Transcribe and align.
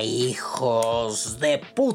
hijos 0.00 1.38
de 1.38 1.60
pute. 1.74 1.87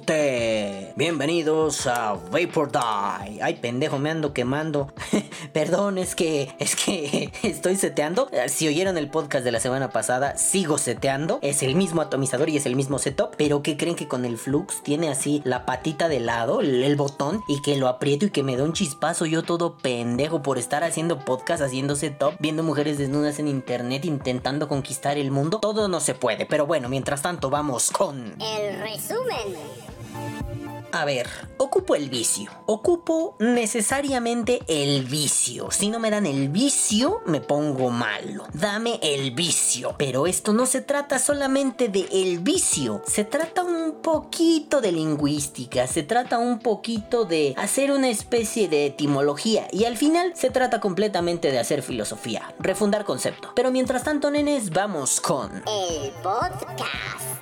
Bienvenidos 1.25 1.87
a 1.87 2.15
Vapor 2.15 2.69
Die. 2.69 3.41
Ay, 3.41 3.57
pendejo, 3.61 3.97
me 3.97 4.09
ando 4.09 4.33
quemando. 4.33 4.91
Perdón, 5.53 5.97
es 5.97 6.15
que 6.15 6.53
es 6.59 6.75
que 6.75 7.31
estoy 7.43 7.77
seteando. 7.77 8.29
Si 8.49 8.67
oyeron 8.67 8.97
el 8.97 9.09
podcast 9.09 9.45
de 9.45 9.53
la 9.53 9.61
semana 9.61 9.89
pasada, 9.89 10.35
sigo 10.35 10.77
seteando. 10.77 11.39
Es 11.41 11.63
el 11.63 11.75
mismo 11.75 12.01
atomizador 12.01 12.49
y 12.49 12.57
es 12.57 12.65
el 12.65 12.75
mismo 12.75 12.99
setup, 12.99 13.37
pero 13.37 13.63
¿qué 13.63 13.77
creen 13.77 13.95
que 13.95 14.09
con 14.09 14.25
el 14.25 14.37
flux 14.37 14.83
tiene 14.83 15.07
así 15.07 15.41
la 15.45 15.65
patita 15.65 16.09
de 16.09 16.19
lado, 16.19 16.59
el, 16.59 16.83
el 16.83 16.97
botón 16.97 17.41
y 17.47 17.61
que 17.61 17.77
lo 17.77 17.87
aprieto 17.87 18.25
y 18.25 18.29
que 18.29 18.43
me 18.43 18.57
da 18.57 18.65
un 18.65 18.73
chispazo 18.73 19.25
yo 19.25 19.43
todo 19.43 19.77
pendejo 19.77 20.43
por 20.43 20.57
estar 20.57 20.83
haciendo 20.83 21.19
podcast, 21.19 21.63
haciendo 21.63 21.95
setup, 21.95 22.33
viendo 22.39 22.63
mujeres 22.63 22.97
desnudas 22.97 23.39
en 23.39 23.47
internet 23.47 24.03
intentando 24.03 24.67
conquistar 24.67 25.17
el 25.17 25.31
mundo? 25.31 25.59
Todo 25.61 25.87
no 25.87 26.01
se 26.01 26.15
puede, 26.15 26.45
pero 26.45 26.65
bueno, 26.65 26.89
mientras 26.89 27.21
tanto 27.21 27.49
vamos 27.49 27.91
con 27.91 28.35
El 28.41 28.77
resumen. 28.81 30.62
A 30.93 31.05
ver, 31.05 31.27
ocupo 31.57 31.95
el 31.95 32.07
vicio. 32.07 32.51
Ocupo 32.67 33.35
necesariamente 33.39 34.59
el 34.67 35.05
vicio. 35.05 35.71
Si 35.71 35.89
no 35.89 35.99
me 35.99 36.11
dan 36.11 36.27
el 36.27 36.49
vicio, 36.49 37.23
me 37.25 37.41
pongo 37.41 37.89
malo. 37.89 38.45
Dame 38.53 38.99
el 39.01 39.31
vicio. 39.31 39.95
Pero 39.97 40.27
esto 40.27 40.53
no 40.53 40.67
se 40.67 40.81
trata 40.81 41.17
solamente 41.17 41.89
de 41.89 42.07
el 42.11 42.39
vicio. 42.39 43.01
Se 43.07 43.25
trata 43.25 43.63
un 43.63 44.03
poquito 44.03 44.81
de 44.81 44.91
lingüística. 44.91 45.87
Se 45.87 46.03
trata 46.03 46.37
un 46.37 46.59
poquito 46.59 47.25
de 47.25 47.55
hacer 47.57 47.91
una 47.91 48.09
especie 48.09 48.67
de 48.67 48.85
etimología. 48.85 49.67
Y 49.71 49.85
al 49.85 49.97
final 49.97 50.33
se 50.35 50.51
trata 50.51 50.79
completamente 50.79 51.51
de 51.51 51.57
hacer 51.57 51.81
filosofía. 51.81 52.53
Refundar 52.59 53.03
concepto. 53.03 53.51
Pero 53.55 53.71
mientras 53.71 54.03
tanto, 54.03 54.29
nenes, 54.29 54.69
vamos 54.69 55.19
con... 55.19 55.63
El 55.65 56.11
podcast. 56.21 57.33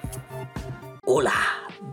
Hola, 1.04 1.34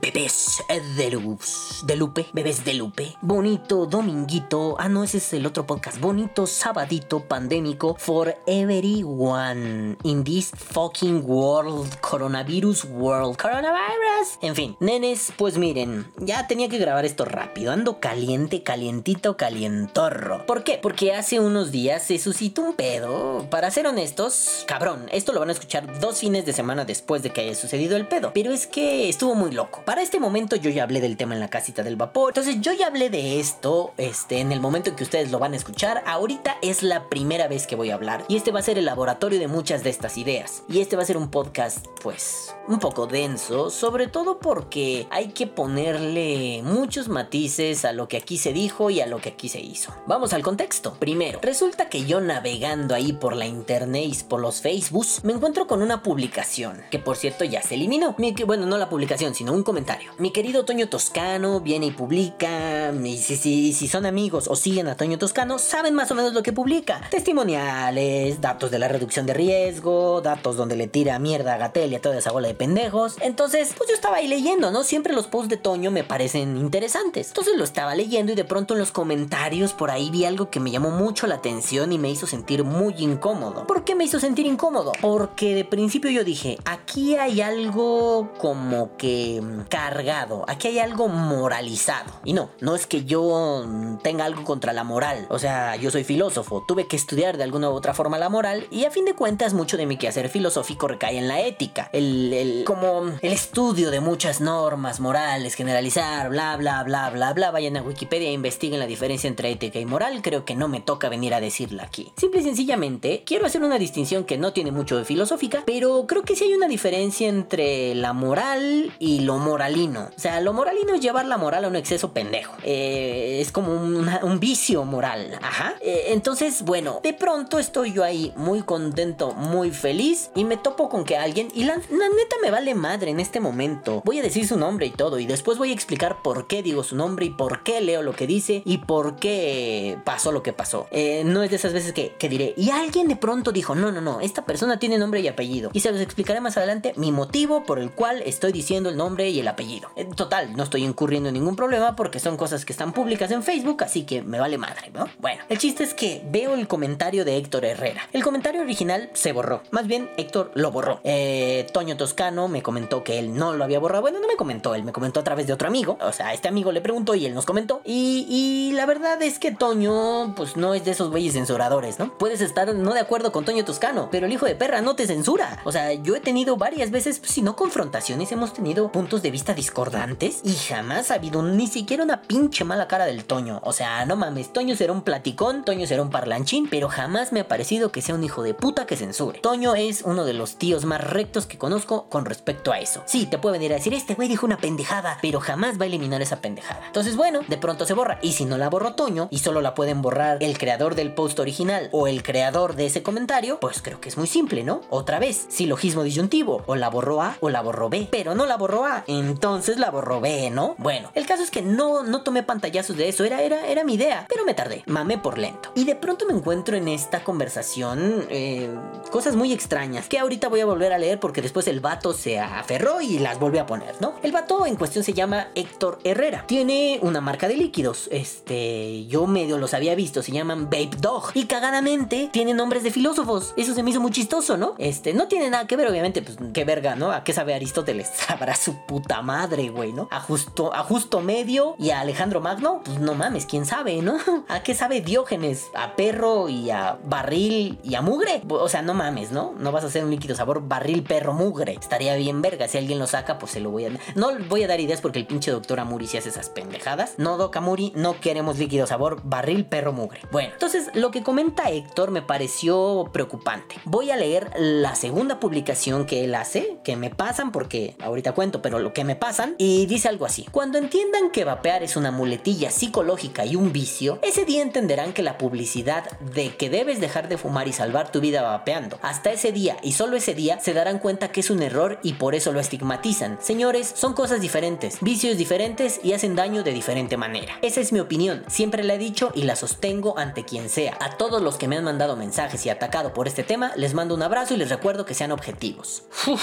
bebés 0.01 0.63
de 0.97 1.11
luz, 1.11 1.83
de 1.87 1.97
Lupe, 1.97 2.27
bebés 2.33 2.65
de 2.65 2.75
Lupe. 2.75 3.17
Bonito 3.23 3.87
dominguito. 3.87 4.77
Ah, 4.79 4.89
no, 4.89 5.03
ese 5.03 5.19
es 5.19 5.33
el 5.33 5.47
otro 5.47 5.67
podcast. 5.67 5.99
Bonito 5.99 6.47
sabadito 6.47 7.21
pandémico 7.21 7.97
for 7.99 8.37
everyone 8.47 9.97
in 10.05 10.25
this 10.25 10.53
fucking 10.55 11.23
world. 11.25 11.99
Coronavirus 12.01 12.85
world. 12.85 13.37
Coronavirus. 13.37 14.39
En 14.43 14.55
fin, 14.55 14.77
nenes, 14.81 15.33
pues 15.37 15.57
miren, 15.57 16.11
ya 16.19 16.47
tenía 16.47 16.69
que 16.69 16.79
grabar 16.79 17.05
esto 17.05 17.25
rápido. 17.25 17.73
Ando 17.73 17.99
caliente, 17.99 18.63
calientito, 18.63 19.37
calientorro. 19.37 20.47
¿Por 20.47 20.65
qué? 20.65 20.79
Porque 20.81 21.15
hace 21.15 21.41
unos 21.41 21.73
días 21.73 22.03
se 22.03 22.19
suscitó 22.19 22.63
un 22.63 22.75
pedo. 22.75 23.47
Para 23.51 23.71
ser 23.71 23.87
honestos, 23.87 24.65
cabrón, 24.67 25.07
esto 25.13 25.33
lo 25.33 25.41
van 25.41 25.49
a 25.49 25.53
escuchar 25.53 25.99
dos 26.01 26.19
fines 26.19 26.45
de 26.45 26.53
semana 26.53 26.85
después 26.85 27.23
de 27.23 27.31
que 27.31 27.41
haya 27.41 27.55
sucedido 27.55 27.97
el 27.97 28.07
pedo. 28.07 28.33
Pero 28.35 28.53
es 28.53 28.67
que 28.67 29.09
estuvo 29.09 29.35
muy 29.35 29.51
loco. 29.51 29.78
Para 29.85 30.03
este 30.03 30.21
momento 30.21 30.57
yo 30.57 30.71
ya 30.71 30.83
hablé 30.83 31.01
del 31.01 31.17
tema 31.17 31.35
en 31.35 31.41
la 31.41 31.49
casita 31.49 31.83
del 31.83 31.97
vapor. 31.97 32.31
Entonces 32.31 32.61
yo 32.61 32.73
ya 32.73 32.87
hablé 32.87 33.11
de 33.11 33.41
esto 33.41 33.93
este, 33.97 34.41
en 34.41 34.53
el 34.53 34.61
momento 34.61 34.91
en 34.91 34.97
que 34.97 35.05
ustedes 35.05 35.31
lo 35.31 35.39
van 35.39 35.53
a 35.53 35.57
escuchar. 35.57 36.03
Ahorita 36.07 36.57
es 36.63 36.83
la 36.83 37.09
primera 37.09 37.49
vez 37.49 37.67
que 37.67 37.77
voy 37.77 37.91
a 37.91 37.95
hablar. 37.95 38.25
Y 38.29 38.37
este 38.37 38.53
va 38.53 38.61
a 38.61 38.63
ser 38.63 38.79
el 38.79 38.85
laboratorio 38.85 39.39
de 39.39 39.49
muchas 39.49 39.85
de 39.85 39.91
estas 39.91 40.19
ideas. 40.19 40.63
Y 40.69 40.81
este 40.81 40.97
va 40.97 41.03
a 41.03 41.07
ser 41.07 41.17
un 41.17 41.31
podcast, 41.31 41.87
pues, 42.03 42.55
un 42.69 42.79
poco 42.79 43.07
denso. 43.07 43.71
Sobre 43.71 44.07
todo 44.07 44.39
porque 44.39 45.07
hay 45.11 45.29
que 45.29 45.47
ponerle 45.47 46.63
muchos 46.63 47.09
matices 47.09 47.85
a 47.85 47.93
lo 47.93 48.09
que 48.09 48.19
aquí 48.19 48.39
se 48.39 48.53
dijo 48.53 48.91
y 48.91 49.01
a 49.01 49.07
lo 49.07 49.19
que 49.19 49.31
aquí 49.31 49.49
se 49.49 49.61
hizo. 49.61 49.93
Vamos 50.07 50.33
al 50.33 50.43
contexto. 50.43 50.95
Primero, 50.99 51.41
resulta 51.43 51.89
que 51.89 52.05
yo 52.05 52.21
navegando 52.21 52.95
ahí 52.95 53.13
por 53.13 53.35
la 53.35 53.47
internet 53.47 54.05
y 54.13 54.25
por 54.25 54.41
los 54.41 54.61
Facebooks, 54.61 55.25
me 55.25 55.33
encuentro 55.33 55.67
con 55.67 55.83
una 55.83 56.03
publicación. 56.03 56.83
Que 56.91 56.99
por 56.99 57.17
cierto 57.17 57.45
ya 57.45 57.63
se 57.63 57.75
eliminó. 57.75 58.15
Bueno, 58.47 58.67
no 58.67 58.79
la 58.79 58.89
publicación, 58.89 59.35
sino 59.35 59.53
un 59.53 59.63
comentario. 59.63 60.13
Mi 60.19 60.31
querido 60.31 60.65
Toño 60.65 60.89
Toscano 60.89 61.61
viene 61.61 61.87
y 61.87 61.91
publica. 61.91 62.93
Y 62.93 63.19
si, 63.19 63.37
si, 63.37 63.73
si 63.73 63.89
son 63.89 64.07
amigos 64.07 64.49
o 64.49 64.57
siguen 64.57 64.89
a 64.89 64.97
Toño 64.97 65.19
Toscano, 65.19 65.59
saben 65.59 65.95
más 65.95 66.11
o 66.11 66.15
menos 66.15 66.35
lo 66.35 66.43
que 66.43 66.53
publica. 66.53 67.01
Testimoniales, 67.11 68.41
datos 68.41 68.71
de 68.71 68.79
la 68.79 68.89
reducción 68.89 69.25
de 69.27 69.35
riesgo, 69.35 70.21
datos 70.21 70.57
donde 70.57 70.77
le 70.77 70.89
tira 70.89 71.19
mierda 71.19 71.55
a 71.55 71.59
Gatel 71.59 71.93
y 71.93 71.97
a 71.97 72.01
toda 72.01 72.19
esa 72.19 72.33
bola 72.33 72.49
de 72.49 72.58
pendejos. 72.59 73.17
Entonces, 73.21 73.73
pues 73.77 73.89
yo 73.89 73.95
estaba 73.95 74.17
ahí 74.17 74.29
leyendo, 74.29 74.71
¿no? 74.71 74.83
Siempre 74.85 75.15
los 75.15 75.27
posts 75.27 75.49
de 75.49 75.57
Toño 75.57 75.91
me 75.91 76.05
parecen 76.05 76.57
interesantes. 76.59 77.29
Entonces 77.29 77.57
lo 77.57 77.65
estaba 77.65 77.95
leyendo 77.95 78.33
y 78.33 78.35
de 78.35 78.45
pronto 78.45 78.75
en 78.75 78.81
los 78.81 78.91
comentarios 78.93 79.73
por 79.73 79.91
ahí 79.91 80.11
vi 80.11 80.25
algo 80.25 80.51
que 80.51 80.61
me 80.61 80.71
llamó 80.71 80.91
mucho 80.91 81.27
la 81.27 81.37
atención 81.37 81.93
y 81.93 81.99
me 81.99 82.11
hizo 82.11 82.27
sentir 82.27 82.65
muy 82.65 82.95
incómodo. 82.99 83.67
¿Por 83.67 83.85
qué 83.85 83.95
me 83.95 84.05
hizo 84.05 84.21
sentir 84.21 84.47
incómodo? 84.47 84.93
Porque 85.01 85.55
de 85.55 85.65
principio 85.65 86.11
yo 86.11 86.25
dije, 86.25 86.59
aquí 86.65 87.17
hay 87.17 87.41
algo 87.41 88.31
como 88.39 88.97
que 88.97 89.41
mm, 89.43 89.63
cargado, 89.69 90.45
aquí 90.49 90.69
hay 90.69 90.79
algo 90.81 91.09
moralizado. 91.09 92.13
Y 92.25 92.33
no, 92.33 92.51
no 92.61 92.75
es 92.75 92.87
que 92.87 93.05
yo 93.05 93.65
mm, 93.67 93.99
tenga 93.99 94.25
algo 94.25 94.45
contra 94.45 94.73
la 94.73 94.85
moral. 94.85 95.27
O 95.31 95.39
sea, 95.39 95.77
yo 95.77 95.91
soy 95.91 96.05
filósofo, 96.05 96.65
tuve 96.67 96.87
que 96.89 96.97
estudiar 96.97 97.37
de 97.37 97.45
alguna 97.45 97.71
u 97.71 97.75
otra 97.75 97.95
forma 97.95 98.19
la 98.19 98.29
moral 98.29 98.67
y 98.71 98.85
a 98.85 98.91
fin 98.91 99.05
de 99.05 99.15
cuentas 99.15 99.55
mucho 99.55 99.77
de 99.77 99.87
mi 99.87 99.97
quehacer 99.97 100.29
filosófico 100.29 100.89
recae 100.89 101.17
en 101.19 101.29
la 101.29 101.41
ética. 101.41 101.89
El, 101.93 102.33
el- 102.33 102.48
como 102.65 103.13
el 103.21 103.33
estudio 103.33 103.91
de 103.91 104.01
muchas 104.01 104.41
normas 104.41 105.01
morales, 105.01 105.55
generalizar, 105.55 106.31
bla, 106.31 106.57
bla, 106.57 106.83
bla, 106.85 107.11
bla, 107.11 107.33
bla. 107.33 107.51
Vayan 107.51 107.77
a 107.77 107.83
Wikipedia 107.83 108.29
e 108.29 108.33
investiguen 108.33 108.81
la 108.81 108.87
diferencia 108.87 109.29
entre 109.29 109.51
ética 109.51 109.79
y 109.79 109.87
moral. 109.87 110.21
Creo 110.23 110.45
que 110.45 110.55
no 110.55 110.69
me 110.69 110.81
toca 110.81 111.09
venir 111.09 111.35
a 111.35 111.41
decirla 111.41 111.85
aquí. 111.85 112.13
Simple 112.17 112.41
y 112.41 112.45
sencillamente, 112.45 113.23
quiero 113.25 113.47
hacer 113.47 113.63
una 113.63 113.79
distinción 113.79 114.25
que 114.25 114.39
no 114.39 114.53
tiene 114.53 114.73
mucho 114.73 114.97
de 114.97 115.05
filosófica, 115.05 115.63
pero 115.67 116.07
creo 116.07 116.23
que 116.23 116.37
sí 116.37 116.45
hay 116.45 116.55
una 116.55 116.69
diferencia 116.69 117.29
entre 117.29 117.95
la 117.95 118.13
moral 118.13 118.93
y 118.99 119.21
lo 119.21 119.39
moralino. 119.39 120.11
O 120.17 120.21
sea, 120.21 120.41
lo 120.41 120.53
moralino 120.53 120.95
es 120.95 121.01
llevar 121.01 121.27
la 121.27 121.39
moral 121.39 121.65
a 121.65 121.69
un 121.69 121.77
exceso 121.77 122.13
pendejo. 122.13 122.55
Eh, 122.63 123.39
es 123.41 123.53
como 123.53 123.73
un 123.73 124.41
vicio 124.41 124.85
moral. 124.85 125.39
Ajá. 125.43 125.75
Eh, 125.81 126.07
entonces, 126.09 126.63
bueno, 126.63 127.01
de 127.03 127.13
pronto 127.13 127.59
estoy 127.59 127.93
yo 127.93 128.05
ahí 128.05 128.33
muy 128.37 128.63
contento, 128.63 129.33
muy 129.33 129.71
feliz 129.71 130.31
y 130.35 130.45
me 130.45 130.57
topo 130.57 130.89
con 130.89 131.05
que 131.05 131.17
alguien, 131.17 131.49
y 131.55 131.65
la 131.65 131.77
neta 131.77 132.37
me 132.43 132.51
vale 132.51 132.75
madre 132.75 133.11
en 133.11 133.21
este 133.21 133.41
momento. 133.41 134.03
Voy 134.05 134.19
a 134.19 134.23
decir 134.23 134.47
su 134.47 134.57
nombre 134.57 134.87
y 134.87 134.91
todo, 134.91 135.19
y 135.19 135.27
después 135.27 135.59
voy 135.59 135.71
a 135.71 135.75
explicar 135.75 136.23
por 136.23 136.47
qué 136.47 136.63
digo 136.63 136.85
su 136.85 136.97
nombre 136.97 137.27
y 137.27 137.31
por 137.31 137.63
qué 137.63 137.81
leo 137.81 138.03
lo 138.03 138.15
que 138.15 138.27
dice 138.27 138.63
y 138.65 138.79
por 138.79 139.17
qué 139.17 139.99
pasó 140.05 140.33
lo 140.33 140.43
que 140.43 140.53
pasó. 140.53 140.87
Eh, 140.91 141.23
no 141.25 141.43
es 141.43 141.51
de 141.51 141.57
esas 141.57 141.73
veces 141.73 141.93
que, 141.93 142.15
que 142.19 142.29
diré, 142.29 142.55
y 142.57 142.71
alguien 142.71 143.09
de 143.09 143.17
pronto 143.17 143.53
dijo, 143.53 143.75
no, 143.75 143.91
no, 143.93 144.01
no, 144.01 144.21
esta 144.21 144.45
persona 144.45 144.79
tiene 144.79 144.99
nombre 144.99 145.21
y 145.21 145.29
apellido. 145.29 145.71
Y 145.73 145.81
se 145.81 145.93
los 145.93 146.01
explicaré 146.01 146.41
más 146.41 146.57
adelante 146.57 146.93
mi 146.97 147.13
motivo 147.13 147.65
por 147.65 147.79
el 147.79 147.91
cual 147.91 148.23
estoy 148.25 148.53
diciendo 148.53 148.89
el 148.89 148.97
nombre 148.97 149.29
y 149.31 149.41
el 149.41 149.49
apellido. 149.49 149.91
En 149.97 150.15
total, 150.15 150.57
no 150.57 150.63
estoy 150.63 150.85
incurriendo 150.85 151.29
en 151.29 151.35
ningún 151.35 151.57
problema 151.57 151.97
porque 151.97 152.21
son 152.21 152.37
cosas 152.37 152.65
que 152.65 152.73
están 152.73 152.93
públicas 152.93 153.31
en 153.31 153.43
Facebook, 153.43 153.83
así 153.83 154.05
que 154.05 154.23
me 154.23 154.41
vale 154.41 154.59
madre, 154.59 154.91
¿no? 154.93 155.09
Bueno, 155.19 155.43
el 155.49 155.59
chiste 155.59 155.85
es 155.85 155.95
que 155.95 156.23
veo 156.31 156.55
el 156.55 156.69
comentario 156.69 157.25
de 157.25 157.37
Héctor 157.37 157.65
Herrera. 157.65 158.03
El 158.13 158.23
comentario 158.23 158.63
original 158.63 159.11
se 159.15 159.33
borró. 159.33 159.63
Más 159.71 159.87
bien, 159.87 160.11
Héctor 160.17 160.51
lo 160.55 160.71
borró. 160.71 161.01
Eh, 161.05 161.67
Toño 161.73 161.97
Toscano 161.97 162.28
me 162.31 162.63
comentó 162.63 163.05
que 163.05 163.19
él 163.19 163.35
no 163.35 163.55
lo 163.55 163.65
había 163.65 163.79
borrado. 163.79 164.03
Bueno, 164.03 164.21
no 164.21 164.27
me 164.27 164.37
comentó, 164.37 164.75
él 164.75 164.85
me 164.85 164.93
comentó 164.93 165.21
a 165.21 165.25
través 165.25 165.47
de 165.47 165.53
otro 165.53 165.69
amigo. 165.69 165.99
O 166.01 166.13
sea, 166.13 166.33
este 166.35 166.49
amigo 166.49 166.73
le 166.73 166.81
preguntó 166.81 167.15
y 167.15 167.27
él 167.27 167.35
nos 167.35 167.47
comentó. 167.47 167.81
Y, 167.85 168.27
y 168.29 168.73
la 168.75 168.87
verdad 168.87 169.21
es 169.23 169.39
que 169.39 169.53
Toño, 169.53 170.35
pues 170.37 170.57
no 170.57 170.75
es 170.75 170.85
de 170.85 170.93
esos 170.93 171.11
güeyes 171.11 171.35
censuradores, 171.35 171.99
¿no? 171.99 172.17
Puedes 172.19 172.41
estar 172.41 172.75
no 172.75 172.93
de 172.93 173.01
acuerdo 173.01 173.33
con 173.33 173.45
Toño 173.45 173.65
Toscano, 173.65 174.09
pero 174.11 174.27
el 174.27 174.33
hijo 174.33 174.47
de 174.47 174.55
perra 174.55 174.81
no 174.81 174.97
te 174.97 175.07
censura. 175.07 175.61
O 175.65 175.73
sea, 175.73 175.93
yo 175.93 176.17
he 176.17 176.21
tenido 176.21 176.57
varias 176.57 176.91
veces, 176.91 177.19
pues, 177.19 177.33
si 177.33 177.43
no 177.43 177.57
confrontaciones, 177.57 178.33
hemos 178.33 178.53
tenido 178.53 178.91
puntos 178.93 179.23
de 179.23 179.31
vista 179.31 179.55
discordantes 179.55 180.41
y 180.45 180.55
jamás 180.55 181.11
ha 181.11 181.15
habido 181.15 181.43
ni 181.43 181.67
siquiera 181.67 182.03
una 182.05 182.23
pinche 182.23 182.65
mala 182.65 182.89
cara 182.89 183.07
del 183.07 183.25
Toño. 183.25 183.61
O 183.65 183.73
sea, 183.73 184.05
no 184.07 184.17
mames, 184.17 184.53
Toño 184.53 184.77
será 184.77 184.93
un 184.93 185.03
platicón, 185.03 185.65
Toño 185.65 185.87
será 185.87 186.03
un 186.03 186.11
parlanchín, 186.11 186.69
pero 186.69 186.89
jamás 186.89 187.33
me 187.33 187.41
ha 187.41 187.49
parecido 187.49 187.93
que 187.93 188.03
sea 188.03 188.15
un 188.15 188.25
hijo 188.25 188.43
de 188.43 188.55
puta 188.55 188.87
que 188.87 188.97
censure. 188.97 189.41
Toño 189.41 189.75
es 189.75 190.03
uno 190.03 190.25
de 190.25 190.35
los 190.35 190.57
tíos 190.57 190.85
más 190.85 191.03
rectos 191.03 191.47
que 191.47 191.59
conozco 191.59 192.08
con 192.09 192.25
respecto 192.25 192.73
a 192.73 192.81
eso. 192.81 193.03
Sí, 193.07 193.27
te 193.27 193.39
puede 193.39 193.59
venir 193.59 193.73
a 193.73 193.77
decir, 193.77 193.95
este 193.95 194.15
güey 194.15 194.29
dijo 194.29 194.47
una 194.47 194.59
pendejada, 194.59 195.19
pero 195.23 195.41
jamás 195.41 195.79
va 195.79 195.85
a 195.85 195.87
eliminar 195.87 196.23
esa 196.23 196.41
pendejada. 196.41 196.83
Entonces, 196.87 197.17
bueno, 197.17 197.41
de 197.47 197.59
pronto 197.59 197.87
se 197.87 197.95
borra. 197.95 198.19
Y 198.23 198.33
si 198.33 198.45
no 198.45 198.59
la 198.59 198.69
borró 198.69 198.95
Toño 198.95 199.29
y 199.31 199.39
solo 199.39 199.61
la 199.61 199.75
pueden 199.75 200.03
borrar 200.03 200.43
el 200.43 200.59
creador 200.59 200.95
del 200.95 201.13
post 201.13 201.39
original 201.41 201.89
o 201.93 202.07
el 202.07 202.23
creador 202.23 202.75
de 202.75 202.87
ese 202.87 203.03
comentario, 203.03 203.59
pues 203.61 203.83
creo 203.83 204.01
que 204.01 204.09
es 204.09 204.17
muy 204.17 204.27
simple, 204.27 204.65
¿no? 204.65 204.81
Otra 204.91 205.19
vez, 205.19 205.47
silogismo 205.49 206.03
disyuntivo, 206.03 206.63
o 206.67 206.77
la 206.77 206.89
borró 206.89 207.23
A 207.23 207.37
o 207.41 207.51
la 207.51 207.63
borró 207.63 207.89
B, 207.89 208.09
pero 208.11 208.35
no 208.35 208.47
la 208.47 208.57
borró 208.57 208.85
A, 208.85 209.05
entonces 209.07 209.79
la 209.79 209.91
borró 209.91 210.21
B, 210.21 210.51
¿no? 210.51 210.75
Bueno, 210.79 211.11
el 211.15 211.27
caso 211.27 211.43
es 211.43 211.51
que 211.51 211.63
no, 211.63 212.03
no 212.03 212.23
tomé 212.23 212.43
pantallazos 212.43 212.97
de 212.97 213.09
eso, 213.09 213.25
era, 213.25 213.43
era, 213.43 213.67
era 213.67 213.85
mi 213.85 213.95
idea, 213.95 214.27
pero 214.29 214.45
me 214.45 214.55
tardé, 214.55 214.83
mamé 214.87 215.19
por 215.19 215.39
lento. 215.39 215.71
Y 215.75 215.85
de 215.85 215.95
pronto 215.95 216.27
me 216.27 216.33
encuentro 216.33 216.77
en 216.77 216.89
esta 216.89 217.25
conversación 217.25 218.27
eh, 218.31 218.71
cosas 219.11 219.37
muy 219.37 219.53
extrañas 219.53 220.09
que 220.09 220.19
ahorita 220.19 220.49
voy 220.49 220.61
a 220.61 220.67
volver 220.67 220.93
a 220.93 220.99
leer 220.99 221.21
porque 221.21 221.43
después 221.43 221.67
el 221.69 221.81
vato 221.81 221.98
se 222.13 222.39
aferró 222.39 223.01
y 223.01 223.19
las 223.19 223.39
volvió 223.39 223.63
a 223.63 223.67
poner, 223.67 223.95
¿no? 224.01 224.15
El 224.23 224.33
vato 224.33 224.67
en 224.67 224.77
cuestión 224.77 225.05
se 225.05 225.13
llama 225.13 225.49
Héctor 225.55 225.99
Herrera. 226.05 226.45
Tiene 226.47 226.99
una 227.03 227.21
marca 227.21 227.49
de 227.49 227.57
líquidos. 227.57 228.09
Este, 228.11 229.07
yo 229.07 229.27
medio 229.27 229.59
los 229.59 229.75
había 229.75 229.95
visto, 229.95 230.23
se 230.23 230.33
llaman 230.33 230.71
Babe 230.71 230.91
Dog. 230.99 231.31
Y 231.35 231.45
cagadamente 231.45 232.31
tiene 232.33 232.55
nombres 232.55 232.83
de 232.83 232.91
filósofos. 232.91 233.55
Eso 233.57 233.75
se 233.75 233.83
me 233.83 233.91
hizo 233.91 234.01
muy 234.01 234.11
chistoso, 234.11 234.57
¿no? 234.57 234.75
Este, 234.79 235.13
no 235.15 235.29
tiene 235.29 235.51
nada 235.51 235.67
que 235.67 235.77
ver, 235.77 235.89
obviamente, 235.89 236.23
pues 236.23 236.39
qué 236.53 236.65
verga, 236.65 236.95
¿no? 236.95 237.13
¿A 237.13 237.25
qué 237.25 237.33
sabe 237.33 237.55
Aristóteles? 237.55 238.09
Sabrá 238.15 238.55
su 238.55 238.77
puta 238.87 239.23
madre, 239.23 239.69
güey, 239.69 239.93
¿no? 239.93 240.09
A 240.11 240.21
justo, 240.21 240.75
a 240.75 240.83
justo 240.83 241.21
medio 241.21 241.75
y 241.79 241.91
a 241.91 242.01
Alejandro 242.01 242.41
Magno, 242.41 242.81
pues 242.85 242.99
no 243.01 243.15
mames, 243.15 243.47
quién 243.47 243.67
sabe, 243.67 244.03
¿no? 244.03 244.19
¿A 244.49 244.63
qué 244.63 244.75
sabe 244.75 245.01
Diógenes? 245.01 245.67
A 245.75 245.97
perro 245.97 246.49
y 246.49 246.71
a 246.71 246.99
barril 247.05 247.79
y 247.83 247.95
a 247.95 248.03
mugre. 248.03 248.43
O 248.49 248.69
sea, 248.69 248.83
no 248.83 248.95
mames, 248.95 249.33
¿no? 249.33 249.55
No 249.59 249.73
vas 249.73 249.85
a 249.85 249.89
hacer 249.89 250.05
un 250.05 250.11
líquido 250.11 250.35
sabor 250.37 250.67
barril 250.67 251.03
perro 251.03 251.33
mugre. 251.33 251.79
Estaría 251.89 252.17
bien 252.17 252.43
verga. 252.43 252.69
Si 252.69 252.77
alguien 252.77 252.99
lo 252.99 253.07
saca, 253.07 253.39
pues 253.39 253.53
se 253.53 253.61
lo 253.61 253.71
voy 253.71 253.87
a. 253.87 253.91
No 254.15 254.31
voy 254.51 254.63
a 254.63 254.69
dar 254.69 254.79
ideas 254.79 255.01
porque 255.01 255.19
el 255.19 255.27
pinche 255.27 255.51
doctor 255.51 255.81
Amuri 255.81 256.07
se 256.07 256.19
hace 256.19 256.29
esas 256.29 256.51
pendejadas. 256.51 257.15
No, 257.17 257.39
Doc 257.39 257.57
Amuri, 257.57 257.95
no 257.97 258.21
queremos 258.21 258.59
líquido 258.59 258.87
sabor 258.87 259.23
barril 259.25 259.65
perro 259.65 259.95
mugre. 259.95 260.21
Bueno, 260.31 260.51
entonces 260.53 260.91
lo 260.93 261.11
que 261.11 261.23
comenta 261.23 261.71
Héctor 261.71 262.11
me 262.11 262.21
pareció 262.21 263.09
preocupante. 263.11 263.77
Voy 263.87 264.11
a 264.11 264.19
leer 264.19 264.51
la 264.59 264.97
segunda 264.97 265.41
publicación 265.41 266.05
que 266.05 266.25
él 266.25 266.35
hace, 266.35 266.77
que 266.85 266.95
me 266.97 267.09
pasan 267.09 267.53
porque 267.53 267.97
ahorita 268.03 268.33
cuento, 268.33 268.61
pero 268.61 268.81
lo 268.81 268.93
que 268.93 269.05
me 269.05 269.17
pasan, 269.17 269.55
y 269.57 269.87
dice 269.87 270.09
algo 270.09 270.27
así. 270.27 270.47
Cuando 270.53 270.77
entiendan 270.77 271.31
que 271.31 271.45
vapear 271.45 271.83
es 271.83 271.97
una 271.97 272.11
muletilla 272.11 272.71
psicológica 272.71 273.47
y 273.47 273.57
un 273.57 273.73
vicio, 273.73 274.19
ese 274.21 274.45
día 274.45 274.61
entenderán 274.61 275.15
que 275.15 275.23
la 275.23 275.39
publicidad 275.39 276.05
de 276.21 276.55
que 276.55 276.69
debes 276.69 277.01
dejar 277.01 277.29
de 277.29 277.39
fumar 277.39 277.67
y 277.67 277.73
salvar 277.73 278.13
tu 278.13 278.21
vida 278.21 278.43
vapeando, 278.43 278.99
hasta 279.01 279.33
ese 279.33 279.53
día 279.53 279.79
y 279.83 279.93
solo 279.93 280.19
ese 280.19 280.35
día 280.35 280.61
se 280.61 280.75
darán 280.75 280.99
cuenta 280.99 281.33
que 281.33 281.41
es 281.41 281.49
un 281.49 281.63
error 281.63 281.78
y 282.03 282.15
por 282.15 282.35
eso 282.35 282.53
lo 282.53 282.61
estigmatizan. 282.61 283.39
Señores, 283.41 283.93
son 283.95 284.13
cosas 284.13 284.41
diferentes, 284.41 284.99
vicios 285.01 285.37
diferentes 285.37 286.01
y 286.03 286.13
hacen 286.13 286.35
daño 286.35 286.65
de 286.65 286.73
diferente 286.73 287.17
manera. 287.17 287.55
Esa 287.63 287.81
es 287.81 287.93
mi 287.93 288.01
opinión, 288.01 288.45
siempre 288.49 288.83
la 288.83 288.95
he 288.95 288.99
dicho 288.99 289.31
y 289.35 289.43
la 289.43 289.55
sostengo 289.55 290.19
ante 290.19 290.45
quien 290.45 290.71
sea. 290.71 290.99
A 291.01 291.17
todos 291.17 291.41
los 291.41 291.57
que 291.57 291.69
me 291.69 291.77
han 291.77 291.85
mandado 291.85 292.17
mensajes 292.17 292.67
y 292.67 292.71
atacado 292.71 293.13
por 293.13 293.29
este 293.29 293.45
tema, 293.45 293.73
les 293.77 293.95
mando 293.95 294.15
un 294.15 294.23
abrazo 294.23 294.55
y 294.55 294.57
les 294.57 294.71
recuerdo 294.71 295.05
que 295.05 295.15
sean 295.15 295.31
objetivos. 295.31 296.03
Uf, 296.27 296.43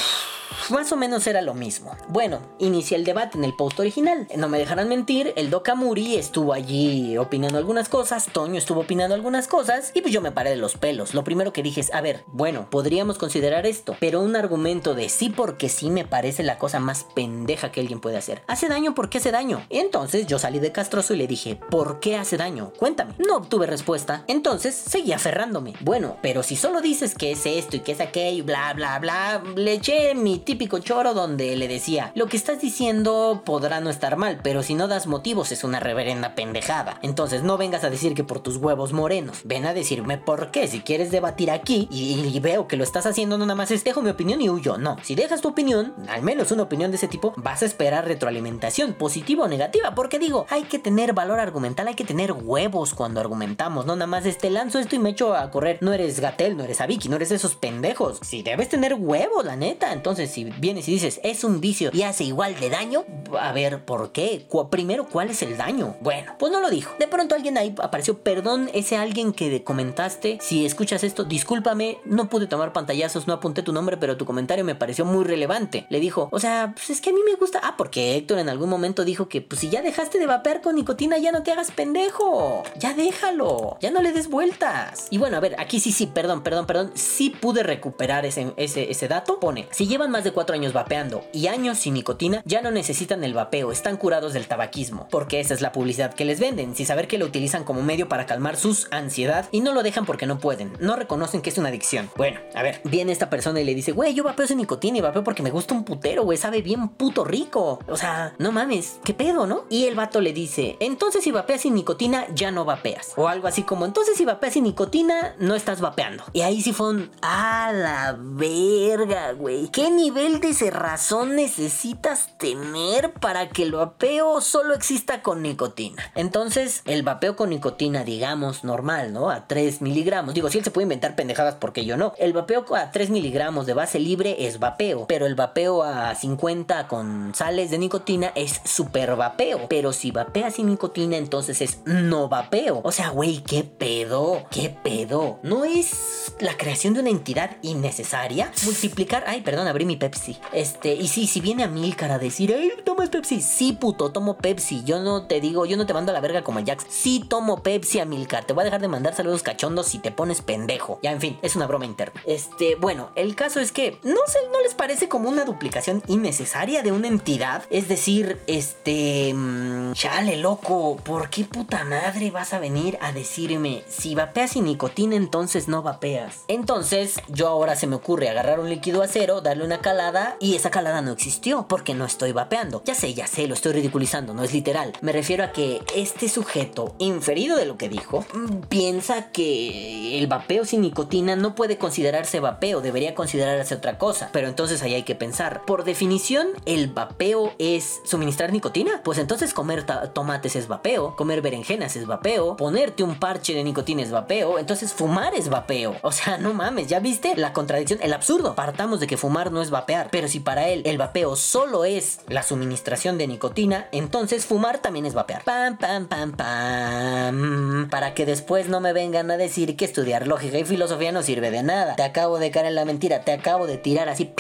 más 0.70 0.92
o 0.92 0.96
menos 0.96 1.28
era 1.28 1.42
lo 1.42 1.54
mismo. 1.54 1.96
Bueno, 2.08 2.40
inicié 2.60 2.98
el 2.98 3.04
debate 3.04 3.38
en 3.38 3.44
el 3.44 3.56
post 3.56 3.80
original. 3.80 4.28
No 4.38 4.48
me 4.48 4.58
dejarán 4.58 4.88
mentir, 4.88 5.34
el 5.36 5.50
Dokamuri 5.50 6.16
estuvo 6.16 6.54
allí 6.54 7.18
opinando 7.18 7.58
algunas 7.58 7.90
cosas, 7.90 8.28
Toño 8.32 8.58
estuvo 8.58 8.82
opinando 8.82 9.16
algunas 9.16 9.48
cosas 9.48 9.92
y 9.94 10.02
pues 10.02 10.14
yo 10.14 10.22
me 10.22 10.32
paré 10.32 10.52
de 10.52 10.56
los 10.56 10.78
pelos. 10.78 11.14
Lo 11.14 11.24
primero 11.24 11.52
que 11.52 11.64
dije 11.64 11.82
es, 11.82 11.94
a 11.94 12.02
ver, 12.02 12.24
bueno, 12.28 12.68
podríamos 12.70 13.18
considerar 13.18 13.66
esto, 13.66 13.98
pero 14.00 14.22
un 14.22 14.36
argumento 14.36 14.94
de 14.94 15.10
sí 15.10 15.25
porque 15.30 15.70
sí 15.70 15.90
me 15.90 16.06
parece 16.06 16.44
la 16.44 16.58
cosa 16.58 16.80
más 16.80 17.06
pendeja 17.16 17.72
que 17.72 17.82
alguien 17.82 18.00
puede 18.00 18.18
hacer. 18.18 18.42
¿Hace 18.48 18.68
daño? 18.68 18.96
¿Por 18.96 19.10
qué 19.10 19.20
hace 19.20 19.32
daño? 19.32 19.66
Entonces 19.70 20.28
yo 20.28 20.40
salí 20.40 20.60
de 20.60 20.72
castroso 20.72 21.14
y 21.14 21.18
le 21.18 21.28
dije, 21.28 21.60
¿por 21.70 22.00
qué 22.00 22.18
hace 22.18 22.38
daño? 22.38 22.72
Cuéntame. 22.78 23.16
No 23.18 23.38
obtuve 23.38 23.66
respuesta. 23.68 24.24
Entonces 24.28 24.76
seguí 24.76 25.14
aferrándome. 25.14 25.74
Bueno, 25.82 26.18
pero 26.22 26.44
si 26.44 26.56
solo 26.56 26.82
dices 26.82 27.16
que 27.16 27.32
es 27.32 27.46
esto 27.46 27.78
y 27.78 27.80
que 27.80 27.94
es 27.94 28.02
aquello 28.02 28.44
bla 28.44 28.74
bla 28.74 29.00
bla, 29.00 29.44
le 29.56 29.74
eché 29.74 30.16
mi 30.16 30.40
típico 30.40 30.80
choro 30.80 31.14
donde 31.14 31.56
le 31.56 31.68
decía, 31.68 32.12
lo 32.16 32.28
que 32.28 32.38
estás 32.38 32.62
diciendo 32.62 33.44
podrá 33.46 33.80
no 33.80 33.90
estar 33.90 34.18
mal, 34.18 34.40
pero 34.44 34.64
si 34.64 34.76
no 34.76 34.88
das 34.88 35.08
motivos 35.08 35.52
es 35.52 35.64
una 35.64 35.80
reverenda 35.80 36.36
pendejada. 36.36 37.00
Entonces 37.02 37.44
no 37.44 37.58
vengas 37.58 37.84
a 37.84 37.90
decir 37.90 38.14
que 38.14 38.24
por 38.24 38.40
tus 38.40 38.58
huevos 38.58 38.94
morenos, 38.94 39.42
ven 39.44 39.66
a 39.66 39.74
decirme 39.74 40.18
por 40.18 40.52
qué. 40.52 40.68
Si 40.68 40.82
quieres 40.82 41.12
debatir 41.12 41.52
aquí 41.52 41.88
y, 41.92 42.14
y 42.28 42.40
veo 42.40 42.68
que 42.68 42.78
lo 42.78 42.84
estás 42.84 43.06
haciendo, 43.06 43.38
no 43.38 43.46
nada 43.46 43.56
más 43.56 43.72
es 43.72 43.84
dejo 43.84 44.02
mi 44.02 44.10
opinión 44.10 44.42
y 44.42 44.50
huyo. 44.50 44.78
No, 44.78 44.98
si 45.04 45.15
dejas 45.16 45.42
tu 45.42 45.50
opinión, 45.50 45.94
al 46.08 46.22
menos 46.22 46.52
una 46.52 46.64
opinión 46.64 46.92
de 46.92 46.98
ese 46.98 47.08
tipo, 47.08 47.34
vas 47.38 47.62
a 47.62 47.66
esperar 47.66 48.06
retroalimentación, 48.06 48.94
positiva 48.94 49.46
o 49.46 49.48
negativa, 49.48 49.96
porque 49.96 50.20
digo, 50.20 50.46
hay 50.50 50.64
que 50.64 50.80
tener 50.80 51.14
valor 51.14 51.40
argumental, 51.40 51.88
hay 51.88 51.96
que 51.96 52.04
tener 52.04 52.32
huevos 52.32 52.94
cuando 52.94 53.20
argumentamos, 53.20 53.86
no 53.86 53.96
nada 53.96 54.08
más 54.08 54.26
este 54.26 54.50
lanzo 54.50 54.80
esto 54.80 54.96
y 54.96 55.00
me 55.00 55.10
echo 55.12 55.36
a 55.36 55.50
correr. 55.52 55.78
No 55.82 55.94
eres 55.94 56.20
Gatel, 56.20 56.58
no 56.58 56.64
eres 56.64 56.82
Aviki, 56.82 57.10
no 57.10 57.16
eres 57.16 57.32
esos 57.32 57.56
pendejos. 57.56 58.20
Si 58.22 58.44
debes 58.44 58.70
tener 58.70 58.96
huevos, 58.96 59.46
la 59.46 59.56
neta. 59.56 59.94
Entonces, 59.94 60.32
si 60.32 60.46
vienes 60.46 60.88
y 60.88 60.94
dices, 60.94 61.20
es 61.24 61.44
un 61.44 61.62
vicio 61.62 61.90
y 61.94 62.04
hace 62.04 62.24
igual 62.24 62.60
de 62.60 62.70
daño, 62.70 63.06
a 63.40 63.52
ver, 63.52 63.86
¿por 63.86 64.12
qué? 64.12 64.48
Primero, 64.70 65.08
¿cuál 65.08 65.30
es 65.30 65.42
el 65.42 65.58
daño? 65.58 65.96
Bueno, 66.02 66.34
pues 66.38 66.52
no 66.52 66.62
lo 66.62 66.70
dijo. 66.70 66.94
De 67.00 67.08
pronto 67.08 67.36
alguien 67.36 67.58
ahí 67.58 67.74
apareció, 67.82 68.20
perdón, 68.20 68.70
ese 68.74 68.98
alguien 68.98 69.34
que 69.34 69.64
comentaste, 69.64 70.38
si 70.42 70.66
escuchas 70.66 71.04
esto, 71.04 71.24
discúlpame, 71.24 72.00
no 72.06 72.30
pude 72.30 72.48
tomar 72.48 72.74
pantallazos, 72.74 73.28
no 73.28 73.34
apunté 73.34 73.64
tu 73.64 73.74
nombre, 73.74 73.98
pero 73.98 74.18
tu 74.18 74.26
comentario 74.26 74.66
me 74.66 74.76
pareció 74.76 75.05
muy 75.06 75.24
relevante. 75.24 75.88
Le 75.90 76.00
dijo, 76.00 76.28
o 76.32 76.40
sea, 76.40 76.74
pues 76.76 76.90
es 76.90 77.02
que 77.02 77.12
a 77.12 77.14
mí 77.14 77.22
me 77.26 77.36
gusta. 77.36 77.60
Ah, 77.64 77.76
porque 77.78 78.16
Héctor 78.16 78.40
en 78.40 78.50
algún 78.50 78.70
momento 78.70 79.06
dijo 79.06 79.30
que, 79.30 79.42
pues 79.42 79.62
si 79.62 79.70
ya 79.70 79.82
dejaste 79.82 80.20
de 80.20 80.26
vapear 80.26 80.62
con 80.62 80.76
nicotina, 80.76 81.18
ya 81.18 81.32
no 81.32 81.44
te 81.44 81.52
hagas 81.52 81.72
pendejo. 81.72 82.64
Ya 82.78 82.94
déjalo, 82.94 83.78
ya 83.82 83.92
no 83.92 84.02
le 84.02 84.12
des 84.12 84.30
vueltas. 84.30 85.08
Y 85.10 85.18
bueno, 85.18 85.38
a 85.38 85.40
ver, 85.40 85.56
aquí 85.60 85.80
sí, 85.80 85.92
sí, 85.92 86.08
perdón, 86.08 86.44
perdón, 86.44 86.66
perdón, 86.66 86.92
sí 86.96 87.30
pude 87.30 87.64
recuperar 87.64 88.26
ese, 88.26 88.54
ese, 88.58 88.92
ese 88.92 89.08
dato. 89.08 89.40
Pone, 89.40 89.68
si 89.72 89.88
llevan 89.88 90.12
más 90.12 90.24
de 90.24 90.32
cuatro 90.32 90.56
años 90.56 90.74
vapeando 90.74 91.24
y 91.34 91.48
años 91.48 91.78
sin 91.80 91.94
nicotina, 91.94 92.42
ya 92.46 92.62
no 92.62 92.72
necesitan 92.72 93.24
el 93.24 93.34
vapeo, 93.34 93.72
están 93.72 93.98
curados 93.98 94.34
del 94.34 94.48
tabaquismo, 94.48 95.08
porque 95.10 95.40
esa 95.40 95.54
es 95.54 95.62
la 95.62 95.72
publicidad 95.72 96.14
que 96.14 96.26
les 96.26 96.40
venden, 96.40 96.76
sin 96.76 96.86
saber 96.86 97.08
que 97.08 97.18
lo 97.18 97.26
utilizan 97.26 97.64
como 97.64 97.82
medio 97.82 98.08
para 98.08 98.26
calmar 98.26 98.56
sus 98.58 98.88
ansiedad 98.92 99.48
y 99.52 99.62
no 99.62 99.74
lo 99.74 99.84
dejan 99.84 100.06
porque 100.06 100.26
no 100.26 100.40
pueden, 100.40 100.74
no 100.80 100.96
reconocen 100.96 101.42
que 101.42 101.50
es 101.50 101.58
una 101.58 101.70
adicción. 101.70 102.10
Bueno, 102.16 102.40
a 102.54 102.64
ver, 102.64 102.82
viene 102.84 103.12
esta 103.12 103.30
persona 103.30 103.60
y 103.60 103.66
le 103.66 103.76
dice, 103.76 103.92
güey, 103.92 104.14
yo 104.14 104.24
vapeo 104.24 104.48
sin 104.48 104.58
nicotina 104.58 104.95
y 104.96 105.02
vapeo 105.02 105.24
porque 105.24 105.44
me 105.44 105.52
gusta 105.52 105.74
un 105.74 105.84
putero, 105.84 106.24
güey, 106.24 106.38
sabe 106.38 106.62
bien 106.62 106.90
puto 106.90 107.24
rico. 107.24 107.80
O 107.88 107.98
sea, 107.98 108.34
no 108.38 108.52
mames, 108.52 109.00
qué 109.04 109.14
pedo, 109.14 109.46
¿no? 109.46 109.66
Y 109.70 109.86
el 109.86 109.96
vato 109.96 110.22
le 110.22 110.34
dice, 110.34 110.78
entonces 110.80 111.24
si 111.24 111.32
vapeas 111.32 111.62
sin 111.62 111.76
nicotina, 111.76 112.26
ya 112.34 112.52
no 112.52 112.66
vapeas. 112.66 113.14
O 113.16 113.28
algo 113.28 113.48
así 113.48 113.64
como, 113.64 113.86
entonces 113.86 114.18
si 114.18 114.26
vapeas 114.26 114.54
sin 114.54 114.64
nicotina, 114.64 115.36
no 115.40 115.56
estás 115.56 115.82
vapeando. 115.82 116.24
Y 116.34 116.42
ahí 116.42 116.62
sí 116.62 116.74
fue 116.74 116.90
un, 116.90 117.12
a 117.22 117.72
la 117.74 118.16
verga, 118.20 119.32
güey. 119.34 119.70
¿Qué 119.70 119.92
nivel 119.92 120.40
de 120.40 120.54
cerrazón 120.54 121.36
necesitas 121.36 122.38
tener 122.38 123.14
para 123.14 123.50
que 123.50 123.64
el 123.64 123.72
vapeo 123.72 124.42
solo 124.42 124.74
exista 124.74 125.22
con 125.22 125.42
nicotina? 125.42 126.12
Entonces, 126.16 126.82
el 126.86 127.04
vapeo 127.04 127.36
con 127.36 127.50
nicotina, 127.50 128.04
digamos, 128.04 128.64
normal, 128.64 129.14
¿no? 129.14 129.30
A 129.30 129.48
3 129.48 129.82
miligramos. 129.82 130.34
Digo, 130.34 130.50
si 130.50 130.58
él 130.58 130.64
se 130.64 130.72
puede 130.72 130.84
inventar 130.84 131.16
pendejadas, 131.16 131.56
porque 131.56 131.86
yo 131.86 131.98
no? 131.98 132.14
El 132.18 132.34
vapeo 132.34 132.66
a 132.76 132.92
3 132.92 133.10
miligramos 133.10 133.66
de 133.66 133.74
base 133.74 134.00
libre 134.00 134.46
es 134.46 134.60
vapeo, 134.60 134.75
pero 134.78 135.26
el 135.26 135.36
vapeo 135.36 135.84
a 135.84 136.16
50 136.16 136.88
con 136.88 137.34
sales 137.36 137.72
de 137.72 137.78
nicotina 137.78 138.32
es 138.36 138.62
super 138.64 139.16
vapeo. 139.16 139.68
Pero 139.70 139.94
si 139.94 140.12
vapea 140.12 140.52
sin 140.52 140.68
nicotina, 140.68 141.18
entonces 141.18 141.62
es 141.62 141.80
no 141.86 142.28
vapeo. 142.30 142.82
O 142.84 142.92
sea, 142.92 143.10
güey, 143.10 143.42
¿qué 143.42 143.64
pedo? 143.64 144.44
¿Qué 144.52 144.70
pedo? 144.70 145.40
¿No 145.44 145.66
es 145.66 146.34
la 146.40 146.58
creación 146.58 146.94
de 146.94 147.02
una 147.02 147.10
entidad 147.10 147.58
innecesaria? 147.62 148.52
Multiplicar. 148.66 149.24
Ay, 149.28 149.42
perdón, 149.42 149.68
abrí 149.68 149.86
mi 149.86 149.98
Pepsi. 149.98 150.38
Este, 150.52 150.94
y 150.94 151.08
sí, 151.08 151.28
si 151.28 151.42
viene 151.42 151.64
a 151.64 151.68
Milcar 151.68 152.12
a 152.12 152.20
decir, 152.20 152.54
ay, 152.58 152.72
tomas 152.84 153.10
Pepsi. 153.10 153.42
Sí, 153.42 153.74
puto, 153.74 154.12
tomo 154.12 154.38
Pepsi. 154.38 154.84
Yo 154.84 155.00
no 155.00 155.28
te 155.28 155.42
digo, 155.42 155.66
yo 155.66 155.78
no 155.78 155.86
te 155.86 155.94
mando 155.94 156.12
a 156.12 156.14
la 156.14 156.22
verga 156.22 156.44
como 156.44 156.60
a 156.60 156.66
Jax. 156.66 156.86
Sí, 156.90 157.24
tomo 157.28 157.64
Pepsi 157.64 158.00
a 158.00 158.06
Milcar. 158.06 158.46
Te 158.46 158.54
voy 158.54 158.62
a 158.62 158.66
dejar 158.66 158.82
de 158.82 158.88
mandar 158.88 159.16
saludos 159.16 159.44
cachondos 159.44 159.88
si 159.88 160.00
te 160.00 160.12
pones 160.12 160.42
pendejo. 160.42 161.00
Ya, 161.02 161.12
en 161.12 161.22
fin, 161.22 161.40
es 161.42 161.56
una 161.56 161.68
broma 161.68 161.86
interna. 161.86 162.22
Este, 162.26 162.76
bueno, 162.76 163.12
el 163.16 163.36
caso 163.36 163.60
es 163.60 163.72
que 163.72 164.00
no 164.04 164.20
sé, 164.28 164.40
¿no 164.52 164.60
les 164.66 164.74
parece 164.74 165.08
como 165.08 165.30
una 165.30 165.46
duplicación 165.46 166.02
innecesaria 166.08 166.82
de 166.82 166.92
una 166.92 167.08
entidad? 167.08 167.64
Es 167.70 167.88
decir, 167.88 168.40
este. 168.48 169.32
mm, 169.32 169.94
Chale, 169.94 170.38
loco, 170.38 170.98
¿por 171.04 171.30
qué 171.30 171.44
puta 171.44 171.84
madre 171.84 172.32
vas 172.32 172.52
a 172.52 172.60
venir 172.60 172.98
a 173.00 173.12
decirme 173.12 173.84
si 173.88 174.16
vapeas 174.16 174.52
sin 174.52 174.66
nicotina 174.66 175.16
entonces 175.16 175.68
no 175.68 175.84
vapeas? 175.84 176.46
Entonces, 176.48 177.20
yo 177.28 177.48
ahora 177.48 177.76
se 177.76 177.86
me 177.86 177.96
ocurre 177.96 178.28
agarrar 178.28 178.60
un 178.60 178.70
líquido 178.70 179.04
acero, 179.04 179.42
darle 179.42 179.66
una 179.66 179.82
calada 179.82 180.36
y 180.40 180.56
esa 180.56 180.72
calada 180.72 181.02
no 181.02 181.12
existió 181.12 181.68
porque 181.68 181.94
no 181.94 182.04
estoy 182.04 182.32
vapeando. 182.32 182.82
Ya 182.86 182.96
sé, 182.96 183.14
ya 183.14 183.28
sé, 183.28 183.48
lo 183.48 183.54
estoy 183.54 183.74
ridiculizando, 183.74 184.34
no 184.34 184.44
es 184.44 184.52
literal. 184.52 184.94
Me 185.02 185.12
refiero 185.12 185.44
a 185.44 185.52
que 185.52 185.84
este 185.96 186.28
sujeto, 186.28 186.96
inferido 186.98 187.56
de 187.56 187.68
lo 187.68 187.78
que 187.78 187.88
dijo, 187.88 188.26
mm, 188.34 188.62
piensa 188.68 189.32
que 189.32 190.18
el 190.18 190.26
vapeo 190.26 190.66
sin 190.66 190.82
nicotina 190.82 191.36
no 191.36 191.54
puede 191.54 191.78
considerarse 191.78 192.40
vapeo, 192.40 192.82
debería 192.82 193.14
considerarse 193.14 193.76
otra 193.76 194.00
cosa. 194.00 194.30
Pero 194.34 194.55
entonces 194.56 194.82
ahí 194.84 194.94
hay 194.94 195.04
que 195.04 195.16
pensar. 195.16 195.64
Por 195.66 195.84
definición, 195.84 196.48
el 196.66 196.88
vapeo 196.88 197.52
es 197.60 198.00
suministrar 198.06 198.54
nicotina. 198.54 199.02
Pues 199.04 199.18
entonces 199.18 199.54
comer 199.54 199.86
tomates 200.14 200.56
es 200.56 200.70
vapeo, 200.70 201.18
comer 201.18 201.42
berenjenas 201.42 201.98
es 201.98 202.08
vapeo, 202.08 202.56
ponerte 202.56 203.04
un 203.04 203.20
parche 203.20 203.54
de 203.54 203.66
nicotina 203.66 204.02
es 204.02 204.12
vapeo, 204.12 204.58
entonces 204.58 204.94
fumar 204.94 205.36
es 205.36 205.50
vapeo. 205.50 205.98
O 206.04 206.14
sea, 206.14 206.38
no 206.38 206.54
mames, 206.54 206.88
¿ya 206.88 207.02
viste 207.02 207.36
la 207.36 207.52
contradicción? 207.52 208.00
El 208.02 208.14
absurdo. 208.14 208.56
Partamos 208.56 209.02
de 209.02 209.08
que 209.08 209.18
fumar 209.18 209.52
no 209.52 209.62
es 209.62 209.72
vapear, 209.72 210.08
pero 210.10 210.30
si 210.30 210.40
para 210.40 210.70
él 210.70 210.84
el 210.86 210.98
vapeo 210.98 211.36
solo 211.36 211.84
es 211.84 212.22
la 212.30 212.42
suministración 212.42 213.18
de 213.18 213.28
nicotina, 213.28 213.90
entonces 213.92 214.46
fumar 214.46 214.78
también 214.78 215.06
es 215.06 215.14
vapear. 215.14 215.44
Pam, 215.44 215.78
pam, 215.78 216.08
pam, 216.08 216.32
pam. 216.32 217.90
Para 217.90 218.14
que 218.14 218.26
después 218.26 218.70
no 218.70 218.80
me 218.80 218.94
vengan 218.94 219.30
a 219.32 219.36
decir 219.36 219.76
que 219.76 219.84
estudiar 219.84 220.28
lógica 220.28 220.58
y 220.58 220.64
filosofía 220.64 221.12
no 221.12 221.24
sirve 221.24 221.52
de 221.52 221.62
nada. 221.62 221.98
Te 221.98 222.04
acabo 222.04 222.40
de 222.40 222.52
caer 222.52 222.68
en 222.68 222.76
la 222.76 222.86
mentira, 222.86 223.20
te 223.26 223.34
acabo 223.34 223.68
de 223.68 223.78
tirar 223.78 224.08
así. 224.08 224.32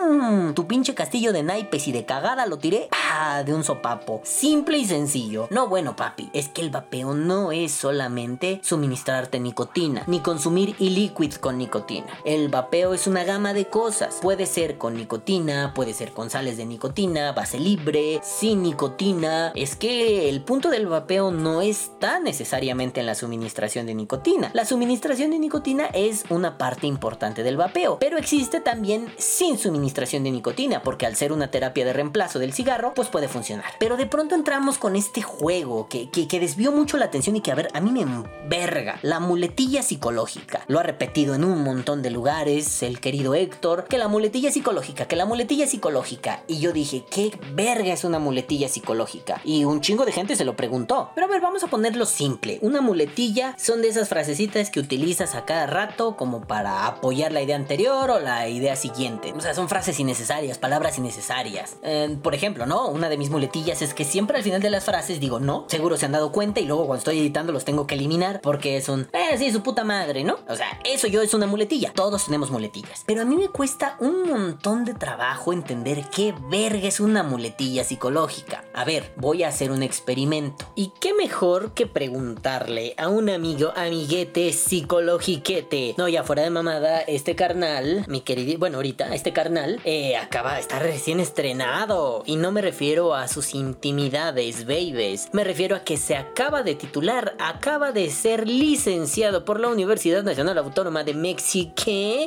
¡Pium! 0.00 0.54
Tu 0.54 0.66
pinche 0.66 0.94
castillo 0.94 1.32
de 1.32 1.42
naipes 1.42 1.88
y 1.88 1.92
de 1.92 2.04
cagada 2.04 2.46
lo 2.46 2.58
tiré 2.58 2.88
¡pah! 2.90 3.42
de 3.44 3.54
un 3.54 3.64
sopapo. 3.64 4.20
Simple 4.24 4.78
y 4.78 4.84
sencillo. 4.84 5.46
No, 5.50 5.68
bueno, 5.68 5.96
papi, 5.96 6.30
es 6.32 6.48
que 6.48 6.62
el 6.62 6.70
vapeo 6.70 7.14
no 7.14 7.52
es 7.52 7.72
solamente 7.72 8.60
suministrarte 8.62 9.40
nicotina, 9.40 10.04
ni 10.06 10.20
consumir 10.20 10.74
e-liquid 10.78 11.34
con 11.34 11.58
nicotina. 11.58 12.06
El 12.24 12.48
vapeo 12.48 12.94
es 12.94 13.06
una 13.06 13.24
gama 13.24 13.52
de 13.52 13.66
cosas. 13.66 14.18
Puede 14.20 14.46
ser 14.46 14.78
con 14.78 14.94
nicotina, 14.94 15.72
puede 15.74 15.94
ser 15.94 16.12
con 16.12 16.30
sales 16.30 16.56
de 16.56 16.66
nicotina, 16.66 17.32
base 17.32 17.58
libre, 17.58 18.20
sin 18.22 18.62
nicotina. 18.62 19.52
Es 19.54 19.76
que 19.76 20.28
el 20.28 20.42
punto 20.42 20.70
del 20.70 20.86
vapeo 20.86 21.30
no 21.30 21.62
está 21.62 22.20
necesariamente 22.20 23.00
en 23.00 23.06
la 23.06 23.14
suministración 23.14 23.86
de 23.86 23.94
nicotina. 23.94 24.50
La 24.54 24.64
suministración 24.64 25.30
de 25.30 25.38
nicotina 25.38 25.86
es 25.86 26.24
una 26.30 26.58
parte 26.58 26.86
importante 26.86 27.42
del 27.42 27.56
vapeo, 27.56 27.98
pero 27.98 28.18
existe 28.18 28.60
también 28.60 29.12
sin 29.18 29.58
suministración 29.58 29.89
de 29.94 30.30
nicotina, 30.30 30.82
porque 30.82 31.06
al 31.06 31.16
ser 31.16 31.32
una 31.32 31.50
terapia 31.50 31.84
de 31.84 31.92
reemplazo 31.92 32.38
del 32.38 32.52
cigarro, 32.52 32.94
pues 32.94 33.08
puede 33.08 33.28
funcionar. 33.28 33.72
Pero 33.78 33.96
de 33.96 34.06
pronto 34.06 34.34
entramos 34.34 34.78
con 34.78 34.96
este 34.96 35.22
juego 35.22 35.88
que, 35.88 36.10
que, 36.10 36.26
que 36.26 36.40
desvió 36.40 36.72
mucho 36.72 36.96
la 36.96 37.06
atención 37.06 37.36
y 37.36 37.40
que, 37.40 37.52
a 37.52 37.54
ver, 37.54 37.68
a 37.74 37.80
mí 37.80 37.90
me 37.90 38.02
enverga. 38.02 38.98
La 39.02 39.20
muletilla 39.20 39.82
psicológica. 39.82 40.64
Lo 40.68 40.78
ha 40.78 40.82
repetido 40.82 41.34
en 41.34 41.44
un 41.44 41.62
montón 41.62 42.02
de 42.02 42.10
lugares 42.10 42.82
el 42.82 43.00
querido 43.00 43.34
Héctor, 43.34 43.84
que 43.88 43.98
la 43.98 44.08
muletilla 44.08 44.50
psicológica, 44.50 45.06
que 45.06 45.16
la 45.16 45.26
muletilla 45.26 45.66
psicológica. 45.66 46.42
Y 46.46 46.60
yo 46.60 46.72
dije, 46.72 47.04
¿qué 47.10 47.38
verga 47.52 47.92
es 47.92 48.04
una 48.04 48.18
muletilla 48.18 48.68
psicológica? 48.68 49.40
Y 49.44 49.64
un 49.64 49.80
chingo 49.80 50.04
de 50.04 50.12
gente 50.12 50.36
se 50.36 50.44
lo 50.44 50.56
preguntó. 50.56 51.10
Pero 51.14 51.26
a 51.26 51.30
ver, 51.30 51.40
vamos 51.40 51.62
a 51.62 51.68
ponerlo 51.68 52.06
simple. 52.06 52.58
Una 52.62 52.80
muletilla 52.80 53.54
son 53.58 53.82
de 53.82 53.88
esas 53.88 54.08
frasecitas 54.08 54.70
que 54.70 54.80
utilizas 54.80 55.34
a 55.34 55.44
cada 55.44 55.66
rato 55.66 56.16
como 56.16 56.42
para 56.42 56.86
apoyar 56.86 57.32
la 57.32 57.42
idea 57.42 57.56
anterior 57.56 58.10
o 58.10 58.20
la 58.20 58.48
idea 58.48 58.76
siguiente. 58.76 59.32
O 59.36 59.40
sea, 59.40 59.54
son 59.54 59.68
frases 59.68 59.79
innecesarias, 59.88 60.58
palabras 60.58 60.98
innecesarias. 60.98 61.76
Por 62.22 62.34
ejemplo, 62.34 62.66
¿no? 62.66 62.88
Una 62.88 63.08
de 63.08 63.16
mis 63.16 63.30
muletillas 63.30 63.82
es 63.82 63.94
que 63.94 64.04
siempre 64.04 64.36
al 64.36 64.42
final 64.42 64.60
de 64.60 64.70
las 64.70 64.84
frases 64.84 65.20
digo 65.20 65.40
no. 65.40 65.64
Seguro 65.68 65.96
se 65.96 66.06
han 66.06 66.12
dado 66.12 66.32
cuenta 66.32 66.60
y 66.60 66.66
luego 66.66 66.86
cuando 66.86 66.98
estoy 66.98 67.18
editando 67.18 67.52
los 67.52 67.64
tengo 67.64 67.86
que 67.86 67.94
eliminar 67.94 68.40
porque 68.40 68.76
es 68.76 68.88
un, 68.88 69.08
eh, 69.12 69.36
sí, 69.38 69.50
su 69.50 69.62
puta 69.62 69.84
madre, 69.84 70.24
¿no? 70.24 70.38
O 70.48 70.56
sea, 70.56 70.78
eso 70.84 71.06
yo 71.06 71.22
es 71.22 71.34
una 71.34 71.46
muletilla. 71.46 71.92
Todos 71.92 72.26
tenemos 72.26 72.50
muletillas. 72.50 73.04
Pero 73.06 73.22
a 73.22 73.24
mí 73.24 73.36
me 73.36 73.48
cuesta 73.48 73.96
un 74.00 74.28
montón 74.28 74.84
de 74.84 74.94
trabajo 74.94 75.52
entender 75.52 76.04
qué 76.14 76.34
verga 76.48 76.88
es 76.88 77.00
una 77.00 77.22
muletilla 77.22 77.84
psicológica. 77.84 78.64
A 78.74 78.84
ver, 78.84 79.12
voy 79.16 79.42
a 79.42 79.48
hacer 79.48 79.70
un 79.70 79.82
experimento. 79.82 80.70
¿Y 80.74 80.92
qué 81.00 81.14
mejor 81.14 81.72
que 81.74 81.86
preguntarle 81.86 82.94
a 82.96 83.08
un 83.08 83.30
amigo, 83.30 83.72
amiguete 83.76 84.52
psicologiquete? 84.52 85.94
No, 85.98 86.08
ya 86.08 86.24
fuera 86.24 86.42
de 86.42 86.50
mamada, 86.50 87.00
este 87.00 87.34
carnal, 87.36 88.04
mi 88.08 88.20
querido, 88.20 88.58
bueno, 88.58 88.76
ahorita, 88.76 89.14
este 89.14 89.32
carnal, 89.32 89.69
eh, 89.84 90.16
acaba 90.16 90.54
de 90.54 90.60
estar 90.60 90.82
recién 90.82 91.20
estrenado. 91.20 92.22
Y 92.26 92.36
no 92.36 92.50
me 92.50 92.62
refiero 92.62 93.14
a 93.14 93.28
sus 93.28 93.54
intimidades, 93.54 94.66
babies. 94.66 95.28
Me 95.32 95.44
refiero 95.44 95.76
a 95.76 95.84
que 95.84 95.96
se 95.96 96.16
acaba 96.16 96.62
de 96.62 96.74
titular, 96.74 97.34
acaba 97.38 97.92
de 97.92 98.10
ser 98.10 98.48
licenciado 98.48 99.44
por 99.44 99.60
la 99.60 99.68
Universidad 99.68 100.22
Nacional 100.22 100.58
Autónoma 100.58 101.04
de 101.04 101.14
México, 101.14 101.70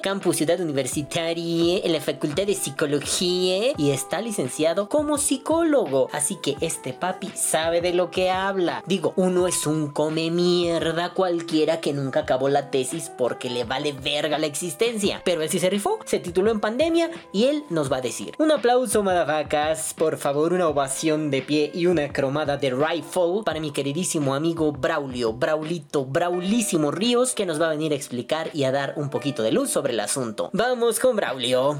Campus 0.02 0.38
Ciudad 0.38 0.60
Universitaria, 0.60 1.80
en 1.84 1.92
la 1.92 2.02
Facultad 2.02 2.46
de 2.46 2.56
Psicología, 2.56 3.74
y 3.78 3.92
está 3.92 4.22
licenciado 4.22 4.90
como 4.90 5.18
psicólogo. 5.18 6.10
Así 6.12 6.38
que 6.42 6.56
este 6.62 6.94
papi 6.94 7.32
sabe 7.36 7.82
de 7.82 7.94
lo 7.94 8.12
que 8.12 8.30
habla. 8.30 8.84
Digo, 8.86 9.14
uno 9.16 9.48
es 9.48 9.66
un 9.68 9.92
come 9.92 10.32
mierda 10.32 11.14
cualquiera 11.14 11.80
que 11.82 11.94
nunca 11.94 12.22
acabó 12.22 12.50
la 12.50 12.70
tesis 12.70 13.12
porque 13.18 13.50
le 13.50 13.64
vale 13.64 13.94
verga 13.94 14.38
la 14.38 14.48
existencia. 14.48 15.22
Pero 15.24 15.42
él 15.42 15.50
sí 15.50 15.60
se 15.60 15.70
rifó, 15.70 16.00
se 16.06 16.20
tituló 16.20 16.52
en 16.52 16.60
pandemia 16.60 17.10
y 17.34 17.46
él 17.46 17.66
nos 17.70 17.92
va 17.92 17.98
a 17.98 18.02
decir. 18.02 18.36
Un 18.38 18.52
aplauso, 18.52 19.04
madafacas, 19.04 19.94
por 19.94 20.18
favor, 20.18 20.54
una 20.54 20.70
ovación 20.70 21.32
de 21.32 21.42
pie 21.42 21.72
y 21.74 21.88
una 21.88 22.14
cromada 22.14 22.56
de 22.56 22.70
rifle 22.70 23.44
para 23.44 23.60
mi 23.60 23.72
queridísimo 23.72 24.36
amigo 24.36 24.72
Braulio, 24.72 25.34
Braulito, 25.34 26.06
Braulísimo 26.06 26.92
Ríos, 26.92 27.34
que 27.34 27.46
nos 27.46 27.60
va 27.60 27.68
a 27.68 27.72
venir 27.72 27.92
a 27.92 27.96
explicar 27.96 28.50
y 28.54 28.64
a 28.64 28.72
dar 28.72 28.94
un 28.96 29.10
poquito 29.10 29.44
de 29.44 29.52
luz 29.52 29.70
sobre 29.70 29.94
el 29.94 30.00
asunto. 30.00 30.50
Vamos 30.54 31.00
con 31.00 31.16
Braulio. 31.16 31.80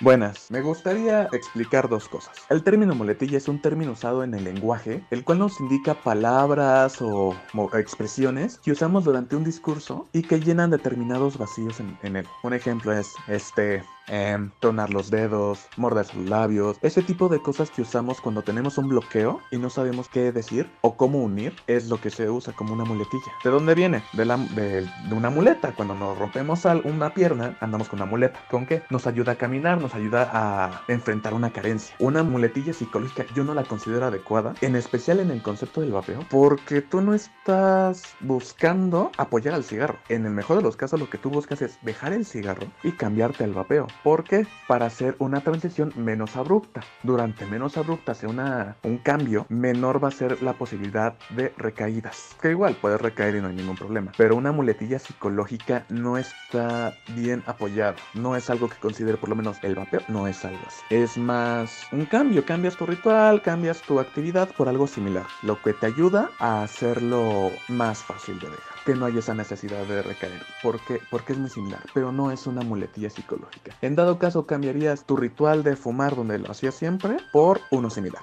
Buenas, 0.00 0.50
me 0.50 0.60
gustaría 0.60 1.28
explicar 1.30 1.88
dos 1.88 2.08
cosas. 2.08 2.36
El 2.50 2.64
término 2.64 2.96
muletilla 2.96 3.38
es 3.38 3.46
un 3.46 3.62
término 3.62 3.92
usado 3.92 4.24
en 4.24 4.34
el 4.34 4.42
lenguaje, 4.42 5.04
el 5.12 5.22
cual 5.22 5.38
nos 5.38 5.60
indica 5.60 5.94
palabras 5.94 7.00
o 7.00 7.32
expresiones 7.74 8.58
que 8.58 8.72
usamos 8.72 9.04
durante 9.04 9.36
un 9.36 9.44
discurso 9.44 10.08
y 10.12 10.22
que 10.22 10.40
llenan 10.40 10.70
determinados 10.70 11.38
vacíos 11.38 11.78
en, 11.78 11.96
en 12.02 12.16
él. 12.16 12.26
Un 12.42 12.54
ejemplo 12.54 12.92
es 12.92 13.14
este, 13.28 13.84
em, 14.08 14.50
tronar 14.60 14.90
los 14.90 15.10
dedos, 15.10 15.66
morder 15.76 16.06
los 16.14 16.28
labios, 16.28 16.78
ese 16.82 17.02
tipo 17.02 17.28
de 17.28 17.40
cosas 17.40 17.70
que 17.70 17.82
usamos 17.82 18.20
cuando 18.20 18.42
tenemos 18.42 18.78
un 18.78 18.88
bloqueo 18.88 19.40
y 19.50 19.58
no 19.58 19.70
sabemos 19.70 20.08
qué 20.08 20.32
decir 20.32 20.70
o 20.82 20.96
cómo 20.96 21.22
unir, 21.22 21.54
es 21.66 21.88
lo 21.88 22.00
que 22.00 22.10
se 22.10 22.28
usa 22.28 22.52
como 22.52 22.74
una 22.74 22.84
muletilla. 22.84 23.32
¿De 23.42 23.50
dónde 23.50 23.74
viene? 23.74 24.02
De, 24.12 24.24
la, 24.24 24.36
de, 24.36 24.82
de 24.82 25.14
una 25.14 25.30
muleta. 25.30 25.72
Cuando 25.72 25.94
nos 25.94 26.18
rompemos 26.18 26.64
una 26.84 27.12
pierna, 27.12 27.56
andamos 27.60 27.88
con 27.88 28.00
una 28.00 28.10
muleta. 28.10 28.40
¿Con 28.50 28.66
qué? 28.66 28.82
Nos 28.90 29.06
ayuda 29.06 29.32
a 29.32 29.36
caminar, 29.36 29.80
nos 29.80 29.94
ayuda 29.94 30.30
a 30.32 30.82
enfrentar 30.88 31.34
una 31.34 31.50
carencia. 31.52 31.94
Una 31.98 32.22
muletilla 32.22 32.72
psicológica 32.72 33.26
yo 33.34 33.44
no 33.44 33.54
la 33.54 33.64
considero 33.64 34.06
adecuada, 34.06 34.54
en 34.60 34.76
especial 34.76 35.20
en 35.20 35.30
el 35.30 35.42
concepto 35.42 35.80
del 35.80 35.92
vapeo, 35.92 36.26
porque 36.30 36.82
tú 36.82 37.00
no 37.00 37.14
estás 37.14 38.02
buscando 38.20 39.10
apoyar 39.16 39.54
al 39.54 39.64
cigarro. 39.64 39.98
En 40.08 40.26
el 40.26 40.32
mejor 40.32 40.58
de 40.58 40.62
los 40.62 40.76
casos 40.76 41.00
lo 41.00 41.10
que 41.10 41.18
tú 41.18 41.30
buscas 41.30 41.62
es 41.62 41.78
dejar 41.82 42.12
el 42.12 42.24
cigarro 42.24 42.66
y 42.82 42.92
cambiarte 42.92 43.44
al 43.44 43.54
vapeo. 43.54 43.86
¿Por 44.02 44.24
qué? 44.24 44.46
Para 44.66 44.86
hacer 44.86 45.16
una 45.18 45.40
transición 45.40 45.92
menos 45.96 46.36
abrupta. 46.36 46.80
Durante 47.02 47.46
menos 47.46 47.76
abrupta 47.76 48.14
sea 48.14 48.28
una, 48.28 48.76
un 48.82 48.98
cambio, 48.98 49.46
menor 49.48 50.02
va 50.02 50.08
a 50.08 50.12
ser 50.12 50.42
la 50.42 50.54
posibilidad 50.54 51.14
de 51.30 51.52
recaídas. 51.56 52.36
Que 52.40 52.50
igual 52.50 52.76
puedes 52.80 53.00
recaer 53.00 53.36
y 53.36 53.40
no 53.40 53.48
hay 53.48 53.54
ningún 53.54 53.76
problema. 53.76 54.12
Pero 54.16 54.36
una 54.36 54.52
muletilla 54.52 54.98
psicológica 54.98 55.84
no 55.88 56.18
está 56.18 56.94
bien 57.14 57.42
apoyada. 57.46 57.96
No 58.14 58.36
es 58.36 58.50
algo 58.50 58.68
que 58.68 58.76
considere 58.76 59.16
por 59.16 59.28
lo 59.28 59.36
menos 59.36 59.58
el 59.62 59.74
vapeo. 59.74 60.00
No 60.08 60.26
es 60.26 60.44
algo 60.44 60.60
así. 60.66 60.82
Es 60.90 61.16
más 61.16 61.86
un 61.92 62.06
cambio. 62.06 62.44
Cambias 62.44 62.76
tu 62.76 62.86
ritual, 62.86 63.42
cambias 63.42 63.82
tu 63.82 64.00
actividad 64.00 64.48
por 64.48 64.68
algo 64.68 64.86
similar. 64.86 65.26
Lo 65.42 65.60
que 65.60 65.72
te 65.72 65.86
ayuda 65.86 66.30
a 66.38 66.62
hacerlo 66.62 67.50
más 67.68 68.02
fácil 68.02 68.38
de 68.38 68.50
dejar. 68.50 68.73
Que 68.84 68.94
no 68.94 69.06
haya 69.06 69.20
esa 69.20 69.34
necesidad 69.34 69.84
de 69.86 70.02
recaer. 70.02 70.42
Porque, 70.62 71.00
porque 71.10 71.32
es 71.32 71.38
muy 71.38 71.50
similar. 71.50 71.80
Pero 71.94 72.12
no 72.12 72.30
es 72.30 72.46
una 72.46 72.62
muletilla 72.62 73.10
psicológica. 73.10 73.74
En 73.80 73.96
dado 73.96 74.18
caso 74.18 74.46
cambiarías 74.46 75.04
tu 75.04 75.16
ritual 75.16 75.62
de 75.62 75.76
fumar 75.76 76.16
donde 76.16 76.38
lo 76.38 76.50
hacías 76.50 76.74
siempre 76.74 77.16
por 77.32 77.60
uno 77.70 77.88
similar. 77.88 78.22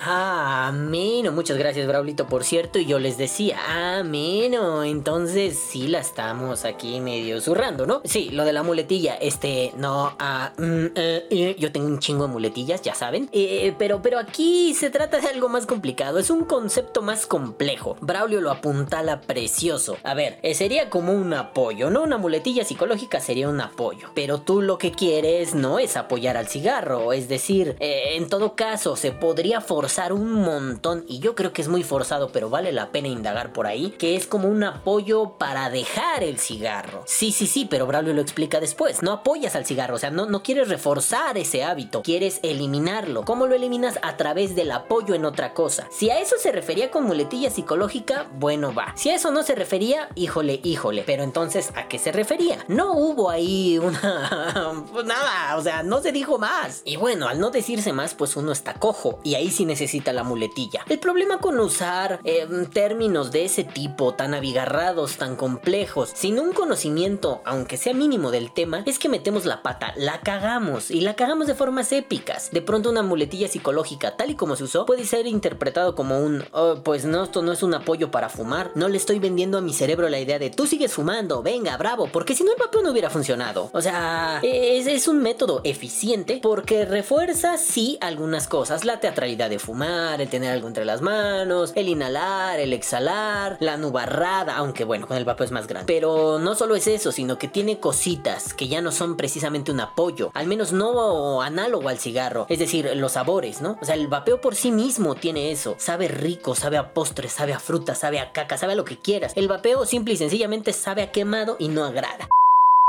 Ah, 0.00 0.66
ameno. 0.66 1.30
Muchas 1.30 1.56
gracias, 1.56 1.86
Braulito, 1.86 2.26
por 2.26 2.42
cierto. 2.42 2.80
Y 2.80 2.84
yo 2.84 2.98
les 2.98 3.16
decía, 3.16 3.96
ameno. 3.96 4.82
Entonces 4.82 5.56
sí 5.56 5.86
la 5.86 6.00
estamos 6.00 6.64
aquí 6.64 6.98
medio 7.00 7.40
zurrando, 7.40 7.86
¿no? 7.86 8.02
Sí, 8.04 8.30
lo 8.30 8.44
de 8.44 8.52
la 8.52 8.64
muletilla. 8.64 9.14
Este, 9.14 9.72
no, 9.76 10.16
ah, 10.18 10.52
mm, 10.58 10.86
eh, 10.96 11.26
eh, 11.30 11.56
yo 11.60 11.70
tengo 11.70 11.86
un 11.86 12.00
chingo 12.00 12.26
de 12.26 12.32
muletillas, 12.32 12.82
ya 12.82 12.94
saben. 12.96 13.28
Eh, 13.30 13.72
pero, 13.78 14.02
pero 14.02 14.18
aquí 14.18 14.74
se 14.74 14.90
trata 14.90 15.20
de 15.20 15.28
algo 15.28 15.48
más 15.48 15.64
complicado. 15.64 16.18
Es 16.18 16.28
un 16.28 16.44
concepto 16.44 17.00
más 17.00 17.26
complejo. 17.26 17.96
Braulio 18.00 18.40
lo 18.40 18.50
apuntala 18.50 19.20
precioso. 19.20 19.96
A 20.02 20.14
ver, 20.14 20.40
sería 20.54 20.90
como 20.90 21.12
un 21.12 21.32
apoyo, 21.34 21.88
¿no? 21.90 22.02
Una 22.02 22.18
muletilla 22.18 22.64
psicológica 22.64 23.20
sería 23.20 23.48
un 23.48 23.60
apoyo. 23.60 24.08
Pero 24.14 24.40
tú 24.40 24.60
lo 24.60 24.76
que 24.76 24.90
quieres 24.90 25.54
no 25.54 25.78
es 25.78 25.96
apoyar 25.96 26.36
al 26.36 26.48
cigarro. 26.48 27.12
Es 27.12 27.28
decir, 27.28 27.76
en 27.78 28.28
todo 28.28 28.56
caso, 28.56 28.96
se 28.96 29.12
podría 29.12 29.60
forzar 29.60 29.83
forzar 29.84 30.14
un 30.14 30.32
montón, 30.32 31.04
y 31.08 31.18
yo 31.18 31.34
creo 31.34 31.52
que 31.52 31.60
es 31.60 31.68
muy 31.68 31.82
forzado, 31.82 32.30
pero 32.32 32.48
vale 32.48 32.72
la 32.72 32.90
pena 32.90 33.08
indagar 33.08 33.52
por 33.52 33.66
ahí, 33.66 33.90
que 33.90 34.16
es 34.16 34.26
como 34.26 34.48
un 34.48 34.64
apoyo 34.64 35.36
para 35.36 35.68
dejar 35.68 36.24
el 36.24 36.38
cigarro. 36.38 37.02
Sí, 37.04 37.32
sí, 37.32 37.46
sí, 37.46 37.66
pero 37.68 37.86
Braulio 37.86 38.14
lo 38.14 38.22
explica 38.22 38.60
después. 38.60 39.02
No 39.02 39.12
apoyas 39.12 39.56
al 39.56 39.66
cigarro, 39.66 39.96
o 39.96 39.98
sea, 39.98 40.10
no, 40.10 40.24
no 40.24 40.42
quieres 40.42 40.70
reforzar 40.70 41.36
ese 41.36 41.64
hábito, 41.64 42.00
quieres 42.00 42.40
eliminarlo. 42.42 43.26
¿Cómo 43.26 43.46
lo 43.46 43.54
eliminas? 43.54 43.98
A 44.00 44.16
través 44.16 44.56
del 44.56 44.72
apoyo 44.72 45.14
en 45.14 45.26
otra 45.26 45.52
cosa. 45.52 45.86
Si 45.90 46.08
a 46.08 46.18
eso 46.18 46.36
se 46.38 46.50
refería 46.50 46.90
con 46.90 47.04
muletilla 47.04 47.50
psicológica, 47.50 48.26
bueno, 48.38 48.72
va. 48.72 48.94
Si 48.96 49.10
a 49.10 49.16
eso 49.16 49.32
no 49.32 49.42
se 49.42 49.54
refería, 49.54 50.08
híjole, 50.14 50.60
híjole. 50.64 51.02
Pero 51.04 51.24
entonces, 51.24 51.72
¿a 51.76 51.88
qué 51.88 51.98
se 51.98 52.10
refería? 52.10 52.64
No 52.68 52.94
hubo 52.94 53.28
ahí 53.28 53.76
una... 53.76 54.72
pues 54.90 55.04
nada, 55.04 55.58
o 55.58 55.62
sea, 55.62 55.82
no 55.82 56.00
se 56.00 56.10
dijo 56.10 56.38
más. 56.38 56.80
Y 56.86 56.96
bueno, 56.96 57.28
al 57.28 57.38
no 57.38 57.50
decirse 57.50 57.92
más, 57.92 58.14
pues 58.14 58.34
uno 58.36 58.50
está 58.50 58.72
cojo. 58.72 59.20
Y 59.24 59.34
ahí 59.34 59.50
sí 59.50 59.66
necesita 59.74 60.12
la 60.12 60.22
muletilla. 60.22 60.84
El 60.88 61.00
problema 61.00 61.38
con 61.38 61.58
usar 61.58 62.20
eh, 62.22 62.46
términos 62.72 63.32
de 63.32 63.44
ese 63.44 63.64
tipo, 63.64 64.14
tan 64.14 64.32
abigarrados, 64.32 65.16
tan 65.16 65.34
complejos, 65.34 66.12
sin 66.14 66.38
un 66.38 66.52
conocimiento, 66.52 67.42
aunque 67.44 67.76
sea 67.76 67.92
mínimo 67.92 68.30
del 68.30 68.52
tema, 68.52 68.84
es 68.86 69.00
que 69.00 69.08
metemos 69.08 69.46
la 69.46 69.62
pata, 69.62 69.92
la 69.96 70.20
cagamos 70.20 70.92
y 70.92 71.00
la 71.00 71.14
cagamos 71.16 71.48
de 71.48 71.56
formas 71.56 71.90
épicas. 71.90 72.50
De 72.52 72.62
pronto 72.62 72.88
una 72.88 73.02
muletilla 73.02 73.48
psicológica, 73.48 74.16
tal 74.16 74.30
y 74.30 74.36
como 74.36 74.54
se 74.54 74.62
usó, 74.62 74.86
puede 74.86 75.04
ser 75.06 75.26
interpretado 75.26 75.96
como 75.96 76.20
un, 76.20 76.44
"Oh, 76.52 76.76
pues 76.84 77.04
no, 77.04 77.24
esto 77.24 77.42
no 77.42 77.50
es 77.50 77.64
un 77.64 77.74
apoyo 77.74 78.12
para 78.12 78.28
fumar. 78.28 78.70
No 78.76 78.88
le 78.88 78.96
estoy 78.96 79.18
vendiendo 79.18 79.58
a 79.58 79.60
mi 79.60 79.72
cerebro 79.72 80.08
la 80.08 80.20
idea 80.20 80.38
de 80.38 80.50
tú 80.50 80.68
sigues 80.68 80.92
fumando, 80.92 81.42
venga, 81.42 81.76
bravo, 81.76 82.08
porque 82.12 82.36
si 82.36 82.44
no 82.44 82.52
el 82.52 82.58
vapeo 82.60 82.82
no 82.82 82.92
hubiera 82.92 83.10
funcionado. 83.10 83.70
O 83.72 83.82
sea, 83.82 84.38
es, 84.44 84.86
es 84.86 85.08
un 85.08 85.20
método 85.20 85.62
eficiente 85.64 86.38
porque 86.40 86.84
refuerza 86.84 87.58
sí 87.58 87.98
algunas 88.00 88.46
cosas, 88.46 88.84
la 88.84 89.00
teatralidad 89.00 89.50
de 89.50 89.58
fumar, 89.64 90.20
el 90.20 90.28
tener 90.28 90.52
algo 90.52 90.68
entre 90.68 90.84
las 90.84 91.00
manos, 91.00 91.72
el 91.74 91.88
inhalar, 91.88 92.60
el 92.60 92.72
exhalar, 92.72 93.56
la 93.60 93.76
nubarrada, 93.76 94.56
aunque 94.56 94.84
bueno, 94.84 95.06
con 95.06 95.16
el 95.16 95.24
vapeo 95.24 95.46
es 95.46 95.52
más 95.52 95.66
grande. 95.66 95.92
Pero 95.92 96.38
no 96.38 96.54
solo 96.54 96.76
es 96.76 96.86
eso, 96.86 97.12
sino 97.12 97.38
que 97.38 97.48
tiene 97.48 97.80
cositas 97.80 98.54
que 98.54 98.68
ya 98.68 98.80
no 98.80 98.92
son 98.92 99.16
precisamente 99.16 99.72
un 99.72 99.80
apoyo, 99.80 100.30
al 100.34 100.46
menos 100.46 100.72
no 100.72 101.42
análogo 101.42 101.88
al 101.88 101.98
cigarro, 101.98 102.46
es 102.48 102.58
decir, 102.58 102.90
los 102.94 103.12
sabores, 103.12 103.60
¿no? 103.60 103.78
O 103.80 103.84
sea, 103.84 103.94
el 103.94 104.08
vapeo 104.08 104.40
por 104.40 104.54
sí 104.54 104.70
mismo 104.70 105.14
tiene 105.14 105.50
eso, 105.50 105.76
sabe 105.78 106.08
rico, 106.08 106.54
sabe 106.54 106.76
a 106.76 106.92
postre, 106.92 107.28
sabe 107.28 107.52
a 107.52 107.58
fruta, 107.58 107.94
sabe 107.94 108.20
a 108.20 108.32
caca, 108.32 108.58
sabe 108.58 108.74
a 108.74 108.76
lo 108.76 108.84
que 108.84 108.98
quieras. 108.98 109.32
El 109.36 109.48
vapeo 109.48 109.86
simple 109.86 110.14
y 110.14 110.16
sencillamente 110.16 110.72
sabe 110.72 111.02
a 111.02 111.12
quemado 111.12 111.56
y 111.58 111.68
no 111.68 111.84
agrada. 111.84 112.28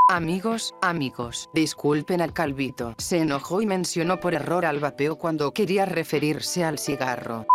Amigos, 0.07 0.75
amigos, 0.83 1.49
disculpen 1.51 2.21
al 2.21 2.31
calvito. 2.31 2.93
Se 2.99 3.17
enojó 3.17 3.63
y 3.63 3.65
mencionó 3.65 4.19
por 4.19 4.35
error 4.35 4.63
al 4.63 4.79
vapeo 4.79 5.15
cuando 5.15 5.51
quería 5.51 5.85
referirse 5.85 6.63
al 6.63 6.77
cigarro. 6.77 7.47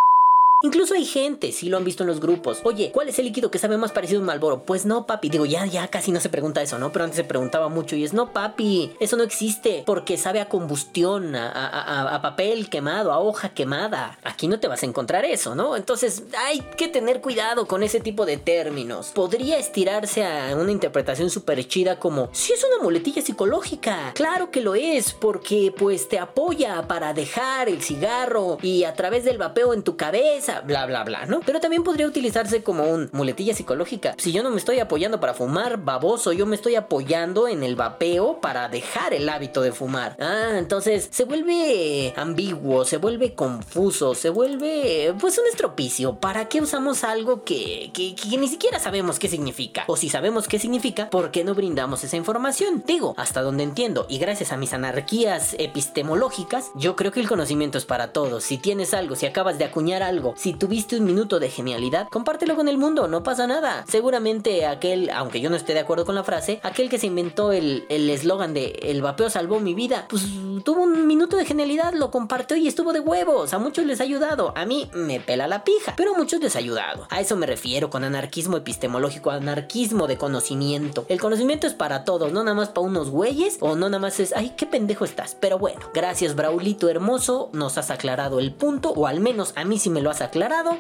Incluso 0.63 0.93
hay 0.93 1.07
gente, 1.07 1.53
si 1.53 1.71
lo 1.71 1.79
han 1.79 1.85
visto 1.85 2.03
en 2.03 2.09
los 2.09 2.21
grupos. 2.21 2.61
Oye, 2.65 2.91
¿cuál 2.93 3.09
es 3.09 3.19
el 3.19 3.25
líquido 3.25 3.51
que 3.51 3.59
sabe 3.59 3.79
más 3.79 3.93
parecido 3.93 4.19
a 4.19 4.21
un 4.21 4.27
Malboro? 4.27 4.63
Pues 4.63 4.85
no, 4.85 5.07
papi. 5.07 5.31
Digo, 5.31 5.47
ya, 5.47 5.65
ya 5.65 5.89
casi 5.89 6.13
no 6.13 6.21
se 6.21 6.29
pregunta 6.29 6.61
eso, 6.61 6.79
¿no? 6.79 6.93
Pero 6.93 7.07
antes 7.07 7.17
se 7.17 7.25
preguntaba 7.25 7.71
mucho 7.71 7.97
y 7.97 8.05
es, 8.05 8.13
no, 8.13 8.35
papi, 8.35 8.93
eso 9.01 9.17
no 9.17 9.23
existe 9.23 9.85
porque 9.87 10.19
sabe 10.19 10.39
a 10.39 10.51
combustión, 10.51 11.35
a, 11.35 12.19
papel 12.21 12.69
quemado, 12.69 13.11
a 13.11 13.21
hoja 13.21 13.55
quemada. 13.55 14.19
Aquí 14.23 14.49
no 14.49 14.61
te 14.61 14.69
vas 14.69 14.83
a 14.83 14.87
encontrar 14.87 15.25
eso, 15.25 15.55
¿no? 15.55 15.77
Entonces 15.77 16.25
hay 16.37 16.61
que 16.77 16.89
tener 16.89 17.23
cuidado 17.23 17.67
con 17.67 17.83
ese 17.83 18.01
tipo 18.01 18.27
de 18.27 18.37
términos. 18.37 19.13
Podría 19.15 19.59
estirarse 19.59 20.27
a 20.27 20.55
una 20.57 20.73
interpretación 20.73 21.31
súper 21.31 21.67
chida 21.67 21.99
como, 21.99 22.29
si 22.33 22.53
es 22.53 22.63
una 22.65 22.83
muletilla 22.83 23.23
psicológica. 23.23 24.13
Claro 24.15 24.51
que 24.51 24.61
lo 24.61 24.75
es, 24.75 25.15
porque 25.15 25.73
pues 25.75 26.11
te 26.11 26.19
apoya 26.19 26.87
para 26.87 27.15
dejar 27.15 27.71
el 27.71 27.83
cigarro 27.83 28.59
y 28.61 28.85
a 28.85 28.93
través 28.93 29.25
del 29.25 29.39
vapeo 29.39 29.73
en 29.73 29.83
tu 29.83 29.97
cabeza, 29.97 30.50
bla, 30.61 30.87
bla, 30.87 31.05
bla, 31.05 31.27
¿no? 31.27 31.41
Pero 31.47 31.61
también 31.61 31.85
podría 31.85 32.07
utilizarse 32.07 32.63
como 32.63 32.85
un 32.85 33.09
muletilla 33.13 33.55
psicológica. 33.55 34.15
Si 34.19 34.33
yo 34.33 34.43
no 34.43 34.51
me 34.51 34.57
estoy 34.57 34.81
apoyando 34.81 35.21
para 35.21 35.35
fumar, 35.35 35.79
baboso, 35.79 36.33
yo 36.33 36.47
me 36.47 36.57
estoy 36.57 36.75
apoyando 36.75 37.47
en 37.47 37.63
el 37.63 37.77
vapeo 37.77 38.41
para 38.41 38.69
dejar 38.69 39.15
el 39.15 39.29
hábito 39.29 39.63
de 39.63 39.73
fumar. 39.73 40.17
Ah, 40.19 40.57
entonces 40.59 41.09
se 41.11 41.25
vuelve 41.25 42.13
ambiguo, 42.17 42.85
se 42.85 42.97
vuelve 42.97 43.35
confuso, 43.35 44.15
se 44.15 44.31
vuelve 44.31 45.15
pues 45.21 45.39
un 45.39 45.47
estropicio. 45.47 46.17
¿Para 46.17 46.49
qué 46.49 46.61
usamos 46.61 47.05
algo 47.05 47.45
que, 47.45 47.91
que, 47.95 48.15
que 48.15 48.37
ni 48.37 48.49
siquiera 48.49 48.79
sabemos 48.79 49.19
qué 49.19 49.29
significa? 49.29 49.85
O 49.87 49.97
si 49.97 50.09
sabemos 50.09 50.49
qué 50.49 50.59
significa, 50.59 51.11
¿por 51.11 51.31
qué 51.31 51.45
no 51.45 51.55
brindamos 51.55 52.05
esa 52.05 52.17
información? 52.17 52.83
Digo, 52.87 53.15
hasta 53.17 53.43
donde 53.43 53.63
entiendo, 53.63 54.07
y 54.09 54.19
gracias 54.19 54.53
a 54.53 54.57
mis 54.57 54.73
anarquías 54.73 55.55
epistemológicas, 55.59 56.71
yo 56.75 56.97
creo 56.97 57.13
que 57.13 57.21
el 57.21 57.29
conocimiento 57.29 57.79
es 57.79 57.85
para 57.85 58.13
todos. 58.13 58.45
Si 58.45 58.59
tienes 58.59 58.95
algo, 58.95 59.17
si 59.17 59.27
acabas 59.27 59.59
de 59.59 59.65
acuñar 59.65 60.03
algo, 60.03 60.35
si 60.41 60.55
tuviste 60.55 60.97
un 60.97 61.05
minuto 61.05 61.39
de 61.39 61.51
genialidad, 61.51 62.09
compártelo 62.09 62.57
con 62.57 62.67
el 62.67 62.79
mundo, 62.79 63.09
no 63.09 63.23
pasa 63.23 63.47
nada. 63.47 63.85
Seguramente 63.87 64.65
aquel, 64.65 65.11
aunque 65.11 65.43
yo 65.43 65.51
no 65.51 65.57
esté 65.57 65.75
de 65.75 65.81
acuerdo 65.81 66.07
con 66.07 66.15
la 66.15 66.25
frase, 66.25 66.61
aquel 66.63 66.89
que 66.89 66.99
se 66.99 67.09
inventó 67.09 67.53
el 67.53 67.85
eslogan 67.91 68.55
de 68.55 68.71
el 68.85 69.03
vapeo 69.03 69.29
salvó 69.29 69.61
mi 69.61 69.75
vida, 69.75 70.07
pues 70.09 70.23
tuvo 70.65 70.85
un 70.85 71.07
minuto 71.07 71.37
de 71.37 71.45
genialidad, 71.45 71.93
lo 71.93 72.11
compartió 72.11 72.57
y 72.57 72.69
estuvo 72.69 72.95
de 72.95 73.01
huevos. 73.01 73.53
A 73.53 73.59
muchos 73.59 73.85
les 73.85 74.01
ha 74.01 74.05
ayudado, 74.05 74.55
a 74.57 74.65
mí 74.65 74.89
me 74.95 75.21
pela 75.21 75.47
la 75.47 75.63
pija, 75.63 75.93
pero 75.95 76.15
a 76.15 76.17
muchos 76.17 76.41
les 76.41 76.57
ha 76.57 76.61
ayudado. 76.61 77.07
A 77.11 77.21
eso 77.21 77.37
me 77.37 77.45
refiero 77.45 77.91
con 77.91 78.03
anarquismo 78.03 78.57
epistemológico, 78.57 79.31
anarquismo 79.31 80.07
de 80.07 80.17
conocimiento. 80.17 81.05
El 81.11 81.21
conocimiento 81.21 81.67
es 81.67 81.75
para 81.75 82.05
todos, 82.05 82.33
no 82.33 82.43
nada 82.45 82.57
más 82.57 82.71
para 82.71 82.87
unos 82.87 83.11
güeyes 83.11 83.59
o 83.61 83.77
no 83.77 83.91
nada 83.91 83.99
más 83.99 84.19
es, 84.21 84.33
ay, 84.35 84.55
qué 84.57 84.65
pendejo 84.65 85.05
estás. 85.05 85.37
Pero 85.39 85.59
bueno, 85.59 85.81
gracias 85.93 86.35
Braulito 86.35 86.89
hermoso, 86.89 87.51
nos 87.53 87.77
has 87.77 87.91
aclarado 87.91 88.39
el 88.39 88.55
punto, 88.55 88.95
o 88.97 89.07
al 89.07 89.21
menos 89.21 89.53
a 89.57 89.67
mí 89.67 89.79
sí 89.79 89.91
me 89.91 90.01
lo 90.01 90.09
has 90.09 90.23
aclarado 90.23 90.30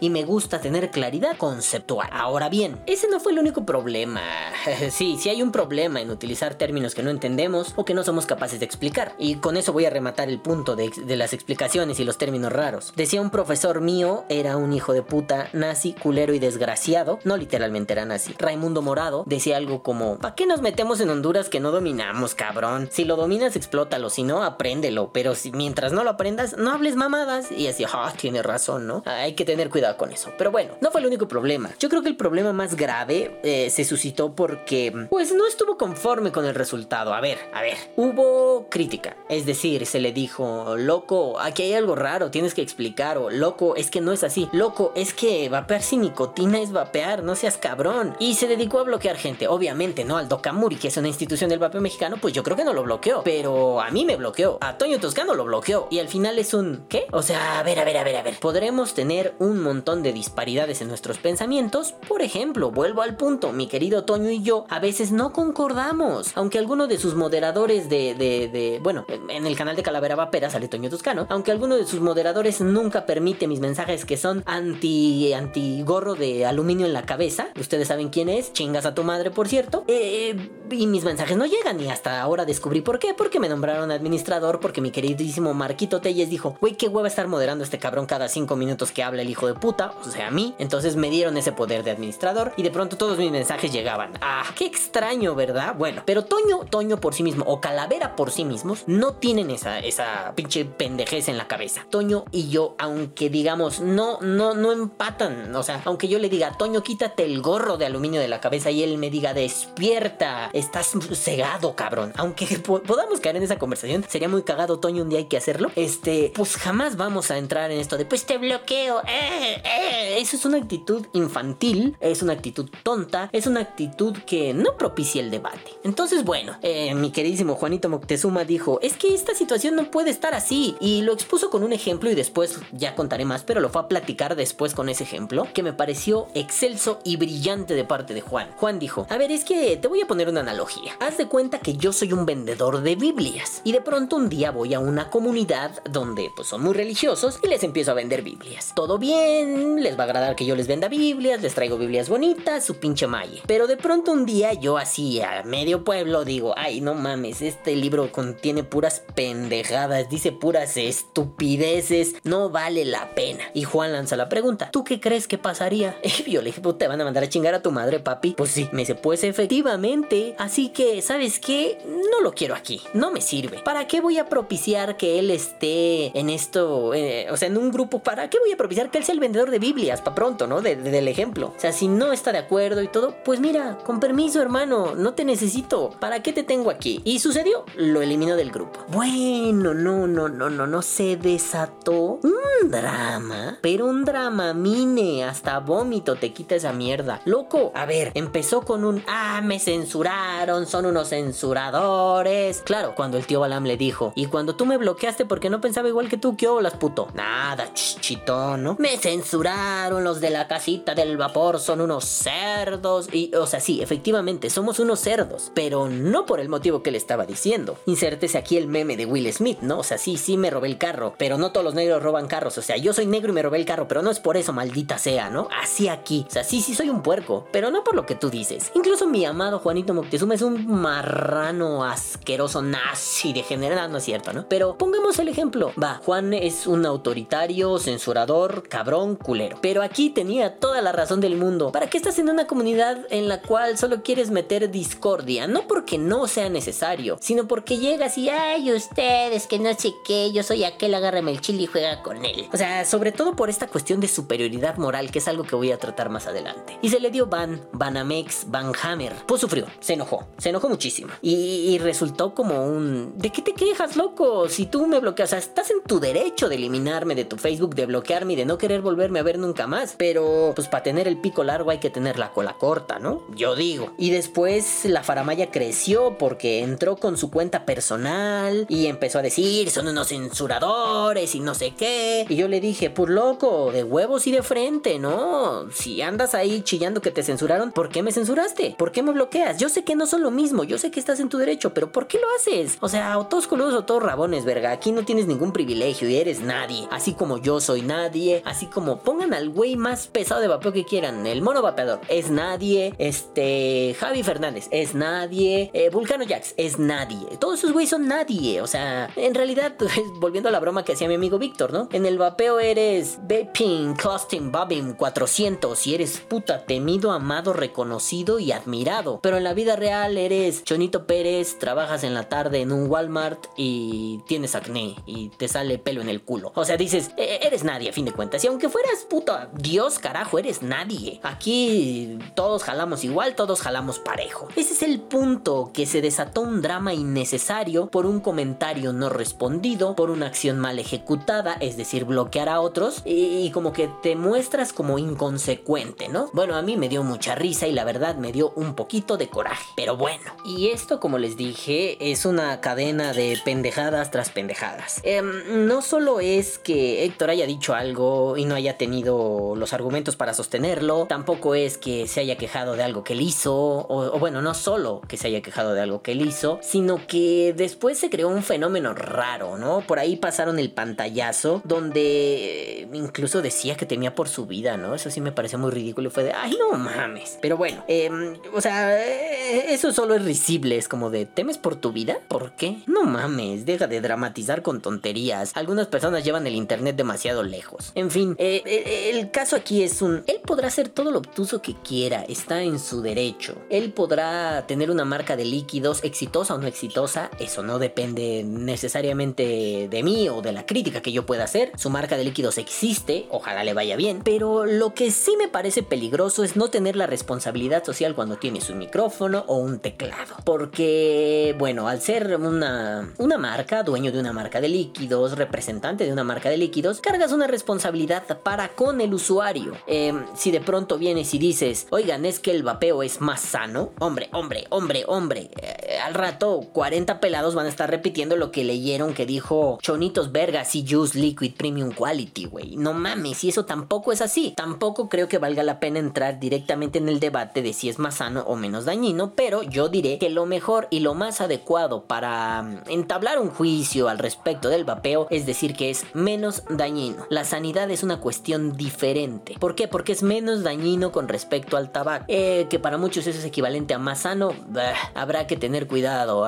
y 0.00 0.10
me 0.10 0.24
gusta 0.24 0.60
tener 0.60 0.90
claridad 0.90 1.36
conceptual. 1.36 2.08
Ahora 2.12 2.48
bien, 2.48 2.80
ese 2.86 3.08
no 3.08 3.20
fue 3.20 3.32
el 3.32 3.38
único 3.38 3.64
problema. 3.64 4.22
sí, 4.90 5.16
sí 5.18 5.28
hay 5.28 5.42
un 5.42 5.50
problema 5.50 6.00
en 6.00 6.10
utilizar 6.10 6.54
términos 6.54 6.94
que 6.94 7.02
no 7.02 7.10
entendemos 7.10 7.72
o 7.76 7.84
que 7.84 7.94
no 7.94 8.04
somos 8.04 8.26
capaces 8.26 8.60
de 8.60 8.66
explicar. 8.66 9.14
Y 9.18 9.36
con 9.36 9.56
eso 9.56 9.72
voy 9.72 9.86
a 9.86 9.90
rematar 9.90 10.28
el 10.28 10.40
punto 10.40 10.76
de, 10.76 10.90
las 11.16 11.32
explicaciones 11.32 11.98
y 12.00 12.04
los 12.04 12.16
términos 12.16 12.52
raros. 12.52 12.92
Decía 12.96 13.20
un 13.20 13.30
profesor 13.30 13.80
mío, 13.80 14.24
era 14.28 14.56
un 14.56 14.72
hijo 14.72 14.92
de 14.92 15.02
puta, 15.02 15.48
nazi, 15.52 15.94
culero 15.94 16.32
y 16.32 16.38
desgraciado. 16.38 17.18
No 17.24 17.36
literalmente 17.36 17.92
era 17.92 18.04
nazi. 18.04 18.34
Raimundo 18.38 18.82
Morado 18.82 19.24
decía 19.26 19.56
algo 19.56 19.82
como, 19.82 20.18
¿para 20.18 20.34
qué 20.34 20.46
nos 20.46 20.62
metemos 20.62 21.00
en 21.00 21.10
Honduras 21.10 21.48
que 21.48 21.60
no 21.60 21.70
dominamos, 21.72 22.34
cabrón? 22.34 22.88
Si 22.92 23.04
lo 23.04 23.16
dominas, 23.16 23.56
explótalo. 23.56 24.10
Si 24.10 24.22
no, 24.22 24.42
apréndelo. 24.42 25.12
Pero 25.12 25.34
si 25.34 25.52
mientras 25.52 25.92
no 25.92 26.04
lo 26.04 26.10
aprendas, 26.10 26.56
no 26.56 26.72
hables 26.72 26.96
mamadas. 26.96 27.50
Y 27.50 27.66
así, 27.66 27.84
ah, 27.92 28.12
tiene 28.16 28.42
razón, 28.42 28.86
¿no? 28.86 29.02
Hay 29.06 29.34
que 29.34 29.39
tener 29.44 29.70
cuidado 29.70 29.96
con 29.96 30.12
eso. 30.12 30.32
Pero 30.36 30.50
bueno, 30.50 30.74
no 30.80 30.90
fue 30.90 31.00
el 31.00 31.06
único 31.06 31.28
problema. 31.28 31.70
Yo 31.78 31.88
creo 31.88 32.02
que 32.02 32.08
el 32.08 32.16
problema 32.16 32.52
más 32.52 32.76
grave 32.76 33.38
eh, 33.42 33.70
se 33.70 33.84
suscitó 33.84 34.34
porque, 34.34 35.06
pues, 35.10 35.32
no 35.32 35.46
estuvo 35.46 35.76
conforme 35.76 36.32
con 36.32 36.44
el 36.44 36.54
resultado. 36.54 37.14
A 37.14 37.20
ver, 37.20 37.38
a 37.52 37.62
ver. 37.62 37.76
Hubo 37.96 38.66
crítica. 38.68 39.16
Es 39.28 39.46
decir, 39.46 39.86
se 39.86 40.00
le 40.00 40.12
dijo, 40.12 40.76
loco, 40.76 41.38
aquí 41.40 41.62
hay 41.62 41.74
algo 41.74 41.94
raro, 41.94 42.30
tienes 42.30 42.54
que 42.54 42.62
explicar. 42.62 43.18
O, 43.18 43.30
loco, 43.30 43.76
es 43.76 43.90
que 43.90 44.00
no 44.00 44.12
es 44.12 44.24
así. 44.24 44.48
Loco, 44.52 44.92
es 44.94 45.14
que 45.14 45.48
vapear 45.48 45.82
sin 45.82 46.02
nicotina 46.02 46.60
es 46.60 46.72
vapear, 46.72 47.22
no 47.22 47.36
seas 47.36 47.56
cabrón. 47.58 48.16
Y 48.18 48.34
se 48.34 48.48
dedicó 48.48 48.78
a 48.78 48.84
bloquear 48.84 49.16
gente. 49.16 49.48
Obviamente, 49.48 50.04
no 50.04 50.16
al 50.16 50.28
Docamuri, 50.28 50.76
que 50.76 50.88
es 50.88 50.96
una 50.96 51.08
institución 51.08 51.50
del 51.50 51.58
vapeo 51.58 51.80
mexicano, 51.80 52.16
pues 52.20 52.34
yo 52.34 52.42
creo 52.42 52.56
que 52.56 52.64
no 52.64 52.72
lo 52.72 52.82
bloqueó. 52.82 53.22
Pero 53.24 53.80
a 53.80 53.90
mí 53.90 54.04
me 54.04 54.16
bloqueó. 54.16 54.58
A 54.60 54.78
Toño 54.78 54.98
Toscano 55.00 55.34
lo 55.34 55.44
bloqueó. 55.44 55.88
Y 55.90 55.98
al 55.98 56.08
final 56.08 56.38
es 56.38 56.54
un, 56.54 56.84
¿qué? 56.88 57.06
O 57.12 57.22
sea, 57.22 57.58
a 57.58 57.62
ver, 57.62 57.78
a 57.78 57.84
ver, 57.84 57.96
a 57.96 58.04
ver, 58.04 58.16
a 58.16 58.22
ver. 58.22 58.38
Podremos 58.38 58.94
tener 58.94 59.29
un 59.38 59.62
montón 59.62 60.02
de 60.02 60.12
disparidades 60.12 60.80
en 60.82 60.88
nuestros 60.88 61.18
pensamientos. 61.18 61.92
Por 62.08 62.22
ejemplo, 62.22 62.70
vuelvo 62.70 63.02
al 63.02 63.16
punto, 63.16 63.52
mi 63.52 63.66
querido 63.66 64.04
Toño 64.04 64.30
y 64.30 64.42
yo 64.42 64.66
a 64.68 64.78
veces 64.78 65.12
no 65.12 65.32
concordamos. 65.32 66.32
Aunque 66.34 66.58
alguno 66.58 66.86
de 66.86 66.98
sus 66.98 67.14
moderadores 67.14 67.88
de, 67.88 68.14
de, 68.14 68.80
bueno, 68.82 69.06
en 69.28 69.46
el 69.46 69.56
canal 69.56 69.76
de 69.76 69.82
Calavera 69.82 70.16
Vapera 70.16 70.50
sale 70.50 70.68
Toño 70.68 70.90
Toscano, 70.90 71.26
aunque 71.28 71.50
alguno 71.50 71.76
de 71.76 71.86
sus 71.86 72.00
moderadores 72.00 72.60
nunca 72.60 73.06
permite 73.06 73.46
mis 73.46 73.60
mensajes 73.60 74.04
que 74.04 74.16
son 74.16 74.42
anti, 74.46 75.32
anti 75.32 75.82
gorro 75.82 76.14
de 76.14 76.46
aluminio 76.46 76.86
en 76.86 76.92
la 76.92 77.02
cabeza, 77.02 77.48
ustedes 77.58 77.88
saben 77.88 78.08
quién 78.10 78.28
es, 78.28 78.52
chingas 78.52 78.86
a 78.86 78.94
tu 78.94 79.04
madre 79.04 79.30
por 79.30 79.48
cierto, 79.48 79.84
eh, 79.86 80.50
y 80.70 80.86
mis 80.86 81.04
mensajes 81.04 81.36
no 81.36 81.46
llegan 81.46 81.80
y 81.80 81.90
hasta 81.90 82.20
ahora 82.20 82.44
descubrí 82.44 82.80
por 82.80 82.98
qué, 82.98 83.14
porque 83.14 83.40
me 83.40 83.48
nombraron 83.48 83.90
administrador, 83.90 84.60
porque 84.60 84.80
mi 84.80 84.90
queridísimo 84.90 85.54
Marquito 85.54 86.00
Telles 86.00 86.30
dijo, 86.30 86.56
güey, 86.60 86.76
qué 86.76 86.88
hueva 86.88 87.08
estar 87.08 87.28
moderando 87.28 87.64
este 87.64 87.78
cabrón 87.78 88.06
cada 88.06 88.28
cinco 88.28 88.56
minutos 88.56 88.92
que 88.92 89.02
habla 89.02 89.09
el 89.18 89.28
hijo 89.28 89.46
de 89.46 89.54
puta, 89.54 89.92
o 90.06 90.10
sea, 90.10 90.28
a 90.28 90.30
mí, 90.30 90.54
entonces 90.58 90.94
me 90.96 91.10
dieron 91.10 91.36
ese 91.36 91.52
poder 91.52 91.82
de 91.82 91.90
administrador 91.90 92.52
y 92.56 92.62
de 92.62 92.70
pronto 92.70 92.96
todos 92.96 93.18
mis 93.18 93.30
mensajes 93.32 93.72
llegaban. 93.72 94.12
Ah, 94.20 94.44
qué 94.56 94.66
extraño, 94.66 95.34
¿verdad? 95.34 95.74
Bueno, 95.76 96.02
pero 96.06 96.24
Toño, 96.24 96.60
Toño 96.70 96.98
por 97.00 97.14
sí 97.14 97.22
mismo 97.22 97.44
o 97.46 97.60
Calavera 97.60 98.14
por 98.16 98.30
sí 98.30 98.44
mismos 98.44 98.84
no 98.86 99.14
tienen 99.14 99.50
esa, 99.50 99.78
esa 99.80 100.32
pinche 100.34 100.64
pendejez 100.64 101.28
en 101.28 101.36
la 101.38 101.48
cabeza. 101.48 101.86
Toño 101.90 102.24
y 102.30 102.48
yo, 102.50 102.74
aunque 102.78 103.30
digamos, 103.30 103.80
no, 103.80 104.20
no, 104.20 104.54
no 104.54 104.72
empatan, 104.72 105.54
o 105.56 105.62
sea, 105.62 105.80
aunque 105.84 106.08
yo 106.08 106.18
le 106.18 106.28
diga, 106.28 106.56
Toño, 106.56 106.82
quítate 106.82 107.24
el 107.24 107.40
gorro 107.42 107.76
de 107.76 107.86
aluminio 107.86 108.20
de 108.20 108.28
la 108.28 108.40
cabeza 108.40 108.70
y 108.70 108.82
él 108.82 108.98
me 108.98 109.10
diga, 109.10 109.34
despierta, 109.34 110.50
estás 110.52 110.92
cegado, 111.14 111.74
cabrón. 111.74 112.12
Aunque 112.16 112.46
po- 112.64 112.82
podamos 112.82 113.20
caer 113.20 113.36
en 113.36 113.42
esa 113.44 113.58
conversación, 113.58 114.04
sería 114.08 114.28
muy 114.28 114.42
cagado, 114.42 114.78
Toño, 114.78 115.02
un 115.02 115.08
día 115.08 115.18
hay 115.18 115.24
que 115.26 115.36
hacerlo. 115.36 115.70
Este, 115.76 116.32
pues 116.34 116.56
jamás 116.56 116.96
vamos 116.96 117.30
a 117.30 117.38
entrar 117.38 117.70
en 117.70 117.78
esto 117.80 117.96
de, 117.96 118.04
pues 118.04 118.26
te 118.26 118.38
bloqueo. 118.38 118.99
Eh, 119.06 119.62
eh. 119.64 120.20
Eso 120.20 120.36
es 120.36 120.44
una 120.44 120.58
actitud 120.58 121.06
infantil, 121.14 121.96
es 122.00 122.22
una 122.22 122.32
actitud 122.34 122.68
tonta, 122.82 123.30
es 123.32 123.46
una 123.46 123.60
actitud 123.60 124.16
que 124.26 124.52
no 124.52 124.76
propicia 124.76 125.20
el 125.20 125.30
debate. 125.30 125.72
Entonces, 125.84 126.24
bueno, 126.24 126.56
eh, 126.62 126.94
mi 126.94 127.10
queridísimo 127.10 127.54
Juanito 127.54 127.88
Moctezuma 127.88 128.44
dijo, 128.44 128.78
es 128.82 128.96
que 128.96 129.14
esta 129.14 129.34
situación 129.34 129.76
no 129.76 129.90
puede 129.90 130.10
estar 130.10 130.34
así. 130.34 130.76
Y 130.80 131.02
lo 131.02 131.12
expuso 131.12 131.50
con 131.50 131.62
un 131.62 131.72
ejemplo 131.72 132.10
y 132.10 132.14
después 132.14 132.60
ya 132.72 132.94
contaré 132.94 133.24
más, 133.24 133.42
pero 133.44 133.60
lo 133.60 133.70
fue 133.70 133.82
a 133.82 133.88
platicar 133.88 134.36
después 134.36 134.74
con 134.74 134.88
ese 134.88 135.04
ejemplo, 135.04 135.48
que 135.54 135.62
me 135.62 135.72
pareció 135.72 136.28
excelso 136.34 137.00
y 137.04 137.16
brillante 137.16 137.74
de 137.74 137.84
parte 137.84 138.14
de 138.14 138.20
Juan. 138.20 138.48
Juan 138.56 138.78
dijo, 138.78 139.06
a 139.08 139.16
ver, 139.16 139.32
es 139.32 139.44
que 139.44 139.76
te 139.76 139.88
voy 139.88 140.02
a 140.02 140.06
poner 140.06 140.28
una 140.28 140.40
analogía. 140.40 140.96
Haz 141.00 141.16
de 141.16 141.26
cuenta 141.26 141.58
que 141.58 141.76
yo 141.76 141.92
soy 141.92 142.12
un 142.12 142.26
vendedor 142.26 142.82
de 142.82 142.96
Biblias 142.96 143.62
y 143.64 143.72
de 143.72 143.80
pronto 143.80 144.16
un 144.16 144.28
día 144.28 144.50
voy 144.50 144.74
a 144.74 144.80
una 144.80 145.10
comunidad 145.10 145.82
donde 145.84 146.30
pues 146.34 146.48
son 146.48 146.62
muy 146.62 146.74
religiosos 146.74 147.38
y 147.42 147.48
les 147.48 147.62
empiezo 147.62 147.90
a 147.90 147.94
vender 147.94 148.22
Biblias. 148.22 148.72
Todo 148.74 148.89
bien, 148.98 149.82
les 149.82 149.98
va 149.98 150.04
a 150.04 150.06
agradar 150.06 150.36
que 150.36 150.46
yo 150.46 150.56
les 150.56 150.66
venda 150.66 150.88
Biblias, 150.88 151.42
les 151.42 151.54
traigo 151.54 151.78
Biblias 151.78 152.08
bonitas, 152.08 152.64
su 152.64 152.76
pinche 152.76 153.06
malle. 153.06 153.42
Pero 153.46 153.66
de 153.66 153.76
pronto 153.76 154.12
un 154.12 154.26
día 154.26 154.52
yo 154.52 154.78
así 154.78 155.20
a 155.20 155.42
medio 155.44 155.84
pueblo 155.84 156.24
digo, 156.24 156.54
ay 156.56 156.80
no 156.80 156.94
mames, 156.94 157.42
este 157.42 157.76
libro 157.76 158.12
contiene 158.12 158.64
puras 158.64 159.02
pendejadas, 159.14 160.08
dice 160.08 160.32
puras 160.32 160.76
estupideces, 160.76 162.14
no 162.24 162.50
vale 162.50 162.84
la 162.84 163.14
pena. 163.14 163.44
Y 163.54 163.64
Juan 163.64 163.92
lanza 163.92 164.16
la 164.16 164.28
pregunta, 164.28 164.70
¿tú 164.70 164.84
qué 164.84 165.00
crees 165.00 165.26
que 165.26 165.38
pasaría? 165.38 165.96
Y 166.30 166.32
yo 166.32 166.42
le 166.42 166.50
dije, 166.50 166.60
pues 166.60 166.78
te 166.78 166.86
van 166.86 167.00
a 167.00 167.04
mandar 167.04 167.24
a 167.24 167.28
chingar 167.28 167.54
a 167.54 167.62
tu 167.62 167.70
madre, 167.70 167.98
papi. 167.98 168.34
Pues 168.36 168.50
sí, 168.50 168.68
me 168.72 168.80
dice, 168.80 168.94
pues 168.94 169.24
efectivamente. 169.24 170.34
Así 170.38 170.68
que, 170.68 171.02
¿sabes 171.02 171.40
qué? 171.40 171.78
No 171.86 172.20
lo 172.22 172.32
quiero 172.32 172.54
aquí, 172.54 172.80
no 172.94 173.10
me 173.10 173.20
sirve. 173.20 173.60
¿Para 173.64 173.86
qué 173.86 174.00
voy 174.00 174.18
a 174.18 174.26
propiciar 174.26 174.96
que 174.96 175.18
él 175.18 175.30
esté 175.30 176.16
en 176.18 176.30
esto, 176.30 176.94
eh, 176.94 177.28
o 177.30 177.36
sea, 177.36 177.48
en 177.48 177.56
un 177.56 177.70
grupo? 177.70 178.02
¿Para 178.02 178.28
qué 178.30 178.38
voy 178.38 178.52
a 178.52 178.56
propiciar 178.56 178.79
que 178.88 178.96
él 178.96 179.04
sea 179.04 179.12
el 179.12 179.20
vendedor 179.20 179.50
de 179.50 179.58
Biblias? 179.58 180.00
Para 180.00 180.14
pronto, 180.14 180.46
¿no? 180.46 180.62
De- 180.62 180.76
de- 180.76 180.90
del 180.90 181.08
ejemplo. 181.08 181.48
O 181.56 181.60
sea, 181.60 181.72
si 181.72 181.88
no 181.88 182.12
está 182.12 182.32
de 182.32 182.38
acuerdo 182.38 182.80
y 182.80 182.88
todo, 182.88 183.14
pues 183.24 183.40
mira, 183.40 183.76
con 183.84 184.00
permiso, 184.00 184.40
hermano, 184.40 184.94
no 184.94 185.12
te 185.12 185.24
necesito. 185.26 185.90
¿Para 186.00 186.22
qué 186.22 186.32
te 186.32 186.42
tengo 186.44 186.70
aquí? 186.70 187.02
Y 187.04 187.18
sucedió, 187.18 187.64
lo 187.76 188.00
eliminó 188.00 188.36
del 188.36 188.50
grupo. 188.50 188.80
Bueno, 188.88 189.74
no, 189.74 190.06
no, 190.06 190.28
no, 190.28 190.48
no, 190.48 190.66
no 190.66 190.82
se 190.82 191.16
desató 191.16 192.20
un 192.22 192.70
drama, 192.70 193.58
pero 193.60 193.86
un 193.86 194.04
drama 194.04 194.54
mine, 194.54 195.24
hasta 195.24 195.58
vómito 195.58 196.14
te 196.16 196.32
quita 196.32 196.54
esa 196.54 196.72
mierda. 196.72 197.20
Loco, 197.24 197.72
a 197.74 197.84
ver, 197.84 198.12
empezó 198.14 198.62
con 198.62 198.84
un, 198.84 199.02
ah, 199.08 199.40
me 199.42 199.58
censuraron, 199.58 200.66
son 200.66 200.86
unos 200.86 201.08
censuradores. 201.08 202.62
Claro, 202.64 202.94
cuando 202.94 203.16
el 203.16 203.26
tío 203.26 203.40
Balam 203.40 203.64
le 203.64 203.76
dijo, 203.76 204.12
y 204.14 204.26
cuando 204.26 204.54
tú 204.54 204.66
me 204.66 204.76
bloqueaste 204.76 205.24
porque 205.24 205.50
no 205.50 205.60
pensaba 205.60 205.88
igual 205.88 206.08
que 206.08 206.16
tú, 206.16 206.36
¿qué 206.36 206.48
las 206.60 206.74
puto? 206.74 207.08
Nada, 207.14 207.66
ch- 207.72 208.00
chitón, 208.00 208.69
Me 208.78 208.96
censuraron 208.98 210.04
los 210.04 210.20
de 210.20 210.30
la 210.30 210.48
casita 210.48 210.94
del 210.94 211.16
vapor, 211.16 211.60
son 211.60 211.80
unos 211.80 212.04
cerdos. 212.04 213.08
Y, 213.12 213.34
o 213.34 213.46
sea, 213.46 213.60
sí, 213.60 213.82
efectivamente, 213.82 214.50
somos 214.50 214.78
unos 214.78 215.00
cerdos, 215.00 215.50
pero 215.54 215.88
no 215.88 216.26
por 216.26 216.40
el 216.40 216.48
motivo 216.48 216.82
que 216.82 216.90
le 216.90 216.98
estaba 216.98 217.26
diciendo. 217.26 217.78
Insértese 217.86 218.38
aquí 218.38 218.56
el 218.56 218.66
meme 218.66 218.96
de 218.96 219.06
Will 219.06 219.32
Smith, 219.32 219.60
¿no? 219.60 219.80
O 219.80 219.82
sea, 219.82 219.98
sí, 219.98 220.16
sí 220.16 220.36
me 220.36 220.50
robé 220.50 220.68
el 220.68 220.78
carro, 220.78 221.14
pero 221.18 221.38
no 221.38 221.52
todos 221.52 221.64
los 221.64 221.74
negros 221.74 222.02
roban 222.02 222.26
carros. 222.26 222.58
O 222.58 222.62
sea, 222.62 222.76
yo 222.76 222.92
soy 222.92 223.06
negro 223.06 223.30
y 223.30 223.34
me 223.34 223.42
robé 223.42 223.58
el 223.58 223.64
carro, 223.64 223.88
pero 223.88 224.02
no 224.02 224.10
es 224.10 224.20
por 224.20 224.36
eso, 224.36 224.52
maldita 224.52 224.98
sea, 224.98 225.30
¿no? 225.30 225.48
Así 225.60 225.88
aquí. 225.88 226.24
O 226.28 226.32
sea, 226.32 226.44
sí, 226.44 226.60
sí 226.60 226.74
soy 226.74 226.90
un 226.90 227.02
puerco, 227.02 227.46
pero 227.52 227.70
no 227.70 227.84
por 227.84 227.94
lo 227.94 228.06
que 228.06 228.14
tú 228.14 228.30
dices. 228.30 228.70
Incluso 228.74 229.06
mi 229.06 229.24
amado 229.24 229.58
Juanito 229.58 229.94
Moctezuma 229.94 230.34
es 230.34 230.42
un 230.42 230.66
marrano 230.66 231.84
asqueroso, 231.84 232.62
nazi, 232.62 233.32
degenerado, 233.32 233.88
no 233.88 233.98
es 233.98 234.04
cierto, 234.04 234.32
¿no? 234.32 234.46
Pero 234.48 234.76
pongamos 234.76 235.18
el 235.18 235.28
ejemplo. 235.28 235.72
Va, 235.82 236.00
Juan 236.04 236.34
es 236.34 236.66
un 236.66 236.86
autoritario, 236.86 237.78
censurador, 237.78 238.59
cabrón, 238.62 239.16
culero. 239.16 239.58
Pero 239.60 239.82
aquí 239.82 240.10
tenía 240.10 240.56
toda 240.56 240.80
la 240.82 240.92
razón 240.92 241.20
del 241.20 241.36
mundo. 241.36 241.72
¿Para 241.72 241.88
qué 241.88 241.98
estás 241.98 242.18
en 242.18 242.28
una 242.28 242.46
comunidad 242.46 243.06
en 243.10 243.28
la 243.28 243.42
cual 243.42 243.78
solo 243.78 244.02
quieres 244.02 244.30
meter 244.30 244.70
discordia? 244.70 245.46
No 245.46 245.66
porque 245.66 245.98
no 245.98 246.26
sea 246.26 246.48
necesario, 246.48 247.18
sino 247.20 247.46
porque 247.46 247.78
llegas 247.78 248.18
y, 248.18 248.28
ay, 248.28 248.72
ustedes, 248.72 249.46
que 249.46 249.58
no 249.58 249.72
sé 249.74 249.92
qué, 250.04 250.32
yo 250.32 250.42
soy 250.42 250.64
aquel, 250.64 250.94
agárrame 250.94 251.30
el 251.30 251.40
chile 251.40 251.62
y 251.62 251.66
juega 251.66 252.02
con 252.02 252.24
él. 252.24 252.48
O 252.52 252.56
sea, 252.56 252.84
sobre 252.84 253.12
todo 253.12 253.36
por 253.36 253.50
esta 253.50 253.66
cuestión 253.66 254.00
de 254.00 254.08
superioridad 254.08 254.76
moral, 254.76 255.10
que 255.10 255.18
es 255.18 255.28
algo 255.28 255.44
que 255.44 255.56
voy 255.56 255.72
a 255.72 255.78
tratar 255.78 256.10
más 256.10 256.26
adelante. 256.26 256.78
Y 256.82 256.90
se 256.90 257.00
le 257.00 257.10
dio 257.10 257.26
ban, 257.26 257.60
Banamex, 257.72 258.50
Banhammer. 258.50 259.12
Pues 259.26 259.40
sufrió, 259.40 259.66
se 259.80 259.94
enojó, 259.94 260.26
se 260.38 260.50
enojó 260.50 260.68
muchísimo. 260.68 261.12
Y, 261.22 261.34
y 261.70 261.78
resultó 261.78 262.34
como 262.34 262.64
un, 262.64 263.18
¿de 263.18 263.30
qué 263.30 263.42
te 263.42 263.54
quejas, 263.54 263.96
loco? 263.96 264.48
Si 264.48 264.66
tú 264.66 264.86
me 264.86 265.00
bloqueas, 265.00 265.30
o 265.30 265.30
sea, 265.30 265.38
estás 265.38 265.70
en 265.70 265.82
tu 265.82 266.00
derecho 266.00 266.48
de 266.48 266.56
eliminarme 266.56 267.14
de 267.14 267.24
tu 267.24 267.36
Facebook, 267.36 267.74
de 267.74 267.86
bloquearme 267.86 268.32
y 268.34 268.36
de 268.36 268.44
no 268.50 268.58
querer 268.58 268.80
volverme 268.80 269.20
a 269.20 269.22
ver 269.22 269.38
nunca 269.38 269.68
más. 269.68 269.94
Pero, 269.96 270.52
pues 270.56 270.66
para 270.66 270.82
tener 270.82 271.06
el 271.06 271.16
pico 271.16 271.44
largo 271.44 271.70
hay 271.70 271.78
que 271.78 271.88
tener 271.88 272.18
la 272.18 272.32
cola 272.32 272.54
corta, 272.54 272.98
¿no? 272.98 273.22
Yo 273.36 273.54
digo. 273.54 273.92
Y 273.96 274.10
después 274.10 274.84
la 274.86 275.04
faramaya 275.04 275.52
creció 275.52 276.18
porque 276.18 276.60
entró 276.60 276.96
con 276.96 277.16
su 277.16 277.30
cuenta 277.30 277.64
personal 277.64 278.66
y 278.68 278.86
empezó 278.86 279.20
a 279.20 279.22
decir, 279.22 279.70
son 279.70 279.86
unos 279.86 280.08
censuradores 280.08 281.36
y 281.36 281.40
no 281.40 281.54
sé 281.54 281.74
qué. 281.76 282.26
Y 282.28 282.34
yo 282.34 282.48
le 282.48 282.60
dije, 282.60 282.90
pues 282.90 283.08
loco, 283.08 283.70
de 283.70 283.84
huevos 283.84 284.26
y 284.26 284.32
de 284.32 284.42
frente, 284.42 284.98
¿no? 284.98 285.70
Si 285.70 286.02
andas 286.02 286.34
ahí 286.34 286.62
chillando 286.62 287.00
que 287.00 287.12
te 287.12 287.22
censuraron, 287.22 287.70
¿por 287.70 287.88
qué 287.88 288.02
me 288.02 288.10
censuraste? 288.10 288.74
¿Por 288.76 288.90
qué 288.90 289.04
me 289.04 289.12
bloqueas? 289.12 289.58
Yo 289.58 289.68
sé 289.68 289.84
que 289.84 289.94
no 289.94 290.06
son 290.06 290.22
lo 290.22 290.32
mismo, 290.32 290.64
yo 290.64 290.76
sé 290.76 290.90
que 290.90 290.98
estás 290.98 291.20
en 291.20 291.28
tu 291.28 291.38
derecho, 291.38 291.72
pero 291.72 291.92
¿por 291.92 292.08
qué 292.08 292.18
lo 292.18 292.26
haces? 292.36 292.78
O 292.80 292.88
sea, 292.88 293.16
o 293.16 293.26
todos 293.26 293.46
coludos 293.46 293.74
o 293.74 293.84
todos 293.84 294.02
rabones, 294.02 294.44
verga. 294.44 294.72
Aquí 294.72 294.90
no 294.90 295.04
tienes 295.04 295.28
ningún 295.28 295.52
privilegio 295.52 296.08
y 296.08 296.16
eres 296.16 296.40
nadie. 296.40 296.88
Así 296.90 297.14
como 297.14 297.38
yo 297.38 297.60
soy 297.60 297.82
nadie, 297.82 298.39
así 298.44 298.66
como 298.66 299.00
pongan 299.00 299.34
al 299.34 299.50
güey 299.50 299.76
más 299.76 300.06
pesado 300.06 300.40
de 300.40 300.48
vapeo 300.48 300.72
que 300.72 300.84
quieran. 300.84 301.26
El 301.26 301.42
mono 301.42 301.62
vapeador 301.62 302.00
es 302.08 302.30
nadie. 302.30 302.94
Este, 302.98 303.94
Javi 303.98 304.22
Fernández 304.22 304.68
es 304.70 304.94
nadie. 304.94 305.70
eh, 305.72 305.90
Vulcano 305.90 306.24
Jax 306.26 306.54
es 306.56 306.78
nadie. 306.78 307.18
Todos 307.38 307.58
esos 307.58 307.72
güeyes 307.72 307.90
son 307.90 308.08
nadie. 308.08 308.60
O 308.60 308.66
sea, 308.66 309.10
en 309.16 309.34
realidad, 309.34 309.74
volviendo 310.20 310.48
a 310.48 310.52
la 310.52 310.60
broma 310.60 310.84
que 310.84 310.92
hacía 310.92 311.08
mi 311.08 311.14
amigo 311.14 311.38
Víctor, 311.38 311.72
¿no? 311.72 311.88
En 311.92 312.06
el 312.06 312.18
vapeo 312.18 312.58
eres 312.60 313.18
Vaping 313.22 313.94
Costing 313.96 314.50
Bobbing 314.52 314.94
400 314.94 315.86
y 315.86 315.94
eres 315.94 316.18
puta 316.20 316.64
temido, 316.66 317.12
amado, 317.12 317.52
reconocido 317.52 318.38
y 318.38 318.52
admirado. 318.52 319.20
Pero 319.22 319.36
en 319.36 319.44
la 319.44 319.54
vida 319.54 319.76
real 319.76 320.16
eres 320.18 320.64
Chonito 320.64 321.06
Pérez, 321.06 321.58
trabajas 321.58 322.04
en 322.04 322.14
la 322.14 322.28
tarde 322.28 322.60
en 322.60 322.72
un 322.72 322.88
Walmart 322.90 323.46
y 323.56 324.20
tienes 324.26 324.54
acné 324.54 324.96
y 325.06 325.28
te 325.30 325.48
sale 325.48 325.78
pelo 325.78 326.00
en 326.00 326.08
el 326.08 326.22
culo. 326.22 326.52
O 326.54 326.64
sea, 326.64 326.76
dices, 326.76 327.10
"E- 327.16 327.40
eres 327.42 327.64
nadie 327.64 327.90
a 327.90 327.92
fin 327.92 328.04
de 328.04 328.12
cuentas. 328.12 328.19
Y 328.20 328.46
aunque 328.46 328.68
fueras 328.68 329.04
puta 329.08 329.48
Dios, 329.54 329.98
carajo, 329.98 330.38
eres 330.38 330.62
nadie. 330.62 331.20
Aquí 331.22 332.18
todos 332.34 332.62
jalamos 332.62 333.02
igual, 333.02 333.34
todos 333.34 333.62
jalamos 333.62 333.98
parejo. 333.98 334.48
Ese 334.56 334.74
es 334.74 334.82
el 334.82 335.00
punto, 335.00 335.70
que 335.72 335.86
se 335.86 336.02
desató 336.02 336.42
un 336.42 336.60
drama 336.60 336.92
innecesario 336.92 337.88
por 337.88 338.04
un 338.04 338.20
comentario 338.20 338.92
no 338.92 339.08
respondido, 339.08 339.96
por 339.96 340.10
una 340.10 340.26
acción 340.26 340.58
mal 340.58 340.78
ejecutada, 340.78 341.54
es 341.60 341.76
decir, 341.78 342.04
bloquear 342.04 342.50
a 342.50 342.60
otros, 342.60 343.02
y, 343.06 343.46
y 343.46 343.50
como 343.52 343.72
que 343.72 343.88
te 344.02 344.16
muestras 344.16 344.72
como 344.72 344.98
inconsecuente, 344.98 346.08
¿no? 346.08 346.28
Bueno, 346.34 346.56
a 346.56 346.62
mí 346.62 346.76
me 346.76 346.88
dio 346.88 347.02
mucha 347.02 347.34
risa 347.34 347.66
y 347.66 347.72
la 347.72 347.84
verdad 347.84 348.16
me 348.16 348.32
dio 348.32 348.52
un 348.54 348.74
poquito 348.74 349.16
de 349.16 349.28
coraje. 349.28 349.64
Pero 349.76 349.96
bueno, 349.96 350.32
y 350.44 350.68
esto, 350.68 351.00
como 351.00 351.16
les 351.18 351.36
dije, 351.36 351.96
es 352.10 352.26
una 352.26 352.60
cadena 352.60 353.12
de 353.12 353.38
pendejadas 353.44 354.10
tras 354.10 354.30
pendejadas. 354.30 355.00
Em, 355.04 355.66
no 355.66 355.80
solo 355.80 356.20
es 356.20 356.58
que 356.58 357.04
Héctor 357.04 357.30
haya 357.30 357.46
dicho 357.46 357.74
algo 357.74 358.09
y 358.36 358.44
no 358.44 358.54
haya 358.54 358.76
tenido 358.76 359.54
los 359.56 359.72
argumentos 359.72 360.16
para 360.16 360.34
sostenerlo, 360.34 361.06
tampoco 361.06 361.54
es 361.54 361.78
que 361.78 362.06
se 362.06 362.20
haya 362.20 362.36
quejado 362.36 362.76
de 362.76 362.82
algo 362.82 363.04
que 363.04 363.12
él 363.14 363.20
hizo, 363.20 363.54
o, 363.54 364.18
bueno, 364.18 364.42
no 364.42 364.54
solo 364.54 365.02
que 365.08 365.16
se 365.16 365.28
haya 365.28 365.42
quejado 365.42 365.74
de 365.74 365.80
algo 365.80 366.02
que 366.02 366.12
él 366.12 366.22
hizo, 366.22 366.58
sino 366.62 367.06
que 367.06 367.54
después 367.56 367.98
se 367.98 368.10
creó 368.10 368.28
un 368.28 368.42
fenómeno 368.42 368.94
raro, 368.94 369.58
¿no? 369.58 369.80
Por 369.86 369.98
ahí 369.98 370.16
pasaron 370.16 370.58
el 370.58 370.72
pantallazo 370.72 371.62
donde 371.64 372.82
eh, 372.82 372.88
incluso 372.92 373.42
decía 373.42 373.76
que 373.76 373.86
temía 373.86 374.14
por 374.14 374.28
su 374.28 374.46
vida, 374.46 374.76
¿no? 374.76 374.94
Eso 374.94 375.10
sí 375.10 375.20
me 375.20 375.32
pareció 375.32 375.58
muy 375.58 375.70
ridículo 375.70 376.10
fue 376.10 376.24
de, 376.24 376.32
ay, 376.32 376.56
no 376.58 376.76
mames. 376.76 377.38
Pero 377.40 377.56
bueno, 377.56 377.84
em, 377.88 378.36
o 378.54 378.60
sea, 378.60 378.98
eh, 378.98 379.72
eso 379.72 379.92
solo 379.92 380.14
es 380.14 380.24
risible, 380.24 380.76
es 380.76 380.88
como 380.88 381.10
de, 381.10 381.26
¿temes 381.26 381.58
por 381.58 381.76
tu 381.76 381.92
vida? 381.92 382.18
¿Por 382.28 382.52
qué? 382.52 382.78
No 382.86 383.04
mames, 383.04 383.66
deja 383.66 383.86
de 383.86 384.00
dramatizar 384.00 384.62
con 384.62 384.80
tonterías. 384.80 385.52
Algunas 385.54 385.86
personas 385.86 386.24
llevan 386.24 386.46
el 386.46 386.54
internet 386.54 386.96
demasiado 386.96 387.42
lejos. 387.42 387.92
En 388.00 388.10
fin, 388.10 388.34
eh, 388.38 388.62
eh, 388.64 389.10
el 389.12 389.30
caso 389.30 389.56
aquí 389.56 389.82
es 389.82 390.00
un, 390.00 390.24
podrá 390.50 390.66
hacer 390.66 390.88
todo 390.88 391.12
lo 391.12 391.20
obtuso 391.20 391.62
que 391.62 391.74
quiera, 391.74 392.24
está 392.24 392.64
en 392.64 392.80
su 392.80 393.02
derecho. 393.02 393.54
Él 393.70 393.92
podrá 393.92 394.66
tener 394.66 394.90
una 394.90 395.04
marca 395.04 395.36
de 395.36 395.44
líquidos 395.44 396.02
exitosa 396.02 396.56
o 396.56 396.58
no 396.58 396.66
exitosa, 396.66 397.30
eso 397.38 397.62
no 397.62 397.78
depende 397.78 398.42
necesariamente 398.44 399.86
de 399.88 400.02
mí 400.02 400.28
o 400.28 400.42
de 400.42 400.50
la 400.50 400.66
crítica 400.66 401.02
que 401.02 401.12
yo 401.12 401.24
pueda 401.24 401.44
hacer. 401.44 401.70
Su 401.76 401.88
marca 401.88 402.16
de 402.16 402.24
líquidos 402.24 402.58
existe, 402.58 403.28
ojalá 403.30 403.62
le 403.62 403.74
vaya 403.74 403.94
bien, 403.94 404.22
pero 404.24 404.66
lo 404.66 404.92
que 404.92 405.12
sí 405.12 405.36
me 405.36 405.46
parece 405.46 405.84
peligroso 405.84 406.42
es 406.42 406.56
no 406.56 406.68
tener 406.68 406.96
la 406.96 407.06
responsabilidad 407.06 407.84
social 407.84 408.16
cuando 408.16 408.34
tienes 408.34 408.70
un 408.70 408.78
micrófono 408.78 409.44
o 409.46 409.54
un 409.54 409.78
teclado. 409.78 410.34
Porque, 410.44 411.54
bueno, 411.60 411.86
al 411.86 412.00
ser 412.00 412.36
una, 412.36 413.14
una 413.18 413.38
marca, 413.38 413.84
dueño 413.84 414.10
de 414.10 414.18
una 414.18 414.32
marca 414.32 414.60
de 414.60 414.68
líquidos, 414.68 415.38
representante 415.38 416.06
de 416.06 416.12
una 416.12 416.24
marca 416.24 416.50
de 416.50 416.56
líquidos, 416.56 417.00
cargas 417.00 417.30
una 417.30 417.46
responsabilidad 417.46 418.40
para 418.42 418.70
con 418.70 419.00
el 419.00 419.14
usuario. 419.14 419.74
Em, 419.86 420.24
si 420.40 420.50
de 420.50 420.60
pronto 420.60 420.96
vienes 420.96 421.34
y 421.34 421.38
dices, 421.38 421.86
oigan, 421.90 422.24
es 422.24 422.40
que 422.40 422.50
el 422.50 422.62
vapeo 422.62 423.02
es 423.02 423.20
más 423.20 423.42
sano, 423.42 423.92
hombre, 423.98 424.30
hombre, 424.32 424.66
hombre, 424.70 425.04
hombre, 425.06 425.50
eh, 425.60 425.98
al 426.02 426.14
rato 426.14 426.60
40 426.72 427.20
pelados 427.20 427.54
van 427.54 427.66
a 427.66 427.68
estar 427.68 427.90
repitiendo 427.90 428.36
lo 428.36 428.50
que 428.50 428.64
leyeron 428.64 429.12
que 429.12 429.26
dijo 429.26 429.78
Chonitos 429.82 430.32
Vergas 430.32 430.74
y 430.74 430.86
Juice 430.88 431.18
Liquid 431.18 431.54
Premium 431.56 431.92
Quality, 431.92 432.46
güey. 432.46 432.76
No 432.76 432.94
mames, 432.94 433.44
y 433.44 433.50
eso 433.50 433.66
tampoco 433.66 434.12
es 434.12 434.22
así. 434.22 434.54
Tampoco 434.56 435.10
creo 435.10 435.28
que 435.28 435.36
valga 435.36 435.62
la 435.62 435.78
pena 435.78 435.98
entrar 435.98 436.40
directamente 436.40 436.98
en 436.98 437.10
el 437.10 437.20
debate 437.20 437.60
de 437.60 437.74
si 437.74 437.90
es 437.90 437.98
más 437.98 438.16
sano 438.16 438.42
o 438.46 438.56
menos 438.56 438.86
dañino, 438.86 439.34
pero 439.34 439.62
yo 439.62 439.90
diré 439.90 440.18
que 440.18 440.30
lo 440.30 440.46
mejor 440.46 440.88
y 440.90 441.00
lo 441.00 441.12
más 441.12 441.42
adecuado 441.42 442.04
para 442.04 442.62
mm, 442.62 442.78
entablar 442.88 443.38
un 443.38 443.50
juicio 443.50 444.08
al 444.08 444.18
respecto 444.18 444.70
del 444.70 444.84
vapeo 444.84 445.26
es 445.28 445.44
decir 445.44 445.74
que 445.74 445.90
es 445.90 446.06
menos 446.14 446.62
dañino. 446.70 447.26
La 447.28 447.44
sanidad 447.44 447.90
es 447.90 448.02
una 448.02 448.20
cuestión 448.20 448.76
diferente. 448.76 449.56
¿Por 449.58 449.74
qué? 449.74 449.86
Porque 449.86 450.12
es 450.12 450.22
menos 450.30 450.62
dañino 450.62 451.10
con 451.10 451.26
respecto 451.26 451.76
al 451.76 451.90
tabaco. 451.90 452.24
Eh, 452.28 452.68
que 452.70 452.78
para 452.78 452.98
muchos 452.98 453.26
eso 453.26 453.40
es 453.40 453.44
equivalente 453.44 453.94
a 453.94 453.98
más 453.98 454.20
sano. 454.20 454.52
bah, 454.68 454.94
habrá 455.16 455.48
que 455.48 455.56
tener 455.56 455.88
cuidado. 455.88 456.46